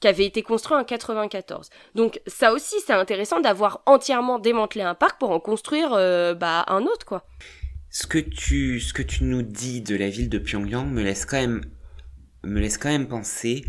qui 0.00 0.08
avait 0.08 0.26
été 0.26 0.42
construit 0.42 0.76
en 0.76 0.84
94. 0.84 1.70
Donc 1.94 2.20
ça 2.26 2.52
aussi, 2.52 2.74
c'est 2.84 2.92
intéressant 2.92 3.40
d'avoir 3.40 3.82
entièrement 3.86 4.40
démantelé 4.40 4.82
un 4.82 4.96
parc 4.96 5.20
pour 5.20 5.30
en 5.30 5.38
construire 5.38 5.92
euh, 5.92 6.34
bah, 6.34 6.64
un 6.66 6.82
autre, 6.82 7.06
quoi. 7.06 7.24
Ce 7.88 8.06
que 8.06 8.18
tu 8.18 8.80
ce 8.80 8.92
que 8.92 9.02
tu 9.02 9.22
nous 9.22 9.42
dis 9.42 9.80
de 9.80 9.94
la 9.94 10.08
ville 10.08 10.28
de 10.28 10.38
Pyongyang 10.38 10.86
me 10.86 11.02
laisse 11.02 11.26
quand 11.26 11.36
même 11.36 11.62
me 12.42 12.58
laisse 12.58 12.78
quand 12.78 12.88
même 12.88 13.06
penser 13.06 13.64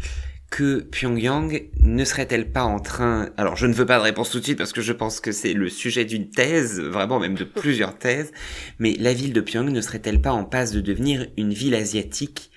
que 0.53 0.81
Pyongyang 0.81 1.63
ne 1.79 2.05
serait-elle 2.05 2.51
pas 2.51 2.61
en 2.61 2.79
train... 2.79 3.31
Alors 3.37 3.55
je 3.55 3.65
ne 3.65 3.73
veux 3.73 3.87
pas 3.87 3.97
de 3.97 4.03
réponse 4.03 4.29
tout 4.29 4.39
de 4.39 4.43
suite 4.43 4.59
parce 4.59 4.71
que 4.71 4.83
je 4.83 4.93
pense 4.93 5.19
que 5.19 5.31
c'est 5.31 5.53
le 5.53 5.67
sujet 5.67 6.05
d'une 6.05 6.29
thèse, 6.29 6.79
vraiment 6.79 7.19
même 7.19 7.33
de 7.33 7.43
plusieurs 7.43 7.97
thèses, 7.97 8.31
mais 8.77 8.95
la 8.99 9.15
ville 9.15 9.33
de 9.33 9.41
Pyongyang 9.41 9.73
ne 9.73 9.81
serait-elle 9.81 10.21
pas 10.21 10.31
en 10.31 10.43
passe 10.43 10.71
de 10.71 10.79
devenir 10.79 11.25
une 11.37 11.55
ville 11.55 11.73
asiatique 11.73 12.51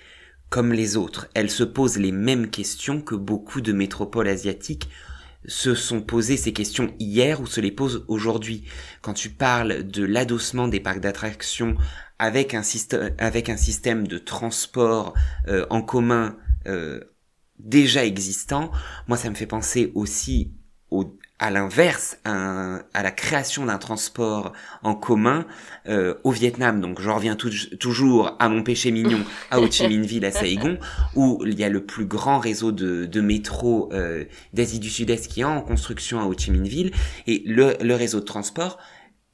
comme 0.51 0.73
les 0.73 0.95
autres? 0.95 1.27
Elle 1.33 1.49
se 1.49 1.63
pose 1.63 1.97
les 1.97 2.11
mêmes 2.11 2.51
questions 2.51 3.01
que 3.01 3.15
beaucoup 3.15 3.61
de 3.61 3.73
métropoles 3.73 4.27
asiatiques 4.27 4.89
se 5.47 5.73
sont 5.73 6.01
posées 6.01 6.37
ces 6.37 6.53
questions 6.53 6.93
hier 6.99 7.41
ou 7.41 7.47
se 7.47 7.61
les 7.61 7.71
posent 7.71 8.05
aujourd'hui. 8.07 8.65
Quand 9.01 9.15
tu 9.15 9.31
parles 9.31 9.87
de 9.87 10.05
l'adossement 10.05 10.67
des 10.67 10.79
parcs 10.79 10.99
d'attractions 10.99 11.75
avec 12.19 12.53
un 12.53 12.61
système 12.61 14.07
de 14.07 14.17
transport 14.19 15.15
euh, 15.47 15.65
en 15.71 15.81
commun 15.81 16.37
euh, 16.67 16.99
déjà 17.59 18.05
existant, 18.05 18.71
moi 19.07 19.17
ça 19.17 19.29
me 19.29 19.35
fait 19.35 19.47
penser 19.47 19.91
aussi 19.95 20.51
au, 20.89 21.17
à 21.39 21.51
l'inverse, 21.51 22.17
à, 22.23 22.79
à, 22.93 23.03
la 23.03 23.11
création 23.11 23.65
d'un 23.65 23.77
transport 23.77 24.53
en 24.81 24.95
commun 24.95 25.45
euh, 25.87 26.15
au 26.23 26.31
Vietnam. 26.31 26.81
Donc 26.81 26.99
je 27.01 27.09
reviens 27.09 27.35
toujours 27.35 28.35
à 28.39 28.49
mon 28.49 28.63
péché 28.63 28.91
mignon, 28.91 29.23
à 29.51 29.59
Ho 29.59 29.69
Chi 29.69 29.87
Minh 29.87 30.05
Ville, 30.05 30.25
à 30.25 30.31
Saigon, 30.31 30.79
où 31.15 31.43
il 31.45 31.59
y 31.59 31.63
a 31.63 31.69
le 31.69 31.85
plus 31.85 32.05
grand 32.05 32.39
réseau 32.39 32.71
de, 32.71 33.05
de 33.05 33.21
métro 33.21 33.89
euh, 33.93 34.25
d'Asie 34.53 34.79
du 34.79 34.89
Sud-Est 34.89 35.27
qui 35.27 35.41
est 35.41 35.45
en 35.45 35.61
construction 35.61 36.19
à 36.19 36.25
Ho 36.25 36.33
Chi 36.35 36.51
Minh 36.51 36.67
Ville, 36.67 36.91
et 37.27 37.43
le, 37.45 37.75
le 37.81 37.95
réseau 37.95 38.19
de 38.19 38.25
transport 38.25 38.79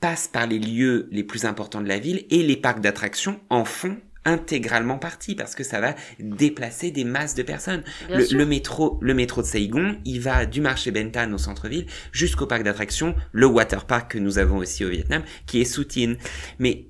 passe 0.01 0.27
par 0.27 0.47
les 0.47 0.59
lieux 0.59 1.07
les 1.11 1.23
plus 1.23 1.45
importants 1.45 1.79
de 1.79 1.87
la 1.87 1.99
ville 1.99 2.25
et 2.29 2.43
les 2.43 2.57
parcs 2.57 2.81
d'attractions 2.81 3.39
en 3.49 3.63
font 3.63 3.95
intégralement 4.25 4.97
parti 4.97 5.35
parce 5.35 5.55
que 5.55 5.63
ça 5.63 5.79
va 5.79 5.95
déplacer 6.19 6.91
des 6.91 7.03
masses 7.03 7.35
de 7.35 7.43
personnes. 7.43 7.83
Le, 8.09 8.45
métro, 8.45 8.97
le 9.01 9.13
métro 9.13 9.41
de 9.41 9.47
Saigon, 9.47 9.97
il 10.05 10.21
va 10.21 10.45
du 10.45 10.61
marché 10.61 10.91
Bentan 10.91 11.31
au 11.33 11.37
centre-ville 11.37 11.85
jusqu'au 12.11 12.45
parc 12.45 12.63
d'attractions, 12.63 13.15
le 13.31 13.47
water 13.47 13.85
park 13.85 14.11
que 14.11 14.19
nous 14.19 14.37
avons 14.37 14.57
aussi 14.57 14.85
au 14.85 14.89
Vietnam, 14.89 15.23
qui 15.45 15.61
est 15.61 15.65
Soutine. 15.65 16.17
Mais 16.59 16.87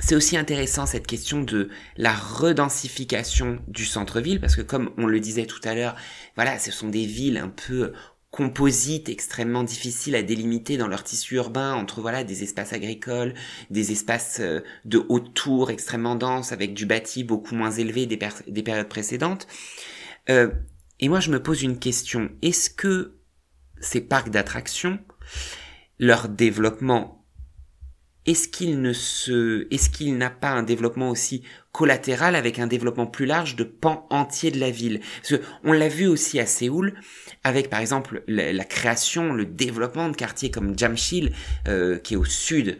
c'est 0.00 0.16
aussi 0.16 0.36
intéressant 0.36 0.86
cette 0.86 1.06
question 1.06 1.42
de 1.42 1.68
la 1.96 2.12
redensification 2.12 3.60
du 3.68 3.84
centre-ville 3.84 4.40
parce 4.40 4.56
que 4.56 4.62
comme 4.62 4.90
on 4.98 5.06
le 5.06 5.20
disait 5.20 5.46
tout 5.46 5.60
à 5.64 5.74
l'heure, 5.74 5.94
voilà, 6.34 6.58
ce 6.58 6.72
sont 6.72 6.88
des 6.88 7.06
villes 7.06 7.36
un 7.38 7.48
peu 7.48 7.92
composites 8.34 9.08
extrêmement 9.08 9.62
difficiles 9.62 10.16
à 10.16 10.22
délimiter 10.22 10.76
dans 10.76 10.88
leur 10.88 11.04
tissu 11.04 11.36
urbain 11.36 11.72
entre 11.74 12.00
voilà 12.00 12.24
des 12.24 12.42
espaces 12.42 12.72
agricoles, 12.72 13.32
des 13.70 13.92
espaces 13.92 14.38
euh, 14.40 14.60
de 14.84 15.04
haute 15.08 15.34
tour 15.34 15.70
extrêmement 15.70 16.16
denses 16.16 16.50
avec 16.50 16.74
du 16.74 16.84
bâti 16.84 17.22
beaucoup 17.22 17.54
moins 17.54 17.70
élevé 17.70 18.06
des, 18.06 18.18
des 18.48 18.62
périodes 18.64 18.88
précédentes. 18.88 19.46
Euh, 20.30 20.50
et 20.98 21.08
moi 21.08 21.20
je 21.20 21.30
me 21.30 21.40
pose 21.40 21.62
une 21.62 21.78
question, 21.78 22.28
est-ce 22.42 22.70
que 22.70 23.14
ces 23.80 24.00
parcs 24.00 24.30
d'attractions, 24.30 24.98
leur 26.00 26.28
développement, 26.28 27.23
est-ce 28.26 28.48
qu'il 28.48 28.80
ne 28.80 28.92
se, 28.92 29.66
est-ce 29.70 29.90
qu'il 29.90 30.16
n'a 30.16 30.30
pas 30.30 30.50
un 30.50 30.62
développement 30.62 31.10
aussi 31.10 31.42
collatéral 31.72 32.36
avec 32.36 32.58
un 32.58 32.66
développement 32.66 33.06
plus 33.06 33.26
large 33.26 33.56
de 33.56 33.64
pans 33.64 34.06
entiers 34.10 34.50
de 34.50 34.58
la 34.58 34.70
ville? 34.70 35.00
Parce 35.20 35.40
que 35.40 35.46
on 35.62 35.72
l'a 35.72 35.88
vu 35.88 36.06
aussi 36.06 36.40
à 36.40 36.46
Séoul 36.46 36.94
avec 37.42 37.68
par 37.68 37.80
exemple 37.80 38.22
la, 38.26 38.64
création, 38.64 39.32
le 39.32 39.44
développement 39.44 40.08
de 40.08 40.16
quartiers 40.16 40.50
comme 40.50 40.78
Jamshil 40.78 41.32
euh, 41.68 41.98
qui 41.98 42.14
est 42.14 42.18
au 42.18 42.24
sud 42.24 42.78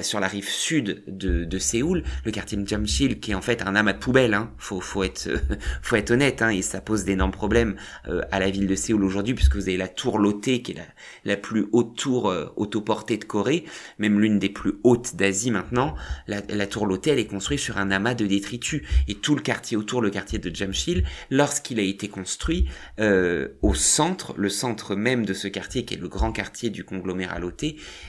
sur 0.00 0.20
la 0.20 0.28
rive 0.28 0.48
sud 0.48 1.02
de, 1.06 1.44
de, 1.44 1.58
Séoul, 1.58 2.02
le 2.24 2.30
quartier 2.30 2.58
Mjamchil, 2.58 3.20
qui 3.20 3.32
est 3.32 3.34
en 3.34 3.42
fait 3.42 3.62
un 3.62 3.74
amas 3.74 3.92
de 3.92 3.98
poubelles, 3.98 4.34
hein, 4.34 4.52
faut, 4.58 5.02
être, 5.02 5.28
faut 5.82 5.96
être 5.96 6.10
honnête, 6.10 6.42
hein, 6.42 6.50
et 6.50 6.62
ça 6.62 6.80
pose 6.80 7.04
d'énormes 7.04 7.32
problèmes 7.32 7.76
euh, 8.08 8.22
à 8.30 8.40
la 8.40 8.50
ville 8.50 8.66
de 8.66 8.74
Séoul 8.74 9.04
aujourd'hui, 9.04 9.34
puisque 9.34 9.56
vous 9.56 9.68
avez 9.68 9.76
la 9.76 9.88
tour 9.88 10.18
Lotte, 10.18 10.42
qui 10.42 10.72
est 10.72 10.76
la, 11.24 11.36
plus 11.36 11.66
haute 11.72 11.96
tour 11.96 12.30
euh, 12.30 12.46
autoportée 12.56 13.16
de 13.16 13.24
Corée, 13.24 13.64
même 13.98 14.20
l'une 14.20 14.38
des 14.38 14.48
plus 14.48 14.74
hautes 14.84 15.16
d'Asie 15.16 15.50
maintenant. 15.50 15.94
La, 16.26 16.42
la 16.48 16.66
tour 16.66 16.86
Lotte, 16.86 17.06
elle 17.06 17.18
est 17.18 17.26
construite 17.26 17.60
sur 17.60 17.78
un 17.78 17.90
amas 17.90 18.14
de 18.14 18.26
détritus, 18.26 18.82
et 19.08 19.14
tout 19.14 19.34
le 19.34 19.42
quartier 19.42 19.76
autour, 19.76 20.00
le 20.00 20.10
quartier 20.10 20.38
de 20.38 20.54
Jamshil, 20.54 21.04
lorsqu'il 21.30 21.78
a 21.80 21.82
été 21.82 22.08
construit 22.08 22.68
euh, 23.00 23.48
au 23.62 23.74
centre, 23.74 24.34
le 24.36 24.48
centre 24.48 24.94
même 24.94 25.24
de 25.24 25.34
ce 25.34 25.48
quartier, 25.48 25.84
qui 25.84 25.94
est 25.94 25.98
le 25.98 26.08
grand 26.08 26.32
quartier 26.32 26.70
du 26.70 26.84
conglomérat 26.84 27.38
Lotte, 27.38 27.64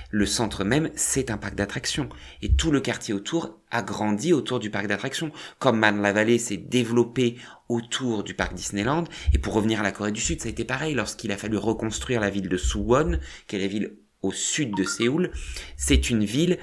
le 0.10 0.26
centre 0.26 0.64
même, 0.64 0.90
c'est 0.96 1.32
un 1.32 1.38
parc 1.38 1.56
d'attractions. 1.64 2.10
Et 2.42 2.54
tout 2.56 2.72
le 2.72 2.82
quartier 2.82 3.14
autour 3.14 3.60
a 3.72 3.82
grandi 3.82 4.34
autour 4.34 4.60
du 4.60 4.70
parc 4.70 4.88
d'attractions. 4.88 5.32
Comme 5.60 5.80
Man-la-Vallée 5.80 6.38
s'est 6.38 6.58
développé 6.58 7.38
autour 7.70 8.24
du 8.24 8.34
parc 8.34 8.54
Disneyland. 8.54 9.06
Et 9.34 9.38
pour 9.38 9.54
revenir 9.54 9.80
à 9.80 9.84
la 9.84 9.92
Corée 9.92 10.12
du 10.12 10.22
Sud, 10.22 10.42
ça 10.42 10.48
a 10.48 10.52
été 10.52 10.66
pareil 10.66 10.94
lorsqu'il 10.94 11.32
a 11.32 11.38
fallu 11.38 11.58
reconstruire 11.58 12.20
la 12.20 12.30
ville 12.30 12.50
de 12.50 12.58
Suwon, 12.58 13.20
qui 13.48 13.56
est 13.56 13.60
la 13.60 13.68
ville 13.68 13.96
au 14.22 14.32
sud 14.32 14.76
de 14.76 14.84
Séoul. 14.84 15.32
C'est 15.78 16.10
une 16.10 16.24
ville 16.24 16.58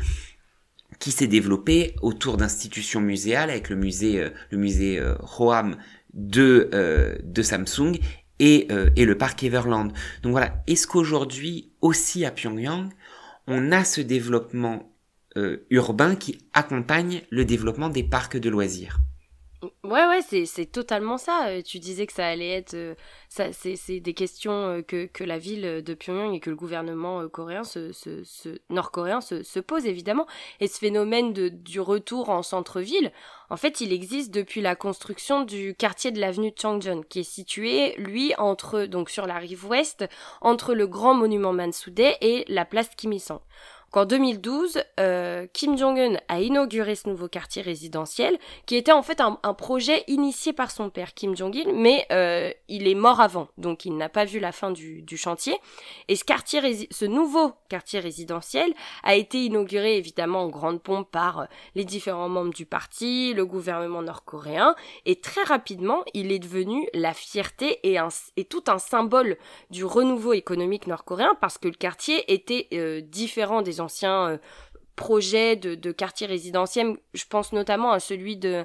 qui 0.99 1.13
s'est 1.13 1.27
développée 1.27 1.95
autour 2.03 2.37
d'institutions 2.37 3.01
muséales 3.01 3.51
avec 3.51 3.71
le 3.71 3.77
musée, 3.77 4.21
euh, 4.21 4.31
le 4.51 4.59
musée 4.59 4.99
euh, 4.99 5.15
de, 6.13 6.71
euh, 6.75 7.17
de 7.23 7.43
Samsung 7.43 7.99
et, 8.39 8.69
et 8.97 9.05
le 9.05 9.19
parc 9.19 9.43
Everland. 9.45 9.93
Donc 10.23 10.33
voilà, 10.33 10.63
est-ce 10.67 10.87
qu'aujourd'hui, 10.87 11.73
aussi 11.83 12.25
à 12.25 12.31
Pyongyang, 12.31 12.89
on 13.47 13.71
a 13.71 13.85
ce 13.85 14.01
développement 14.01 14.90
euh, 15.37 15.67
urbain 15.71 16.17
qui 16.17 16.39
accompagne 16.53 17.23
le 17.31 17.45
développement 17.45 17.89
des 17.89 18.03
parcs 18.03 18.37
de 18.37 18.51
loisirs. 18.51 19.01
Ouais, 19.85 20.07
ouais, 20.07 20.23
c'est, 20.23 20.65
totalement 20.65 21.19
ça. 21.19 21.49
Euh, 21.49 21.61
tu 21.63 21.79
disais 21.81 22.07
que 22.07 22.15
ça 22.15 22.27
allait 22.27 22.49
être. 22.49 22.73
euh, 22.73 22.95
ça, 23.29 23.53
c'est, 23.53 24.01
des 24.01 24.15
questions 24.15 24.53
euh, 24.53 24.83
que, 24.83 25.05
que 25.05 25.23
la 25.23 25.37
ville 25.37 25.83
de 25.85 25.95
Pyongyang 25.95 26.35
et 26.35 26.41
que 26.41 26.49
le 26.49 26.57
gouvernement 26.57 27.29
coréen, 27.29 27.61
nord-coréen, 28.71 29.21
se, 29.21 29.43
se 29.43 29.61
pose 29.61 29.85
évidemment. 29.85 30.27
Et 30.61 30.67
ce 30.67 30.79
phénomène 30.79 31.35
de, 31.35 31.51
du 31.51 31.79
retour 31.79 32.31
en 32.31 32.43
centre-ville, 32.43 33.13
en 33.51 33.59
fait, 33.59 33.83
il 33.83 33.93
existe 33.93 34.33
depuis 34.33 34.63
la 34.63 34.77
construction 34.77 35.43
du 35.43 35.75
quartier 35.75 36.11
de 36.11 36.21
l'avenue 36.21 36.55
Changjeon, 36.57 37.03
qui 37.03 37.21
est 37.21 37.31
situé, 37.31 37.95
lui, 37.99 38.33
entre, 38.39 38.87
donc 38.87 39.11
sur 39.11 39.27
la 39.27 39.37
rive 39.37 39.67
ouest, 39.67 40.07
entre 40.41 40.73
le 40.73 40.87
grand 40.87 41.13
monument 41.13 41.53
Mansudae 41.53 42.17
et 42.23 42.47
la 42.49 42.65
place 42.65 42.89
Kim. 42.97 43.11
Qu'en 43.91 44.05
2012, 44.05 44.83
euh, 45.01 45.47
Kim 45.53 45.77
Jong-un 45.77 46.17
a 46.29 46.41
inauguré 46.41 46.95
ce 46.95 47.09
nouveau 47.09 47.29
quartier 47.29 47.63
résidentiel, 47.63 48.39
qui 48.67 48.77
était 48.77 48.93
en 48.93 49.03
fait 49.03 49.21
un, 49.21 49.37
projet 49.55 50.05
initié 50.07 50.53
par 50.53 50.71
son 50.71 50.91
père 50.91 51.13
Kim 51.13 51.37
Jong-il, 51.37 51.75
mais 51.75 52.07
euh, 52.13 52.51
il 52.69 52.87
est 52.87 52.95
mort 52.95 53.21
avant, 53.21 53.49
donc 53.59 53.85
il 53.85 53.97
n'a 53.97 54.09
pas 54.09 54.25
vu 54.25 54.39
la 54.39 54.53
fin 54.53 54.71
du, 54.71 55.05
chantier. 55.17 55.57
Et 56.09 56.17
ce 56.17 56.25
quartier, 56.25 56.89
ce 56.91 57.05
nouveau 57.05 57.53
quartier 57.69 57.99
résidentiel 57.99 58.73
a 59.03 59.17
été 59.17 59.45
inauguré 59.45 59.97
évidemment 59.97 60.45
en 60.45 60.49
grande 60.49 60.81
pompe 60.81 61.11
par 61.11 61.41
euh, 61.41 61.45
les 61.75 61.85
différents 61.85 62.29
membres 62.29 62.55
du 62.55 62.65
parti, 62.65 63.35
le 63.35 63.45
gouvernement 63.45 64.03
nord-coréen, 64.03 64.77
et 65.05 65.21
très 65.21 65.43
rapidement, 65.43 66.05
il 66.15 66.31
est 66.31 66.39
devenu 66.39 66.89
la 66.95 67.13
fierté 67.13 67.81
et, 67.83 67.99
tout 68.49 68.65
un 68.69 68.79
symbole 68.79 69.37
du 69.71 69.85
renouveau 69.85 70.33
économique 70.33 70.87
nord-coréen 70.87 71.37
parce 71.41 71.59
que 71.59 71.69
le 71.69 71.75
quartier 71.75 72.33
était 72.33 72.69
différent 73.03 73.63
des 73.63 73.80
anciens 73.81 74.29
euh, 74.29 74.39
projets 74.97 75.57
de, 75.57 75.93
quartiers 75.93 76.27
résidentiels. 76.27 76.97
Je 77.15 77.25
pense 77.25 77.53
notamment 77.53 77.93
à 77.93 78.01
celui 78.01 78.37
de, 78.37 78.65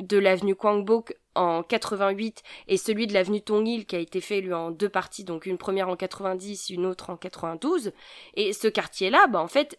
de 0.00 0.18
l'avenue 0.18 0.54
Kwangbok 0.54 1.14
en 1.34 1.62
88 1.62 2.42
et 2.66 2.76
celui 2.76 3.06
de 3.06 3.14
l'avenue 3.14 3.40
Tongil 3.40 3.86
qui 3.86 3.96
a 3.96 4.00
été 4.00 4.20
fait 4.20 4.40
lui 4.40 4.52
en 4.52 4.70
deux 4.70 4.88
parties, 4.88 5.24
donc 5.24 5.46
une 5.46 5.58
première 5.58 5.88
en 5.88 5.96
90, 5.96 6.70
une 6.70 6.84
autre 6.84 7.10
en 7.10 7.16
92. 7.16 7.92
Et 8.34 8.52
ce 8.52 8.66
quartier-là, 8.68 9.28
bah, 9.28 9.40
en 9.40 9.48
fait, 9.48 9.78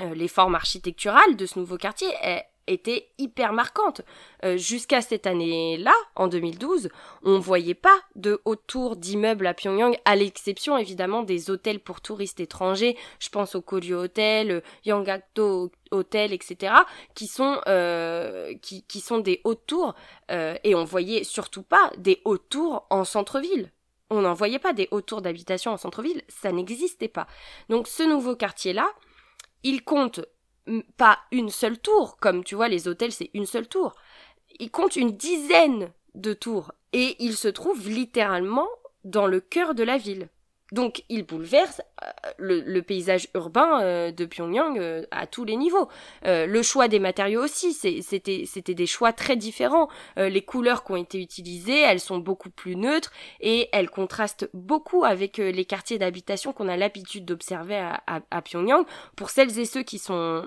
euh, 0.00 0.14
les 0.14 0.28
formes 0.28 0.56
architecturales 0.56 1.36
de 1.36 1.46
ce 1.46 1.58
nouveau 1.58 1.76
quartier 1.76 2.08
eh, 2.24 2.40
étaient 2.66 3.08
hyper 3.18 3.52
marquantes. 3.52 4.02
Euh, 4.44 4.56
Jusqu'à 4.56 5.00
cette 5.00 5.26
année-là, 5.26 5.94
en 6.16 6.28
2012, 6.28 6.88
on 7.22 7.38
voyait 7.38 7.74
pas 7.74 7.98
de 8.14 8.40
haute 8.44 8.62
tour 8.66 8.96
d'immeubles 8.96 9.46
à 9.46 9.54
Pyongyang, 9.54 9.96
à 10.04 10.16
l'exception 10.16 10.76
évidemment 10.78 11.22
des 11.22 11.50
hôtels 11.50 11.80
pour 11.80 12.00
touristes 12.00 12.40
étrangers. 12.40 12.96
Je 13.20 13.28
pense 13.28 13.54
au 13.54 13.62
Koryu 13.62 13.94
Hotel, 13.94 14.50
euh, 14.50 14.60
Yangakdo 14.84 15.70
Hotel, 15.90 16.32
etc., 16.32 16.74
qui 17.14 17.26
sont 17.26 17.60
euh, 17.68 18.54
qui, 18.62 18.82
qui 18.84 19.00
sont 19.00 19.18
des 19.18 19.40
hautes 19.44 19.66
tours. 19.66 19.94
euh, 20.30 20.56
et 20.64 20.74
on 20.74 20.84
voyait 20.84 21.24
surtout 21.24 21.62
pas 21.62 21.90
des 21.98 22.20
hautes 22.24 22.48
tours 22.48 22.86
en 22.90 23.04
centre-ville. 23.04 23.70
On 24.10 24.22
n'en 24.22 24.34
voyait 24.34 24.58
pas 24.58 24.72
des 24.72 24.88
hautes 24.90 25.06
tours 25.06 25.22
d'habitation 25.22 25.72
en 25.72 25.76
centre-ville, 25.76 26.22
ça 26.28 26.52
n'existait 26.52 27.08
pas. 27.08 27.26
Donc 27.68 27.88
ce 27.88 28.02
nouveau 28.02 28.36
quartier-là, 28.36 28.86
il 29.62 29.82
compte 29.82 30.20
pas 30.96 31.18
une 31.30 31.50
seule 31.50 31.78
tour, 31.78 32.16
comme 32.18 32.44
tu 32.44 32.54
vois, 32.54 32.68
les 32.68 32.88
hôtels, 32.88 33.12
c'est 33.12 33.30
une 33.34 33.46
seule 33.46 33.68
tour. 33.68 33.94
Il 34.58 34.70
compte 34.70 34.96
une 34.96 35.16
dizaine 35.16 35.92
de 36.14 36.32
tours. 36.32 36.72
Et 36.92 37.16
il 37.18 37.36
se 37.36 37.48
trouve 37.48 37.88
littéralement 37.88 38.68
dans 39.04 39.26
le 39.26 39.40
cœur 39.40 39.74
de 39.74 39.82
la 39.82 39.98
ville. 39.98 40.28
Donc 40.74 41.04
il 41.08 41.22
bouleverse 41.24 41.82
euh, 42.02 42.32
le, 42.36 42.80
paysage 42.82 43.28
urbain 43.34 43.80
euh, 43.80 44.10
de 44.10 44.24
Pyongyang 44.24 44.76
euh, 44.76 45.06
à 45.12 45.28
tous 45.28 45.44
les 45.44 45.54
niveaux. 45.54 45.88
Le 46.24 46.62
choix 46.62 46.88
des 46.88 46.98
matériaux 46.98 47.44
aussi, 47.44 47.72
c'était 47.72 48.74
des 48.74 48.86
choix 48.86 49.12
très 49.12 49.36
différents. 49.36 49.88
Les 50.16 50.42
couleurs 50.42 50.82
qui 50.82 50.92
ont 50.92 50.96
été 50.96 51.20
utilisées, 51.20 51.78
elles 51.78 52.00
sont 52.00 52.18
beaucoup 52.18 52.50
plus 52.50 52.74
neutres 52.74 53.12
et 53.40 53.68
elles 53.72 53.88
contrastent 53.88 54.50
beaucoup 54.52 55.04
avec 55.04 55.36
les 55.36 55.64
quartiers 55.64 55.98
d'habitation 55.98 56.52
qu'on 56.52 56.68
a 56.68 56.76
l'habitude 56.76 57.24
d'observer 57.24 57.76
à, 57.76 58.02
à- 58.30 58.42
Pyongyang. 58.42 58.84
Pour 59.16 59.30
celles 59.30 59.56
et 59.58 59.64
ceux 59.64 59.82
qui 59.82 59.98
sont 59.98 60.46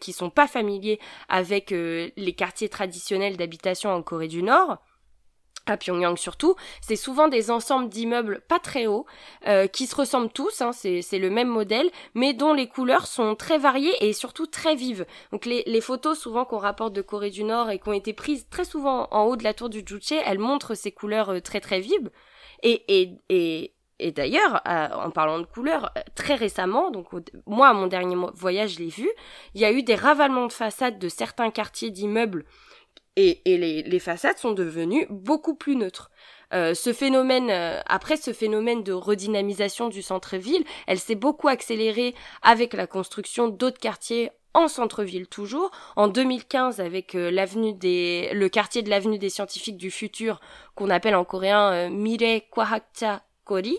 qui 0.00 0.12
sont 0.12 0.30
pas 0.30 0.48
familiers 0.48 0.98
avec 1.28 1.70
les 1.70 2.34
quartiers 2.36 2.68
traditionnels 2.68 3.36
d'habitation 3.36 3.90
en 3.90 4.02
Corée 4.02 4.26
du 4.26 4.42
Nord, 4.42 4.78
à 5.70 5.76
Pyongyang 5.76 6.16
surtout, 6.16 6.54
c'est 6.80 6.96
souvent 6.96 7.28
des 7.28 7.50
ensembles 7.50 7.88
d'immeubles 7.88 8.42
pas 8.48 8.58
très 8.58 8.86
hauts, 8.86 9.06
euh, 9.46 9.66
qui 9.66 9.86
se 9.86 9.94
ressemblent 9.94 10.30
tous, 10.30 10.60
hein, 10.60 10.72
c'est 10.72 11.18
le 11.18 11.30
même 11.30 11.48
modèle, 11.48 11.90
mais 12.14 12.34
dont 12.34 12.52
les 12.52 12.68
couleurs 12.68 13.06
sont 13.06 13.34
très 13.34 13.58
variées 13.58 13.94
et 14.00 14.12
surtout 14.12 14.46
très 14.46 14.74
vives. 14.74 15.06
Donc 15.32 15.46
les, 15.46 15.80
photos 15.80 16.18
souvent 16.18 16.44
qu'on 16.44 16.58
rapporte 16.58 16.92
de 16.92 17.00
Corée 17.00 17.30
du 17.30 17.42
Nord 17.42 17.70
et 17.70 17.78
qui 17.78 17.88
ont 17.88 17.94
été 17.94 18.12
prises 18.12 18.46
très 18.50 18.64
souvent 18.64 19.08
en 19.10 19.24
haut 19.24 19.36
de 19.36 19.44
la 19.44 19.54
tour 19.54 19.70
du 19.70 19.82
Juche, 19.84 20.12
elles 20.12 20.38
montrent 20.38 20.74
ces 20.74 20.92
couleurs 20.92 21.30
euh, 21.30 21.40
très 21.40 21.60
très 21.60 21.80
vives. 21.80 22.10
Et, 22.62 23.72
d'ailleurs, 24.14 24.60
en 24.66 25.10
parlant 25.10 25.38
de 25.38 25.46
couleurs, 25.46 25.90
euh, 25.96 26.00
très 26.14 26.34
récemment, 26.34 26.90
donc 26.90 27.08
moi 27.46 27.68
à 27.68 27.72
mon 27.72 27.86
dernier 27.86 28.16
voyage 28.34 28.74
je 28.74 28.78
l'ai 28.80 28.88
vu, 28.88 29.08
il 29.54 29.60
y 29.60 29.64
a 29.64 29.72
eu 29.72 29.82
des 29.82 29.94
ravalements 29.94 30.46
de 30.46 30.52
façades 30.52 30.98
de 30.98 31.08
certains 31.08 31.50
quartiers 31.50 31.90
d'immeubles 31.90 32.44
et, 33.16 33.40
et 33.44 33.58
les, 33.58 33.82
les 33.82 33.98
façades 33.98 34.38
sont 34.38 34.52
devenues 34.52 35.06
beaucoup 35.10 35.54
plus 35.54 35.76
neutres. 35.76 36.10
Euh, 36.52 36.74
ce 36.74 36.92
phénomène, 36.92 37.50
euh, 37.50 37.80
après 37.86 38.16
ce 38.16 38.32
phénomène 38.32 38.82
de 38.82 38.92
redynamisation 38.92 39.88
du 39.88 40.02
centre-ville, 40.02 40.64
elle 40.86 40.98
s'est 40.98 41.14
beaucoup 41.14 41.48
accélérée 41.48 42.14
avec 42.42 42.72
la 42.74 42.86
construction 42.86 43.48
d'autres 43.48 43.78
quartiers 43.78 44.30
en 44.54 44.68
centre-ville 44.68 45.28
toujours. 45.28 45.70
En 45.96 46.08
2015, 46.08 46.80
avec 46.80 47.14
euh, 47.14 47.30
l'avenue 47.30 47.72
des, 47.72 48.30
le 48.32 48.48
quartier 48.48 48.82
de 48.82 48.90
l'avenue 48.90 49.18
des 49.18 49.30
scientifiques 49.30 49.76
du 49.76 49.90
futur, 49.90 50.40
qu'on 50.74 50.90
appelle 50.90 51.14
en 51.14 51.24
coréen 51.24 51.72
euh, 51.72 51.88
Mire 51.88 52.40
Kwahakcha 52.50 53.22
Kori, 53.44 53.78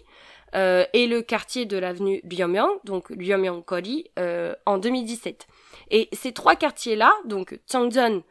euh, 0.54 0.86
et 0.94 1.08
le 1.08 1.22
quartier 1.22 1.66
de 1.66 1.78
l'avenue 1.78 2.22
Ryomyang, 2.30 2.70
donc 2.84 3.08
Ryomyang 3.10 3.64
Kori, 3.64 4.12
euh, 4.20 4.54
en 4.66 4.78
2017. 4.78 5.48
Et 5.92 6.10
ces 6.14 6.34
trois 6.34 6.56
quartiers-là, 6.56 7.14
donc 7.26 7.60
Changjeon, 7.72 8.24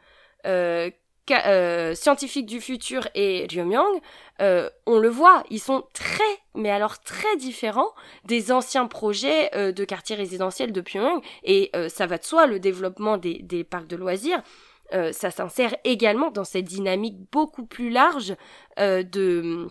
euh, 0.45 0.89
euh, 1.31 1.95
scientifiques 1.95 2.45
du 2.45 2.59
futur 2.59 3.07
et 3.15 3.47
Ryomyang, 3.49 4.01
euh, 4.41 4.69
on 4.85 4.97
le 4.97 5.07
voit, 5.09 5.43
ils 5.49 5.59
sont 5.59 5.85
très, 5.93 6.23
mais 6.55 6.71
alors 6.71 6.99
très 6.99 7.37
différents 7.37 7.93
des 8.25 8.51
anciens 8.51 8.87
projets 8.87 9.55
euh, 9.55 9.71
de 9.71 9.85
quartiers 9.85 10.15
résidentiels 10.15 10.71
de 10.71 10.81
Pyongyang. 10.81 11.23
Et 11.43 11.69
euh, 11.75 11.89
ça 11.89 12.05
va 12.05 12.17
de 12.17 12.23
soi, 12.23 12.47
le 12.47 12.59
développement 12.59 13.17
des, 13.17 13.39
des 13.43 13.63
parcs 13.63 13.87
de 13.87 13.95
loisirs, 13.95 14.41
euh, 14.93 15.13
ça 15.13 15.31
s'insère 15.31 15.73
également 15.85 16.31
dans 16.31 16.43
cette 16.43 16.65
dynamique 16.65 17.17
beaucoup 17.31 17.65
plus 17.65 17.89
large 17.89 18.35
de 18.77 19.67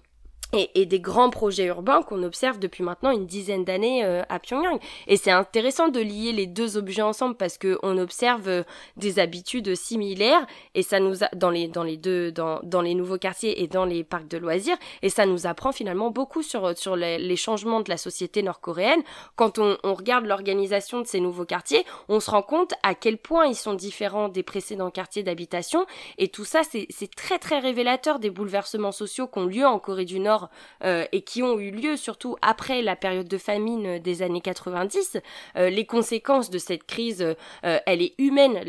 et, 0.53 0.87
des 0.87 1.01
grands 1.01 1.31
projets 1.31 1.67
urbains 1.67 2.03
qu'on 2.03 2.23
observe 2.23 2.59
depuis 2.59 2.83
maintenant 2.83 3.11
une 3.11 3.27
dizaine 3.27 3.65
d'années 3.65 4.05
euh, 4.05 4.23
à 4.29 4.39
Pyongyang. 4.39 4.81
Et 5.07 5.17
c'est 5.17 5.31
intéressant 5.31 5.89
de 5.89 6.01
lier 6.01 6.33
les 6.33 6.47
deux 6.47 6.77
objets 6.77 7.03
ensemble 7.03 7.37
parce 7.37 7.59
que 7.59 7.79
on 7.83 7.99
observe 7.99 8.49
euh, 8.49 8.63
des 8.97 9.19
habitudes 9.19 9.75
similaires 9.75 10.47
et 10.75 10.83
ça 10.83 10.99
nous 10.99 11.15
dans 11.35 11.51
les 11.51 11.69
dans 11.69 11.85
les 11.85 11.97
deux 11.97 12.33
dans 12.33 12.61
dans 12.63 12.83
les 12.83 12.95
nouveaux 12.95 13.19
quartiers 13.19 13.63
et 13.63 13.69
dans 13.69 13.85
les 13.85 14.03
parcs 14.05 14.29
de 14.29 14.39
loisirs 14.39 14.77
et 15.03 15.09
ça 15.09 15.27
nous 15.27 15.47
apprend 15.47 15.73
finalement 15.73 16.11
beaucoup 16.11 16.43
sur 16.43 16.77
sur 16.77 16.97
les, 16.97 17.19
les 17.19 17.37
changements 17.37 17.81
de 17.81 17.91
la 17.91 17.97
société 17.97 18.43
nord-coréenne. 18.43 19.03
Quand 19.37 19.59
on, 19.59 19.77
on 19.85 19.95
regarde 19.95 20.25
l'organisation 20.25 21.01
de 21.01 21.07
ces 21.07 21.21
nouveaux 21.21 21.45
quartiers, 21.45 21.85
on 22.09 22.21
se 22.21 22.31
rend 22.31 22.43
compte 22.43 22.75
à 22.83 22.95
quel 22.95 23.19
point 23.19 23.47
ils 23.47 23.55
sont 23.55 23.75
différents 23.75 24.29
des 24.29 24.43
précédents 24.43 24.91
quartiers 24.91 25.23
d'habitation 25.23 25.87
et 26.19 26.29
tout 26.29 26.45
ça 26.45 26.63
c'est 26.69 26.87
c'est 26.91 27.15
très 27.15 27.39
très 27.39 27.61
révélateur 27.61 28.19
des 28.19 28.31
bouleversements 28.31 28.93
sociaux 28.93 29.29
qui 29.29 29.39
ont 29.39 29.47
lieu 29.47 29.67
en 29.67 29.79
Corée 29.79 30.05
du 30.05 30.19
Nord 30.21 30.40
euh, 30.85 31.05
et 31.13 31.23
qui 31.23 31.43
ont 31.43 31.59
eu 31.59 31.71
lieu 31.71 31.97
surtout 31.97 32.37
après 32.43 32.83
la 32.83 32.97
période 32.97 33.29
de 33.29 33.39
famine 33.39 33.87
euh, 33.87 33.99
des 33.99 34.23
années 34.23 34.41
90. 34.41 35.19
Euh, 35.57 35.71
les 35.71 35.87
conséquences 35.87 36.51
de 36.51 36.59
cette 36.59 36.85
crise, 36.85 37.23
euh, 37.23 37.79
elle 37.87 38.03
est 38.03 38.15
humaine. 38.19 38.61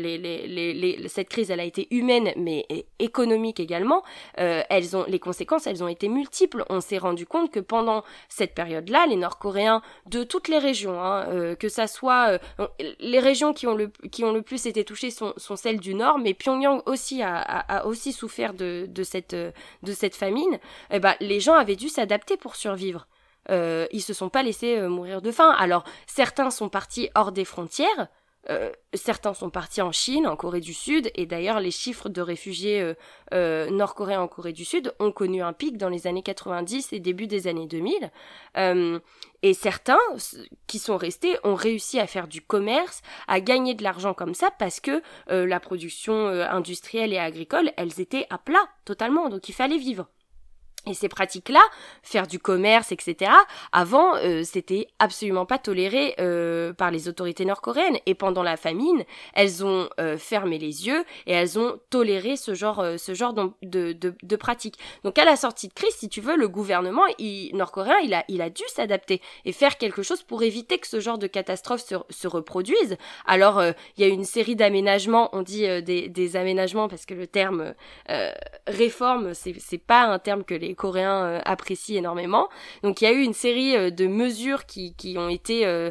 Cette 1.08 1.28
crise, 1.28 1.50
elle 1.50 1.60
a 1.60 1.64
été 1.64 1.88
humaine, 1.90 2.32
mais 2.36 2.66
économique 2.98 3.60
également. 3.60 4.02
Elles 4.36 4.96
ont, 4.96 5.04
les 5.08 5.18
conséquences, 5.18 5.66
elles 5.66 5.82
ont 5.82 5.88
été 5.88 6.08
multiples. 6.08 6.64
On 6.68 6.80
s'est 6.80 6.98
rendu 6.98 7.26
compte 7.26 7.50
que 7.50 7.60
pendant 7.60 8.04
cette 8.28 8.54
période-là, 8.54 9.06
les 9.08 9.16
Nord-Coréens 9.16 9.82
de 10.06 10.22
toutes 10.24 10.48
les 10.48 10.58
régions, 10.58 11.00
hein, 11.02 11.54
que 11.58 11.68
ça 11.68 11.86
soit 11.86 12.38
les 13.00 13.18
régions 13.18 13.52
qui 13.52 13.66
ont 13.66 13.74
le 13.74 13.90
qui 14.10 14.24
ont 14.24 14.32
le 14.32 14.42
plus 14.42 14.66
été 14.66 14.84
touchées 14.84 15.10
sont, 15.10 15.34
celles 15.56 15.80
du 15.80 15.94
Nord, 15.94 16.18
mais 16.18 16.34
Pyongyang 16.34 16.82
aussi 16.86 17.22
a, 17.22 17.86
aussi 17.86 18.12
souffert 18.12 18.54
de, 18.54 18.88
cette 19.02 19.34
de 19.34 19.92
cette 19.92 20.14
famine. 20.14 20.58
Eh 20.90 21.00
ben, 21.00 21.14
les 21.20 21.40
gens 21.40 21.54
avaient 21.62 21.76
dû 21.76 21.88
s'adapter 21.88 22.36
pour 22.36 22.54
survivre. 22.56 23.06
Euh, 23.50 23.86
ils 23.90 24.02
se 24.02 24.12
sont 24.12 24.28
pas 24.28 24.42
laissés 24.42 24.76
euh, 24.76 24.88
mourir 24.88 25.22
de 25.22 25.32
faim. 25.32 25.50
Alors 25.58 25.84
certains 26.06 26.50
sont 26.50 26.68
partis 26.68 27.08
hors 27.14 27.32
des 27.32 27.44
frontières, 27.44 28.08
euh, 28.50 28.72
certains 28.94 29.34
sont 29.34 29.50
partis 29.50 29.82
en 29.82 29.92
Chine, 29.92 30.26
en 30.26 30.36
Corée 30.36 30.60
du 30.60 30.74
Sud, 30.74 31.10
et 31.14 31.26
d'ailleurs 31.26 31.60
les 31.60 31.70
chiffres 31.70 32.08
de 32.08 32.20
réfugiés 32.20 32.94
euh, 33.32 33.70
nord-coréens 33.70 34.20
en 34.20 34.28
Corée 34.28 34.52
du 34.52 34.64
Sud 34.64 34.92
ont 34.98 35.12
connu 35.12 35.42
un 35.42 35.52
pic 35.52 35.76
dans 35.76 35.88
les 35.88 36.06
années 36.06 36.22
90 36.24 36.92
et 36.92 37.00
début 37.00 37.26
des 37.26 37.46
années 37.46 37.66
2000. 37.66 38.10
Euh, 38.56 38.98
Et 39.44 39.54
certains 39.54 39.98
qui 40.66 40.78
sont 40.78 40.96
restés 40.96 41.36
ont 41.44 41.54
réussi 41.54 42.00
à 42.00 42.06
faire 42.06 42.26
du 42.28 42.42
commerce, 42.42 43.02
à 43.28 43.40
gagner 43.40 43.74
de 43.74 43.82
l'argent 43.82 44.14
comme 44.14 44.34
ça 44.34 44.50
parce 44.56 44.80
que 44.80 45.02
la 45.28 45.60
production 45.60 46.26
industrielle 46.28 47.12
et 47.12 47.18
agricole, 47.18 47.72
elles 47.76 48.00
étaient 48.00 48.26
à 48.30 48.38
plat 48.38 48.66
totalement, 48.84 49.28
donc 49.28 49.48
il 49.48 49.52
fallait 49.52 49.78
vivre. 49.78 50.06
Et 50.84 50.94
ces 50.94 51.08
pratiques-là, 51.08 51.62
faire 52.02 52.26
du 52.26 52.40
commerce, 52.40 52.90
etc., 52.90 53.30
avant, 53.70 54.16
euh, 54.16 54.42
c'était 54.42 54.88
absolument 54.98 55.46
pas 55.46 55.58
toléré 55.58 56.16
euh, 56.18 56.72
par 56.72 56.90
les 56.90 57.08
autorités 57.08 57.44
nord-coréennes. 57.44 57.98
Et 58.06 58.14
pendant 58.14 58.42
la 58.42 58.56
famine, 58.56 59.04
elles 59.34 59.64
ont 59.64 59.88
euh, 60.00 60.18
fermé 60.18 60.58
les 60.58 60.88
yeux 60.88 61.04
et 61.26 61.32
elles 61.32 61.56
ont 61.56 61.78
toléré 61.90 62.36
ce 62.36 62.54
genre, 62.54 62.84
ce 62.96 63.14
genre 63.14 63.32
de, 63.32 63.52
de, 63.62 64.14
de, 64.20 64.36
pratiques. 64.36 64.76
Donc 65.04 65.18
à 65.18 65.24
la 65.24 65.36
sortie 65.36 65.68
de 65.68 65.72
crise, 65.72 65.94
si 65.94 66.08
tu 66.08 66.20
veux, 66.20 66.36
le 66.36 66.48
gouvernement 66.48 67.02
nord-coréen, 67.52 67.98
il 68.02 68.12
a, 68.12 68.24
il 68.26 68.42
a 68.42 68.50
dû 68.50 68.64
s'adapter 68.66 69.20
et 69.44 69.52
faire 69.52 69.78
quelque 69.78 70.02
chose 70.02 70.22
pour 70.24 70.42
éviter 70.42 70.78
que 70.78 70.88
ce 70.88 70.98
genre 70.98 71.18
de 71.18 71.28
catastrophe 71.28 71.82
se, 71.82 71.94
se 72.10 72.26
reproduise. 72.26 72.96
Alors, 73.26 73.62
il 73.96 74.00
y 74.00 74.04
a 74.04 74.08
une 74.08 74.24
série 74.24 74.56
d'aménagements, 74.56 75.30
on 75.32 75.42
dit 75.42 75.62
des, 75.82 76.08
des 76.08 76.36
aménagements 76.36 76.88
parce 76.88 77.06
que 77.06 77.14
le 77.14 77.28
terme 77.28 77.74
réforme, 78.66 79.34
c'est 79.34 79.78
pas 79.78 80.02
un 80.06 80.18
terme 80.18 80.42
que 80.42 80.54
les 80.54 80.71
Coréens 80.74 81.24
euh, 81.24 81.40
apprécient 81.44 81.98
énormément. 81.98 82.48
Donc 82.82 83.00
il 83.00 83.04
y 83.04 83.06
a 83.06 83.12
eu 83.12 83.22
une 83.22 83.32
série 83.32 83.76
euh, 83.76 83.90
de 83.90 84.06
mesures 84.06 84.66
qui, 84.66 84.94
qui 84.94 85.16
ont 85.18 85.28
été 85.28 85.66
euh, 85.66 85.90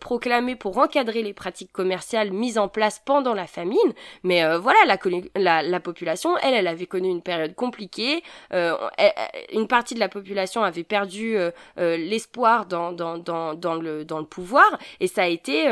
proclamées 0.00 0.56
pour 0.56 0.78
encadrer 0.78 1.22
les 1.22 1.34
pratiques 1.34 1.72
commerciales 1.72 2.30
mises 2.30 2.58
en 2.58 2.68
place 2.68 3.02
pendant 3.04 3.34
la 3.34 3.46
famine. 3.46 3.78
Mais 4.22 4.42
voilà, 4.58 4.78
la, 5.34 5.62
la, 5.62 5.80
population, 5.80 6.36
elle, 6.38 6.54
elle 6.54 6.68
avait 6.68 6.86
connu 6.86 7.08
une 7.08 7.22
période 7.22 7.56
compliquée. 7.56 8.22
une 8.52 9.66
partie 9.68 9.94
de 9.94 9.98
la 9.98 10.08
population 10.08 10.62
avait 10.62 10.84
perdu 10.84 11.36
l'espoir 11.76 12.66
dans, 12.66 12.92
dans, 12.92 13.18
dans, 13.18 13.74
le, 13.74 14.04
dans 14.04 14.20
le 14.20 14.26
pouvoir 14.26 14.78
et 15.00 15.08
ça 15.08 15.24
a 15.24 15.26
été 15.26 15.66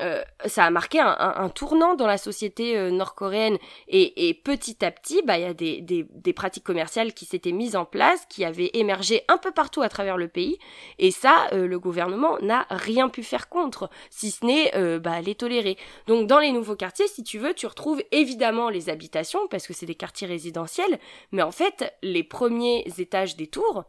euh, 0.00 0.22
ça 0.46 0.64
a 0.64 0.70
marqué 0.70 1.00
un, 1.00 1.48
tournant 1.48 1.94
dans 1.94 2.06
la 2.06 2.18
société 2.18 2.76
euh, 2.76 2.90
nord-coréenne. 2.90 3.58
Et, 3.88 4.34
petit 4.44 4.84
à 4.84 4.90
petit, 4.90 5.22
bah 5.22 5.38
il 5.38 5.42
y 5.42 5.46
a 5.46 5.54
des, 5.54 6.32
pratiques 6.32 6.64
commerciales 6.64 7.14
qui 7.14 7.24
s'étaient 7.24 7.52
mises 7.52 7.76
en 7.76 7.84
place, 7.84 8.24
qui 8.28 8.44
avaient 8.44 8.70
émergé 8.74 9.22
un 9.28 9.38
peu 9.38 9.50
partout 9.50 9.82
à 9.82 9.88
travers 9.88 10.16
le 10.16 10.28
pays, 10.28 10.58
et 10.98 11.10
ça, 11.10 11.48
euh, 11.52 11.66
le 11.66 11.78
gouvernement 11.78 12.38
n'a 12.40 12.66
rien 12.70 13.08
pu 13.08 13.22
faire 13.22 13.48
contre, 13.48 13.90
si 14.10 14.30
ce 14.30 14.44
n'est 14.44 14.98
bah, 14.98 15.20
les 15.20 15.34
tolérer. 15.34 15.76
Donc 16.06 16.26
dans 16.26 16.38
les 16.38 16.52
nouveaux 16.52 16.76
quartiers, 16.76 17.08
si 17.08 17.22
tu 17.22 17.38
veux, 17.38 17.54
tu 17.54 17.66
retrouves 17.66 18.02
évidemment 18.12 18.70
les 18.70 18.88
habitations 18.88 19.48
parce 19.48 19.66
que 19.66 19.72
c'est 19.72 19.86
des 19.86 19.94
quartiers 19.94 20.28
résidentiels, 20.28 20.98
mais 21.32 21.42
en 21.42 21.50
fait, 21.50 21.92
les 22.02 22.22
premiers 22.22 22.84
étages 22.98 23.36
des 23.36 23.46
tours, 23.46 23.84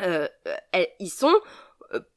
ils 0.00 1.10
sont 1.10 1.34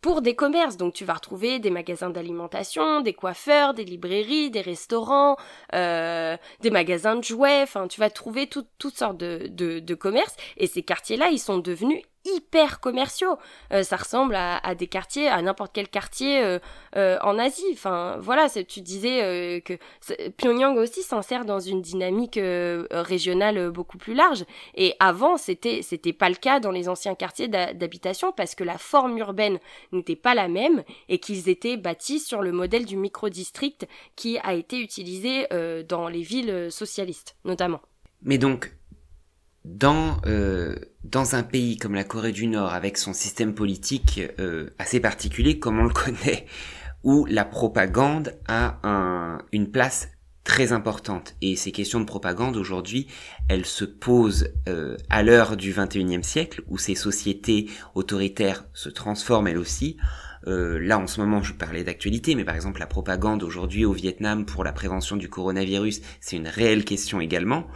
pour 0.01 0.21
des 0.21 0.35
commerces. 0.35 0.77
Donc 0.77 0.93
tu 0.93 1.05
vas 1.05 1.13
retrouver 1.13 1.59
des 1.59 1.69
magasins 1.69 2.09
d'alimentation, 2.09 3.01
des 3.01 3.13
coiffeurs, 3.13 3.73
des 3.73 3.85
librairies, 3.85 4.49
des 4.51 4.61
restaurants, 4.61 5.37
euh, 5.73 6.37
des 6.61 6.71
magasins 6.71 7.15
de 7.15 7.23
jouets. 7.23 7.61
Enfin, 7.63 7.87
tu 7.87 7.99
vas 7.99 8.09
trouver 8.09 8.47
toutes 8.47 8.95
sortes 8.95 9.17
de, 9.17 9.47
de, 9.49 9.79
de 9.79 9.95
commerces. 9.95 10.35
Et 10.57 10.67
ces 10.67 10.83
quartiers-là, 10.83 11.29
ils 11.29 11.39
sont 11.39 11.57
devenus 11.57 12.01
hyper 12.35 12.79
commerciaux. 12.79 13.37
Euh, 13.71 13.83
ça 13.83 13.97
ressemble 13.97 14.35
à, 14.35 14.75
des 14.75 14.87
quartiers, 14.87 15.27
à 15.27 15.41
n'importe 15.41 15.71
quel 15.73 15.87
quartier 15.87 16.43
euh, 16.43 16.59
euh, 16.95 17.17
en 17.21 17.37
Asie. 17.37 17.65
Enfin, 17.73 18.17
voilà, 18.19 18.49
tu 18.49 18.81
disais 18.81 19.61
que 19.65 19.73
Pyongyang 20.37 20.77
aussi 20.77 21.01
s'insère 21.01 21.45
dans 21.45 21.59
une 21.59 21.81
dynamique 21.81 22.39
régionale 22.91 23.69
beaucoup 23.71 23.97
plus 23.97 24.13
large. 24.13 24.45
Et 24.75 24.95
avant, 24.99 25.37
c'était 25.37 25.81
c'était 25.81 26.13
pas 26.13 26.29
le 26.29 26.35
cas 26.35 26.59
dans 26.59 26.71
les 26.71 26.89
anciens 26.89 27.15
quartiers 27.15 27.47
d'habitation 27.47 28.31
parce 28.31 28.55
que 28.55 28.63
la 28.63 28.77
forme 28.77 29.17
urbaine 29.17 29.59
n'était 29.91 30.15
pas 30.15 30.35
la 30.35 30.47
même 30.47 30.83
et 31.07 31.19
qu'ils 31.19 31.49
étaient 31.49 31.77
bâtis 31.77 32.19
sur 32.19 32.41
le 32.41 32.51
modèle 32.51 32.85
du 32.85 32.97
micro-district 32.97 33.87
qui 34.15 34.37
a 34.39 34.53
été 34.53 34.79
utilisé 34.79 35.47
dans 35.87 36.07
les 36.07 36.21
villes 36.21 36.71
socialistes, 36.71 37.35
notamment. 37.45 37.81
Mais 38.21 38.37
donc, 38.37 38.73
dans, 39.65 40.17
euh, 40.25 40.75
dans 41.03 41.35
un 41.35 41.43
pays 41.43 41.77
comme 41.77 41.95
la 41.95 42.03
Corée 42.03 42.31
du 42.31 42.47
Nord, 42.47 42.73
avec 42.73 42.97
son 42.97 43.13
système 43.13 43.53
politique 43.53 44.21
euh, 44.39 44.69
assez 44.79 44.99
particulier, 44.99 45.59
comme 45.59 45.79
on 45.79 45.83
le 45.83 45.93
connaît, 45.93 46.45
où 47.03 47.25
la 47.25 47.45
propagande 47.45 48.35
a 48.47 48.79
un, 48.83 49.39
une 49.51 49.71
place 49.71 50.09
très 50.43 50.71
importante. 50.71 51.35
Et 51.41 51.55
ces 51.55 51.71
questions 51.71 51.99
de 51.99 52.05
propagande, 52.05 52.57
aujourd'hui, 52.57 53.07
elles 53.49 53.65
se 53.65 53.85
posent 53.85 54.49
euh, 54.67 54.97
à 55.09 55.21
l'heure 55.21 55.57
du 55.57 55.71
21e 55.71 56.23
siècle, 56.23 56.63
où 56.67 56.77
ces 56.77 56.95
sociétés 56.95 57.69
autoritaires 57.93 58.65
se 58.73 58.89
transforment 58.89 59.47
elles 59.47 59.57
aussi. 59.59 59.97
Euh, 60.47 60.79
là, 60.79 60.97
en 60.97 61.07
ce 61.07 61.19
moment, 61.19 61.43
je 61.43 61.53
parlais 61.53 61.83
d'actualité, 61.83 62.33
mais 62.33 62.45
par 62.45 62.55
exemple, 62.55 62.79
la 62.79 62.87
propagande 62.87 63.43
aujourd'hui 63.43 63.85
au 63.85 63.93
Vietnam 63.93 64.45
pour 64.45 64.63
la 64.63 64.71
prévention 64.71 65.17
du 65.17 65.29
coronavirus, 65.29 66.01
c'est 66.21 66.37
une 66.37 66.47
réelle 66.47 66.85
question 66.85 67.19
également. 67.21 67.67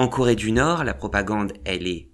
En 0.00 0.08
Corée 0.08 0.34
du 0.34 0.50
Nord, 0.50 0.82
la 0.82 0.94
propagande, 0.94 1.52
elle 1.66 1.86
est 1.86 2.08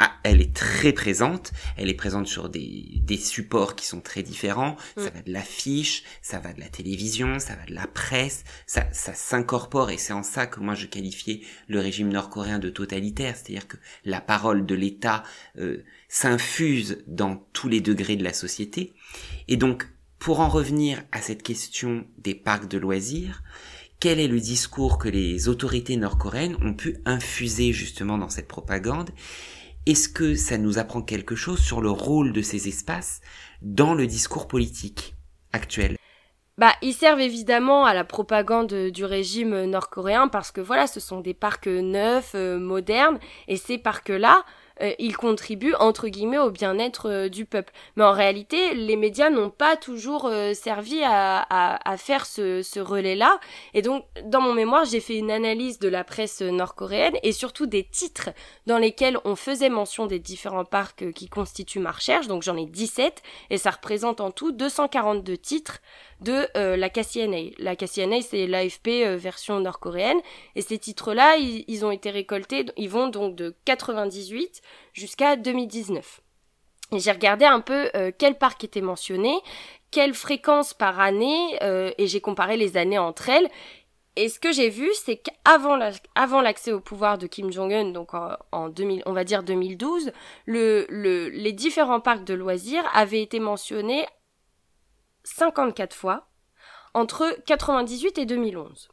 ah, 0.00 0.10
elle 0.24 0.40
est 0.40 0.52
très 0.52 0.92
présente. 0.92 1.52
Elle 1.76 1.90
est 1.90 1.94
présente 1.94 2.26
sur 2.26 2.48
des, 2.48 3.00
des 3.04 3.16
supports 3.16 3.76
qui 3.76 3.86
sont 3.86 4.00
très 4.00 4.24
différents. 4.24 4.74
Mm. 4.96 5.02
Ça 5.04 5.10
va 5.10 5.22
de 5.22 5.32
l'affiche, 5.32 6.02
ça 6.22 6.40
va 6.40 6.52
de 6.52 6.58
la 6.58 6.68
télévision, 6.68 7.38
ça 7.38 7.54
va 7.54 7.66
de 7.66 7.74
la 7.74 7.86
presse. 7.86 8.42
Ça, 8.66 8.84
ça 8.90 9.14
s'incorpore 9.14 9.90
et 9.90 9.96
c'est 9.96 10.12
en 10.12 10.24
ça 10.24 10.48
que 10.48 10.58
moi 10.58 10.74
je 10.74 10.86
qualifiais 10.86 11.42
le 11.68 11.78
régime 11.78 12.08
nord-coréen 12.08 12.58
de 12.58 12.68
totalitaire. 12.68 13.36
C'est-à-dire 13.36 13.68
que 13.68 13.76
la 14.04 14.20
parole 14.20 14.66
de 14.66 14.74
l'État 14.74 15.22
euh, 15.56 15.84
s'infuse 16.08 17.04
dans 17.06 17.36
tous 17.52 17.68
les 17.68 17.80
degrés 17.80 18.16
de 18.16 18.24
la 18.24 18.32
société. 18.32 18.92
Et 19.46 19.56
donc, 19.56 19.86
pour 20.18 20.40
en 20.40 20.48
revenir 20.48 21.04
à 21.12 21.22
cette 21.22 21.44
question 21.44 22.08
des 22.18 22.34
parcs 22.34 22.66
de 22.66 22.78
loisirs, 22.78 23.44
quel 24.00 24.20
est 24.20 24.28
le 24.28 24.38
discours 24.38 24.98
que 24.98 25.08
les 25.08 25.48
autorités 25.48 25.96
nord-coréennes 25.96 26.56
ont 26.62 26.74
pu 26.74 26.98
infuser 27.04 27.72
justement 27.72 28.16
dans 28.16 28.28
cette 28.28 28.46
propagande? 28.46 29.10
Est-ce 29.86 30.08
que 30.08 30.34
ça 30.34 30.58
nous 30.58 30.78
apprend 30.78 31.02
quelque 31.02 31.34
chose 31.34 31.60
sur 31.60 31.80
le 31.80 31.90
rôle 31.90 32.32
de 32.32 32.42
ces 32.42 32.68
espaces 32.68 33.20
dans 33.60 33.94
le 33.94 34.06
discours 34.06 34.46
politique 34.46 35.16
actuel? 35.52 35.96
Bah, 36.58 36.74
ils 36.82 36.92
servent 36.92 37.20
évidemment 37.20 37.84
à 37.84 37.94
la 37.94 38.04
propagande 38.04 38.72
du 38.72 39.04
régime 39.04 39.64
nord-coréen 39.64 40.28
parce 40.28 40.52
que 40.52 40.60
voilà, 40.60 40.86
ce 40.86 41.00
sont 41.00 41.20
des 41.20 41.34
parcs 41.34 41.68
neufs, 41.68 42.32
euh, 42.34 42.58
modernes, 42.58 43.18
et 43.46 43.56
ces 43.56 43.78
parcs-là, 43.78 44.44
euh, 44.82 44.92
il 44.98 45.16
contribue 45.16 45.74
entre 45.74 46.08
guillemets 46.08 46.38
au 46.38 46.50
bien-être 46.50 47.08
euh, 47.08 47.28
du 47.28 47.44
peuple. 47.44 47.72
Mais 47.96 48.04
en 48.04 48.12
réalité, 48.12 48.74
les 48.74 48.96
médias 48.96 49.30
n'ont 49.30 49.50
pas 49.50 49.76
toujours 49.76 50.26
euh, 50.26 50.54
servi 50.54 51.00
à, 51.04 51.96
faire 51.98 52.26
ce, 52.26 52.62
ce 52.62 52.80
relais-là. 52.80 53.40
Et 53.74 53.82
donc, 53.82 54.04
dans 54.24 54.40
mon 54.40 54.54
mémoire, 54.54 54.84
j'ai 54.84 55.00
fait 55.00 55.16
une 55.16 55.30
analyse 55.30 55.78
de 55.78 55.88
la 55.88 56.04
presse 56.04 56.40
nord-coréenne 56.40 57.16
et 57.22 57.32
surtout 57.32 57.66
des 57.66 57.84
titres 57.84 58.30
dans 58.66 58.78
lesquels 58.78 59.18
on 59.24 59.36
faisait 59.36 59.68
mention 59.68 60.06
des 60.06 60.18
différents 60.18 60.64
parcs 60.64 61.12
qui 61.12 61.28
constituent 61.28 61.80
ma 61.80 61.90
recherche. 61.90 62.28
Donc 62.28 62.42
j'en 62.42 62.56
ai 62.56 62.66
17 62.66 63.22
et 63.50 63.58
ça 63.58 63.70
représente 63.70 64.20
en 64.20 64.30
tout 64.30 64.52
242 64.52 65.36
titres 65.38 65.80
de 66.20 66.48
euh, 66.56 66.76
la 66.76 66.88
KCNA. 66.90 67.50
La 67.58 67.76
KCNA, 67.76 68.22
c'est 68.22 68.46
l'AFP 68.46 68.88
euh, 68.88 69.16
version 69.16 69.60
nord-coréenne. 69.60 70.18
Et 70.56 70.62
ces 70.62 70.78
titres-là, 70.78 71.36
ils, 71.36 71.84
ont 71.84 71.90
été 71.90 72.10
récoltés, 72.10 72.66
ils 72.76 72.90
vont 72.90 73.08
donc 73.08 73.36
de 73.36 73.54
98 73.64 74.62
jusqu'à 74.92 75.36
2019. 75.36 76.20
Et 76.92 77.00
j'ai 77.00 77.12
regardé 77.12 77.44
un 77.44 77.60
peu 77.60 77.90
euh, 77.94 78.10
quel 78.16 78.36
parc 78.36 78.64
était 78.64 78.80
mentionné, 78.80 79.34
quelle 79.90 80.14
fréquence 80.14 80.74
par 80.74 81.00
année, 81.00 81.58
et 81.62 82.06
j'ai 82.06 82.20
comparé 82.20 82.58
les 82.58 82.76
années 82.76 82.98
entre 82.98 83.30
elles. 83.30 83.48
Et 84.16 84.28
ce 84.28 84.40
que 84.40 84.52
j'ai 84.52 84.68
vu, 84.68 84.90
c'est 84.94 85.16
qu'avant 85.16 86.40
l'accès 86.42 86.72
au 86.72 86.80
pouvoir 86.80 87.18
de 87.18 87.26
Kim 87.26 87.52
Jong-un, 87.52 87.92
donc 87.92 88.10
en, 88.14 88.68
2000, 88.68 89.02
on 89.06 89.12
va 89.12 89.24
dire 89.24 89.42
2012, 89.44 90.12
le, 90.44 90.86
le, 90.90 91.28
les 91.28 91.52
différents 91.52 92.00
parcs 92.00 92.24
de 92.24 92.34
loisirs 92.34 92.84
avaient 92.92 93.22
été 93.22 93.38
mentionnés 93.38 94.04
54 95.28 95.94
fois 95.94 96.28
entre 96.94 97.36
98 97.46 98.18
et 98.18 98.26
2011. 98.26 98.88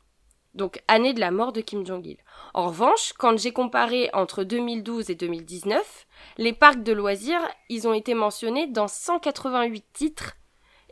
Donc 0.54 0.82
année 0.88 1.14
de 1.14 1.20
la 1.20 1.32
mort 1.32 1.52
de 1.52 1.62
Kim 1.62 1.86
Jong-il. 1.86 2.18
En 2.54 2.68
revanche, 2.68 3.14
quand 3.18 3.38
j'ai 3.38 3.52
comparé 3.52 4.10
entre 4.14 4.44
2012 4.44 5.10
et 5.10 5.16
2019, 5.16 6.08
les 6.38 6.54
parcs 6.54 6.84
de 6.84 6.94
loisirs, 6.94 7.42
ils 7.70 7.88
ont 7.88 7.94
été 7.94 8.14
mentionnés 8.14 8.68
dans 8.68 8.88
188 8.88 9.86
titres 9.94 10.34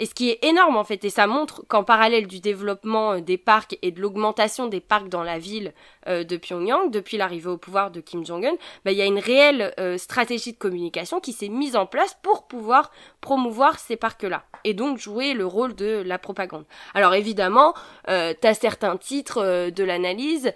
et 0.04 0.06
ce 0.06 0.14
qui 0.14 0.30
est 0.32 0.44
énorme 0.44 0.76
en 0.76 0.84
fait, 0.84 1.06
et 1.06 1.10
ça 1.10 1.28
montre 1.28 1.64
qu'en 1.70 1.86
parallèle 1.86 2.28
du 2.28 2.42
développement 2.42 3.14
euh, 3.14 3.22
des 3.22 3.38
parcs 3.38 3.78
et 3.82 3.92
de 3.92 4.02
l'augmentation 4.02 4.68
des 4.68 4.82
parcs 4.82 5.08
dans 5.08 5.24
la 5.24 5.40
ville 5.40 5.74
euh, 6.10 6.26
de 6.26 6.36
Pyongyang, 6.36 6.92
depuis 6.92 7.16
l'arrivée 7.16 7.48
au 7.48 7.58
pouvoir 7.58 7.90
de 7.90 8.02
Kim 8.02 8.26
Jong-un, 8.26 8.56
bah, 8.84 8.92
il 8.92 8.98
y 8.98 9.02
a 9.02 9.06
une 9.06 9.18
réelle 9.18 9.74
euh, 9.80 9.98
stratégie 9.98 10.52
de 10.52 10.58
communication 10.58 11.22
qui 11.22 11.32
s'est 11.32 11.48
mise 11.48 11.78
en 11.78 11.86
place 11.86 12.18
pour 12.22 12.48
pouvoir 12.50 12.92
promouvoir 13.22 13.80
ces 13.80 13.96
parcs-là, 13.96 14.44
et 14.66 14.74
donc 14.74 14.98
jouer 14.98 15.34
le 15.34 15.46
rôle 15.46 15.74
de 15.74 16.04
la 16.06 16.20
propagande. 16.20 16.66
Alors 16.94 17.14
évidemment, 17.14 17.74
euh, 18.10 18.34
tu 18.42 18.46
as 18.46 18.56
certains 18.56 18.98
titres 18.98 19.70
de 19.70 19.84
l'analyse 19.86 20.52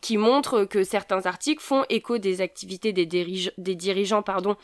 qui 0.00 0.16
montrent 0.16 0.62
que 0.64 0.84
certains 0.84 1.26
articles 1.26 1.62
font 1.62 1.84
écho 1.88 2.18
des 2.18 2.40
activités 2.40 2.92
des, 2.92 3.06
des 3.06 3.74
dirigeants 3.74 4.22
pardon, 4.22 4.56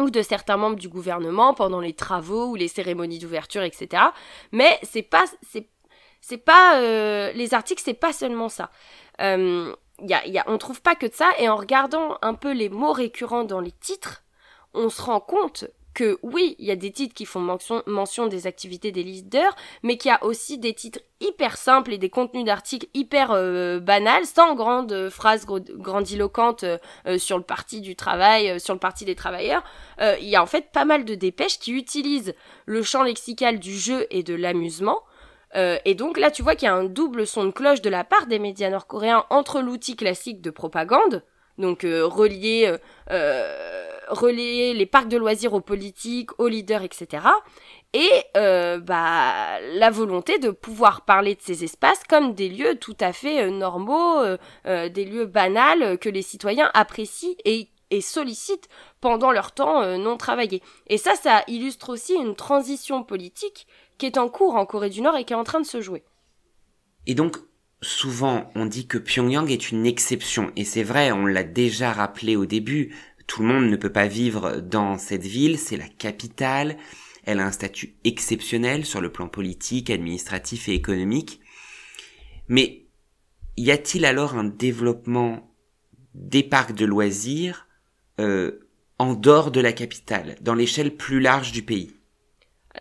ou 0.00 0.10
de 0.10 0.22
certains 0.22 0.56
membres 0.56 0.76
du 0.76 0.88
gouvernement 0.88 1.54
pendant 1.54 1.80
les 1.80 1.92
travaux 1.92 2.46
ou 2.46 2.54
les 2.54 2.68
cérémonies 2.68 3.18
d'ouverture, 3.18 3.62
etc. 3.62 4.02
Mais 4.52 4.78
c'est 4.82 5.02
pas, 5.02 5.24
c'est, 6.20 6.38
pas, 6.38 6.80
euh, 6.80 7.32
les 7.32 7.54
articles, 7.54 7.82
c'est 7.84 7.94
pas 7.94 8.12
seulement 8.12 8.48
ça. 8.48 8.70
Euh, 9.20 9.74
y 10.00 10.14
y 10.30 10.38
a, 10.38 10.44
on 10.46 10.58
trouve 10.58 10.80
pas 10.80 10.94
que 10.94 11.06
de 11.06 11.14
ça, 11.14 11.30
et 11.38 11.48
en 11.48 11.56
regardant 11.56 12.16
un 12.22 12.34
peu 12.34 12.52
les 12.52 12.68
mots 12.68 12.92
récurrents 12.92 13.44
dans 13.44 13.60
les 13.60 13.72
titres, 13.72 14.22
on 14.74 14.88
se 14.88 15.02
rend 15.02 15.20
compte 15.20 15.64
que 15.94 16.18
oui, 16.22 16.56
il 16.58 16.66
y 16.66 16.70
a 16.70 16.76
des 16.76 16.92
titres 16.92 17.14
qui 17.14 17.24
font 17.24 17.40
mention, 17.40 18.26
des 18.26 18.46
activités 18.46 18.92
des 18.92 19.02
leaders, 19.02 19.54
mais 19.82 19.96
qu'il 19.96 20.10
y 20.10 20.14
a 20.14 20.22
aussi 20.24 20.58
des 20.58 20.74
titres 20.74 21.00
hyper 21.20 21.56
simples 21.56 21.92
et 21.92 21.98
des 21.98 22.10
contenus 22.10 22.44
d'articles 22.44 22.86
hyper 22.94 23.32
euh, 23.32 23.80
banals, 23.80 24.24
sans 24.24 24.54
grandes 24.54 25.08
phrases 25.10 25.46
grandiloquentes 25.46 26.64
euh, 26.64 27.18
sur 27.18 27.36
le 27.36 27.44
parti 27.44 27.80
du 27.80 27.96
travail, 27.96 28.50
euh, 28.50 28.58
sur 28.58 28.74
le 28.74 28.80
parti 28.80 29.04
des 29.04 29.14
travailleurs. 29.14 29.62
il 30.00 30.28
y 30.28 30.36
a 30.36 30.42
en 30.42 30.46
fait 30.46 30.70
pas 30.72 30.84
mal 30.84 31.04
de 31.04 31.14
dépêches 31.14 31.58
qui 31.58 31.72
utilisent 31.72 32.34
le 32.66 32.82
champ 32.82 33.02
lexical 33.02 33.58
du 33.58 33.76
jeu 33.76 34.06
et 34.10 34.22
de 34.22 34.34
l'amusement. 34.34 35.02
et 35.54 35.94
donc 35.94 36.18
là, 36.18 36.30
tu 36.30 36.42
vois 36.42 36.54
qu'il 36.54 36.66
y 36.66 36.70
a 36.70 36.74
un 36.74 36.84
double 36.84 37.26
son 37.26 37.44
de 37.44 37.50
cloche 37.50 37.82
de 37.82 37.90
la 37.90 38.04
part 38.04 38.26
des 38.26 38.38
médias 38.38 38.70
nord-coréens 38.70 39.24
entre 39.30 39.60
l'outil 39.60 39.96
classique 39.96 40.40
de 40.40 40.50
propagande, 40.50 41.22
donc 41.58 41.82
relié 41.82 42.76
relayer 44.10 44.74
les 44.74 44.86
parcs 44.86 45.08
de 45.08 45.16
loisirs 45.16 45.54
aux 45.54 45.60
politiques, 45.60 46.38
aux 46.38 46.48
leaders, 46.48 46.82
etc. 46.82 47.22
Et 47.92 48.10
euh, 48.36 48.78
bah, 48.78 49.60
la 49.74 49.90
volonté 49.90 50.38
de 50.38 50.50
pouvoir 50.50 51.04
parler 51.04 51.34
de 51.34 51.40
ces 51.40 51.64
espaces 51.64 52.02
comme 52.08 52.34
des 52.34 52.48
lieux 52.48 52.76
tout 52.76 52.96
à 53.00 53.12
fait 53.12 53.42
euh, 53.42 53.50
normaux, 53.50 54.20
euh, 54.20 54.88
des 54.88 55.04
lieux 55.04 55.26
banals 55.26 55.98
que 55.98 56.08
les 56.08 56.22
citoyens 56.22 56.70
apprécient 56.74 57.34
et 57.44 57.68
sollicitent 58.00 58.68
pendant 59.00 59.32
leur 59.32 59.50
temps 59.50 59.98
non 59.98 60.16
travaillé. 60.16 60.62
Et 60.86 60.98
ça, 60.98 61.16
ça 61.16 61.42
illustre 61.48 61.90
aussi 61.90 62.14
une 62.14 62.36
transition 62.36 63.02
politique 63.02 63.66
qui 63.98 64.06
est 64.06 64.18
en 64.18 64.28
cours 64.28 64.54
en 64.54 64.64
Corée 64.64 64.90
du 64.90 65.02
Nord 65.02 65.16
et 65.16 65.24
qui 65.24 65.32
est 65.32 65.36
en 65.36 65.42
train 65.42 65.60
de 65.60 65.66
se 65.66 65.80
jouer. 65.80 66.04
Et 67.06 67.14
donc, 67.14 67.38
souvent, 67.82 68.50
on 68.54 68.66
dit 68.66 68.86
que 68.86 68.98
Pyongyang 68.98 69.50
est 69.50 69.70
une 69.70 69.86
exception. 69.86 70.52
Et 70.56 70.64
c'est 70.64 70.82
vrai, 70.82 71.12
on 71.12 71.26
l'a 71.26 71.42
déjà 71.42 71.92
rappelé 71.92 72.36
au 72.36 72.46
début, 72.46 72.94
tout 73.30 73.42
le 73.42 73.48
monde 73.48 73.70
ne 73.70 73.76
peut 73.76 73.92
pas 73.92 74.08
vivre 74.08 74.56
dans 74.56 74.98
cette 74.98 75.22
ville, 75.22 75.56
c'est 75.56 75.76
la 75.76 75.86
capitale, 75.86 76.76
elle 77.24 77.38
a 77.38 77.46
un 77.46 77.52
statut 77.52 77.94
exceptionnel 78.02 78.84
sur 78.84 79.00
le 79.00 79.12
plan 79.12 79.28
politique, 79.28 79.88
administratif 79.88 80.68
et 80.68 80.74
économique. 80.74 81.40
Mais 82.48 82.86
y 83.56 83.70
a-t-il 83.70 84.04
alors 84.04 84.34
un 84.34 84.42
développement 84.42 85.48
des 86.14 86.42
parcs 86.42 86.74
de 86.74 86.84
loisirs 86.84 87.68
euh, 88.18 88.68
en 88.98 89.14
dehors 89.14 89.52
de 89.52 89.60
la 89.60 89.72
capitale, 89.72 90.34
dans 90.40 90.54
l'échelle 90.54 90.96
plus 90.96 91.20
large 91.20 91.52
du 91.52 91.62
pays? 91.62 91.94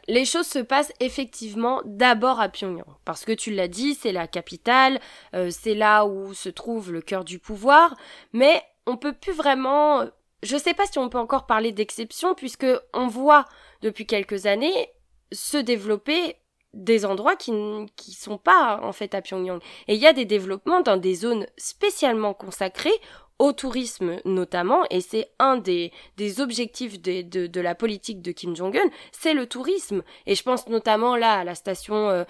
Les 0.08 0.26
choses 0.26 0.48
se 0.48 0.58
passent 0.58 0.94
effectivement 1.00 1.84
d'abord 1.86 2.40
à 2.40 2.50
Pyongyang, 2.50 2.86
parce 3.06 3.24
que 3.24 3.34
tu 3.34 3.52
l'as 3.52 3.68
dit, 3.68 3.94
c'est 3.94 4.12
la 4.12 4.26
capitale, 4.28 5.00
euh, 5.36 5.52
c'est 5.52 5.76
là 5.76 6.08
où 6.08 6.34
se 6.34 6.50
trouve 6.50 6.92
le 6.92 7.02
cœur 7.02 7.24
du 7.24 7.38
pouvoir, 7.38 7.96
mais 8.34 8.64
on 8.88 8.98
peut 8.98 9.14
plus 9.14 9.34
vraiment 9.34 10.10
je 10.44 10.56
ne 10.56 10.60
sais 10.60 10.74
pas 10.74 10.86
si 10.86 11.00
on 11.00 11.10
peut 11.10 11.18
encore 11.18 11.46
parler 11.46 11.72
d'exception 11.72 12.36
puisque 12.36 12.68
on 12.94 13.08
voit 13.08 13.46
depuis 13.82 14.06
quelques 14.06 14.46
années 14.46 14.90
se 15.32 15.58
développer 15.58 16.38
des 16.74 17.06
endroits 17.06 17.36
qui 17.36 17.52
ne 17.52 17.88
sont 17.98 18.38
pas 18.38 18.80
en 18.84 18.94
fait 18.94 19.16
à 19.16 19.22
Pyongyang. 19.22 19.60
Et 19.88 19.96
il 19.96 20.00
y 20.00 20.08
a 20.08 20.14
des 20.14 20.26
développements 20.26 20.82
dans 20.82 20.98
des 20.98 21.16
zones 21.16 21.48
spécialement 21.58 22.34
consacrées 22.34 23.00
au 23.40 23.54
tourisme 23.54 24.20
notamment, 24.26 24.84
et 24.90 25.00
c'est 25.00 25.30
un 25.40 25.56
des, 25.58 25.92
des 26.18 26.42
objectifs 26.42 27.02
de, 27.02 27.22
de, 27.22 27.48
de, 27.48 27.62
la 27.62 27.74
politique 27.74 28.22
de 28.22 28.32
Kim 28.32 28.56
Jong-un, 28.56 28.90
c'est 29.14 29.34
le 29.34 29.48
tourisme. 29.48 30.04
Et 30.26 30.36
je 30.36 30.44
pense 30.44 30.68
notamment 30.68 31.16
là 31.16 31.40
à 31.40 31.44
la 31.46 31.56
station 31.56 32.10
euh, 32.10 32.24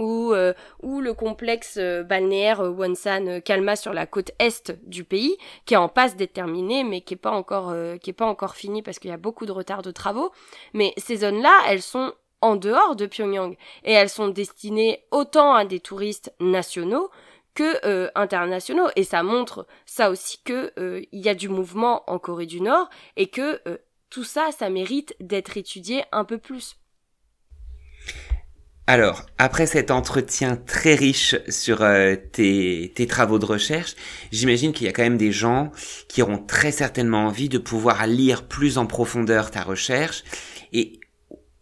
ou, 0.00 0.32
euh, 0.32 0.54
ou 0.82 1.00
le 1.00 1.12
complexe 1.12 1.76
euh, 1.78 2.02
balnéaire 2.02 2.60
euh, 2.60 2.70
Wonsan 2.70 3.40
Kalma 3.42 3.76
sur 3.76 3.92
la 3.92 4.06
côte 4.06 4.30
est 4.38 4.72
du 4.84 5.04
pays, 5.04 5.36
qui 5.66 5.74
est 5.74 5.78
en 5.78 5.88
passe 5.88 6.16
d'être 6.16 6.32
terminé, 6.32 6.82
mais 6.82 7.02
qui 7.02 7.14
est 7.14 7.18
pas 7.18 7.30
encore, 7.30 7.74
qui 8.00 8.10
est 8.10 8.14
pas 8.14 8.26
encore 8.26 8.56
fini 8.56 8.82
parce 8.82 8.98
qu'il 8.98 9.10
y 9.10 9.14
a 9.14 9.18
beaucoup 9.18 9.44
de 9.44 9.52
retard 9.52 9.82
de 9.82 9.90
travaux. 9.90 10.32
Mais 10.72 10.94
ces 10.96 11.16
zones-là, 11.18 11.52
elles 11.68 11.82
sont 11.82 12.12
en 12.40 12.56
dehors 12.56 12.96
de 12.96 13.06
Pyongyang 13.06 13.56
et 13.84 13.92
elles 13.92 14.08
sont 14.08 14.28
destinées 14.28 15.04
autant 15.10 15.54
à 15.54 15.64
des 15.64 15.80
touristes 15.80 16.32
nationaux 16.40 17.10
que 17.56 17.84
euh, 17.84 18.08
internationaux. 18.14 18.88
Et 18.94 19.02
ça 19.02 19.24
montre 19.24 19.66
ça 19.86 20.10
aussi 20.10 20.38
que 20.44 20.72
euh, 20.78 21.02
il 21.10 21.24
y 21.24 21.28
a 21.28 21.34
du 21.34 21.48
mouvement 21.48 22.08
en 22.08 22.20
Corée 22.20 22.46
du 22.46 22.60
Nord 22.60 22.88
et 23.16 23.26
que 23.26 23.60
euh, 23.66 23.78
tout 24.10 24.22
ça, 24.22 24.50
ça 24.56 24.70
mérite 24.70 25.16
d'être 25.18 25.56
étudié 25.56 26.04
un 26.12 26.24
peu 26.24 26.38
plus. 26.38 26.76
Alors, 28.86 29.26
après 29.38 29.66
cet 29.66 29.90
entretien 29.90 30.54
très 30.54 30.94
riche 30.94 31.34
sur 31.48 31.78
tes, 32.30 32.92
tes, 32.94 33.06
travaux 33.08 33.40
de 33.40 33.44
recherche, 33.44 33.96
j'imagine 34.30 34.72
qu'il 34.72 34.86
y 34.86 34.88
a 34.88 34.92
quand 34.92 35.02
même 35.02 35.16
des 35.16 35.32
gens 35.32 35.72
qui 36.06 36.22
auront 36.22 36.38
très 36.38 36.70
certainement 36.70 37.26
envie 37.26 37.48
de 37.48 37.58
pouvoir 37.58 38.06
lire 38.06 38.46
plus 38.46 38.78
en 38.78 38.86
profondeur 38.86 39.50
ta 39.50 39.62
recherche. 39.62 40.22
Et 40.72 41.00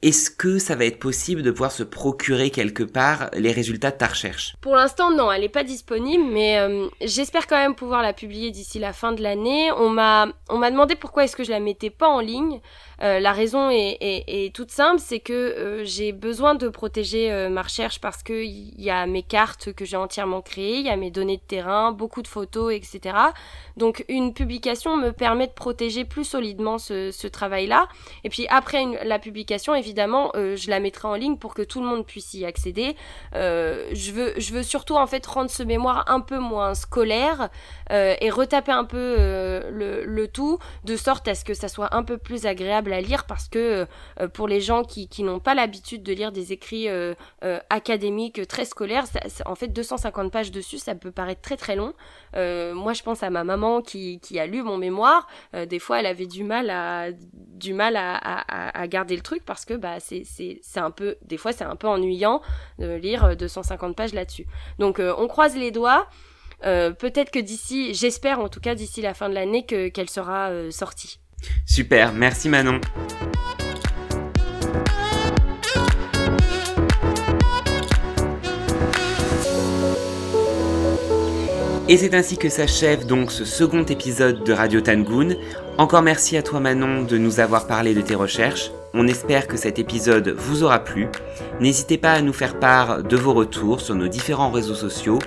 est-ce 0.05 0.31
que 0.31 0.59
ça 0.59 0.77
va 0.77 0.85
être 0.85 0.99
possible 0.99 1.43
de 1.43 1.51
pouvoir 1.51 1.73
se 1.73 1.83
procurer 1.83 2.51
quelque 2.51 2.83
part 2.83 3.31
les 3.33 3.53
résultats 3.53 3.91
de 3.91 3.97
ta 3.97 4.09
recherche? 4.09 4.55
Pour 4.61 4.77
l'instant, 4.77 5.11
non, 5.11 5.33
elle 5.33 5.41
n'est 5.41 5.49
pas 5.49 5.65
disponible, 5.65 6.25
mais 6.31 6.59
euh, 6.59 6.89
j'espère 7.01 7.47
quand 7.47 7.57
même 7.57 7.75
pouvoir 7.75 8.03
la 8.03 8.13
publier 8.13 8.51
d'ici 8.51 8.79
la 8.79 8.93
fin 8.93 9.13
de 9.13 9.23
l'année. 9.23 9.73
On 9.73 9.89
m'a, 9.89 10.27
demandé 10.51 10.95
pourquoi 10.95 11.25
est-ce 11.25 11.35
que 11.35 11.43
je 11.43 11.51
la 11.51 11.59
mettais 11.59 11.89
pas 11.89 12.07
en 12.07 12.21
ligne. 12.21 12.61
Euh, 13.03 13.21
la 13.21 13.33
raison 13.33 13.71
est, 13.71 14.55
toute 14.55 14.71
simple, 14.71 15.01
c'est 15.01 15.21
que 15.21 15.33
euh, 15.33 15.85
j'ai 15.85 16.13
besoin 16.13 16.55
de 16.55 16.69
protéger 16.69 17.31
euh, 17.33 17.49
ma 17.49 17.63
recherche 17.63 18.01
parce 18.01 18.23
qu'il 18.23 18.81
y 18.81 18.91
a 18.91 19.07
mes 19.07 19.23
cartes 19.23 19.73
que 19.73 19.85
j'ai 19.85 19.97
entièrement 19.97 20.43
créées, 20.43 20.79
il 20.79 20.87
y 20.87 20.91
a 20.91 20.97
mes 20.97 21.11
données 21.11 21.37
de 21.37 21.43
terrain, 21.43 21.93
beaucoup 21.93 22.23
de 22.23 22.29
photos, 22.29 22.73
etc. 22.73 23.17
Donc 23.77 24.05
une 24.09 24.33
publication 24.33 24.97
me 24.97 25.11
permet 25.11 25.47
de 25.47 25.53
protéger 25.53 26.05
plus 26.05 26.25
solidement 26.25 26.79
ce, 26.79 27.25
travail-là. 27.27 27.89
Et 28.23 28.29
puis 28.29 28.47
après 28.49 28.85
la 29.05 29.19
publication, 29.19 29.75
évidemment, 29.75 30.31
je 30.35 30.71
la 30.71 30.79
mettrai 30.79 31.09
en 31.09 31.15
ligne 31.15 31.37
pour 31.37 31.55
que 31.55 31.63
tout 31.63 31.81
le 31.81 31.87
monde 31.87 32.07
puisse 32.07 32.35
y 32.35 32.45
accéder. 32.45 32.97
je, 33.33 34.53
veux, 34.53 34.63
surtout 34.63 34.97
en 34.97 35.07
fait 35.07 35.25
rendre 35.27 35.51
ce 35.51 35.63
mémoire 35.63 36.05
un 36.09 36.21
peu 36.21 36.39
moins 36.39 36.75
scolaire 36.75 37.49
et 37.91 38.31
retaper 38.31 38.73
un 38.73 38.85
peu 38.85 39.17
le 39.71 40.27
tout 40.29 40.59
de 40.85 40.97
sorte 40.97 41.27
à 41.29 41.35
ce 41.35 41.45
que 41.45 41.55
ça 41.55 41.69
soit 41.69 41.95
un 41.95 42.03
peu 42.03 42.19
plus 42.19 42.47
agréable 42.47 42.84
à 42.93 43.01
lire 43.01 43.25
parce 43.25 43.49
que 43.49 43.87
euh, 44.21 44.29
pour 44.29 44.49
les 44.49 44.61
gens 44.61 44.85
qui, 44.85 45.09
qui 45.09 45.23
n'ont 45.23 45.41
pas 45.41 45.55
l'habitude 45.55 46.03
de 46.03 46.13
lire 46.13 46.33
des 46.33 46.53
écrits 46.53 46.89
euh, 46.89 47.15
euh, 47.45 47.59
académiques 47.71 48.47
très 48.47 48.65
scolaires, 48.65 49.05
en 49.47 49.55
fait 49.55 49.69
250 49.69 50.33
pages 50.33 50.51
dessus, 50.51 50.79
ça 50.79 50.95
peut 50.95 51.13
paraître 51.13 51.41
très 51.41 51.57
très 51.57 51.77
long. 51.77 51.95
moi 52.35 52.93
je 52.93 53.03
pense 53.03 53.23
à 53.23 53.31
ma 53.31 53.45
maman 53.45 53.81
qui, 53.81 54.21
qui 54.21 54.39
a 54.39 54.47
lu 54.47 54.63
mon 54.63 54.77
mémoire, 54.77 55.29
des 55.53 55.79
fois 55.79 56.01
elle 56.01 56.07
avait 56.07 56.27
du 56.27 56.45
mal 56.45 56.71
à, 56.71 57.11
du 57.13 57.73
mal 57.75 57.97
à, 57.97 58.17
à, 58.17 58.87
garder 58.89 59.17
le 59.17 59.23
truc 59.23 59.45
parce 59.45 59.65
que 59.65 59.75
bah, 59.75 59.99
c'est 60.01 60.57
un 60.77 60.91
peu, 60.91 61.17
des 61.23 61.37
fois 61.37 61.53
c'est 61.53 61.65
un 61.65 61.77
peu 61.77 61.89
ennuyant 61.89 62.41
de 62.79 62.95
lire 62.95 63.37
250 63.37 63.97
pages 63.97 64.15
là-dessus. 64.15 64.47
Donc 64.79 65.01
on 65.01 65.27
croise 65.29 65.57
les 65.57 65.71
doigts. 65.71 66.09
peut-être 66.63 67.31
que 67.31 67.39
d'ici, 67.39 67.95
j'espère 67.95 68.41
en 68.41 68.49
tout 68.49 68.61
cas 68.61 68.75
d'ici 68.75 69.03
la 69.03 69.15
fin 69.15 69.29
de 69.29 69.35
l'année 69.35 69.65
qu'elle 69.67 70.11
sera 70.11 70.51
sortie. 70.71 71.21
Super, 71.67 72.13
merci 72.13 72.49
Manon. 72.49 72.81
Et 81.87 81.99
c'est 81.99 82.15
ainsi 82.15 82.39
que 82.39 82.49
s'achève 82.49 83.05
donc 83.05 83.31
ce 83.31 83.45
second 83.45 83.85
épisode 83.85 84.43
de 84.43 84.53
Radio 84.55 84.81
Tangoon. 84.81 85.37
Encore 85.77 86.01
merci 86.01 86.35
à 86.39 86.43
toi 86.43 86.59
Manon 86.59 87.03
de 87.03 87.19
nous 87.19 87.41
avoir 87.41 87.67
parlé 87.67 87.93
de 87.95 88.01
tes 88.01 88.15
recherches. 88.15 88.71
On 88.95 89.07
espère 89.07 89.47
que 89.47 89.59
cet 89.59 89.79
épisode 89.79 90.31
vous 90.31 90.63
aura 90.63 90.79
plu. 90.83 91.09
N'hésitez 91.61 91.99
pas 91.99 92.13
à 92.13 92.23
nous 92.23 92.33
faire 92.33 92.59
part 92.59 93.03
de 93.03 93.17
vos 93.17 93.35
retours 93.35 93.83
sur 93.83 93.95
nos 93.95 94.09
différents 94.09 94.51
réseaux 94.51 94.75
sociaux 94.75 95.19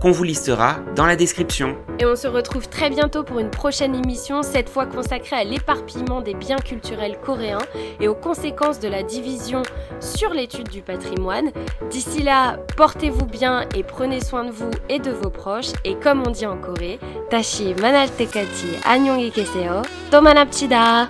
qu'on 0.00 0.10
vous 0.10 0.24
listera 0.24 0.76
dans 0.96 1.06
la 1.06 1.14
description. 1.14 1.76
Et 1.98 2.06
on 2.06 2.16
se 2.16 2.26
retrouve 2.26 2.68
très 2.68 2.88
bientôt 2.88 3.22
pour 3.22 3.38
une 3.38 3.50
prochaine 3.50 3.94
émission, 3.94 4.42
cette 4.42 4.70
fois 4.70 4.86
consacrée 4.86 5.36
à 5.36 5.44
l'éparpillement 5.44 6.22
des 6.22 6.34
biens 6.34 6.58
culturels 6.58 7.18
coréens 7.22 7.60
et 8.00 8.08
aux 8.08 8.14
conséquences 8.14 8.80
de 8.80 8.88
la 8.88 9.02
division 9.02 9.62
sur 10.00 10.30
l'étude 10.30 10.68
du 10.68 10.80
patrimoine. 10.80 11.50
D'ici 11.90 12.22
là, 12.22 12.58
portez-vous 12.76 13.26
bien 13.26 13.66
et 13.76 13.82
prenez 13.82 14.20
soin 14.20 14.44
de 14.44 14.50
vous 14.50 14.70
et 14.88 14.98
de 14.98 15.10
vos 15.10 15.30
proches. 15.30 15.72
Et 15.84 15.94
comme 15.96 16.22
on 16.26 16.30
dit 16.30 16.46
en 16.46 16.56
Corée, 16.56 16.98
Tashi 17.28 17.74
Manaltekati 17.80 18.68
Anyong 18.86 19.20
Ikeseo, 19.20 19.82
e 19.82 20.10
Tomanapchida! 20.10 21.08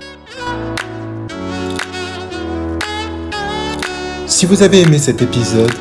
Si 4.26 4.46
vous 4.46 4.62
avez 4.62 4.82
aimé 4.82 4.98
cet 4.98 5.22
épisode, 5.22 5.72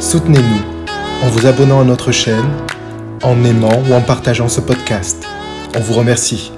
soutenez-nous 0.00 0.75
en 1.22 1.28
vous 1.28 1.46
abonnant 1.46 1.80
à 1.80 1.84
notre 1.84 2.12
chaîne, 2.12 2.50
en 3.22 3.42
aimant 3.44 3.82
ou 3.88 3.94
en 3.94 4.00
partageant 4.00 4.48
ce 4.48 4.60
podcast. 4.60 5.26
On 5.76 5.80
vous 5.80 5.94
remercie. 5.94 6.52